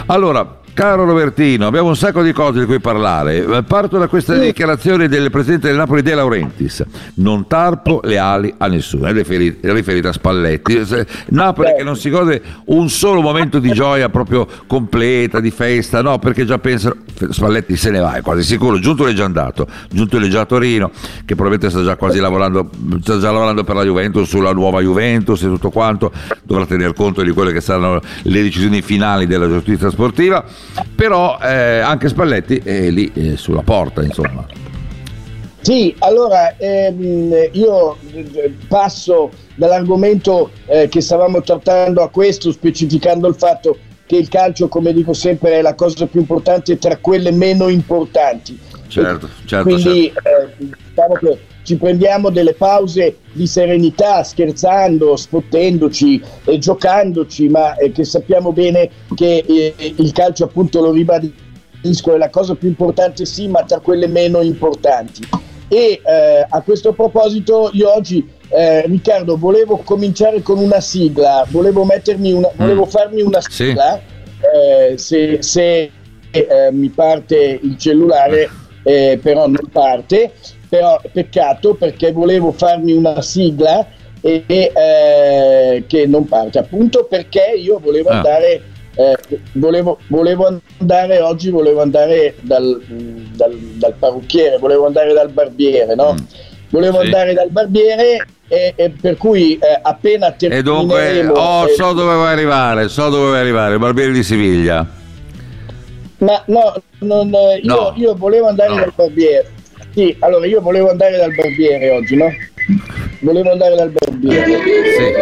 Allora, 0.08 0.60
Caro 0.76 1.06
Robertino, 1.06 1.68
abbiamo 1.68 1.88
un 1.88 1.96
sacco 1.96 2.22
di 2.22 2.34
cose 2.34 2.60
di 2.60 2.66
cui 2.66 2.82
parlare. 2.82 3.64
Parto 3.64 3.98
da 3.98 4.10
questa 4.10 4.38
dichiarazione 4.38 5.08
del 5.08 5.32
presidente 5.32 5.68
del 5.68 5.78
Napoli 5.78 6.02
De 6.02 6.14
Laurentiis. 6.14 6.84
Non 7.14 7.48
tarpo 7.48 8.02
le 8.04 8.18
ali 8.18 8.54
a 8.58 8.68
nessuno, 8.68 9.06
è 9.06 9.14
riferita 9.14 10.10
a 10.10 10.12
Spalletti. 10.12 10.86
Napoli 11.28 11.76
che 11.78 11.84
non 11.84 11.96
si 11.96 12.10
gode 12.10 12.42
un 12.66 12.90
solo 12.90 13.22
momento 13.22 13.60
di 13.60 13.72
gioia 13.72 14.10
proprio 14.10 14.46
completa, 14.68 15.40
di 15.40 15.50
festa, 15.50 16.02
no, 16.02 16.20
perché 16.20 16.44
già 16.44 16.60
pensano, 16.60 16.98
Spalletti 17.30 17.78
se 17.78 17.90
ne 17.90 18.00
va, 18.00 18.16
è 18.16 18.22
quasi 18.22 18.44
sicuro. 18.44 18.78
Giunto 18.78 19.08
è 19.08 19.14
già 19.14 19.24
andato, 19.24 19.68
Giunto 19.90 20.18
è 20.18 20.28
già 20.28 20.42
a 20.42 20.46
Torino, 20.46 20.92
che 21.24 21.36
probabilmente 21.36 21.70
sta 21.70 21.86
già 21.86 21.96
quasi 21.96 22.20
lavorando, 22.20 22.70
sta 23.02 23.18
già 23.18 23.32
lavorando 23.32 23.64
per 23.64 23.76
la 23.76 23.84
Juventus, 23.84 24.28
sulla 24.28 24.52
nuova 24.52 24.82
Juventus 24.82 25.42
e 25.42 25.46
tutto 25.46 25.70
quanto, 25.70 26.12
dovrà 26.44 26.66
tener 26.66 26.94
conto 26.94 27.22
di 27.22 27.32
quelle 27.32 27.54
che 27.54 27.62
saranno 27.62 28.02
le 28.24 28.42
decisioni 28.42 28.82
finali 28.82 29.26
della 29.26 29.48
giustizia 29.48 29.90
sportiva 29.90 30.44
però 30.96 31.38
eh, 31.42 31.80
anche 31.80 32.08
Spalletti 32.08 32.58
è 32.58 32.90
lì 32.90 33.12
eh, 33.14 33.38
sulla 33.38 33.62
porta, 33.62 34.04
insomma. 34.04 34.46
Sì, 35.62 35.96
allora 36.00 36.56
ehm, 36.58 37.50
io 37.54 37.98
eh, 38.12 38.54
passo 38.68 39.32
dall'argomento 39.56 40.52
eh, 40.68 40.88
che 40.90 41.02
stavamo 41.02 41.42
trattando 41.42 42.04
a 42.04 42.10
questo, 42.10 42.52
specificando 42.52 43.28
il 43.28 43.36
fatto 43.36 43.78
che 44.06 44.16
il 44.16 44.30
calcio, 44.30 44.68
come 44.68 44.94
dico 44.94 45.14
sempre, 45.14 45.54
è 45.54 45.62
la 45.62 45.74
cosa 45.74 46.06
più 46.06 46.20
importante 46.20 46.78
tra 46.78 46.98
quelle 46.98 47.32
meno 47.32 47.68
importanti. 47.68 48.60
Certo, 48.88 49.30
certo. 49.46 49.70
Quindi 49.70 50.12
certo. 50.14 50.30
Eh, 50.30 50.68
diciamo 50.94 51.14
che 51.16 51.40
ci 51.66 51.78
prendiamo 51.78 52.30
delle 52.30 52.54
pause 52.54 53.18
di 53.32 53.48
serenità, 53.48 54.24
scherzando, 54.24 55.16
sfottendoci, 55.16 56.22
eh, 56.46 56.60
giocandoci, 56.60 57.50
ma 57.50 57.76
eh, 57.76 57.92
che 57.92 58.04
sappiamo 58.06 58.54
bene 58.54 58.90
che 59.16 59.44
eh, 59.46 59.74
il 59.98 60.12
calcio 60.12 60.44
appunto 60.44 60.80
lo 60.80 60.92
ribadisco 60.92 62.14
è 62.14 62.18
la 62.18 62.30
cosa 62.30 62.54
più 62.54 62.70
importante 62.70 63.26
sì, 63.26 63.48
ma 63.48 63.64
tra 63.64 63.80
quelle 63.80 64.08
meno 64.08 64.42
importanti. 64.42 65.28
E 65.68 66.00
eh, 66.06 66.46
a 66.48 66.62
questo 66.62 66.94
proposito 66.94 67.72
io 67.74 67.92
oggi 67.92 68.24
eh, 68.50 68.86
Riccardo 68.86 69.36
volevo 69.36 69.78
cominciare 69.78 70.44
con 70.44 70.60
una 70.60 70.80
sigla, 70.80 71.44
volevo, 71.50 71.84
mettermi 71.84 72.32
una, 72.32 72.50
mm. 72.54 72.58
volevo 72.58 72.86
farmi 72.86 73.24
una 73.24 73.42
sigla, 73.42 74.00
sì. 74.00 74.92
Eh, 74.92 74.98
se, 75.00 75.42
se 75.42 75.92
mi 76.72 76.90
parte 76.90 77.60
il 77.62 77.78
cellulare 77.78 78.50
però 78.86 79.48
non 79.48 79.68
parte 79.72 80.32
però 80.70 81.00
peccato 81.12 81.74
perché 81.74 82.12
volevo 82.12 82.52
farmi 82.52 82.92
una 82.92 83.22
sigla 83.22 83.88
e, 84.22 84.44
eh, 84.48 85.84
che 85.88 86.08
non 86.08 86.26
parte 86.26 86.60
appunto 86.60 87.06
perché 87.06 87.54
io 87.58 87.80
volevo 87.80 88.10
ah. 88.10 88.18
andare 88.18 88.62
eh, 88.98 89.18
volevo, 89.54 90.00
volevo, 90.08 90.62
andare 90.80 91.20
oggi 91.20 91.50
volevo 91.50 91.82
andare 91.82 92.36
dal, 92.42 92.82
dal, 92.88 93.54
dal, 93.54 93.94
parrucchiere 93.94 94.58
volevo 94.58 94.86
andare 94.86 95.14
dal 95.14 95.30
barbiere 95.30 95.96
no? 95.96 96.14
Mm. 96.14 96.24
volevo 96.70 97.00
sì. 97.00 97.06
andare 97.06 97.34
dal 97.34 97.50
barbiere 97.50 98.26
e, 98.48 98.74
e 98.76 98.90
per 98.90 99.18
cui 99.18 99.58
eh, 99.58 99.80
appena 99.82 100.32
termineremo 100.32 100.70
e 100.70 100.80
dunque 100.80 101.28
oh, 101.28 101.68
so 101.76 101.94
dove 101.94 102.14
vuoi 102.14 102.28
arrivare 102.28 102.88
so 102.88 103.10
dove 103.10 103.26
vuoi 103.28 103.40
arrivare 103.40 103.74
il 103.74 103.80
barbiere 103.80 104.12
di 104.12 104.24
Siviglia 104.24 105.04
ma 106.26 106.44
no, 106.48 106.74
non, 107.00 107.30
io, 107.62 107.74
no. 107.76 107.94
io 107.96 108.16
volevo 108.16 108.48
andare 108.48 108.70
no. 108.70 108.76
dal 108.76 108.94
barbiere 108.96 109.54
sì, 109.96 110.14
allora 110.20 110.46
io 110.46 110.60
volevo 110.60 110.90
andare 110.90 111.16
dal 111.16 111.34
barbiere 111.34 111.90
oggi, 111.90 112.18
no? 112.18 112.30
Volevo 113.22 113.52
andare 113.52 113.76
dal 113.76 113.92
barbiere. 113.92 114.60
Sì. 114.98 115.14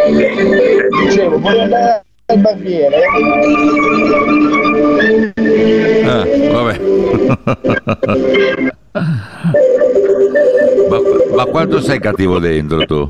Dicevo, 1.06 1.38
volevo 1.38 1.62
andare 1.62 2.04
dal 2.26 2.38
barbiere. 2.38 2.96
Ah, 6.04 6.26
vabbè. 6.50 6.80
ma, 10.88 10.98
ma 11.36 11.44
quanto 11.44 11.80
sei 11.80 12.00
cattivo 12.00 12.40
dentro 12.40 12.84
tu? 12.84 13.06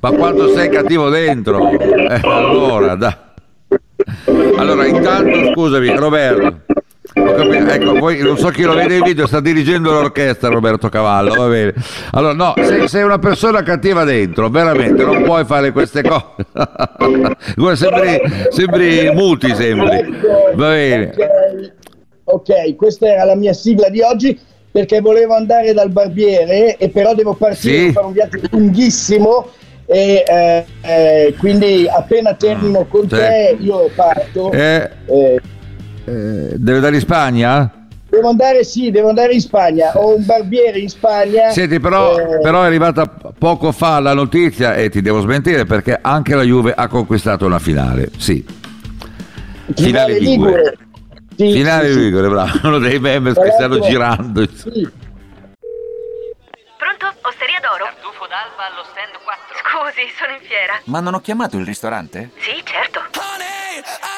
Ma 0.00 0.10
quanto 0.10 0.48
sei 0.54 0.68
cattivo 0.68 1.08
dentro? 1.08 1.70
Eh, 1.70 2.20
allora, 2.24 2.96
da. 2.96 3.32
Allora, 4.56 4.86
intanto 4.86 5.52
scusami, 5.52 5.94
Roberto. 5.94 6.65
Ecco, 7.18 7.94
poi 7.94 8.18
non 8.18 8.36
so 8.36 8.48
chi 8.48 8.62
lo 8.62 8.74
vede 8.74 8.96
in 8.96 9.02
video, 9.02 9.26
sta 9.26 9.40
dirigendo 9.40 9.90
l'orchestra 9.90 10.50
Roberto 10.50 10.90
Cavallo, 10.90 11.34
va 11.34 11.48
bene. 11.48 11.72
Allora, 12.10 12.34
no, 12.34 12.52
sei, 12.62 12.86
sei 12.88 13.04
una 13.04 13.18
persona 13.18 13.62
cattiva 13.62 14.04
dentro, 14.04 14.50
veramente, 14.50 15.02
non 15.02 15.22
puoi 15.22 15.46
fare 15.46 15.72
queste 15.72 16.02
cose. 16.02 16.44
sembri, 17.74 18.20
sembri 18.50 19.10
muti, 19.14 19.54
sembri. 19.54 20.14
Va 20.54 20.68
bene. 20.68 21.14
Okay. 21.14 21.72
ok, 22.24 22.76
questa 22.76 23.06
era 23.06 23.24
la 23.24 23.34
mia 23.34 23.54
sigla 23.54 23.88
di 23.88 24.02
oggi 24.02 24.38
perché 24.70 25.00
volevo 25.00 25.34
andare 25.34 25.72
dal 25.72 25.88
barbiere 25.88 26.76
e 26.76 26.90
però 26.90 27.14
devo 27.14 27.32
partire 27.32 27.86
sì. 27.86 27.92
fare 27.92 28.06
un 28.06 28.12
viaggio 28.12 28.38
lunghissimo 28.50 29.48
e 29.86 30.22
eh, 30.26 30.64
eh, 30.82 31.34
quindi 31.38 31.88
appena 31.88 32.34
termino 32.34 32.84
con 32.84 33.08
sì. 33.08 33.16
te 33.16 33.56
io 33.58 33.88
parto. 33.94 34.52
Eh. 34.52 34.90
Eh, 36.06 36.52
deve 36.54 36.78
dare 36.78 36.94
in 36.94 37.00
Spagna? 37.00 37.86
Devo 38.08 38.28
andare, 38.28 38.62
sì, 38.62 38.92
devo 38.92 39.08
andare 39.08 39.32
in 39.34 39.40
Spagna. 39.40 39.90
Ho 39.96 40.14
un 40.14 40.24
barbiere 40.24 40.78
in 40.78 40.88
Spagna. 40.88 41.50
Senti, 41.50 41.80
però, 41.80 42.16
eh, 42.16 42.38
però 42.40 42.62
è 42.62 42.66
arrivata 42.66 43.06
poco 43.06 43.72
fa 43.72 43.98
la 43.98 44.14
notizia 44.14 44.74
e 44.74 44.88
ti 44.88 45.02
devo 45.02 45.20
smentire 45.20 45.64
perché 45.64 45.98
anche 46.00 46.36
la 46.36 46.42
Juve 46.42 46.72
ha 46.72 46.86
conquistato 46.86 47.44
una 47.44 47.58
finale. 47.58 48.10
Sì. 48.16 48.44
Finale 49.74 50.20
Ligure. 50.20 50.78
Sì, 51.36 51.50
finale 51.52 51.90
sì, 51.90 51.98
Ligure, 51.98 52.28
bravo. 52.28 52.60
Uno 52.68 52.78
dei 52.78 53.00
members 53.00 53.36
che 53.38 53.50
stanno 53.50 53.80
girando. 53.80 54.46
Sì. 54.54 54.88
Pronto? 56.78 57.12
Osteria 57.22 57.58
d'oro? 57.60 57.84
Tartufo 57.84 58.26
d'alba 58.30 58.70
allo 58.70 58.84
stand 58.92 59.18
4. 59.24 59.56
Scusi, 59.58 60.06
sono 60.16 60.32
in 60.32 60.46
fiera. 60.46 60.80
Ma 60.84 61.00
non 61.00 61.14
ho 61.14 61.20
chiamato 61.20 61.58
il 61.58 61.66
ristorante? 61.66 62.30
Sì, 62.38 62.62
certo. 62.62 63.00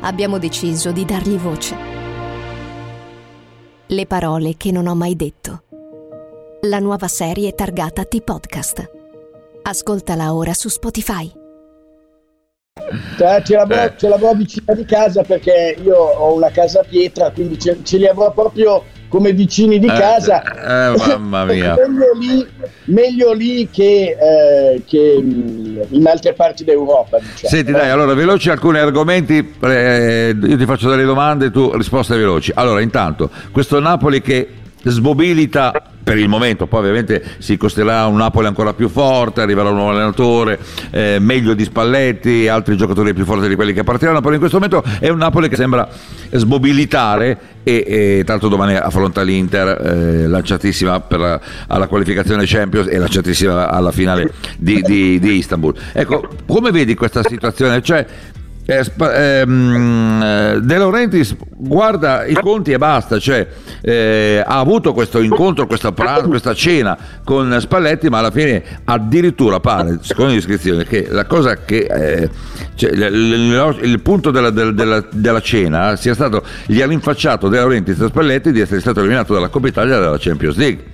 abbiamo 0.00 0.38
deciso 0.38 0.92
di 0.92 1.04
dargli 1.04 1.36
voce. 1.36 1.76
Le 3.86 4.06
parole 4.06 4.56
che 4.56 4.72
non 4.72 4.86
ho 4.86 4.94
mai 4.94 5.14
detto. 5.16 5.62
La 6.62 6.78
nuova 6.78 7.08
serie 7.08 7.52
targata 7.52 8.04
T-Podcast. 8.04 8.90
Ascoltala 9.62 10.34
ora 10.34 10.54
su 10.54 10.68
Spotify. 10.68 11.30
Ce 13.16 13.54
l'avrò, 13.54 13.94
ce 13.96 14.08
l'avrò 14.08 14.34
vicina 14.34 14.74
di 14.74 14.84
casa 14.84 15.22
perché 15.22 15.76
io 15.82 15.96
ho 15.96 16.34
una 16.34 16.50
casa 16.50 16.80
a 16.80 16.84
pietra, 16.84 17.30
quindi 17.30 17.58
ce, 17.58 17.82
ce 17.82 17.96
li 17.96 18.06
avrò 18.06 18.32
proprio 18.32 18.84
come 19.08 19.32
vicini 19.32 19.78
di 19.78 19.86
Eh, 19.86 19.92
casa. 19.92 20.42
eh, 20.42 20.96
mamma 20.96 21.44
mia. 21.52 21.74
meglio 21.76 22.12
lì, 22.18 22.46
meglio 22.86 23.32
lì 23.32 23.68
che, 23.70 24.16
eh, 24.20 24.82
che, 24.86 25.22
in 25.88 26.06
altre 26.06 26.32
parti 26.32 26.64
d'Europa. 26.64 27.18
Diciamo. 27.18 27.48
Senti, 27.48 27.72
dai, 27.72 27.90
allora, 27.90 28.14
veloci 28.14 28.50
alcuni 28.50 28.78
argomenti. 28.78 29.54
eh, 29.62 30.36
io 30.40 30.56
ti 30.56 30.64
faccio 30.66 30.88
delle 30.88 31.04
domande, 31.04 31.50
tu 31.50 31.72
risposte 31.74 32.16
veloci. 32.16 32.52
Allora, 32.54 32.80
intanto, 32.80 33.30
questo 33.52 33.78
Napoli 33.80 34.20
che 34.20 34.48
smobilita 34.86 35.82
per 36.06 36.18
il 36.18 36.28
momento, 36.28 36.66
poi 36.66 36.80
ovviamente 36.80 37.22
si 37.38 37.56
costerà 37.56 38.06
un 38.06 38.16
Napoli 38.16 38.46
ancora 38.46 38.72
più 38.74 38.88
forte, 38.88 39.40
arriverà 39.40 39.70
un 39.70 39.74
nuovo 39.74 39.90
allenatore, 39.90 40.58
eh, 40.90 41.18
meglio 41.20 41.52
di 41.54 41.64
Spalletti, 41.64 42.46
altri 42.46 42.76
giocatori 42.76 43.12
più 43.12 43.24
forti 43.24 43.48
di 43.48 43.56
quelli 43.56 43.72
che 43.72 43.82
partiranno, 43.82 44.20
però 44.20 44.32
in 44.32 44.38
questo 44.38 44.58
momento 44.60 44.84
è 45.00 45.08
un 45.08 45.18
Napoli 45.18 45.48
che 45.48 45.56
sembra 45.56 45.88
smobilitare 46.30 47.38
e, 47.64 47.84
e 47.86 48.22
tanto 48.24 48.46
domani 48.46 48.76
affronta 48.76 49.22
l'Inter, 49.22 49.68
eh, 49.68 50.26
lanciatissima 50.28 51.02
la, 51.08 51.40
alla 51.66 51.88
qualificazione 51.88 52.44
Champions 52.46 52.86
e 52.86 52.98
lanciatissima 52.98 53.68
alla 53.68 53.90
finale 53.90 54.32
di, 54.56 54.80
di- 54.82 55.18
di 55.18 55.32
Istanbul. 55.32 55.74
Ecco, 55.92 56.28
come 56.46 56.70
vedi 56.70 56.94
questa 56.94 57.24
situazione? 57.24 57.82
Cioè, 57.82 58.06
eh, 58.66 58.84
ehm, 58.98 60.22
eh, 60.22 60.60
De 60.60 60.76
Laurentiis 60.78 61.36
guarda 61.56 62.26
i 62.26 62.34
conti 62.34 62.72
e 62.72 62.78
basta, 62.78 63.18
cioè 63.18 63.46
eh, 63.80 64.42
ha 64.44 64.58
avuto 64.58 64.92
questo 64.92 65.20
incontro, 65.20 65.66
questa, 65.66 65.92
pra- 65.92 66.22
questa 66.22 66.52
cena 66.52 66.96
con 67.24 67.56
Spalletti, 67.60 68.08
ma 68.08 68.18
alla 68.18 68.30
fine 68.30 68.62
addirittura 68.84 69.60
pare, 69.60 69.98
secondo 70.02 70.32
le 70.32 70.38
iscrizioni, 70.38 70.84
che 70.84 71.06
la 71.08 71.24
cosa 71.26 71.56
che 71.64 71.86
eh, 71.88 72.30
cioè, 72.74 72.90
il, 72.90 73.02
il- 73.02 73.78
il 73.82 74.00
punto 74.00 74.30
della, 74.30 74.50
del- 74.50 74.74
della- 74.74 75.04
della 75.12 75.40
cena 75.40 75.94
sia 75.96 76.14
stato, 76.14 76.42
gli 76.66 76.82
ha 76.82 76.86
rinfacciato 76.86 77.48
De 77.48 77.58
Laurentiis 77.58 78.00
a 78.00 78.08
Spalletti 78.08 78.52
di 78.52 78.60
essere 78.60 78.80
stato 78.80 78.98
eliminato 79.00 79.32
dalla 79.32 79.48
Coppa 79.48 79.68
Italia 79.68 79.96
e 79.96 80.00
dalla 80.00 80.18
Champions 80.18 80.56
League. 80.56 80.84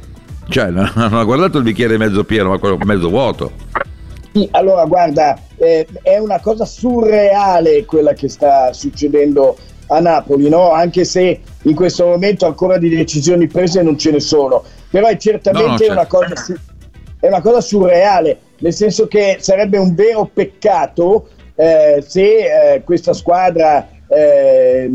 Cioè, 0.48 0.70
non, 0.70 0.90
non 0.96 1.14
ha 1.14 1.24
guardato 1.24 1.56
il 1.58 1.64
bicchiere 1.64 1.96
mezzo 1.96 2.24
pieno, 2.24 2.50
ma 2.50 2.58
quello 2.58 2.76
mezzo 2.84 3.08
vuoto. 3.08 3.52
Sì, 4.32 4.48
allora 4.52 4.86
guarda, 4.86 5.38
eh, 5.56 5.86
è 6.02 6.16
una 6.16 6.40
cosa 6.40 6.64
surreale 6.64 7.84
quella 7.84 8.14
che 8.14 8.28
sta 8.28 8.72
succedendo 8.72 9.56
a 9.88 10.00
Napoli, 10.00 10.48
no? 10.48 10.70
anche 10.70 11.04
se 11.04 11.40
in 11.60 11.74
questo 11.74 12.06
momento 12.06 12.46
ancora 12.46 12.78
di 12.78 12.88
decisioni 12.88 13.46
prese 13.46 13.82
non 13.82 13.98
ce 13.98 14.10
ne 14.10 14.20
sono, 14.20 14.64
però 14.90 15.06
è 15.08 15.16
certamente 15.18 15.66
No, 15.66 15.72
no, 15.72 15.78
certo. 15.78 15.92
una, 15.92 16.06
cosa, 16.06 16.58
è 17.20 17.26
una 17.26 17.40
cosa 17.42 17.60
surreale, 17.60 18.38
nel 18.60 18.72
senso 18.72 19.06
che 19.06 19.36
sarebbe 19.40 19.76
un 19.76 19.94
vero 19.94 20.30
peccato 20.32 21.28
eh, 21.54 22.02
se 22.06 22.74
eh, 22.74 22.82
questa 22.84 23.12
squadra 23.12 23.86
eh, 24.08 24.88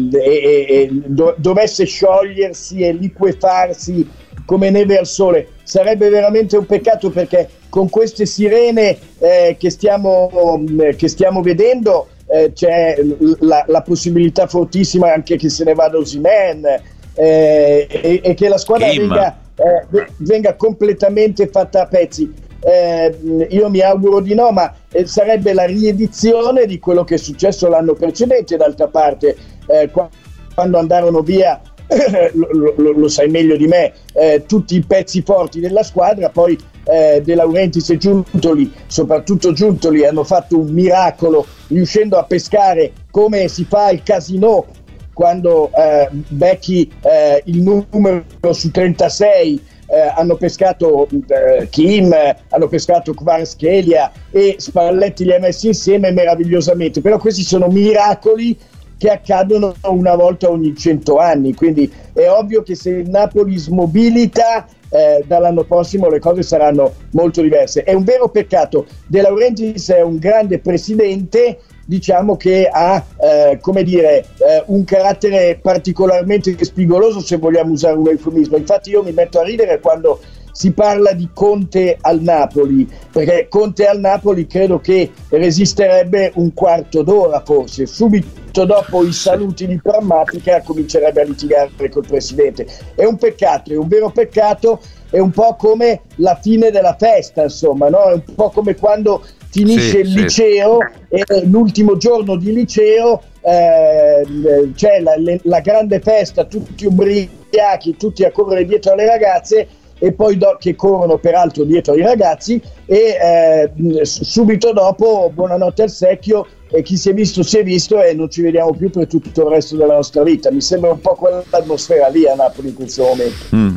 do- 1.06 1.36
dovesse 1.38 1.86
sciogliersi 1.86 2.80
e 2.80 2.92
liquefarsi 2.94 4.10
come 4.46 4.70
neve 4.70 4.98
al 4.98 5.06
sole. 5.06 5.50
Sarebbe 5.64 6.10
veramente 6.10 6.58
un 6.58 6.66
peccato 6.66 7.10
perché 7.10 7.50
con 7.70 7.90
queste 7.90 8.26
sirene 8.26 8.98
eh, 9.20 9.56
che, 9.60 9.70
stiamo, 9.70 10.58
mh, 10.58 10.96
che 10.96 11.08
stiamo 11.08 11.42
vedendo 11.42 12.08
eh, 12.30 12.52
c'è 12.54 12.98
la, 13.40 13.64
la 13.68 13.82
possibilità 13.82 14.48
fortissima 14.48 15.14
anche 15.14 15.38
che 15.38 15.50
se 15.50 15.64
ne 15.64 15.74
vada 15.74 15.98
Osimen 15.98 16.66
eh, 17.14 17.88
e, 17.90 18.22
e 18.24 18.34
che 18.34 18.48
la 18.48 18.58
squadra 18.58 18.88
venga, 18.88 19.40
eh, 19.56 19.86
ve- 19.90 20.08
venga 20.18 20.56
completamente 20.56 21.48
fatta 21.48 21.82
a 21.84 21.88
pezzi. 21.88 22.46
Eh, 22.60 23.16
io 23.50 23.70
mi 23.70 23.80
auguro 23.82 24.20
di 24.20 24.34
no, 24.34 24.52
ma 24.52 24.74
eh, 24.92 25.06
sarebbe 25.06 25.54
la 25.54 25.66
riedizione 25.66 26.66
di 26.66 26.80
quello 26.80 27.04
che 27.04 27.16
è 27.16 27.18
successo 27.18 27.70
l'anno 27.70 27.94
precedente, 27.94 28.58
d'altra 28.58 28.88
parte, 28.88 29.36
eh, 29.68 29.90
qua- 29.90 30.10
quando 30.54 30.78
andarono 30.78 31.22
via 31.22 31.62
lo, 32.34 32.74
lo- 32.76 32.92
lo 32.92 33.08
sai 33.08 33.30
meglio 33.30 33.56
di 33.56 33.68
me, 33.68 33.94
eh, 34.14 34.44
tutti 34.46 34.76
i 34.76 34.84
pezzi 34.86 35.22
forti 35.22 35.60
della 35.60 35.84
squadra, 35.84 36.30
poi 36.30 36.58
eh, 36.90 37.22
De 37.24 37.36
Laurentiis 37.36 37.90
e 37.90 37.98
Giuntoli, 37.98 38.72
soprattutto 38.88 39.54
Giuntoli, 39.54 40.06
hanno 40.06 40.24
fatto 40.24 40.60
un 40.60 40.72
miracolo 40.72 41.46
riuscendo 41.68 42.18
a 42.18 42.24
pescare 42.24 42.92
come 43.12 43.48
si 43.48 43.66
fa 43.66 43.88
al 43.88 44.04
casino 44.04 44.66
quando 45.14 45.72
eh, 45.74 46.10
becchi 46.12 46.92
eh, 47.02 47.42
il 47.46 47.62
numero 47.62 48.24
su 48.52 48.70
36 48.70 49.62
eh, 49.88 50.00
hanno 50.16 50.36
pescato 50.36 51.08
eh, 51.10 51.68
Kim, 51.70 52.14
hanno 52.50 52.68
pescato 52.68 53.14
Kvarskelia 53.14 54.12
e 54.30 54.56
Spalletti 54.60 55.24
li 55.24 55.34
ha 55.34 55.40
messi 55.40 55.68
insieme 55.68 56.12
meravigliosamente, 56.12 57.02
però 57.02 57.18
questi 57.18 57.42
sono 57.42 57.68
miracoli 57.68 58.58
che 58.98 59.10
accadono 59.10 59.76
una 59.84 60.16
volta 60.16 60.50
ogni 60.50 60.76
100 60.76 61.18
anni, 61.18 61.54
quindi 61.54 61.92
è 62.14 62.28
ovvio 62.30 62.64
che 62.64 62.76
se 62.76 62.90
il 62.90 63.10
Napoli 63.10 63.58
smobilita 63.58 64.66
eh, 64.90 65.24
dall'anno 65.26 65.64
prossimo 65.64 66.10
le 66.10 66.20
cose 66.20 66.44
saranno 66.44 66.94
molto 67.12 67.42
diverse. 67.42 67.84
È 67.84 67.94
un 67.94 68.04
vero 68.04 68.30
peccato, 68.30 68.86
De 69.06 69.22
Laurentiis 69.22 69.90
è 69.90 70.02
un 70.02 70.18
grande 70.18 70.60
presidente, 70.60 71.60
diciamo 71.86 72.36
che 72.36 72.68
ha 72.72 73.04
eh, 73.20 73.60
come 73.62 73.84
dire, 73.84 74.20
eh, 74.20 74.64
un 74.68 74.84
carattere 74.84 75.60
particolarmente 75.62 76.56
spigoloso 76.64 77.20
se 77.22 77.38
vogliamo 77.38 77.72
usare 77.72 77.98
un 77.98 78.08
eufemismo. 78.08 78.58
Infatti 78.58 78.90
io 78.90 79.04
mi 79.04 79.12
metto 79.12 79.40
a 79.40 79.44
ridere 79.44 79.80
quando 79.80 80.20
si 80.58 80.72
parla 80.72 81.12
di 81.12 81.30
Conte 81.36 82.00
al 82.02 82.20
Napoli, 82.20 82.90
perché 83.12 83.46
Conte 83.48 83.86
al 83.86 84.00
Napoli 84.00 84.48
credo 84.48 84.80
che 84.80 85.12
resisterebbe 85.30 86.32
un 86.34 86.52
quarto 86.56 87.04
d'ora 87.04 87.44
forse, 87.46 87.86
subito 87.86 88.66
dopo 88.66 89.06
i 89.06 89.14
saluti 89.14 89.68
di 89.68 89.80
prammatica 89.80 90.64
comincerebbe 90.64 91.22
a 91.22 91.26
litigare 91.26 91.70
col 91.92 92.08
presidente. 92.08 92.66
È 92.96 93.06
un 93.06 93.18
peccato, 93.18 93.72
è 93.72 93.76
un 93.76 93.88
vero 93.88 94.10
peccato, 94.10 94.82
è 95.12 95.20
un 95.20 95.30
po' 95.30 95.56
come 95.60 96.02
la 96.16 96.40
fine 96.42 96.72
della 96.72 96.96
festa, 96.98 97.44
insomma, 97.44 97.90
no? 97.90 98.06
è 98.06 98.14
un 98.14 98.24
po' 98.34 98.50
come 98.50 98.74
quando 98.74 99.24
finisce 99.52 99.90
Sì, 99.90 99.98
il 100.00 100.08
sì. 100.08 100.22
liceo 100.24 100.80
e 101.08 101.24
l'ultimo 101.46 101.98
giorno 101.98 102.36
di 102.36 102.52
liceo 102.52 103.22
eh, 103.42 104.26
c'è 104.74 105.02
la, 105.02 105.14
la 105.44 105.60
grande 105.60 106.00
festa, 106.00 106.46
tutti 106.46 106.88
ubriachi, 106.88 107.96
tutti 107.96 108.24
a 108.24 108.32
correre 108.32 108.66
dietro 108.66 108.94
alle 108.94 109.06
ragazze 109.06 109.68
e 110.00 110.12
poi 110.14 110.38
do- 110.38 110.58
che 110.60 110.76
corrono 110.76 111.18
peraltro 111.18 111.64
dietro 111.64 111.94
ai 111.94 112.02
ragazzi 112.02 112.62
e 112.86 113.18
eh, 113.22 114.06
subito 114.06 114.72
dopo 114.74 115.32
buonanotte 115.34 115.84
al 115.84 115.90
secchio 115.90 116.46
e 116.70 116.82
chi 116.82 116.98
si 116.98 117.10
è 117.10 117.14
visto 117.14 117.44
si 117.44 117.58
è 117.58 117.64
visto 117.64 118.02
e 118.02 118.14
non 118.14 118.30
ci 118.30 118.42
vediamo 118.42 118.74
più 118.74 118.90
per 118.90 119.08
tutto 119.08 119.44
il 119.44 119.48
resto 119.48 119.76
della 119.78 119.96
nostra 119.96 120.24
vita 120.24 120.52
mi 120.52 120.62
sembra 120.62 120.92
un 120.92 121.00
po' 121.00 121.16
quell'atmosfera 121.16 122.08
lì 122.10 122.28
a 122.28 122.36
Napoli 122.36 122.70
in 122.70 122.76
questo 122.76 123.04
momento 123.04 123.46
Mm. 123.56 123.76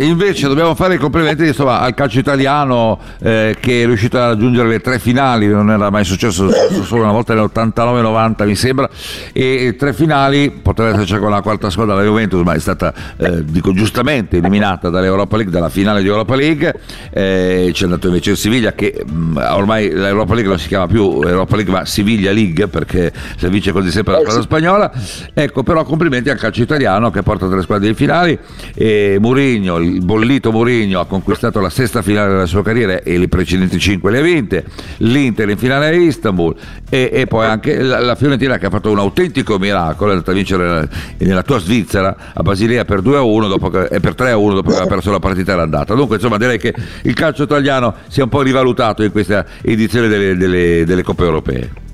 E 0.00 0.06
invece 0.06 0.48
dobbiamo 0.48 0.74
fare 0.74 0.94
i 0.94 0.96
complimenti 0.96 1.44
insomma, 1.44 1.80
al 1.80 1.92
calcio 1.92 2.20
italiano 2.20 2.98
eh, 3.20 3.54
che 3.60 3.82
è 3.82 3.84
riuscito 3.84 4.16
a 4.16 4.28
raggiungere 4.28 4.66
le 4.66 4.80
tre 4.80 4.98
finali, 4.98 5.46
non 5.46 5.70
era 5.70 5.90
mai 5.90 6.04
successo 6.04 6.48
solo 6.84 7.02
una 7.02 7.12
volta 7.12 7.34
nell'89-90 7.34 8.46
mi 8.46 8.54
sembra, 8.54 8.88
e 9.30 9.76
tre 9.78 9.92
finali, 9.92 10.50
potrebbe 10.52 10.92
esserci 10.92 11.18
con 11.18 11.28
la 11.28 11.42
quarta 11.42 11.68
squadra 11.68 11.96
la 11.96 12.02
Juventus, 12.02 12.40
ma 12.40 12.54
è 12.54 12.58
stata, 12.58 12.94
eh, 13.18 13.44
dico 13.44 13.74
giustamente, 13.74 14.38
eliminata 14.38 14.88
dall'Europa 14.88 15.36
League, 15.36 15.52
dalla 15.52 15.68
finale 15.68 16.00
di 16.00 16.08
Europa 16.08 16.34
League, 16.34 16.80
eh, 17.10 17.68
c'è 17.70 17.84
andato 17.84 18.06
invece 18.06 18.30
il 18.30 18.36
Siviglia 18.38 18.72
che 18.72 19.04
mh, 19.04 19.12
mm, 19.12 19.36
ormai 19.50 19.90
l'Europa 19.90 20.32
League 20.32 20.48
non 20.48 20.58
si 20.58 20.68
chiama 20.68 20.86
più 20.86 21.20
Europa 21.22 21.56
League 21.56 21.74
ma 21.74 21.84
Siviglia 21.84 22.32
League 22.32 22.68
perché 22.68 23.12
si 23.36 23.46
vince 23.48 23.70
quasi 23.70 23.90
sempre 23.90 24.14
la 24.14 24.20
squadra 24.20 24.40
spagnola, 24.40 24.90
ecco 25.34 25.62
però 25.62 25.84
complimenti 25.84 26.30
al 26.30 26.38
calcio 26.38 26.62
italiano 26.62 27.10
che 27.10 27.22
porta 27.22 27.46
tre 27.48 27.60
squadre 27.60 27.88
in 27.88 27.94
finali, 27.94 28.38
e 28.74 29.18
Murigno, 29.20 29.76
il 29.76 29.89
il 29.90 30.04
bollito 30.04 30.52
Mourinho 30.52 31.00
ha 31.00 31.06
conquistato 31.06 31.60
la 31.60 31.70
sesta 31.70 32.02
finale 32.02 32.30
della 32.30 32.46
sua 32.46 32.62
carriera 32.62 33.02
e 33.02 33.18
le 33.18 33.28
precedenti 33.28 33.78
cinque 33.78 34.10
le 34.10 34.18
ha 34.18 34.22
vinte, 34.22 34.64
l'Inter 34.98 35.48
in 35.50 35.58
finale 35.58 35.86
a 35.86 35.92
Istanbul 35.92 36.54
e, 36.88 37.10
e 37.12 37.26
poi 37.26 37.46
anche 37.46 37.80
la, 37.82 37.98
la, 38.00 38.14
Fiorentina 38.14 38.58
che 38.58 38.66
ha 38.66 38.70
fatto 38.70 38.90
un 38.90 38.98
autentico 38.98 39.58
miracolo, 39.58 40.10
è 40.10 40.14
andata 40.14 40.30
a 40.30 40.34
vincere 40.34 40.88
nella 41.18 41.42
tua 41.42 41.58
Svizzera 41.58 42.16
a 42.32 42.42
Basilea 42.42 42.84
per 42.84 43.02
2 43.02 43.16
a 43.16 43.22
1 43.22 43.48
dopo 43.48 43.68
che, 43.68 43.84
e 43.84 44.00
per 44.00 44.14
3 44.14 44.30
a 44.30 44.36
1 44.36 44.54
dopo 44.54 44.68
che 44.70 44.76
aveva 44.76 44.94
perso 44.94 45.10
la 45.10 45.18
partita 45.18 45.52
all'andata. 45.52 45.94
Dunque 45.94 46.16
insomma 46.16 46.36
direi 46.36 46.58
che 46.58 46.74
il 47.02 47.14
calcio 47.14 47.42
italiano 47.42 47.94
si 48.08 48.20
è 48.20 48.22
un 48.22 48.28
po' 48.28 48.42
rivalutato 48.42 49.02
in 49.02 49.12
questa 49.12 49.44
edizione 49.62 50.08
delle, 50.08 50.36
delle, 50.36 50.84
delle 50.84 51.02
Coppe 51.02 51.24
Europee. 51.24 51.88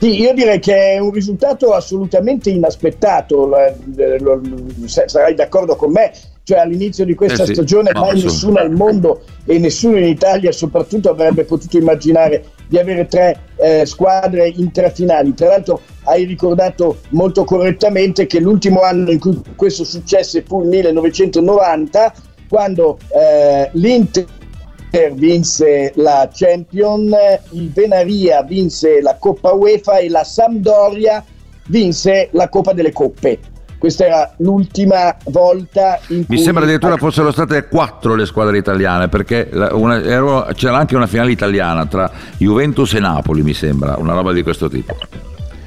Sì, 0.00 0.20
io 0.20 0.32
direi 0.32 0.60
che 0.60 0.92
è 0.92 0.98
un 0.98 1.10
risultato 1.10 1.72
assolutamente 1.72 2.50
inaspettato, 2.50 3.50
sarai 4.84 5.34
d'accordo 5.34 5.74
con 5.74 5.90
me, 5.90 6.12
cioè 6.48 6.60
all'inizio 6.60 7.04
di 7.04 7.14
questa 7.14 7.42
eh 7.42 7.46
sì, 7.48 7.52
stagione 7.52 7.90
mai 7.92 8.22
nessuno 8.22 8.56
al 8.56 8.70
mondo 8.70 9.20
e 9.44 9.58
nessuno 9.58 9.98
in 9.98 10.06
Italia 10.06 10.50
soprattutto 10.50 11.10
avrebbe 11.10 11.44
potuto 11.44 11.76
immaginare 11.76 12.42
di 12.66 12.78
avere 12.78 13.06
tre 13.06 13.38
eh, 13.56 13.84
squadre 13.84 14.48
in 14.48 14.72
tre 14.72 14.90
finali. 14.90 15.34
Tra 15.34 15.48
l'altro 15.48 15.82
hai 16.04 16.24
ricordato 16.24 17.00
molto 17.10 17.44
correttamente 17.44 18.24
che 18.24 18.40
l'ultimo 18.40 18.80
anno 18.80 19.10
in 19.10 19.18
cui 19.18 19.38
questo 19.56 19.84
successe 19.84 20.40
fu 20.40 20.62
il 20.62 20.68
1990, 20.68 22.14
quando 22.48 22.96
eh, 23.08 23.68
l'Inter 23.74 24.24
vinse 25.12 25.92
la 25.96 26.30
Champion, 26.32 27.14
il 27.50 27.70
Venaria 27.70 28.42
vinse 28.42 29.02
la 29.02 29.16
Coppa 29.16 29.52
UEFA 29.52 29.98
e 29.98 30.08
la 30.08 30.24
Sampdoria 30.24 31.22
vinse 31.66 32.30
la 32.32 32.48
Coppa 32.48 32.72
delle 32.72 32.92
Coppe. 32.92 33.56
Questa 33.78 34.04
era 34.04 34.32
l'ultima 34.38 35.16
volta 35.26 35.98
in 36.08 36.26
cui... 36.26 36.36
Mi 36.36 36.42
sembra 36.42 36.64
addirittura 36.64 36.96
fossero 36.96 37.30
state 37.30 37.68
quattro 37.68 38.14
le 38.14 38.26
squadre 38.26 38.58
italiane, 38.58 39.08
perché 39.08 39.48
una, 39.52 40.00
c'era 40.52 40.76
anche 40.76 40.96
una 40.96 41.06
finale 41.06 41.30
italiana 41.30 41.86
tra 41.86 42.10
Juventus 42.36 42.94
e 42.94 43.00
Napoli, 43.00 43.42
mi 43.42 43.54
sembra, 43.54 43.96
una 43.98 44.14
roba 44.14 44.32
di 44.32 44.42
questo 44.42 44.68
tipo 44.68 44.96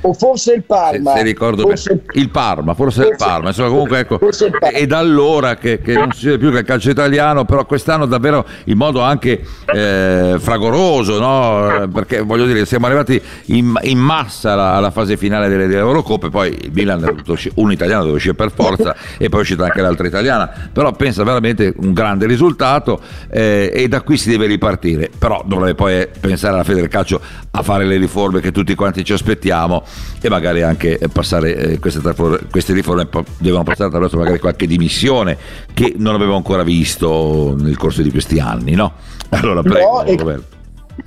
o 0.02 0.14
forse 0.14 0.54
il 0.54 0.64
Parma. 0.64 1.12
Se, 1.12 1.18
se 1.18 1.24
ricordo 1.24 1.62
forse, 1.64 2.04
il 2.14 2.30
Parma, 2.30 2.74
forse, 2.74 3.04
forse 3.04 3.12
il 3.12 3.18
Parma. 3.18 3.48
Insomma, 3.50 3.70
comunque 3.70 4.00
ecco, 4.00 4.20
è 4.60 4.86
da 4.88 4.98
allora 4.98 5.56
che, 5.56 5.80
che, 5.82 5.94
non 5.94 6.12
si 6.12 6.26
vede 6.26 6.38
più 6.38 6.52
che 6.52 6.60
il 6.60 6.66
calcio 6.66 6.90
italiano, 6.90 7.46
però 7.46 7.66
quest'anno 7.66 8.06
davvero 8.06 8.46
in 8.66 8.78
modo 8.78 9.02
anche 9.02 9.44
eh, 9.74 10.36
fragoroso, 10.40 11.20
no? 11.20 11.90
perché 11.94 12.22
voglio 12.22 12.46
dire, 12.46 12.66
siamo 12.66 12.88
arrivati 12.88 13.22
in, 13.46 13.74
in 13.84 14.00
massa 14.00 14.54
alla, 14.54 14.74
alla, 14.74 14.92
fase 14.92 15.18
finale 15.18 15.48
delle, 15.48 15.68
delle 15.68 15.80
Eurocoppe, 15.80 16.30
poi 16.30 16.58
il 16.64 16.72
Milan, 16.74 17.24
un 17.56 17.72
italiano 17.72 18.04
deve 18.04 18.16
uscire 18.16 18.34
per 18.34 18.52
forza 18.52 18.96
e 19.18 19.30
poi 19.30 19.40
è 19.40 19.42
uscita 19.42 19.66
anche 19.66 19.82
l'altra 19.82 20.08
italiana, 20.08 20.52
però 20.72 20.92
pensa 20.94 21.24
veramente 21.24 21.74
un 21.78 21.94
grande 21.94 22.26
risultato 22.26 23.00
eh, 23.30 23.72
e 23.74 23.88
da 23.88 24.02
qui 24.02 24.18
si 24.18 24.30
deve 24.30 24.48
ripartire, 24.48 25.10
però 25.18 25.44
dovrebbe 25.46 25.76
poi 25.76 26.08
pensare 26.20 26.54
alla 26.54 26.64
Federcalcio 26.64 27.22
a 27.52 27.62
fare 27.64 27.86
le 27.86 27.98
riforme 27.98 28.40
che 28.40 28.52
tutti 28.52 28.76
quanti 28.76 29.04
ci 29.04 29.14
aspettiamo 29.14 29.84
e 30.22 30.30
magari 30.30 30.62
anche 30.62 31.00
passare 31.12 31.56
eh, 31.56 31.80
queste, 31.80 32.02
queste, 32.50 32.74
riforme 32.74 33.08
devono 33.38 33.64
passare 33.64 33.88
attraverso 33.88 34.18
magari 34.18 34.40
qualche 34.40 34.68
dimissione 34.68 35.38
che 35.74 35.96
non 35.98 36.14
avevo 36.16 36.36
ancora 36.36 36.64
visto 36.64 37.56
nel 37.58 37.78
corso 37.78 38.02
di 38.02 38.12
questi 38.12 38.40
anni, 38.40 38.74
no? 38.74 38.94
Allora 39.30 39.62
prego, 39.62 40.04
no, 40.04 40.16
Roberto. 40.16 40.60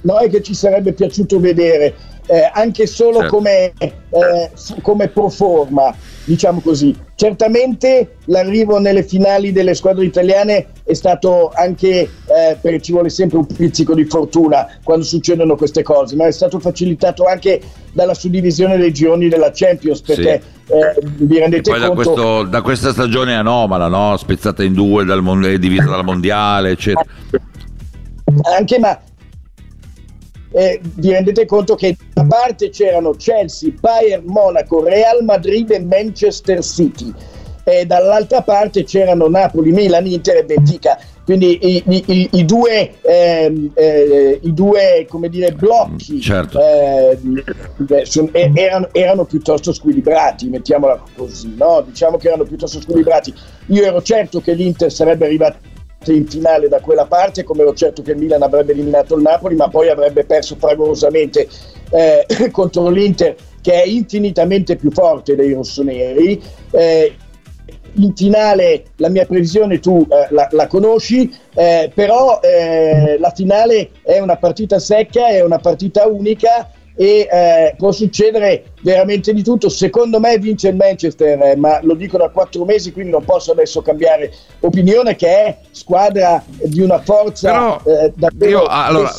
No, 0.02 0.18
è 0.18 0.28
che 0.28 0.42
ci 0.42 0.54
sarebbe 0.54 0.92
piaciuto 0.92 1.40
vedere 1.40 1.94
eh, 2.26 2.50
anche 2.52 2.86
solo 2.86 3.20
certo. 3.20 3.36
come, 3.36 3.72
eh, 3.78 4.50
come 4.80 5.08
pro 5.08 5.28
forma, 5.28 5.94
diciamo 6.24 6.60
così. 6.60 6.96
Certamente 7.16 8.16
l'arrivo 8.26 8.78
nelle 8.78 9.02
finali 9.04 9.52
delle 9.52 9.74
squadre 9.74 10.04
italiane 10.04 10.66
è 10.84 10.94
stato 10.94 11.52
anche, 11.54 12.00
eh, 12.00 12.56
perché 12.60 12.80
ci 12.80 12.92
vuole 12.92 13.10
sempre 13.10 13.38
un 13.38 13.46
pizzico 13.46 13.94
di 13.94 14.04
fortuna 14.04 14.66
quando 14.82 15.04
succedono 15.04 15.54
queste 15.54 15.82
cose, 15.82 16.16
ma 16.16 16.26
è 16.26 16.32
stato 16.32 16.58
facilitato 16.58 17.24
anche 17.24 17.60
dalla 17.92 18.14
suddivisione 18.14 18.78
dei 18.78 18.92
gironi 18.92 19.28
della 19.28 19.50
Champions, 19.52 20.00
perché 20.00 20.42
sì. 20.66 20.72
eh, 20.72 21.06
vi 21.18 21.38
rendete 21.38 21.70
conto... 21.70 21.86
Da, 21.86 21.94
questo, 21.94 22.42
da, 22.44 22.62
questa 22.62 22.92
stagione 22.92 23.36
anomala, 23.36 23.88
no? 23.88 24.16
spezzata 24.16 24.64
in 24.64 24.72
due, 24.72 25.04
dal, 25.04 25.22
divisa 25.58 25.84
dal 25.84 26.04
mondiale, 26.04 26.70
eccetera. 26.70 27.04
Anche 28.56 28.78
ma 28.78 28.98
eh, 30.54 30.80
vi 30.82 31.10
rendete 31.10 31.46
conto 31.46 31.74
che 31.74 31.96
da 32.12 32.24
parte 32.24 32.70
c'erano 32.70 33.10
Chelsea, 33.10 33.72
Bayern 33.78 34.24
Monaco, 34.26 34.84
Real 34.84 35.24
Madrid 35.24 35.70
e 35.72 35.80
Manchester 35.80 36.62
City 36.62 37.12
e 37.64 37.86
dall'altra 37.86 38.42
parte 38.42 38.84
c'erano 38.84 39.28
Napoli, 39.28 39.72
Milan, 39.72 40.06
Inter 40.06 40.36
e 40.36 40.44
Benfica 40.44 40.98
quindi 41.24 41.58
i, 41.62 41.82
i, 41.86 42.28
i, 42.32 42.44
due, 42.44 43.00
eh, 43.00 43.70
eh, 43.74 44.40
i 44.42 44.52
due 44.52 45.06
come 45.08 45.30
dire, 45.30 45.52
blocchi 45.52 46.20
certo. 46.20 46.60
eh, 46.60 47.18
son, 48.04 48.28
erano, 48.32 48.88
erano, 48.92 49.24
piuttosto 49.24 49.72
squilibrati, 49.72 50.50
mettiamola 50.50 51.02
così, 51.16 51.54
no? 51.56 51.82
diciamo 51.86 52.18
che 52.18 52.28
erano 52.28 52.44
piuttosto 52.44 52.78
squilibrati. 52.78 53.32
Io 53.68 53.84
ero 53.84 54.02
certo 54.02 54.42
che 54.42 54.52
l'Inter 54.52 54.92
sarebbe 54.92 55.24
arrivato 55.24 55.56
in 56.12 56.26
finale 56.26 56.68
da 56.68 56.80
quella 56.80 57.06
parte, 57.06 57.44
come 57.44 57.62
ero 57.62 57.74
certo 57.74 58.02
che 58.02 58.12
il 58.12 58.18
Milan 58.18 58.42
avrebbe 58.42 58.72
eliminato 58.72 59.16
il 59.16 59.22
Napoli, 59.22 59.54
ma 59.54 59.68
poi 59.68 59.88
avrebbe 59.88 60.24
perso 60.24 60.56
fragorosamente 60.58 61.48
eh, 61.90 62.26
contro 62.50 62.88
l'Inter 62.88 63.34
che 63.60 63.82
è 63.82 63.86
infinitamente 63.86 64.76
più 64.76 64.90
forte 64.90 65.34
dei 65.34 65.54
rossoneri. 65.54 66.42
Eh, 66.70 67.16
in 67.96 68.14
finale 68.14 68.86
la 68.96 69.08
mia 69.08 69.24
previsione 69.24 69.78
tu 69.78 70.06
eh, 70.10 70.26
la, 70.30 70.48
la, 70.50 70.66
conosci, 70.66 71.32
eh, 71.54 71.90
però 71.94 72.40
eh, 72.40 73.16
la 73.18 73.30
finale 73.30 73.90
è 74.02 74.18
una 74.18 74.36
partita 74.36 74.78
secca, 74.78 75.28
è 75.28 75.42
una 75.42 75.58
partita 75.58 76.06
unica 76.06 76.70
e 76.96 77.28
eh, 77.30 77.74
può 77.76 77.90
succedere 77.90 78.64
veramente 78.82 79.32
di 79.32 79.42
tutto. 79.42 79.68
Secondo 79.68 80.20
me 80.20 80.38
vince 80.38 80.68
il 80.68 80.76
Manchester, 80.76 81.40
eh, 81.42 81.56
ma 81.56 81.80
lo 81.82 81.94
dico 81.94 82.16
da 82.18 82.28
quattro 82.28 82.64
mesi, 82.64 82.92
quindi 82.92 83.10
non 83.10 83.24
posso 83.24 83.52
adesso 83.52 83.82
cambiare 83.82 84.32
opinione, 84.60 85.16
che 85.16 85.26
è 85.26 85.58
squadra 85.70 86.42
di 86.46 86.80
una 86.80 87.00
forza 87.00 87.50
Però, 87.50 87.80
eh, 87.84 88.12
davvero... 88.14 88.50
Io, 88.50 88.66
allora, 88.66 89.10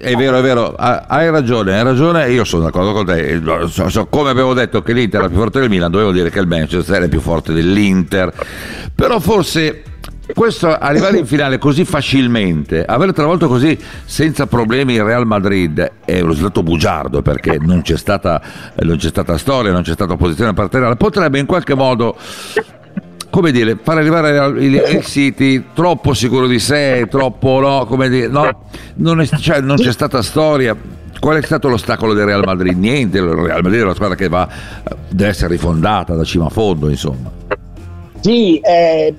è 0.00 0.14
vero, 0.14 0.38
è 0.38 0.42
vero, 0.42 0.74
hai 0.74 1.30
ragione, 1.30 1.76
hai 1.76 1.84
ragione, 1.84 2.30
io 2.30 2.44
sono 2.44 2.64
d'accordo 2.64 2.92
con 2.92 3.06
te. 3.06 3.40
So, 3.68 3.88
so, 3.88 4.06
come 4.06 4.30
avevo 4.30 4.52
detto 4.54 4.82
che 4.82 4.92
l'Inter 4.92 5.24
è 5.24 5.28
più 5.28 5.36
forte 5.36 5.60
del 5.60 5.68
Milan, 5.68 5.90
dovevo 5.90 6.12
dire 6.12 6.30
che 6.30 6.40
il 6.40 6.46
Manchester 6.46 7.02
è 7.02 7.08
più 7.08 7.20
forte 7.20 7.52
dell'Inter. 7.52 8.32
Però 8.94 9.18
forse 9.20 9.82
questo 10.34 10.68
arrivare 10.68 11.18
in 11.18 11.26
finale 11.26 11.58
così 11.58 11.84
facilmente, 11.84 12.84
aver 12.84 13.12
travolto 13.12 13.48
così 13.48 13.78
senza 14.04 14.46
problemi 14.46 14.94
il 14.94 15.02
Real 15.02 15.26
Madrid 15.26 15.92
è 16.04 16.20
uno 16.20 16.34
stato 16.34 16.62
bugiardo 16.62 17.22
perché 17.22 17.58
non 17.60 17.82
c'è 17.82 17.96
stata, 17.96 18.40
non 18.76 18.96
c'è 18.96 19.08
stata 19.08 19.36
storia, 19.38 19.72
non 19.72 19.82
c'è 19.82 19.92
stata 19.92 20.12
opposizione 20.12 20.52
partenariale, 20.52 20.96
potrebbe 20.96 21.38
in 21.38 21.46
qualche 21.46 21.74
modo 21.74 22.16
come 23.30 23.52
dire, 23.52 23.78
far 23.80 23.96
arrivare 23.96 24.60
il, 24.60 24.74
il 24.74 25.04
City 25.04 25.66
troppo 25.72 26.12
sicuro 26.12 26.46
di 26.46 26.58
sé, 26.58 27.06
troppo 27.08 27.60
no, 27.60 27.86
come 27.86 28.08
dire, 28.08 28.26
no, 28.26 28.64
non, 28.96 29.20
è, 29.20 29.26
cioè, 29.26 29.60
non 29.60 29.76
c'è 29.76 29.92
stata 29.92 30.20
storia. 30.20 30.76
Qual 31.20 31.36
è 31.36 31.42
stato 31.42 31.68
l'ostacolo 31.68 32.14
del 32.14 32.24
Real 32.24 32.42
Madrid? 32.44 32.76
Niente, 32.76 33.18
il 33.18 33.24
Real 33.24 33.62
Madrid 33.62 33.80
è 33.80 33.84
una 33.84 33.94
squadra 33.94 34.16
che 34.16 34.28
va, 34.28 34.48
deve 35.10 35.30
essere 35.30 35.52
rifondata 35.52 36.14
da 36.14 36.24
cima 36.24 36.46
a 36.46 36.48
fondo, 36.48 36.88
insomma. 36.88 37.30
Sì, 38.20 38.58
eh, 38.58 39.14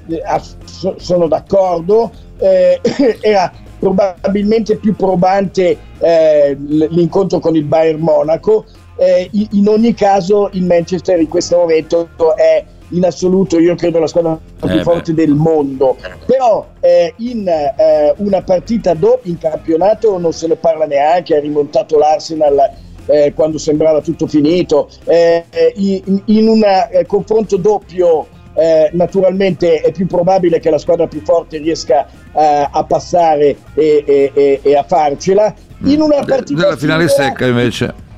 sono 0.97 1.27
d'accordo, 1.27 2.11
eh, 2.37 2.79
era 3.21 3.51
probabilmente 3.79 4.75
più 4.77 4.95
probante 4.95 5.77
eh, 5.99 6.55
l'incontro 6.57 7.39
con 7.39 7.55
il 7.55 7.63
Bayern 7.63 7.99
Monaco, 7.99 8.65
eh, 8.97 9.27
in 9.31 9.67
ogni 9.67 9.95
caso 9.95 10.49
il 10.53 10.63
Manchester 10.63 11.19
in 11.19 11.27
questo 11.27 11.57
momento 11.57 12.09
è 12.35 12.63
in 12.89 13.05
assoluto 13.05 13.57
io 13.57 13.73
credo 13.75 13.99
la 13.99 14.07
squadra 14.07 14.37
più 14.59 14.69
eh 14.69 14.83
forte 14.83 15.13
del 15.13 15.33
mondo. 15.33 15.97
Però 16.25 16.67
eh, 16.81 17.13
in 17.17 17.47
eh, 17.47 18.13
una 18.17 18.43
partita 18.43 18.93
dopo 18.93 19.21
in 19.23 19.39
campionato 19.39 20.19
non 20.19 20.33
se 20.33 20.45
ne 20.47 20.57
parla 20.57 20.85
neanche 20.85 21.35
ha 21.35 21.39
rimontato 21.39 21.97
l'Arsenal 21.97 22.69
quando 23.33 23.57
sembrava 23.57 23.99
tutto 23.99 24.25
finito. 24.25 24.87
In, 25.75 26.21
in 26.25 26.47
un 26.47 26.63
confronto 27.07 27.57
doppio 27.57 28.27
eh, 28.53 28.89
naturalmente 28.93 29.81
è 29.81 29.91
più 29.91 30.07
probabile 30.07 30.59
che 30.59 30.69
la 30.69 30.77
squadra 30.77 31.07
più 31.07 31.21
forte 31.23 31.57
riesca 31.57 32.05
eh, 32.05 32.67
a 32.69 32.83
passare 32.83 33.57
e, 33.73 34.03
e, 34.05 34.59
e, 34.61 34.75
a 34.75 34.83
farcela. 34.83 35.53
In 35.85 36.01
una 36.01 36.23
partita 36.23 36.61
della 36.61 36.77
finale 36.77 37.07
secca 37.07 37.45
invece 37.45 38.09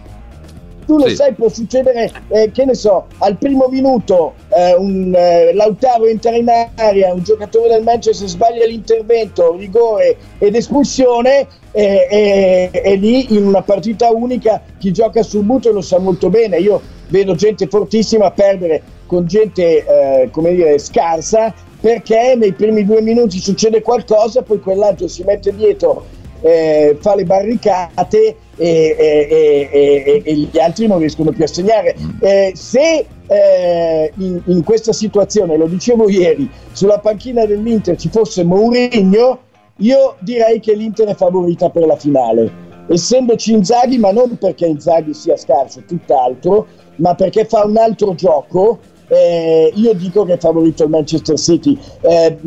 tu 0.86 0.98
lo 0.98 1.08
sì. 1.08 1.16
sai, 1.16 1.34
può 1.34 1.50
succedere, 1.50 2.12
eh, 2.30 2.52
che 2.52 2.66
ne 2.66 2.76
so, 2.76 3.08
al 3.20 3.38
primo 3.38 3.68
minuto 3.70 4.34
eh, 4.50 4.76
un 4.76 5.14
eh, 5.16 5.54
Lautaro 5.54 6.06
entra 6.06 6.36
in 6.36 6.50
aria, 6.76 7.14
un 7.14 7.24
giocatore 7.24 7.70
del 7.70 7.84
Manchester 7.84 8.28
sbaglia 8.28 8.66
l'intervento, 8.66 9.56
rigore 9.56 10.18
ed 10.38 10.56
espulsione 10.56 11.48
e, 11.72 12.70
e 12.72 12.96
lì 12.96 13.34
in 13.36 13.46
una 13.46 13.62
partita 13.62 14.12
unica 14.12 14.62
chi 14.78 14.92
gioca 14.92 15.24
sul 15.24 15.44
muto 15.44 15.72
lo 15.72 15.82
sa 15.82 16.00
molto 16.00 16.30
bene. 16.30 16.58
Io 16.58 16.82
vedo 17.08 17.36
gente 17.36 17.68
fortissima 17.68 18.32
perdere 18.32 18.82
con 19.06 19.26
gente, 19.28 19.86
eh, 19.86 20.30
come 20.32 20.54
dire, 20.54 20.78
scarsa 20.80 21.54
perché 21.84 22.36
nei 22.38 22.54
primi 22.54 22.86
due 22.86 23.02
minuti 23.02 23.40
succede 23.40 23.82
qualcosa, 23.82 24.42
poi 24.42 24.62
quell'altro 24.62 25.10
si 25.10 25.22
mette 25.24 25.54
dietro, 25.54 26.06
eh, 26.40 26.96
fa 27.02 27.14
le 27.14 27.26
barricate 27.26 28.38
e, 28.56 28.96
e, 28.98 29.70
e, 29.70 30.22
e, 30.24 30.34
gli 30.34 30.60
altri 30.60 30.88
non 30.88 31.00
riescono 31.00 31.32
più 31.32 31.44
a 31.44 31.48
segnare. 31.48 31.94
Mm. 32.00 32.10
Eh, 32.22 32.52
se 32.56 33.06
eh, 33.28 34.14
in, 34.18 34.42
in, 34.46 34.64
questa 34.64 34.94
situazione, 34.94 35.58
lo 35.58 35.68
dicevo 35.68 36.08
ieri, 36.08 36.50
sulla 36.72 37.00
panchina 37.00 37.46
dell'Inter 37.46 37.98
ci 37.98 38.08
fosse 38.08 38.46
Mourinho, 38.46 39.40
io 39.78 40.16
direi 40.20 40.62
che 40.62 40.76
l'Inter 40.76 41.08
è 41.10 41.16
favorita 41.16 41.70
per 41.70 41.86
la 41.86 41.98
finale. 41.98 42.72
Essendoci 42.88 43.54
Inzaghi, 43.54 43.98
ma 43.98 44.12
non 44.12 44.38
perché 44.38 44.68
Inzaghi 44.68 45.14
sia 45.14 45.36
scarso, 45.36 45.84
tutt'altro, 45.86 46.68
ma 46.98 47.16
perché 47.16 47.44
fa 47.44 47.66
un 47.66 47.76
altro 47.76 48.16
gioco. 48.16 48.80
Eh, 49.14 49.72
io 49.76 49.94
dico 49.94 50.26
che 50.26 50.34
è 50.34 50.38
favorito 50.38 50.84
il 50.84 50.90
Manchester 50.90 51.38
City, 51.38 51.77
eh, 52.02 52.38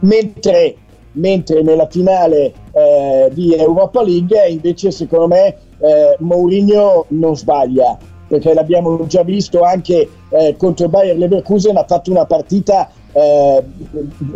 mentre 0.00 0.76
mentre 1.16 1.62
nella 1.62 1.86
finale 1.86 2.52
eh, 2.72 3.30
di 3.32 3.54
Europa 3.54 4.02
League 4.02 4.48
invece 4.48 4.90
secondo 4.90 5.28
me 5.28 5.56
eh, 5.78 6.16
Mourinho 6.18 7.06
non 7.08 7.36
sbaglia 7.36 7.96
perché 8.28 8.52
l'abbiamo 8.54 9.06
già 9.06 9.22
visto 9.22 9.62
anche 9.62 10.08
eh, 10.28 10.54
contro 10.58 10.86
il 10.86 10.90
Bayer 10.90 11.16
Leverkusen 11.16 11.76
ha 11.76 11.84
fatto 11.86 12.10
una 12.10 12.26
partita 12.26 12.90
eh, 13.12 13.64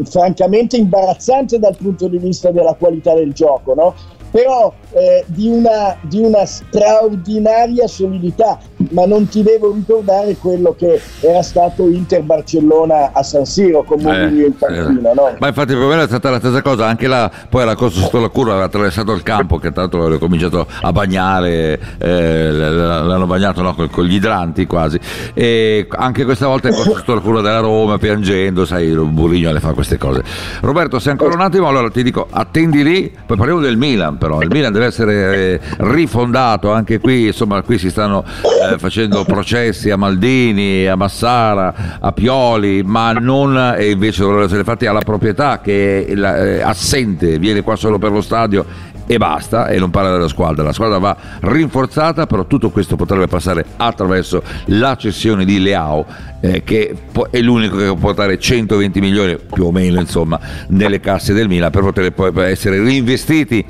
francamente 0.05 0.77
imbarazzante 0.77 1.59
dal 1.59 1.77
punto 1.77 2.09
di 2.09 2.18
vista 2.18 2.51
della 2.51 2.74
qualità 2.74 3.14
del 3.14 3.32
gioco 3.32 3.74
no? 3.74 3.94
Però 4.31 4.73
eh, 4.93 5.24
di, 5.27 5.48
una, 5.48 5.97
di, 6.02 6.20
una, 6.20 6.44
straordinaria 6.44 7.86
solidità, 7.86 8.59
ma 8.90 9.05
non 9.07 9.28
ti 9.28 9.43
devo 9.43 9.73
ricordare 9.73 10.36
quello 10.36 10.74
che 10.77 11.01
era 11.20 11.43
stato 11.43 11.89
Inter-Barcellona 11.89 13.11
a 13.12 13.23
San 13.23 13.44
Siro 13.44 13.82
con 13.82 14.01
Mourinho 14.01 14.43
eh, 14.43 14.47
in 14.47 14.57
panchina. 14.57 15.11
Eh. 15.11 15.15
No? 15.15 15.36
Ma 15.39 15.48
infatti 15.48 15.73
il 15.73 15.78
problema 15.78 16.02
è 16.02 16.07
stata 16.07 16.31
la 16.31 16.39
stessa 16.39 16.62
cosa, 16.62 16.86
anche 16.86 17.07
là 17.07 17.31
poi 17.48 17.65
la 17.65 17.74
cosa 17.74 18.01
sotto 18.01 18.20
la 18.20 18.28
curva 18.28 18.52
aveva 18.52 18.66
attraversato 18.66 19.12
il 19.12 19.23
campo, 19.23 19.59
che 19.59 19.73
tra 19.73 19.82
l'altro 19.82 20.02
aveva 20.02 20.19
cominciato 20.19 20.66
a 20.81 20.93
bagnare, 20.93 21.78
eh, 21.98 22.51
l'hanno 22.51 23.27
bagnato 23.27 23.62
no, 23.62 23.74
con, 23.74 24.05
gli 24.05 24.15
idranti 24.15 24.66
quasi, 24.66 24.98
e 25.35 25.86
anche 25.89 26.24
questa 26.24 26.47
volta 26.47 26.69
è 26.69 26.73
sotto 26.73 27.15
la 27.15 27.20
curva 27.20 27.40
della 27.40 27.61
Roma 27.61 27.98
piangendo, 27.98 28.65
sai, 28.65 28.93
Mourinho 28.93 29.52
le 29.52 29.61
fa 29.61 29.73
queste 29.73 29.98
cose. 29.98 30.23
Roberto, 30.61 30.98
se 30.98 31.11
ancora 31.11 31.35
un 31.35 31.40
attimo, 31.40 31.69
allora 31.69 31.90
ti 31.90 32.02
dico, 32.02 32.27
attendi 32.31 32.82
lì, 32.82 33.12
poi 33.27 33.36
parliamo 33.36 33.61
del 33.61 33.77
Milan 33.77 34.19
però, 34.21 34.43
il 34.43 34.49
Milan 34.51 34.71
deve 34.71 34.85
essere 34.85 35.15
eh, 35.35 35.61
rifondato, 35.79 36.71
anche 36.71 37.01
qui 37.01 37.29
insomma 37.29 37.63
qui 37.63 37.79
si 37.79 37.89
stanno 37.89 38.23
eh, 38.23 38.79
facendo 38.79 39.25
processi 39.25 39.91
a 39.91 39.97
Maldini, 39.97 40.87
a 40.87 40.95
Massara, 40.95 41.99
a 41.99 42.13
Pioli, 42.13 42.83
ma 42.85 43.13
non 43.13 43.75
e 43.79 43.91
invece 43.91 44.21
dovrebbero 44.21 44.47
essere 44.47 44.63
fatti 44.63 44.85
alla 44.85 45.01
proprietà 45.01 45.61
che 45.61 46.05
è 46.05 46.13
eh, 46.13 46.61
assente, 46.61 47.39
viene 47.39 47.63
qua 47.63 47.77
solo 47.77 47.97
per 47.97 48.13
lo 48.13 48.21
stadio 48.21 48.67
e 49.11 49.17
basta 49.17 49.67
e 49.67 49.81
non 49.81 49.91
parla 49.91 50.13
della 50.13 50.29
squadra. 50.29 50.63
La 50.63 50.73
squadra 50.73 50.99
va 50.99 51.17
rinforzata, 51.41 52.27
però 52.27 52.47
tutto 52.47 52.71
questo 52.71 52.95
potrebbe 52.95 53.27
passare 53.27 53.65
attraverso 53.77 54.41
la 54.67 54.95
cessione 54.95 55.45
di 55.45 55.61
Leao, 55.61 56.07
eh, 56.41 56.63
che 56.63 56.95
è 57.31 57.41
l'unico 57.41 57.77
che 57.77 57.87
può 57.87 57.97
portare 57.97 58.39
120 58.39 59.01
milioni 59.01 59.37
più 59.53 59.65
o 59.65 59.73
meno 59.73 59.99
insomma 59.99 60.39
nelle 60.69 61.01
casse 61.01 61.33
del 61.33 61.49
Milan 61.49 61.71
per 61.71 61.83
poter 61.83 62.13
poi 62.13 62.33
essere 62.45 62.81
reinvestiti 62.81 63.65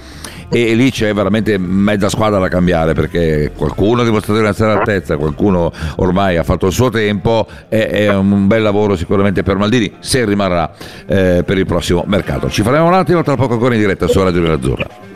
e 0.50 0.74
lì 0.74 0.90
c'è 0.90 1.14
veramente 1.14 1.56
mezza 1.58 2.08
squadra 2.08 2.38
da 2.38 2.48
cambiare 2.48 2.92
perché 2.92 3.52
qualcuno 3.56 4.02
ha 4.02 4.04
dimostrato 4.04 4.40
di 4.40 4.46
essere 4.46 4.72
all'altezza, 4.72 5.16
qualcuno 5.16 5.72
ormai 5.96 6.36
ha 6.36 6.42
fatto 6.42 6.66
il 6.66 6.72
suo 6.72 6.90
tempo 6.90 7.46
e 7.68 7.88
è 7.88 8.14
un 8.14 8.46
bel 8.46 8.62
lavoro 8.62 8.96
sicuramente 8.96 9.42
per 9.42 9.56
Maldini 9.56 9.92
se 10.00 10.24
rimarrà 10.24 10.72
eh, 11.06 11.42
per 11.44 11.56
il 11.56 11.66
prossimo 11.66 12.04
mercato. 12.06 12.50
Ci 12.50 12.62
faremo 12.62 12.86
un 12.86 12.94
attimo 12.94 13.22
tra 13.22 13.36
poco 13.36 13.54
ancora 13.54 13.74
in 13.74 13.80
diretta 13.80 14.08
su 14.08 14.22
Radio 14.22 14.52
Azzurra. 14.52 15.09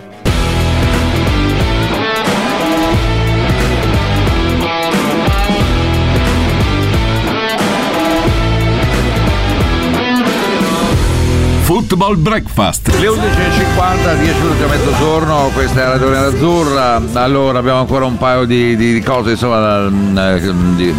Football 11.87 12.17
Breakfast. 12.19 12.89
Le 12.99 13.09
11.50, 13.09 14.19
10 14.19 14.41
minuti 14.41 14.63
a 14.63 14.67
mezzogiorno, 14.69 15.51
questa 15.53 15.83
è 15.83 15.99
Radio 15.99 16.17
Azzurra. 16.19 17.03
Allora 17.13 17.59
abbiamo 17.59 17.81
ancora 17.81 18.07
un 18.07 18.17
paio 18.17 18.47
di, 18.47 18.75
di, 18.75 18.95
di 18.95 19.01
cose 19.03 19.33
insomma, 19.33 19.87
eh, 20.35 20.41
di 20.77 20.95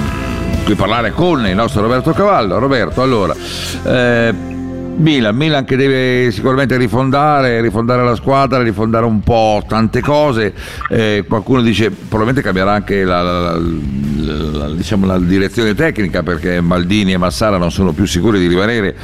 cui 0.63 0.75
parlare 0.75 1.11
con 1.11 1.43
il 1.47 1.55
nostro 1.55 1.81
Roberto 1.81 2.11
Cavallo. 2.11 2.59
Roberto, 2.59 3.01
allora, 3.01 3.35
eh, 3.83 4.54
Milan, 4.97 5.35
Milan 5.35 5.65
che 5.65 5.75
deve 5.75 6.31
sicuramente 6.31 6.77
rifondare, 6.77 7.59
rifondare 7.61 8.03
la 8.03 8.15
squadra, 8.15 8.61
rifondare 8.61 9.05
un 9.05 9.19
po' 9.19 9.63
tante 9.67 9.99
cose. 9.99 10.53
Eh, 10.89 11.25
qualcuno 11.27 11.61
dice 11.61 11.91
probabilmente 11.91 12.41
cambierà 12.41 12.71
anche 12.73 13.03
la, 13.03 13.21
la, 13.21 13.57
la, 13.57 14.69
diciamo, 14.69 15.05
la, 15.05 15.19
direzione 15.19 15.75
tecnica 15.75 16.23
perché 16.23 16.61
Maldini 16.61 17.13
e 17.13 17.17
Massara 17.17 17.57
non 17.57 17.71
sono 17.71 17.91
più 17.91 18.05
sicuri 18.05 18.39
di 18.39 18.47
rimanere, 18.47 18.95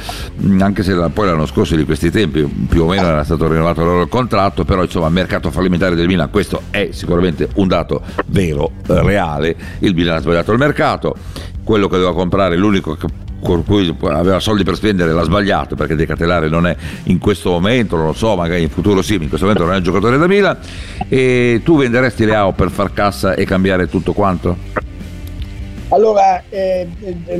mm, 0.42 0.60
anche 0.62 0.82
se 0.82 0.94
poi 1.12 1.26
l'anno 1.26 1.46
scorso 1.46 1.76
di 1.76 1.84
questi 1.84 2.10
tempi 2.10 2.42
più 2.68 2.84
o 2.84 2.88
meno 2.88 3.06
era 3.06 3.22
stato 3.22 3.46
rinnovato 3.46 3.80
il 3.82 3.86
loro 3.86 4.06
contratto, 4.06 4.64
però 4.64 4.82
insomma 4.82 5.08
mercato 5.10 5.50
fallimentare 5.50 5.94
del 5.94 6.06
Milan, 6.06 6.30
questo 6.30 6.62
è 6.70 6.88
sicuramente 6.92 7.48
un 7.54 7.68
dato 7.68 8.02
vero, 8.26 8.72
reale. 8.86 9.54
Il 9.80 9.94
Milan 9.94 10.16
ha 10.16 10.20
sbagliato 10.20 10.52
il 10.52 10.58
mercato, 10.58 11.14
quello 11.62 11.86
che 11.86 11.96
doveva 11.96 12.14
comprare, 12.14 12.56
l'unico 12.56 12.94
che 12.94 13.06
con 13.42 13.64
cui 13.64 13.94
aveva 14.02 14.38
soldi 14.38 14.62
per 14.62 14.76
spendere 14.76 15.12
l'ha 15.12 15.24
sbagliato 15.24 15.74
perché 15.74 15.94
De 15.94 16.06
Catelare 16.06 16.48
non 16.48 16.66
è 16.66 16.76
in 17.04 17.18
questo 17.18 17.50
momento, 17.50 17.96
non 17.96 18.06
lo 18.06 18.12
so, 18.12 18.36
magari 18.36 18.62
in 18.62 18.70
futuro 18.70 19.02
sì, 19.02 19.16
ma 19.16 19.24
in 19.24 19.28
questo 19.28 19.46
momento 19.46 19.66
non 19.66 19.74
è 19.74 19.78
un 19.78 19.84
giocatore 19.84 20.16
da 20.16 20.26
Milan 20.26 20.58
e 21.08 21.60
tu 21.64 21.76
venderesti 21.76 22.24
Leao 22.24 22.52
per 22.52 22.70
far 22.70 22.92
cassa 22.92 23.34
e 23.34 23.44
cambiare 23.44 23.88
tutto 23.88 24.12
quanto? 24.12 24.56
Allora, 25.88 26.42
eh, 26.48 26.86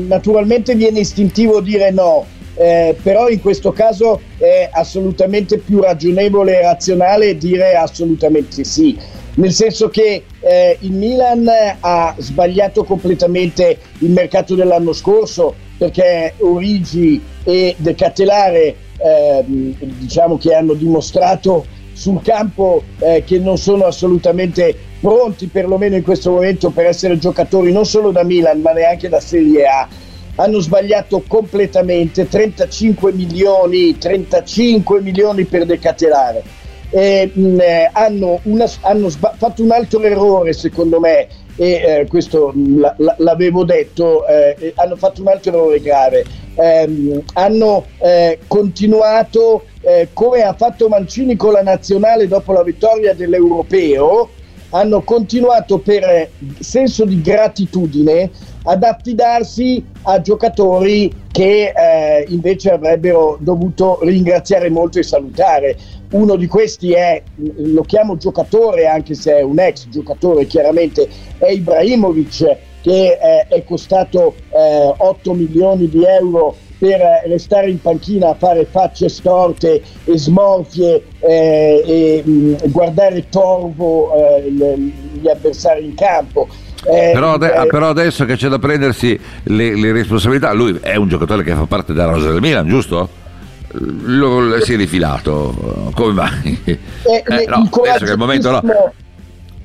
naturalmente 0.06 0.74
viene 0.74 1.00
istintivo 1.00 1.60
dire 1.60 1.90
no, 1.90 2.26
eh, 2.54 2.94
però 3.02 3.28
in 3.28 3.40
questo 3.40 3.72
caso 3.72 4.20
è 4.36 4.68
assolutamente 4.70 5.58
più 5.58 5.80
ragionevole 5.80 6.58
e 6.58 6.62
razionale 6.62 7.38
dire 7.38 7.74
assolutamente 7.76 8.64
sì 8.64 8.98
nel 9.34 9.52
senso 9.52 9.88
che 9.88 10.24
eh, 10.40 10.76
il 10.80 10.92
Milan 10.92 11.48
ha 11.80 12.14
sbagliato 12.18 12.84
completamente 12.84 13.78
il 13.98 14.10
mercato 14.10 14.54
dell'anno 14.54 14.92
scorso 14.92 15.54
perché 15.82 16.34
Origi 16.38 17.20
e 17.42 17.74
De 17.76 17.96
Cattelare 17.96 18.76
eh, 18.98 19.44
diciamo 19.46 20.38
che 20.38 20.54
hanno 20.54 20.74
dimostrato 20.74 21.66
sul 21.92 22.22
campo 22.22 22.84
eh, 23.00 23.24
che 23.26 23.40
non 23.40 23.59
sono 23.59 23.86
assolutamente 23.86 24.76
pronti 25.00 25.48
perlomeno 25.48 25.96
in 25.96 26.04
questo 26.04 26.30
momento 26.30 26.70
per 26.70 26.86
essere 26.86 27.18
giocatori 27.18 27.72
non 27.72 27.84
solo 27.84 28.12
da 28.12 28.22
Milan 28.22 28.60
ma 28.60 28.70
neanche 28.70 29.09
da 29.09 29.18
Serie 29.18 29.66
A. 29.66 29.88
Hanno 30.36 30.60
sbagliato 30.60 31.24
completamente 31.26 32.28
35 32.28 33.12
milioni 33.12 33.98
35 33.98 35.00
milioni 35.00 35.44
per 35.44 35.66
decatelare 35.66 36.42
eh, 36.90 37.30
mh, 37.32 37.60
eh, 37.60 37.90
hanno, 37.92 38.38
una, 38.44 38.70
hanno 38.82 39.09
sba- 39.09 39.34
fatto 39.36 39.62
un 39.62 39.72
altro 39.72 40.00
errore 40.02 40.52
secondo 40.52 41.00
me 41.00 41.26
e 41.56 41.72
eh, 41.72 42.06
questo 42.06 42.50
l- 42.54 42.94
l- 42.96 43.14
l'avevo 43.18 43.64
detto, 43.64 44.26
eh, 44.26 44.72
hanno 44.76 44.96
fatto 44.96 45.20
un 45.20 45.28
altro 45.28 45.52
errore 45.52 45.80
grave, 45.80 46.24
eh, 46.54 47.22
hanno 47.34 47.86
eh, 47.98 48.38
continuato 48.46 49.66
eh, 49.80 50.10
come 50.12 50.42
ha 50.42 50.54
fatto 50.54 50.88
Mancini 50.88 51.36
con 51.36 51.52
la 51.52 51.62
nazionale 51.62 52.26
dopo 52.26 52.52
la 52.52 52.62
vittoria 52.62 53.14
dell'Europeo, 53.14 54.30
hanno 54.70 55.02
continuato 55.02 55.80
per 55.80 56.30
senso 56.58 57.04
di 57.04 57.20
gratitudine 57.20 58.30
ad 58.64 58.82
affidarsi 58.82 59.84
a 60.02 60.20
giocatori 60.20 61.12
che 61.30 61.72
eh, 61.74 62.24
invece 62.28 62.70
avrebbero 62.70 63.36
dovuto 63.40 63.98
ringraziare 64.02 64.70
molto 64.70 64.98
e 64.98 65.02
salutare. 65.02 65.76
Uno 66.12 66.36
di 66.36 66.47
questi 66.47 66.93
è, 66.93 67.22
lo 67.56 67.82
chiamo 67.82 68.16
giocatore 68.16 68.86
anche 68.86 69.14
se 69.14 69.36
è 69.36 69.43
un 69.43 69.59
ex 69.59 69.89
giocatore 69.89 70.47
chiaramente, 70.47 71.09
è 71.39 71.51
Ibrahimovic 71.51 72.56
che 72.82 73.18
eh, 73.20 73.47
è 73.48 73.64
costato 73.64 74.34
eh, 74.51 74.94
8 74.97 75.32
milioni 75.34 75.89
di 75.89 76.05
euro 76.05 76.56
per 76.78 77.01
restare 77.26 77.70
in 77.70 77.80
panchina 77.80 78.30
a 78.30 78.34
fare 78.34 78.66
facce 78.66 79.09
storte 79.09 79.80
e 80.05 80.18
smorfie 80.18 81.02
eh, 81.20 81.82
e 81.86 82.22
mh, 82.24 82.70
guardare 82.70 83.28
torvo 83.28 84.12
eh, 84.16 84.51
gli 84.51 85.28
avversari 85.28 85.84
in 85.84 85.94
campo. 85.94 86.48
Eh, 86.84 87.12
però, 87.14 87.36
eh, 87.36 87.66
però, 87.68 87.90
adesso 87.90 88.24
che 88.24 88.34
c'è 88.34 88.48
da 88.48 88.59
prendersi 88.59 89.18
le, 89.44 89.76
le, 89.76 89.93
responsabilità, 89.93 90.52
lui 90.52 90.76
è 90.82 90.97
un 90.97 91.09
giocatore 91.09 91.44
che 91.44 91.55
fa 91.55 91.66
parte 91.66 91.93
della 91.93 92.10
rosa 92.10 92.32
del 92.32 92.40
Milan, 92.40 92.66
giusto? 92.66 93.09
Lo, 93.74 94.60
si 94.60 94.74
è 94.74 94.76
rifilato, 94.76 95.90
come 95.94 96.12
mai? 96.12 96.60
Eh, 96.64 97.24
eh 97.26 97.44
no, 97.46 97.68
adesso 97.70 98.04
che 98.04 98.10
è 98.10 98.12
il 98.12 98.18
momento 98.18 98.50
no. 98.50 98.92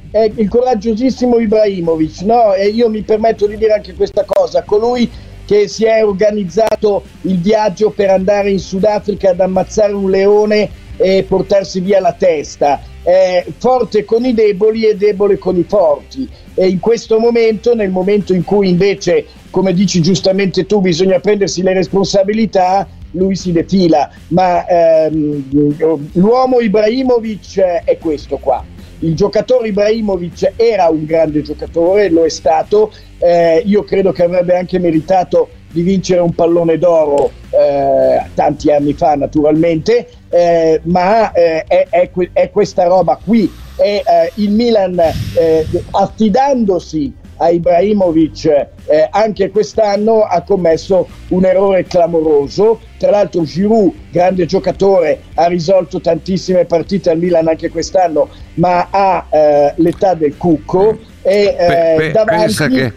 È 0.09 0.31
il 0.35 0.47
coraggiosissimo 0.47 1.37
Ibrahimovic, 1.37 2.21
no? 2.21 2.53
E 2.53 2.67
io 2.67 2.89
mi 2.89 3.01
permetto 3.01 3.45
di 3.45 3.57
dire 3.57 3.73
anche 3.73 3.93
questa 3.93 4.23
cosa, 4.25 4.63
colui 4.63 5.09
che 5.45 5.67
si 5.67 5.85
è 5.85 6.03
organizzato 6.05 7.03
il 7.21 7.39
viaggio 7.39 7.89
per 7.89 8.09
andare 8.09 8.51
in 8.51 8.59
Sudafrica 8.59 9.31
ad 9.31 9.39
ammazzare 9.39 9.93
un 9.93 10.09
leone 10.09 10.69
e 10.97 11.25
portarsi 11.27 11.79
via 11.79 11.99
la 11.99 12.13
testa. 12.13 12.81
È 13.03 13.45
forte 13.57 14.03
con 14.03 14.25
i 14.25 14.33
deboli 14.33 14.85
e 14.85 14.95
debole 14.95 15.37
con 15.37 15.57
i 15.57 15.65
forti. 15.67 16.27
E 16.53 16.67
in 16.67 16.79
questo 16.79 17.19
momento, 17.19 17.75
nel 17.75 17.91
momento 17.91 18.33
in 18.33 18.43
cui 18.43 18.69
invece, 18.69 19.25
come 19.49 19.73
dici 19.73 20.01
giustamente 20.01 20.65
tu, 20.65 20.81
bisogna 20.81 21.19
prendersi 21.19 21.61
le 21.61 21.73
responsabilità, 21.73 22.87
lui 23.11 23.35
si 23.35 23.51
defila. 23.51 24.09
Ma 24.29 24.65
ehm, 24.65 26.09
l'uomo 26.13 26.59
Ibrahimovic 26.59 27.59
è 27.59 27.97
questo 27.97 28.37
qua 28.37 28.63
il 28.99 29.15
giocatore 29.15 29.67
Ibrahimovic 29.67 30.53
era 30.55 30.87
un 30.87 31.05
grande 31.05 31.41
giocatore, 31.41 32.09
lo 32.09 32.25
è 32.25 32.29
stato, 32.29 32.91
eh, 33.19 33.61
io 33.63 33.83
credo 33.83 34.11
che 34.11 34.23
avrebbe 34.23 34.57
anche 34.57 34.79
meritato 34.79 35.49
di 35.71 35.81
vincere 35.81 36.21
un 36.21 36.33
pallone 36.33 36.77
d'oro 36.77 37.31
eh, 37.49 38.23
tanti 38.33 38.71
anni 38.71 38.93
fa 38.93 39.15
naturalmente, 39.15 40.07
eh, 40.29 40.79
ma 40.83 41.31
eh, 41.31 41.63
è, 41.65 41.87
è, 41.89 42.09
è, 42.33 42.49
questa 42.49 42.85
roba 42.85 43.19
qui, 43.23 43.51
è 43.75 44.01
eh, 44.03 44.31
il 44.35 44.51
Milan 44.51 44.99
eh, 44.99 45.67
affidandosi 45.91 47.13
a 47.37 47.49
Ibrahimovic 47.49 48.45
eh, 48.45 49.07
anche 49.11 49.51
quest'anno 49.51 50.23
ha 50.23 50.41
commesso 50.41 51.07
un 51.29 51.45
errore 51.45 51.83
clamoroso. 51.83 52.79
Tra 52.97 53.11
l'altro 53.11 53.43
Giroud, 53.43 53.93
grande 54.11 54.45
giocatore, 54.45 55.21
ha 55.35 55.45
risolto 55.47 56.01
tantissime 56.01 56.65
partite 56.65 57.11
al 57.11 57.19
Milan 57.19 57.47
anche 57.47 57.69
quest'anno, 57.69 58.27
ma 58.55 58.87
ha 58.89 59.25
eh, 59.29 59.73
l'età 59.77 60.15
del 60.15 60.35
cucco 60.35 60.97
e 61.21 61.55
eh, 61.57 62.11
davanti... 62.11 62.45
Pensa 62.45 62.67
che 62.67 62.93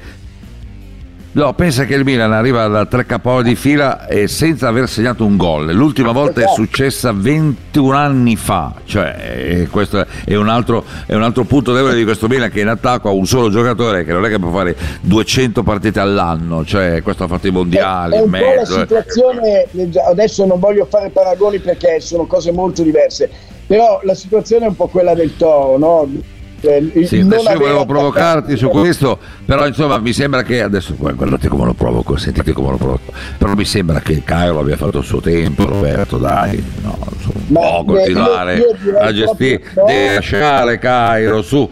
No, 1.33 1.55
pensa 1.55 1.85
che 1.85 1.95
il 1.95 2.03
Milan 2.03 2.33
arriva 2.33 2.67
da 2.67 2.87
tre 2.87 3.07
capolavori 3.07 3.51
di 3.51 3.55
fila 3.55 4.09
e 4.09 4.27
senza 4.27 4.67
aver 4.67 4.89
segnato 4.89 5.25
un 5.25 5.37
gol. 5.37 5.73
L'ultima 5.73 6.11
volta 6.11 6.41
è 6.41 6.45
esatto. 6.45 6.57
successa 6.57 7.13
21 7.13 7.97
anni 7.97 8.35
fa, 8.35 8.75
cioè 8.85 9.69
questo 9.71 10.05
è 10.25 10.35
un, 10.35 10.49
altro, 10.49 10.85
è 11.07 11.15
un 11.15 11.23
altro 11.23 11.45
punto 11.45 11.73
debole 11.73 11.95
di 11.95 12.03
questo 12.03 12.27
Milan 12.27 12.51
che 12.51 12.59
in 12.59 12.67
attacco 12.67 13.11
ha 13.11 13.13
un 13.13 13.27
solo 13.27 13.49
giocatore 13.49 14.05
che 14.05 14.13
non 14.13 14.25
è 14.25 14.29
che 14.29 14.41
può 14.41 14.51
fare 14.51 14.75
200 15.03 15.63
partite 15.63 16.01
all'anno, 16.01 16.65
cioè 16.65 17.01
questo 17.01 17.23
ha 17.23 17.29
fatto 17.29 17.47
i 17.47 17.53
mondiali. 17.53 18.17
È, 18.17 18.19
è 18.19 18.23
un 18.23 18.31
mezzo, 18.31 18.45
po' 18.49 18.57
la 18.57 18.81
situazione, 18.81 19.67
adesso 20.09 20.45
non 20.47 20.59
voglio 20.59 20.85
fare 20.87 21.11
paragoni 21.11 21.61
perché 21.61 22.01
sono 22.01 22.27
cose 22.27 22.51
molto 22.51 22.83
diverse, 22.83 23.31
però 23.69 24.01
la 24.03 24.15
situazione 24.15 24.65
è 24.65 24.69
un 24.69 24.75
po' 24.75 24.89
quella 24.89 25.15
del 25.15 25.37
Toro, 25.37 25.79
no? 25.79 26.09
Eh, 26.63 27.07
sì, 27.07 27.21
adesso 27.21 27.51
io 27.51 27.59
volevo 27.59 27.87
provocarti 27.87 28.57
su 28.57 28.69
questo, 28.69 29.19
però 29.47 29.67
insomma 29.67 29.99
mi 29.99 30.13
sembra 30.13 30.43
che 30.43 30.63
adesso 30.63 30.95
guardate 30.97 31.49
come 31.49 31.65
lo 31.65 31.73
provoco, 31.73 32.17
sentite 32.17 32.53
come 32.53 32.71
lo 32.73 32.77
provoco, 32.77 33.13
però 33.39 33.55
mi 33.55 33.65
sembra 33.65 34.01
che 34.01 34.23
Cairo 34.23 34.61
abbia 34.61 34.77
fatto 34.77 34.99
il 34.99 35.05
suo 35.05 35.21
tempo, 35.21 35.65
Roberto, 35.65 36.19
dai, 36.19 36.63
no, 36.83 36.99
su, 37.21 37.33
un 37.35 37.55
po' 37.55 37.85
continuare 37.87 38.57
io, 38.57 38.77
io 38.85 38.99
a 38.99 39.13
gestire, 39.13 39.63
no. 39.75 39.85
deve 39.87 40.15
lasciare 40.17 40.79
Cairo 40.79 41.41
su. 41.43 41.69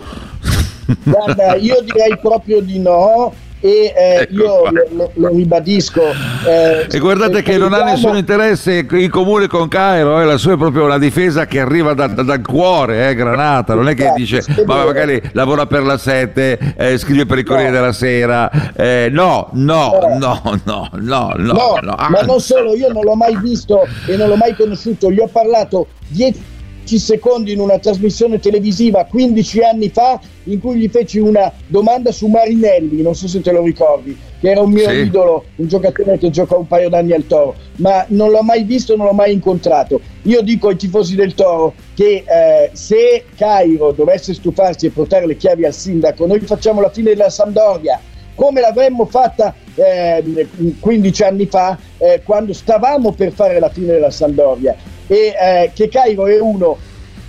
Guarda, 1.02 1.54
io 1.56 1.82
direi 1.82 2.16
proprio 2.18 2.60
di 2.60 2.78
no 2.78 3.34
e 3.60 3.92
eh, 3.96 4.20
ecco 4.22 4.32
io 4.32 4.70
lo, 4.90 5.10
lo, 5.14 5.28
ribadisco. 5.28 6.02
Eh, 6.46 6.86
e 6.90 6.98
guardate 6.98 7.42
che 7.42 7.56
non 7.56 7.72
ha 7.72 7.82
nessun 7.82 8.16
interesse 8.16 8.86
in 8.90 9.10
comune 9.10 9.46
con 9.46 9.68
Cairo, 9.68 10.20
eh, 10.20 10.24
la 10.24 10.36
sua 10.36 10.54
è 10.54 10.56
proprio 10.56 10.84
una 10.84 10.98
difesa 10.98 11.46
che 11.46 11.60
arriva 11.60 11.94
da, 11.94 12.06
da, 12.06 12.22
dal 12.22 12.42
cuore, 12.42 13.08
eh, 13.08 13.14
Granata, 13.14 13.74
non 13.74 13.88
è 13.88 13.94
che 13.94 14.12
dice 14.16 14.44
ma 14.64 14.84
magari 14.84 15.20
lavora 15.32 15.66
per 15.66 15.82
la 15.82 15.98
7, 15.98 16.74
eh, 16.76 16.98
scrive 16.98 17.26
per 17.26 17.38
il 17.38 17.44
Corriere 17.44 17.70
no. 17.70 17.76
della 17.76 17.92
Sera, 17.92 18.50
eh, 18.74 19.08
no, 19.10 19.48
no, 19.52 19.98
no, 20.18 20.40
no, 20.64 20.90
no, 20.92 21.32
no, 21.36 21.78
no, 21.80 21.96
ma 22.08 22.20
non 22.22 22.40
solo, 22.40 22.74
io 22.74 22.92
non 22.92 23.02
l'ho 23.02 23.14
mai 23.14 23.36
visto 23.36 23.86
e 24.06 24.16
non 24.16 24.28
l'ho 24.28 24.36
mai 24.36 24.54
conosciuto, 24.54 25.10
gli 25.10 25.18
ho 25.18 25.28
parlato 25.28 25.88
dietro 26.08 26.56
10 26.88 26.98
secondi 26.98 27.52
in 27.52 27.60
una 27.60 27.78
trasmissione 27.78 28.38
televisiva 28.38 29.04
15 29.04 29.60
anni 29.60 29.90
fa 29.90 30.18
in 30.44 30.58
cui 30.58 30.78
gli 30.78 30.88
feci 30.88 31.18
una 31.18 31.52
domanda 31.66 32.10
su 32.10 32.26
Marinelli, 32.28 33.02
non 33.02 33.14
so 33.14 33.28
se 33.28 33.42
te 33.42 33.52
lo 33.52 33.62
ricordi, 33.62 34.16
che 34.40 34.50
era 34.50 34.62
un 34.62 34.70
mio 34.70 34.88
sì. 34.88 34.94
idolo, 34.94 35.44
un 35.56 35.68
giocatore 35.68 36.16
che 36.16 36.30
giocò 36.30 36.58
un 36.58 36.66
paio 36.66 36.88
d'anni 36.88 37.12
al 37.12 37.26
Toro, 37.26 37.54
ma 37.76 38.06
non 38.08 38.30
l'ho 38.30 38.42
mai 38.42 38.62
visto, 38.64 38.96
non 38.96 39.04
l'ho 39.04 39.12
mai 39.12 39.34
incontrato. 39.34 40.00
Io 40.22 40.40
dico 40.40 40.68
ai 40.68 40.76
tifosi 40.76 41.14
del 41.14 41.34
Toro 41.34 41.74
che 41.94 42.24
eh, 42.26 42.70
se 42.72 43.24
Cairo 43.36 43.92
dovesse 43.92 44.32
stufarsi 44.32 44.86
e 44.86 44.90
portare 44.90 45.26
le 45.26 45.36
chiavi 45.36 45.66
al 45.66 45.74
sindaco, 45.74 46.24
noi 46.24 46.40
facciamo 46.40 46.80
la 46.80 46.90
fine 46.90 47.10
della 47.10 47.28
Sampdoria 47.28 48.00
come 48.34 48.60
l'avremmo 48.60 49.04
fatta 49.04 49.52
eh, 49.74 50.46
15 50.78 51.22
anni 51.24 51.46
fa 51.46 51.76
eh, 51.98 52.22
quando 52.24 52.52
stavamo 52.52 53.10
per 53.10 53.32
fare 53.32 53.58
la 53.58 53.68
fine 53.68 53.94
della 53.94 54.12
Sampdoria 54.12 54.76
e 55.08 55.34
eh, 55.40 55.72
che 55.74 55.88
Cairo 55.88 56.26
è 56.26 56.38
uno 56.38 56.78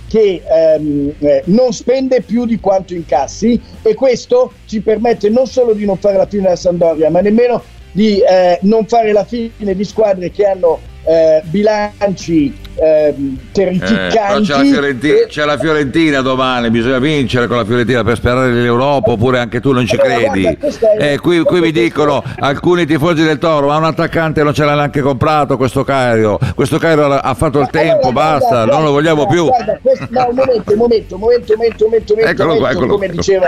che 0.08 0.42
ehm, 0.44 1.14
eh, 1.18 1.42
non 1.46 1.72
spende 1.72 2.22
più 2.22 2.44
di 2.44 2.58
quanto 2.58 2.94
incassi 2.94 3.60
e 3.82 3.94
questo 3.94 4.52
ci 4.66 4.80
permette 4.80 5.28
non 5.28 5.46
solo 5.46 5.72
di 5.72 5.84
non 5.84 5.96
fare 5.96 6.16
la 6.16 6.26
fine 6.26 6.42
della 6.42 6.56
Sampdoria 6.56 7.10
ma 7.10 7.20
nemmeno 7.20 7.62
di 7.92 8.20
eh, 8.20 8.58
non 8.62 8.86
fare 8.86 9.12
la 9.12 9.24
fine 9.24 9.74
di 9.74 9.84
squadre 9.84 10.30
che 10.30 10.44
hanno 10.46 10.80
eh, 11.04 11.42
bilanci 11.44 12.54
eh, 12.74 13.14
terrificanti. 13.52 14.46
c'è, 14.46 14.56
la 14.56 14.64
Fiorentina, 14.64 15.14
e... 15.14 15.26
c'è, 15.26 15.44
la 15.44 15.58
Fiorentina, 15.58 16.20
domani, 16.20 16.70
bisogna 16.70 16.98
vincere 16.98 17.46
con 17.46 17.56
la 17.56 17.64
Fiorentina 17.64 18.02
per 18.02 18.16
sperare 18.16 18.52
l'Europa 18.52 19.12
oppure 19.12 19.38
anche 19.38 19.60
tu 19.60 19.72
non 19.72 19.86
ci 19.86 19.96
credi. 19.96 20.58
Eh, 20.98 21.18
qui, 21.18 21.42
qui 21.42 21.60
mi 21.60 21.72
dicono 21.72 22.22
alcuni 22.38 22.86
tifosi 22.86 23.22
del 23.22 23.38
Toro, 23.38 23.68
ma 23.68 23.76
un 23.76 23.84
attaccante 23.84 24.42
non 24.42 24.54
ce 24.54 24.64
l'ha 24.64 24.74
neanche 24.74 25.00
comprato 25.00 25.56
questo 25.56 25.84
Cairo, 25.84 26.38
questo 26.54 26.78
Cairo 26.78 27.12
ha 27.12 27.34
fatto 27.34 27.60
il 27.60 27.68
tempo, 27.70 28.12
basta, 28.12 28.64
non 28.64 28.84
lo 28.84 28.92
vogliamo 28.92 29.26
più. 29.26 29.46
Guarda, 29.46 29.78
questo, 29.82 30.06
no, 30.10 30.28
un 30.28 30.34
momento, 30.34 30.72
un 30.72 30.78
momento, 30.78 31.14
un 31.14 31.20
momento, 31.20 31.54
momento, 31.56 31.86
momento, 31.86 32.14
eccolo 32.14 32.56
qua, 32.56 32.70
eccolo 32.70 32.86
come 32.86 33.08
diceva 33.08 33.46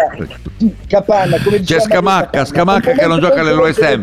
Capanna. 0.86 1.38
Come 1.42 1.58
diceva 1.58 1.80
c'è 1.80 1.86
Scamacca, 1.86 2.44
Scamacca 2.44 2.92
che 2.92 3.06
non 3.06 3.20
gioca 3.20 3.42
nell'OSM. 3.42 4.02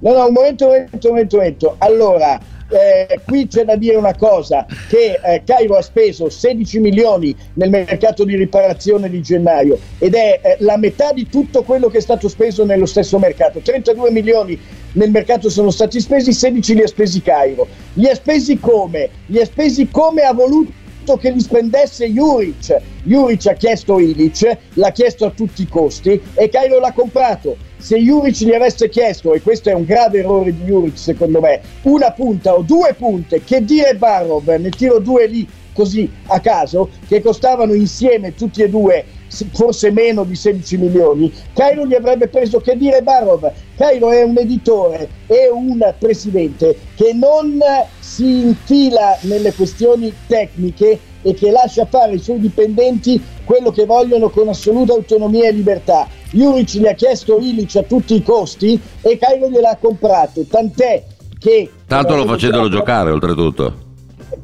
No, 0.00 0.12
no, 0.12 0.26
un 0.26 0.32
momento, 0.32 0.66
un 0.66 0.70
momento, 0.70 1.08
un 1.08 1.14
momento. 1.14 1.36
Un 1.36 1.42
momento. 1.42 1.74
Allora, 1.78 2.40
eh, 2.70 3.20
qui 3.24 3.48
c'è 3.48 3.64
da 3.64 3.76
dire 3.76 3.96
una 3.96 4.14
cosa, 4.14 4.66
che 4.88 5.18
eh, 5.22 5.42
Cairo 5.44 5.76
ha 5.76 5.82
speso 5.82 6.28
16 6.28 6.80
milioni 6.80 7.34
nel 7.54 7.70
mercato 7.70 8.24
di 8.24 8.36
riparazione 8.36 9.08
di 9.08 9.22
gennaio 9.22 9.78
ed 9.98 10.14
è 10.14 10.40
eh, 10.42 10.56
la 10.60 10.76
metà 10.76 11.12
di 11.12 11.28
tutto 11.28 11.62
quello 11.62 11.88
che 11.88 11.98
è 11.98 12.00
stato 12.00 12.28
speso 12.28 12.64
nello 12.64 12.86
stesso 12.86 13.18
mercato. 13.18 13.60
32 13.60 14.10
milioni 14.10 14.58
nel 14.92 15.10
mercato 15.10 15.48
sono 15.48 15.70
stati 15.70 16.00
spesi, 16.00 16.32
16 16.32 16.74
li 16.74 16.82
ha 16.82 16.86
spesi 16.86 17.22
Cairo. 17.22 17.66
Li 17.94 18.08
ha 18.08 18.14
spesi 18.14 18.58
come? 18.58 19.08
Li 19.26 19.40
ha 19.40 19.44
spesi 19.44 19.88
come 19.90 20.22
ha 20.22 20.32
voluto 20.32 20.86
che 21.16 21.30
li 21.30 21.40
spendesse 21.40 22.06
Juric. 22.06 22.76
Juric 23.04 23.46
ha 23.46 23.54
chiesto 23.54 23.98
Ilic, 23.98 24.56
l'ha 24.74 24.90
chiesto 24.90 25.24
a 25.26 25.30
tutti 25.30 25.62
i 25.62 25.68
costi 25.68 26.20
e 26.34 26.48
Cairo 26.48 26.78
l'ha 26.78 26.92
comprato 26.92 27.56
se 27.78 27.96
Juric 27.96 28.40
gli 28.40 28.52
avesse 28.52 28.88
chiesto, 28.88 29.32
e 29.34 29.40
questo 29.40 29.70
è 29.70 29.72
un 29.72 29.84
grave 29.84 30.18
errore 30.18 30.52
di 30.52 30.64
Juric 30.64 30.98
secondo 30.98 31.40
me, 31.40 31.60
una 31.82 32.10
punta 32.10 32.54
o 32.54 32.62
due 32.62 32.92
punte, 32.94 33.42
che 33.44 33.64
dire 33.64 33.94
Barov, 33.94 34.48
ne 34.48 34.68
tiro 34.70 34.98
due 34.98 35.26
lì 35.26 35.48
così 35.72 36.10
a 36.26 36.40
caso, 36.40 36.90
che 37.06 37.22
costavano 37.22 37.72
insieme 37.72 38.34
tutti 38.34 38.62
e 38.62 38.68
due 38.68 39.04
forse 39.52 39.90
meno 39.90 40.24
di 40.24 40.34
16 40.34 40.76
milioni, 40.78 41.32
Cairo 41.52 41.86
gli 41.86 41.94
avrebbe 41.94 42.28
preso 42.28 42.60
che 42.60 42.76
dire 42.76 43.02
Barov. 43.02 43.50
Cairo 43.76 44.10
è 44.10 44.22
un 44.22 44.36
editore, 44.38 45.08
è 45.26 45.48
un 45.52 45.94
presidente 45.98 46.76
che 46.94 47.12
non 47.12 47.58
si 47.98 48.40
infila 48.40 49.16
nelle 49.22 49.52
questioni 49.52 50.12
tecniche 50.26 50.98
e 51.22 51.34
che 51.34 51.50
lascia 51.50 51.86
fare 51.86 52.12
ai 52.12 52.18
suoi 52.18 52.40
dipendenti 52.40 53.20
quello 53.44 53.70
che 53.70 53.86
vogliono 53.86 54.28
con 54.30 54.48
assoluta 54.48 54.92
autonomia 54.92 55.48
e 55.48 55.52
libertà. 55.52 56.08
Juric 56.30 56.76
gli 56.76 56.86
ha 56.86 56.92
chiesto 56.92 57.38
Ilic 57.38 57.76
a 57.76 57.82
tutti 57.82 58.14
i 58.14 58.22
costi 58.22 58.80
e 59.00 59.18
Cairo 59.18 59.48
gliel'ha 59.48 59.76
comprato, 59.80 60.44
tant'è 60.44 61.04
che... 61.38 61.70
Tanto 61.86 62.16
lo 62.16 62.26
facendolo 62.26 62.68
giocare 62.68 63.10
oltretutto. 63.10 63.86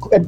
Eh, 0.09 0.27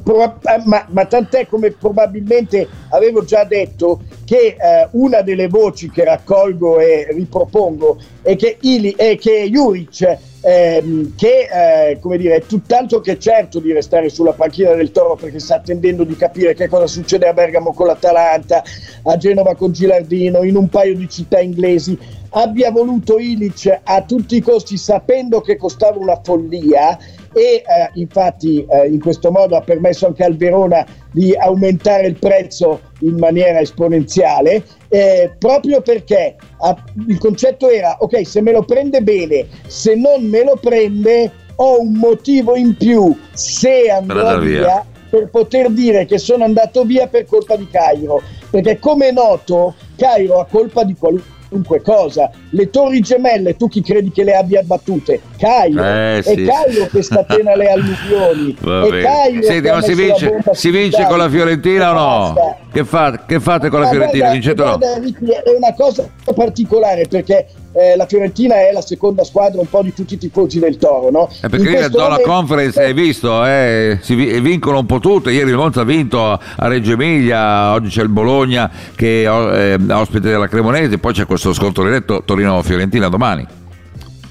ma, 0.64 0.86
ma, 0.88 1.04
tant'è 1.06 1.46
come 1.46 1.72
probabilmente 1.72 2.68
avevo 2.90 3.24
già 3.24 3.42
detto 3.42 4.00
che 4.24 4.56
eh, 4.58 4.88
una 4.92 5.22
delle 5.22 5.48
voci 5.48 5.90
che 5.90 6.04
raccolgo 6.04 6.78
e 6.78 7.08
ripropongo 7.10 7.98
è 8.22 8.36
che, 8.36 8.58
Ili, 8.60 8.94
è 8.96 9.18
che 9.18 9.48
Juric 9.50 10.18
ehm, 10.40 11.14
che 11.16 11.48
eh, 11.90 11.98
come 11.98 12.18
dire, 12.18 12.36
è 12.36 12.42
tutt'altro 12.42 13.00
che 13.00 13.18
certo 13.18 13.58
di 13.58 13.72
restare 13.72 14.08
sulla 14.08 14.32
panchina 14.32 14.74
del 14.74 14.92
Toro 14.92 15.16
perché 15.16 15.40
sta 15.40 15.56
attendendo 15.56 16.04
di 16.04 16.16
capire 16.16 16.54
che 16.54 16.68
cosa 16.68 16.86
succede 16.86 17.26
a 17.26 17.32
Bergamo 17.32 17.72
con 17.72 17.86
l'Atalanta, 17.86 18.62
a 19.02 19.16
Genova 19.16 19.54
con 19.56 19.72
Gilardino, 19.72 20.44
in 20.44 20.56
un 20.56 20.68
paio 20.68 20.94
di 20.94 21.08
città 21.08 21.40
inglesi, 21.40 21.98
abbia 22.30 22.70
voluto 22.70 23.18
Ilic 23.18 23.80
a 23.82 24.02
tutti 24.02 24.36
i 24.36 24.40
costi 24.40 24.76
sapendo 24.76 25.40
che 25.40 25.56
costava 25.56 25.98
una 25.98 26.20
follia 26.22 26.96
e 27.32 27.40
eh, 27.40 27.90
infatti 27.94 28.64
eh, 28.68 28.86
in 28.88 29.00
questo 29.00 29.30
modo 29.30 29.56
ha 29.56 29.60
permesso 29.60 30.06
anche 30.06 30.24
al 30.24 30.36
Verona 30.36 30.84
di 31.12 31.34
aumentare 31.34 32.06
il 32.06 32.18
prezzo 32.18 32.80
in 33.00 33.16
maniera 33.16 33.60
esponenziale 33.60 34.64
eh, 34.88 35.32
proprio 35.38 35.80
perché 35.80 36.36
ah, 36.60 36.76
il 37.06 37.18
concetto 37.18 37.68
era 37.68 37.96
ok 38.00 38.26
se 38.26 38.40
me 38.40 38.52
lo 38.52 38.64
prende 38.64 39.02
bene 39.02 39.46
se 39.66 39.94
non 39.94 40.24
me 40.24 40.44
lo 40.44 40.56
prende 40.60 41.30
ho 41.56 41.80
un 41.80 41.92
motivo 41.92 42.56
in 42.56 42.76
più 42.76 43.16
se 43.32 43.90
andrò 43.90 44.38
via. 44.38 44.60
via 44.60 44.86
per 45.10 45.30
poter 45.30 45.70
dire 45.70 46.04
che 46.04 46.18
sono 46.18 46.44
andato 46.44 46.84
via 46.84 47.06
per 47.06 47.26
colpa 47.26 47.56
di 47.56 47.66
Cairo 47.70 48.22
perché 48.50 48.78
come 48.78 49.08
è 49.08 49.12
noto 49.12 49.74
Cairo 49.96 50.40
ha 50.40 50.46
colpa 50.46 50.84
di 50.84 50.94
qualunque 50.94 51.36
qualunque 51.48 51.80
cosa. 51.82 52.30
Le 52.50 52.70
torri 52.70 53.00
gemelle, 53.00 53.56
tu 53.56 53.68
chi 53.68 53.82
credi 53.82 54.10
che 54.10 54.24
le 54.24 54.36
abbia 54.36 54.62
battute? 54.62 55.20
Caio. 55.36 55.82
Eh, 55.82 56.20
sì. 56.22 56.44
È 56.44 56.46
Caio 56.46 56.86
che 56.86 57.02
scatena 57.02 57.56
le 57.56 57.70
alluvioni. 57.70 58.54
È 58.54 59.02
Caio 59.02 59.42
Senti, 59.42 59.68
ma 59.68 59.80
si 59.80 59.94
vince, 59.94 60.42
si 60.52 60.70
vince 60.70 61.06
con 61.06 61.18
la 61.18 61.28
Fiorentina 61.28 61.90
o 61.90 61.94
no? 61.94 62.56
Che, 62.70 62.84
fa, 62.84 63.24
che, 63.26 63.40
fate 63.40 63.68
con 63.68 63.80
la 63.80 63.88
Fiorentina? 63.88 64.30
Vincete 64.30 64.62
o 64.62 64.66
no? 64.66 64.78
È 64.78 65.56
una 65.56 65.74
cosa 65.74 66.08
particolare 66.34 67.06
perché 67.08 67.46
eh, 67.72 67.96
la 67.96 68.06
Fiorentina 68.06 68.56
è 68.56 68.72
la 68.72 68.80
seconda 68.80 69.24
squadra 69.24 69.60
un 69.60 69.68
po' 69.68 69.82
di 69.82 69.92
tutti 69.92 70.14
i 70.14 70.18
tifosi 70.18 70.58
del 70.58 70.76
Toro, 70.76 71.10
no? 71.10 71.28
Eh 71.42 71.48
perché 71.48 71.70
ieri 71.70 71.92
la 71.92 72.08
momento... 72.08 72.22
conference 72.22 72.82
hai 72.82 72.92
visto, 72.92 73.44
eh, 73.44 73.98
si 74.00 74.14
vincono 74.14 74.78
un 74.78 74.86
po' 74.86 74.98
tutte, 74.98 75.30
ieri 75.30 75.50
il 75.50 75.56
Monza 75.56 75.82
ha 75.82 75.84
vinto 75.84 76.32
a 76.32 76.40
Reggio 76.68 76.92
Emilia, 76.92 77.72
oggi 77.72 77.88
c'è 77.88 78.02
il 78.02 78.08
Bologna 78.08 78.70
che 78.94 79.24
è 79.24 79.28
eh, 79.28 79.92
ospite 79.92 80.28
della 80.28 80.48
Cremonese, 80.48 80.98
poi 80.98 81.12
c'è 81.12 81.26
questo 81.26 81.52
scontro 81.52 81.84
diretto 81.84 82.22
Torino-Fiorentina 82.24 83.08
domani. 83.08 83.46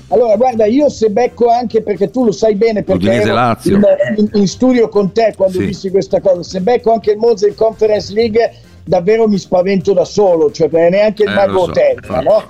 Allora, 0.09 0.38
guarda, 0.38 0.65
io 0.65 0.88
se 0.89 1.09
becco 1.09 1.49
anche 1.49 1.81
perché 1.81 2.09
tu 2.09 2.23
lo 2.23 2.31
sai 2.31 2.55
bene 2.55 2.81
perché 2.81 3.11
ero 3.11 3.57
in, 3.64 3.81
in, 4.15 4.30
in, 4.34 4.47
studio 4.47 4.88
con 4.88 5.11
te 5.11 5.34
quando 5.35 5.59
sì. 5.59 5.65
dissi 5.65 5.89
questa 5.89 6.22
cosa, 6.22 6.43
se 6.43 6.61
becco 6.61 6.93
anche 6.93 7.11
il 7.11 7.18
Monza 7.18 7.45
in 7.45 7.55
Conference 7.55 8.14
League 8.14 8.53
davvero 8.85 9.27
mi 9.27 9.38
spavento 9.38 9.91
da 9.91 10.05
solo, 10.05 10.49
cioè 10.49 10.69
neanche 10.89 11.23
il 11.23 11.30
eh, 11.30 11.34
mago 11.34 11.65
so, 11.65 11.72
terra, 11.72 12.22
no? 12.22 12.43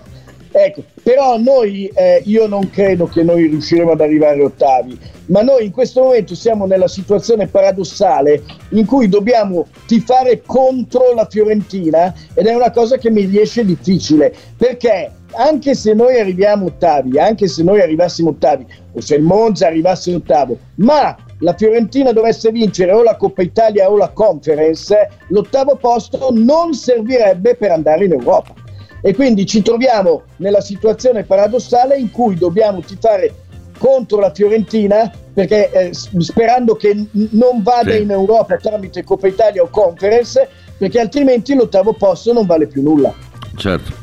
Ecco, 0.60 0.84
però 1.04 1.38
noi, 1.38 1.86
eh, 1.94 2.24
io 2.26 2.48
non 2.48 2.68
credo 2.72 3.06
che 3.06 3.22
noi 3.22 3.46
riusciremo 3.46 3.92
ad 3.92 4.02
arrivare 4.02 4.42
ottavi, 4.42 4.98
ma 5.28 5.44
noi 5.44 5.66
in 5.66 5.72
questo 5.72 6.02
momento 6.02 6.34
siamo 6.34 6.66
nella 6.66 6.88
situazione 6.88 7.46
paradossale 7.46 8.42
in 8.70 8.88
cui 8.88 9.08
dobbiamo 9.08 9.68
tifare 9.86 10.42
contro 10.44 11.14
la 11.14 11.28
Fiorentina 11.30 12.12
ed 12.34 12.48
è 12.48 12.56
una 12.56 12.72
cosa 12.72 12.98
che 12.98 13.12
mi 13.12 13.26
riesce 13.26 13.64
difficile, 13.66 14.34
perché 14.58 15.12
anche 15.34 15.76
se 15.76 15.94
noi 15.94 16.20
arriviamo 16.20 16.66
ottavi, 16.66 17.20
anche 17.20 17.48
se 17.48 17.62
noi 17.62 17.80
arrivassimo 17.80 18.30
ottavi, 18.30 18.66
o 18.94 19.00
se 19.00 19.14
il 19.14 19.22
Monza 19.22 19.68
arrivasse 19.68 20.12
ottavo, 20.16 20.58
ma 20.78 21.16
la 21.42 21.54
Fiorentina 21.54 22.12
dovesse 22.14 22.50
vincere 22.50 22.94
o 22.94 23.04
la 23.04 23.16
Coppa 23.16 23.44
Italia 23.44 23.92
o 23.92 23.96
la 23.96 24.10
Conference, 24.10 25.08
l'ottavo 25.28 25.76
posto 25.76 26.30
non 26.32 26.74
servirebbe 26.74 27.56
per 27.58 27.70
andare 27.70 28.06
in 28.06 28.14
Europa 28.14 28.66
e 29.02 29.14
quindi 29.14 29.46
ci 29.46 29.62
troviamo 29.62 30.24
nella 30.38 30.62
situazione 30.62 31.24
paradossale 31.24 31.98
in 31.98 32.12
cui 32.12 32.36
dobbiamo 32.36 32.80
tifare 32.82 33.34
contro 33.78 34.20
la 34.20 34.32
Fiorentina 34.34 35.12
perché 35.34 35.70
eh, 35.72 35.94
sperando 35.94 36.76
che 36.76 36.94
n- 36.96 37.30
non 37.32 37.62
vada 37.62 37.92
sì. 37.92 38.02
in 38.02 38.12
Europa 38.12 38.58
tramite 38.58 39.04
Coppa 39.04 39.28
Italia 39.28 39.62
o 39.62 39.70
Conference 39.70 40.48
perché 40.78 41.00
altrimenti 41.00 41.54
l'ottavo 41.54 41.94
posto 41.94 42.34
non 42.34 42.46
vale 42.46 42.68
più 42.68 42.82
nulla. 42.82 43.14
Certo. 43.56 43.94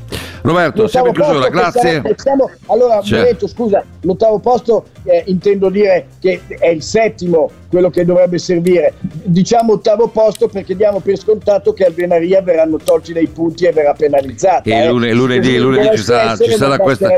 Roberto, 0.45 0.87
siamo 0.89 1.07
in 1.07 1.15
chiusura, 1.15 1.49
grazie. 1.49 2.03
Siamo, 2.17 2.51
allora, 2.67 3.01
certo. 3.01 3.25
Detto, 3.25 3.49
scusa, 3.49 3.83
l'ottavo 4.03 4.39
posto 4.41 4.85
eh, 5.05 5.23
intendo 5.29 5.71
dire 5.71 6.09
che 6.21 6.43
è 6.47 6.69
il 6.69 6.83
settimo, 6.83 7.51
quello 7.71 7.89
che 7.89 8.05
dovrebbe 8.05 8.37
servire. 8.37 8.93
Diciamo 9.01 9.73
ottavo 9.73 10.09
posto 10.09 10.49
perché 10.49 10.77
diamo 10.77 11.01
per 11.01 11.17
scontato 11.17 11.73
che 11.73 11.87
al 11.87 11.95
Venaria 11.95 12.43
verranno 12.43 12.77
tolti 12.77 13.15
dei 13.15 13.27
punti 13.27 13.65
e 13.65 13.73
verrà 13.73 13.95
penalizzata. 13.95 14.69
E 14.69 14.85
eh. 14.85 15.13
lunedì, 15.15 15.57
lunedì 15.57 15.97
ci 15.97 16.03
sarà, 16.03 16.37
ci 16.37 16.51
sarà 16.51 16.77
questa... 16.77 17.09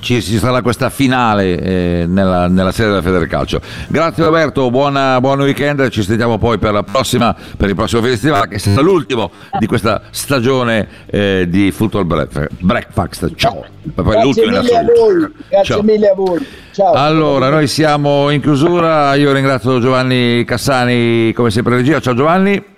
Ci, 0.00 0.22
ci 0.22 0.38
sarà 0.38 0.62
questa 0.62 0.88
finale 0.88 1.58
eh, 1.58 2.04
nella, 2.06 2.48
nella, 2.48 2.72
serie 2.72 2.92
della 2.92 3.02
Federcalcio. 3.02 3.60
Grazie 3.88 4.24
Roberto, 4.24 4.70
buona, 4.70 5.20
buon 5.20 5.40
weekend, 5.40 5.88
ci 5.90 6.02
sentiamo 6.02 6.38
poi 6.38 6.58
per, 6.58 6.82
prossima, 6.90 7.34
per 7.56 7.68
il 7.68 7.74
prossimo 7.74 8.00
festival 8.02 8.48
che 8.48 8.58
sarà 8.58 8.80
l'ultimo 8.80 9.30
di 9.58 9.66
questa 9.66 10.02
stagione 10.10 10.88
eh, 11.06 11.46
di 11.48 11.70
Football 11.70 12.28
Breakfast. 12.58 13.34
Ciao. 13.34 13.64
Poi 13.94 14.04
Grazie 14.04 14.46
mille 14.46 14.76
a 14.76 14.84
voi. 14.84 15.32
Grazie 15.48 15.64
Ciao. 15.64 15.82
mille 15.82 16.08
a 16.08 16.14
voi. 16.14 16.46
Ciao. 16.72 16.92
Allora, 16.92 17.50
noi 17.50 17.66
siamo 17.66 18.30
in 18.30 18.40
chiusura, 18.40 19.14
io 19.14 19.32
ringrazio 19.32 19.80
Giovanni 19.80 20.44
Cassani 20.44 21.32
come 21.34 21.50
sempre 21.50 21.76
regia. 21.76 22.00
Ciao 22.00 22.14
Giovanni. 22.14 22.72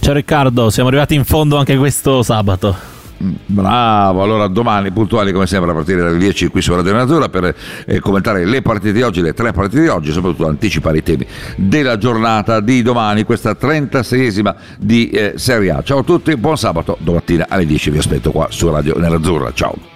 Ciao 0.00 0.14
Riccardo, 0.14 0.70
siamo 0.70 0.88
arrivati 0.88 1.14
in 1.14 1.24
fondo 1.24 1.56
anche 1.56 1.76
questo 1.76 2.22
sabato. 2.22 2.95
Bravo, 3.18 4.22
allora 4.22 4.46
domani 4.46 4.90
puntuali 4.90 5.32
come 5.32 5.46
sempre 5.46 5.70
a 5.70 5.74
partire 5.74 6.02
dalle 6.02 6.18
10 6.18 6.48
qui 6.48 6.60
su 6.60 6.74
Radio 6.74 6.92
Natura 6.92 7.28
per 7.28 7.54
eh, 7.86 7.98
commentare 8.00 8.44
le 8.44 8.60
partite 8.60 8.92
di 8.92 9.02
oggi, 9.02 9.22
le 9.22 9.32
tre 9.32 9.52
partite 9.52 9.80
di 9.80 9.88
oggi, 9.88 10.12
soprattutto 10.12 10.46
anticipare 10.46 10.98
i 10.98 11.02
temi 11.02 11.26
della 11.56 11.96
giornata 11.96 12.60
di 12.60 12.82
domani, 12.82 13.24
questa 13.24 13.52
36esima 13.52 14.54
di 14.78 15.08
eh, 15.08 15.32
Serie 15.36 15.70
A. 15.70 15.82
Ciao 15.82 15.98
a 15.98 16.02
tutti, 16.02 16.36
buon 16.36 16.58
sabato, 16.58 16.96
domattina 17.00 17.46
alle 17.48 17.64
10 17.64 17.90
vi 17.90 17.98
aspetto 17.98 18.30
qua 18.30 18.48
su 18.50 18.70
Radio 18.70 18.98
Nerazzurra. 18.98 19.52
Ciao. 19.52 19.95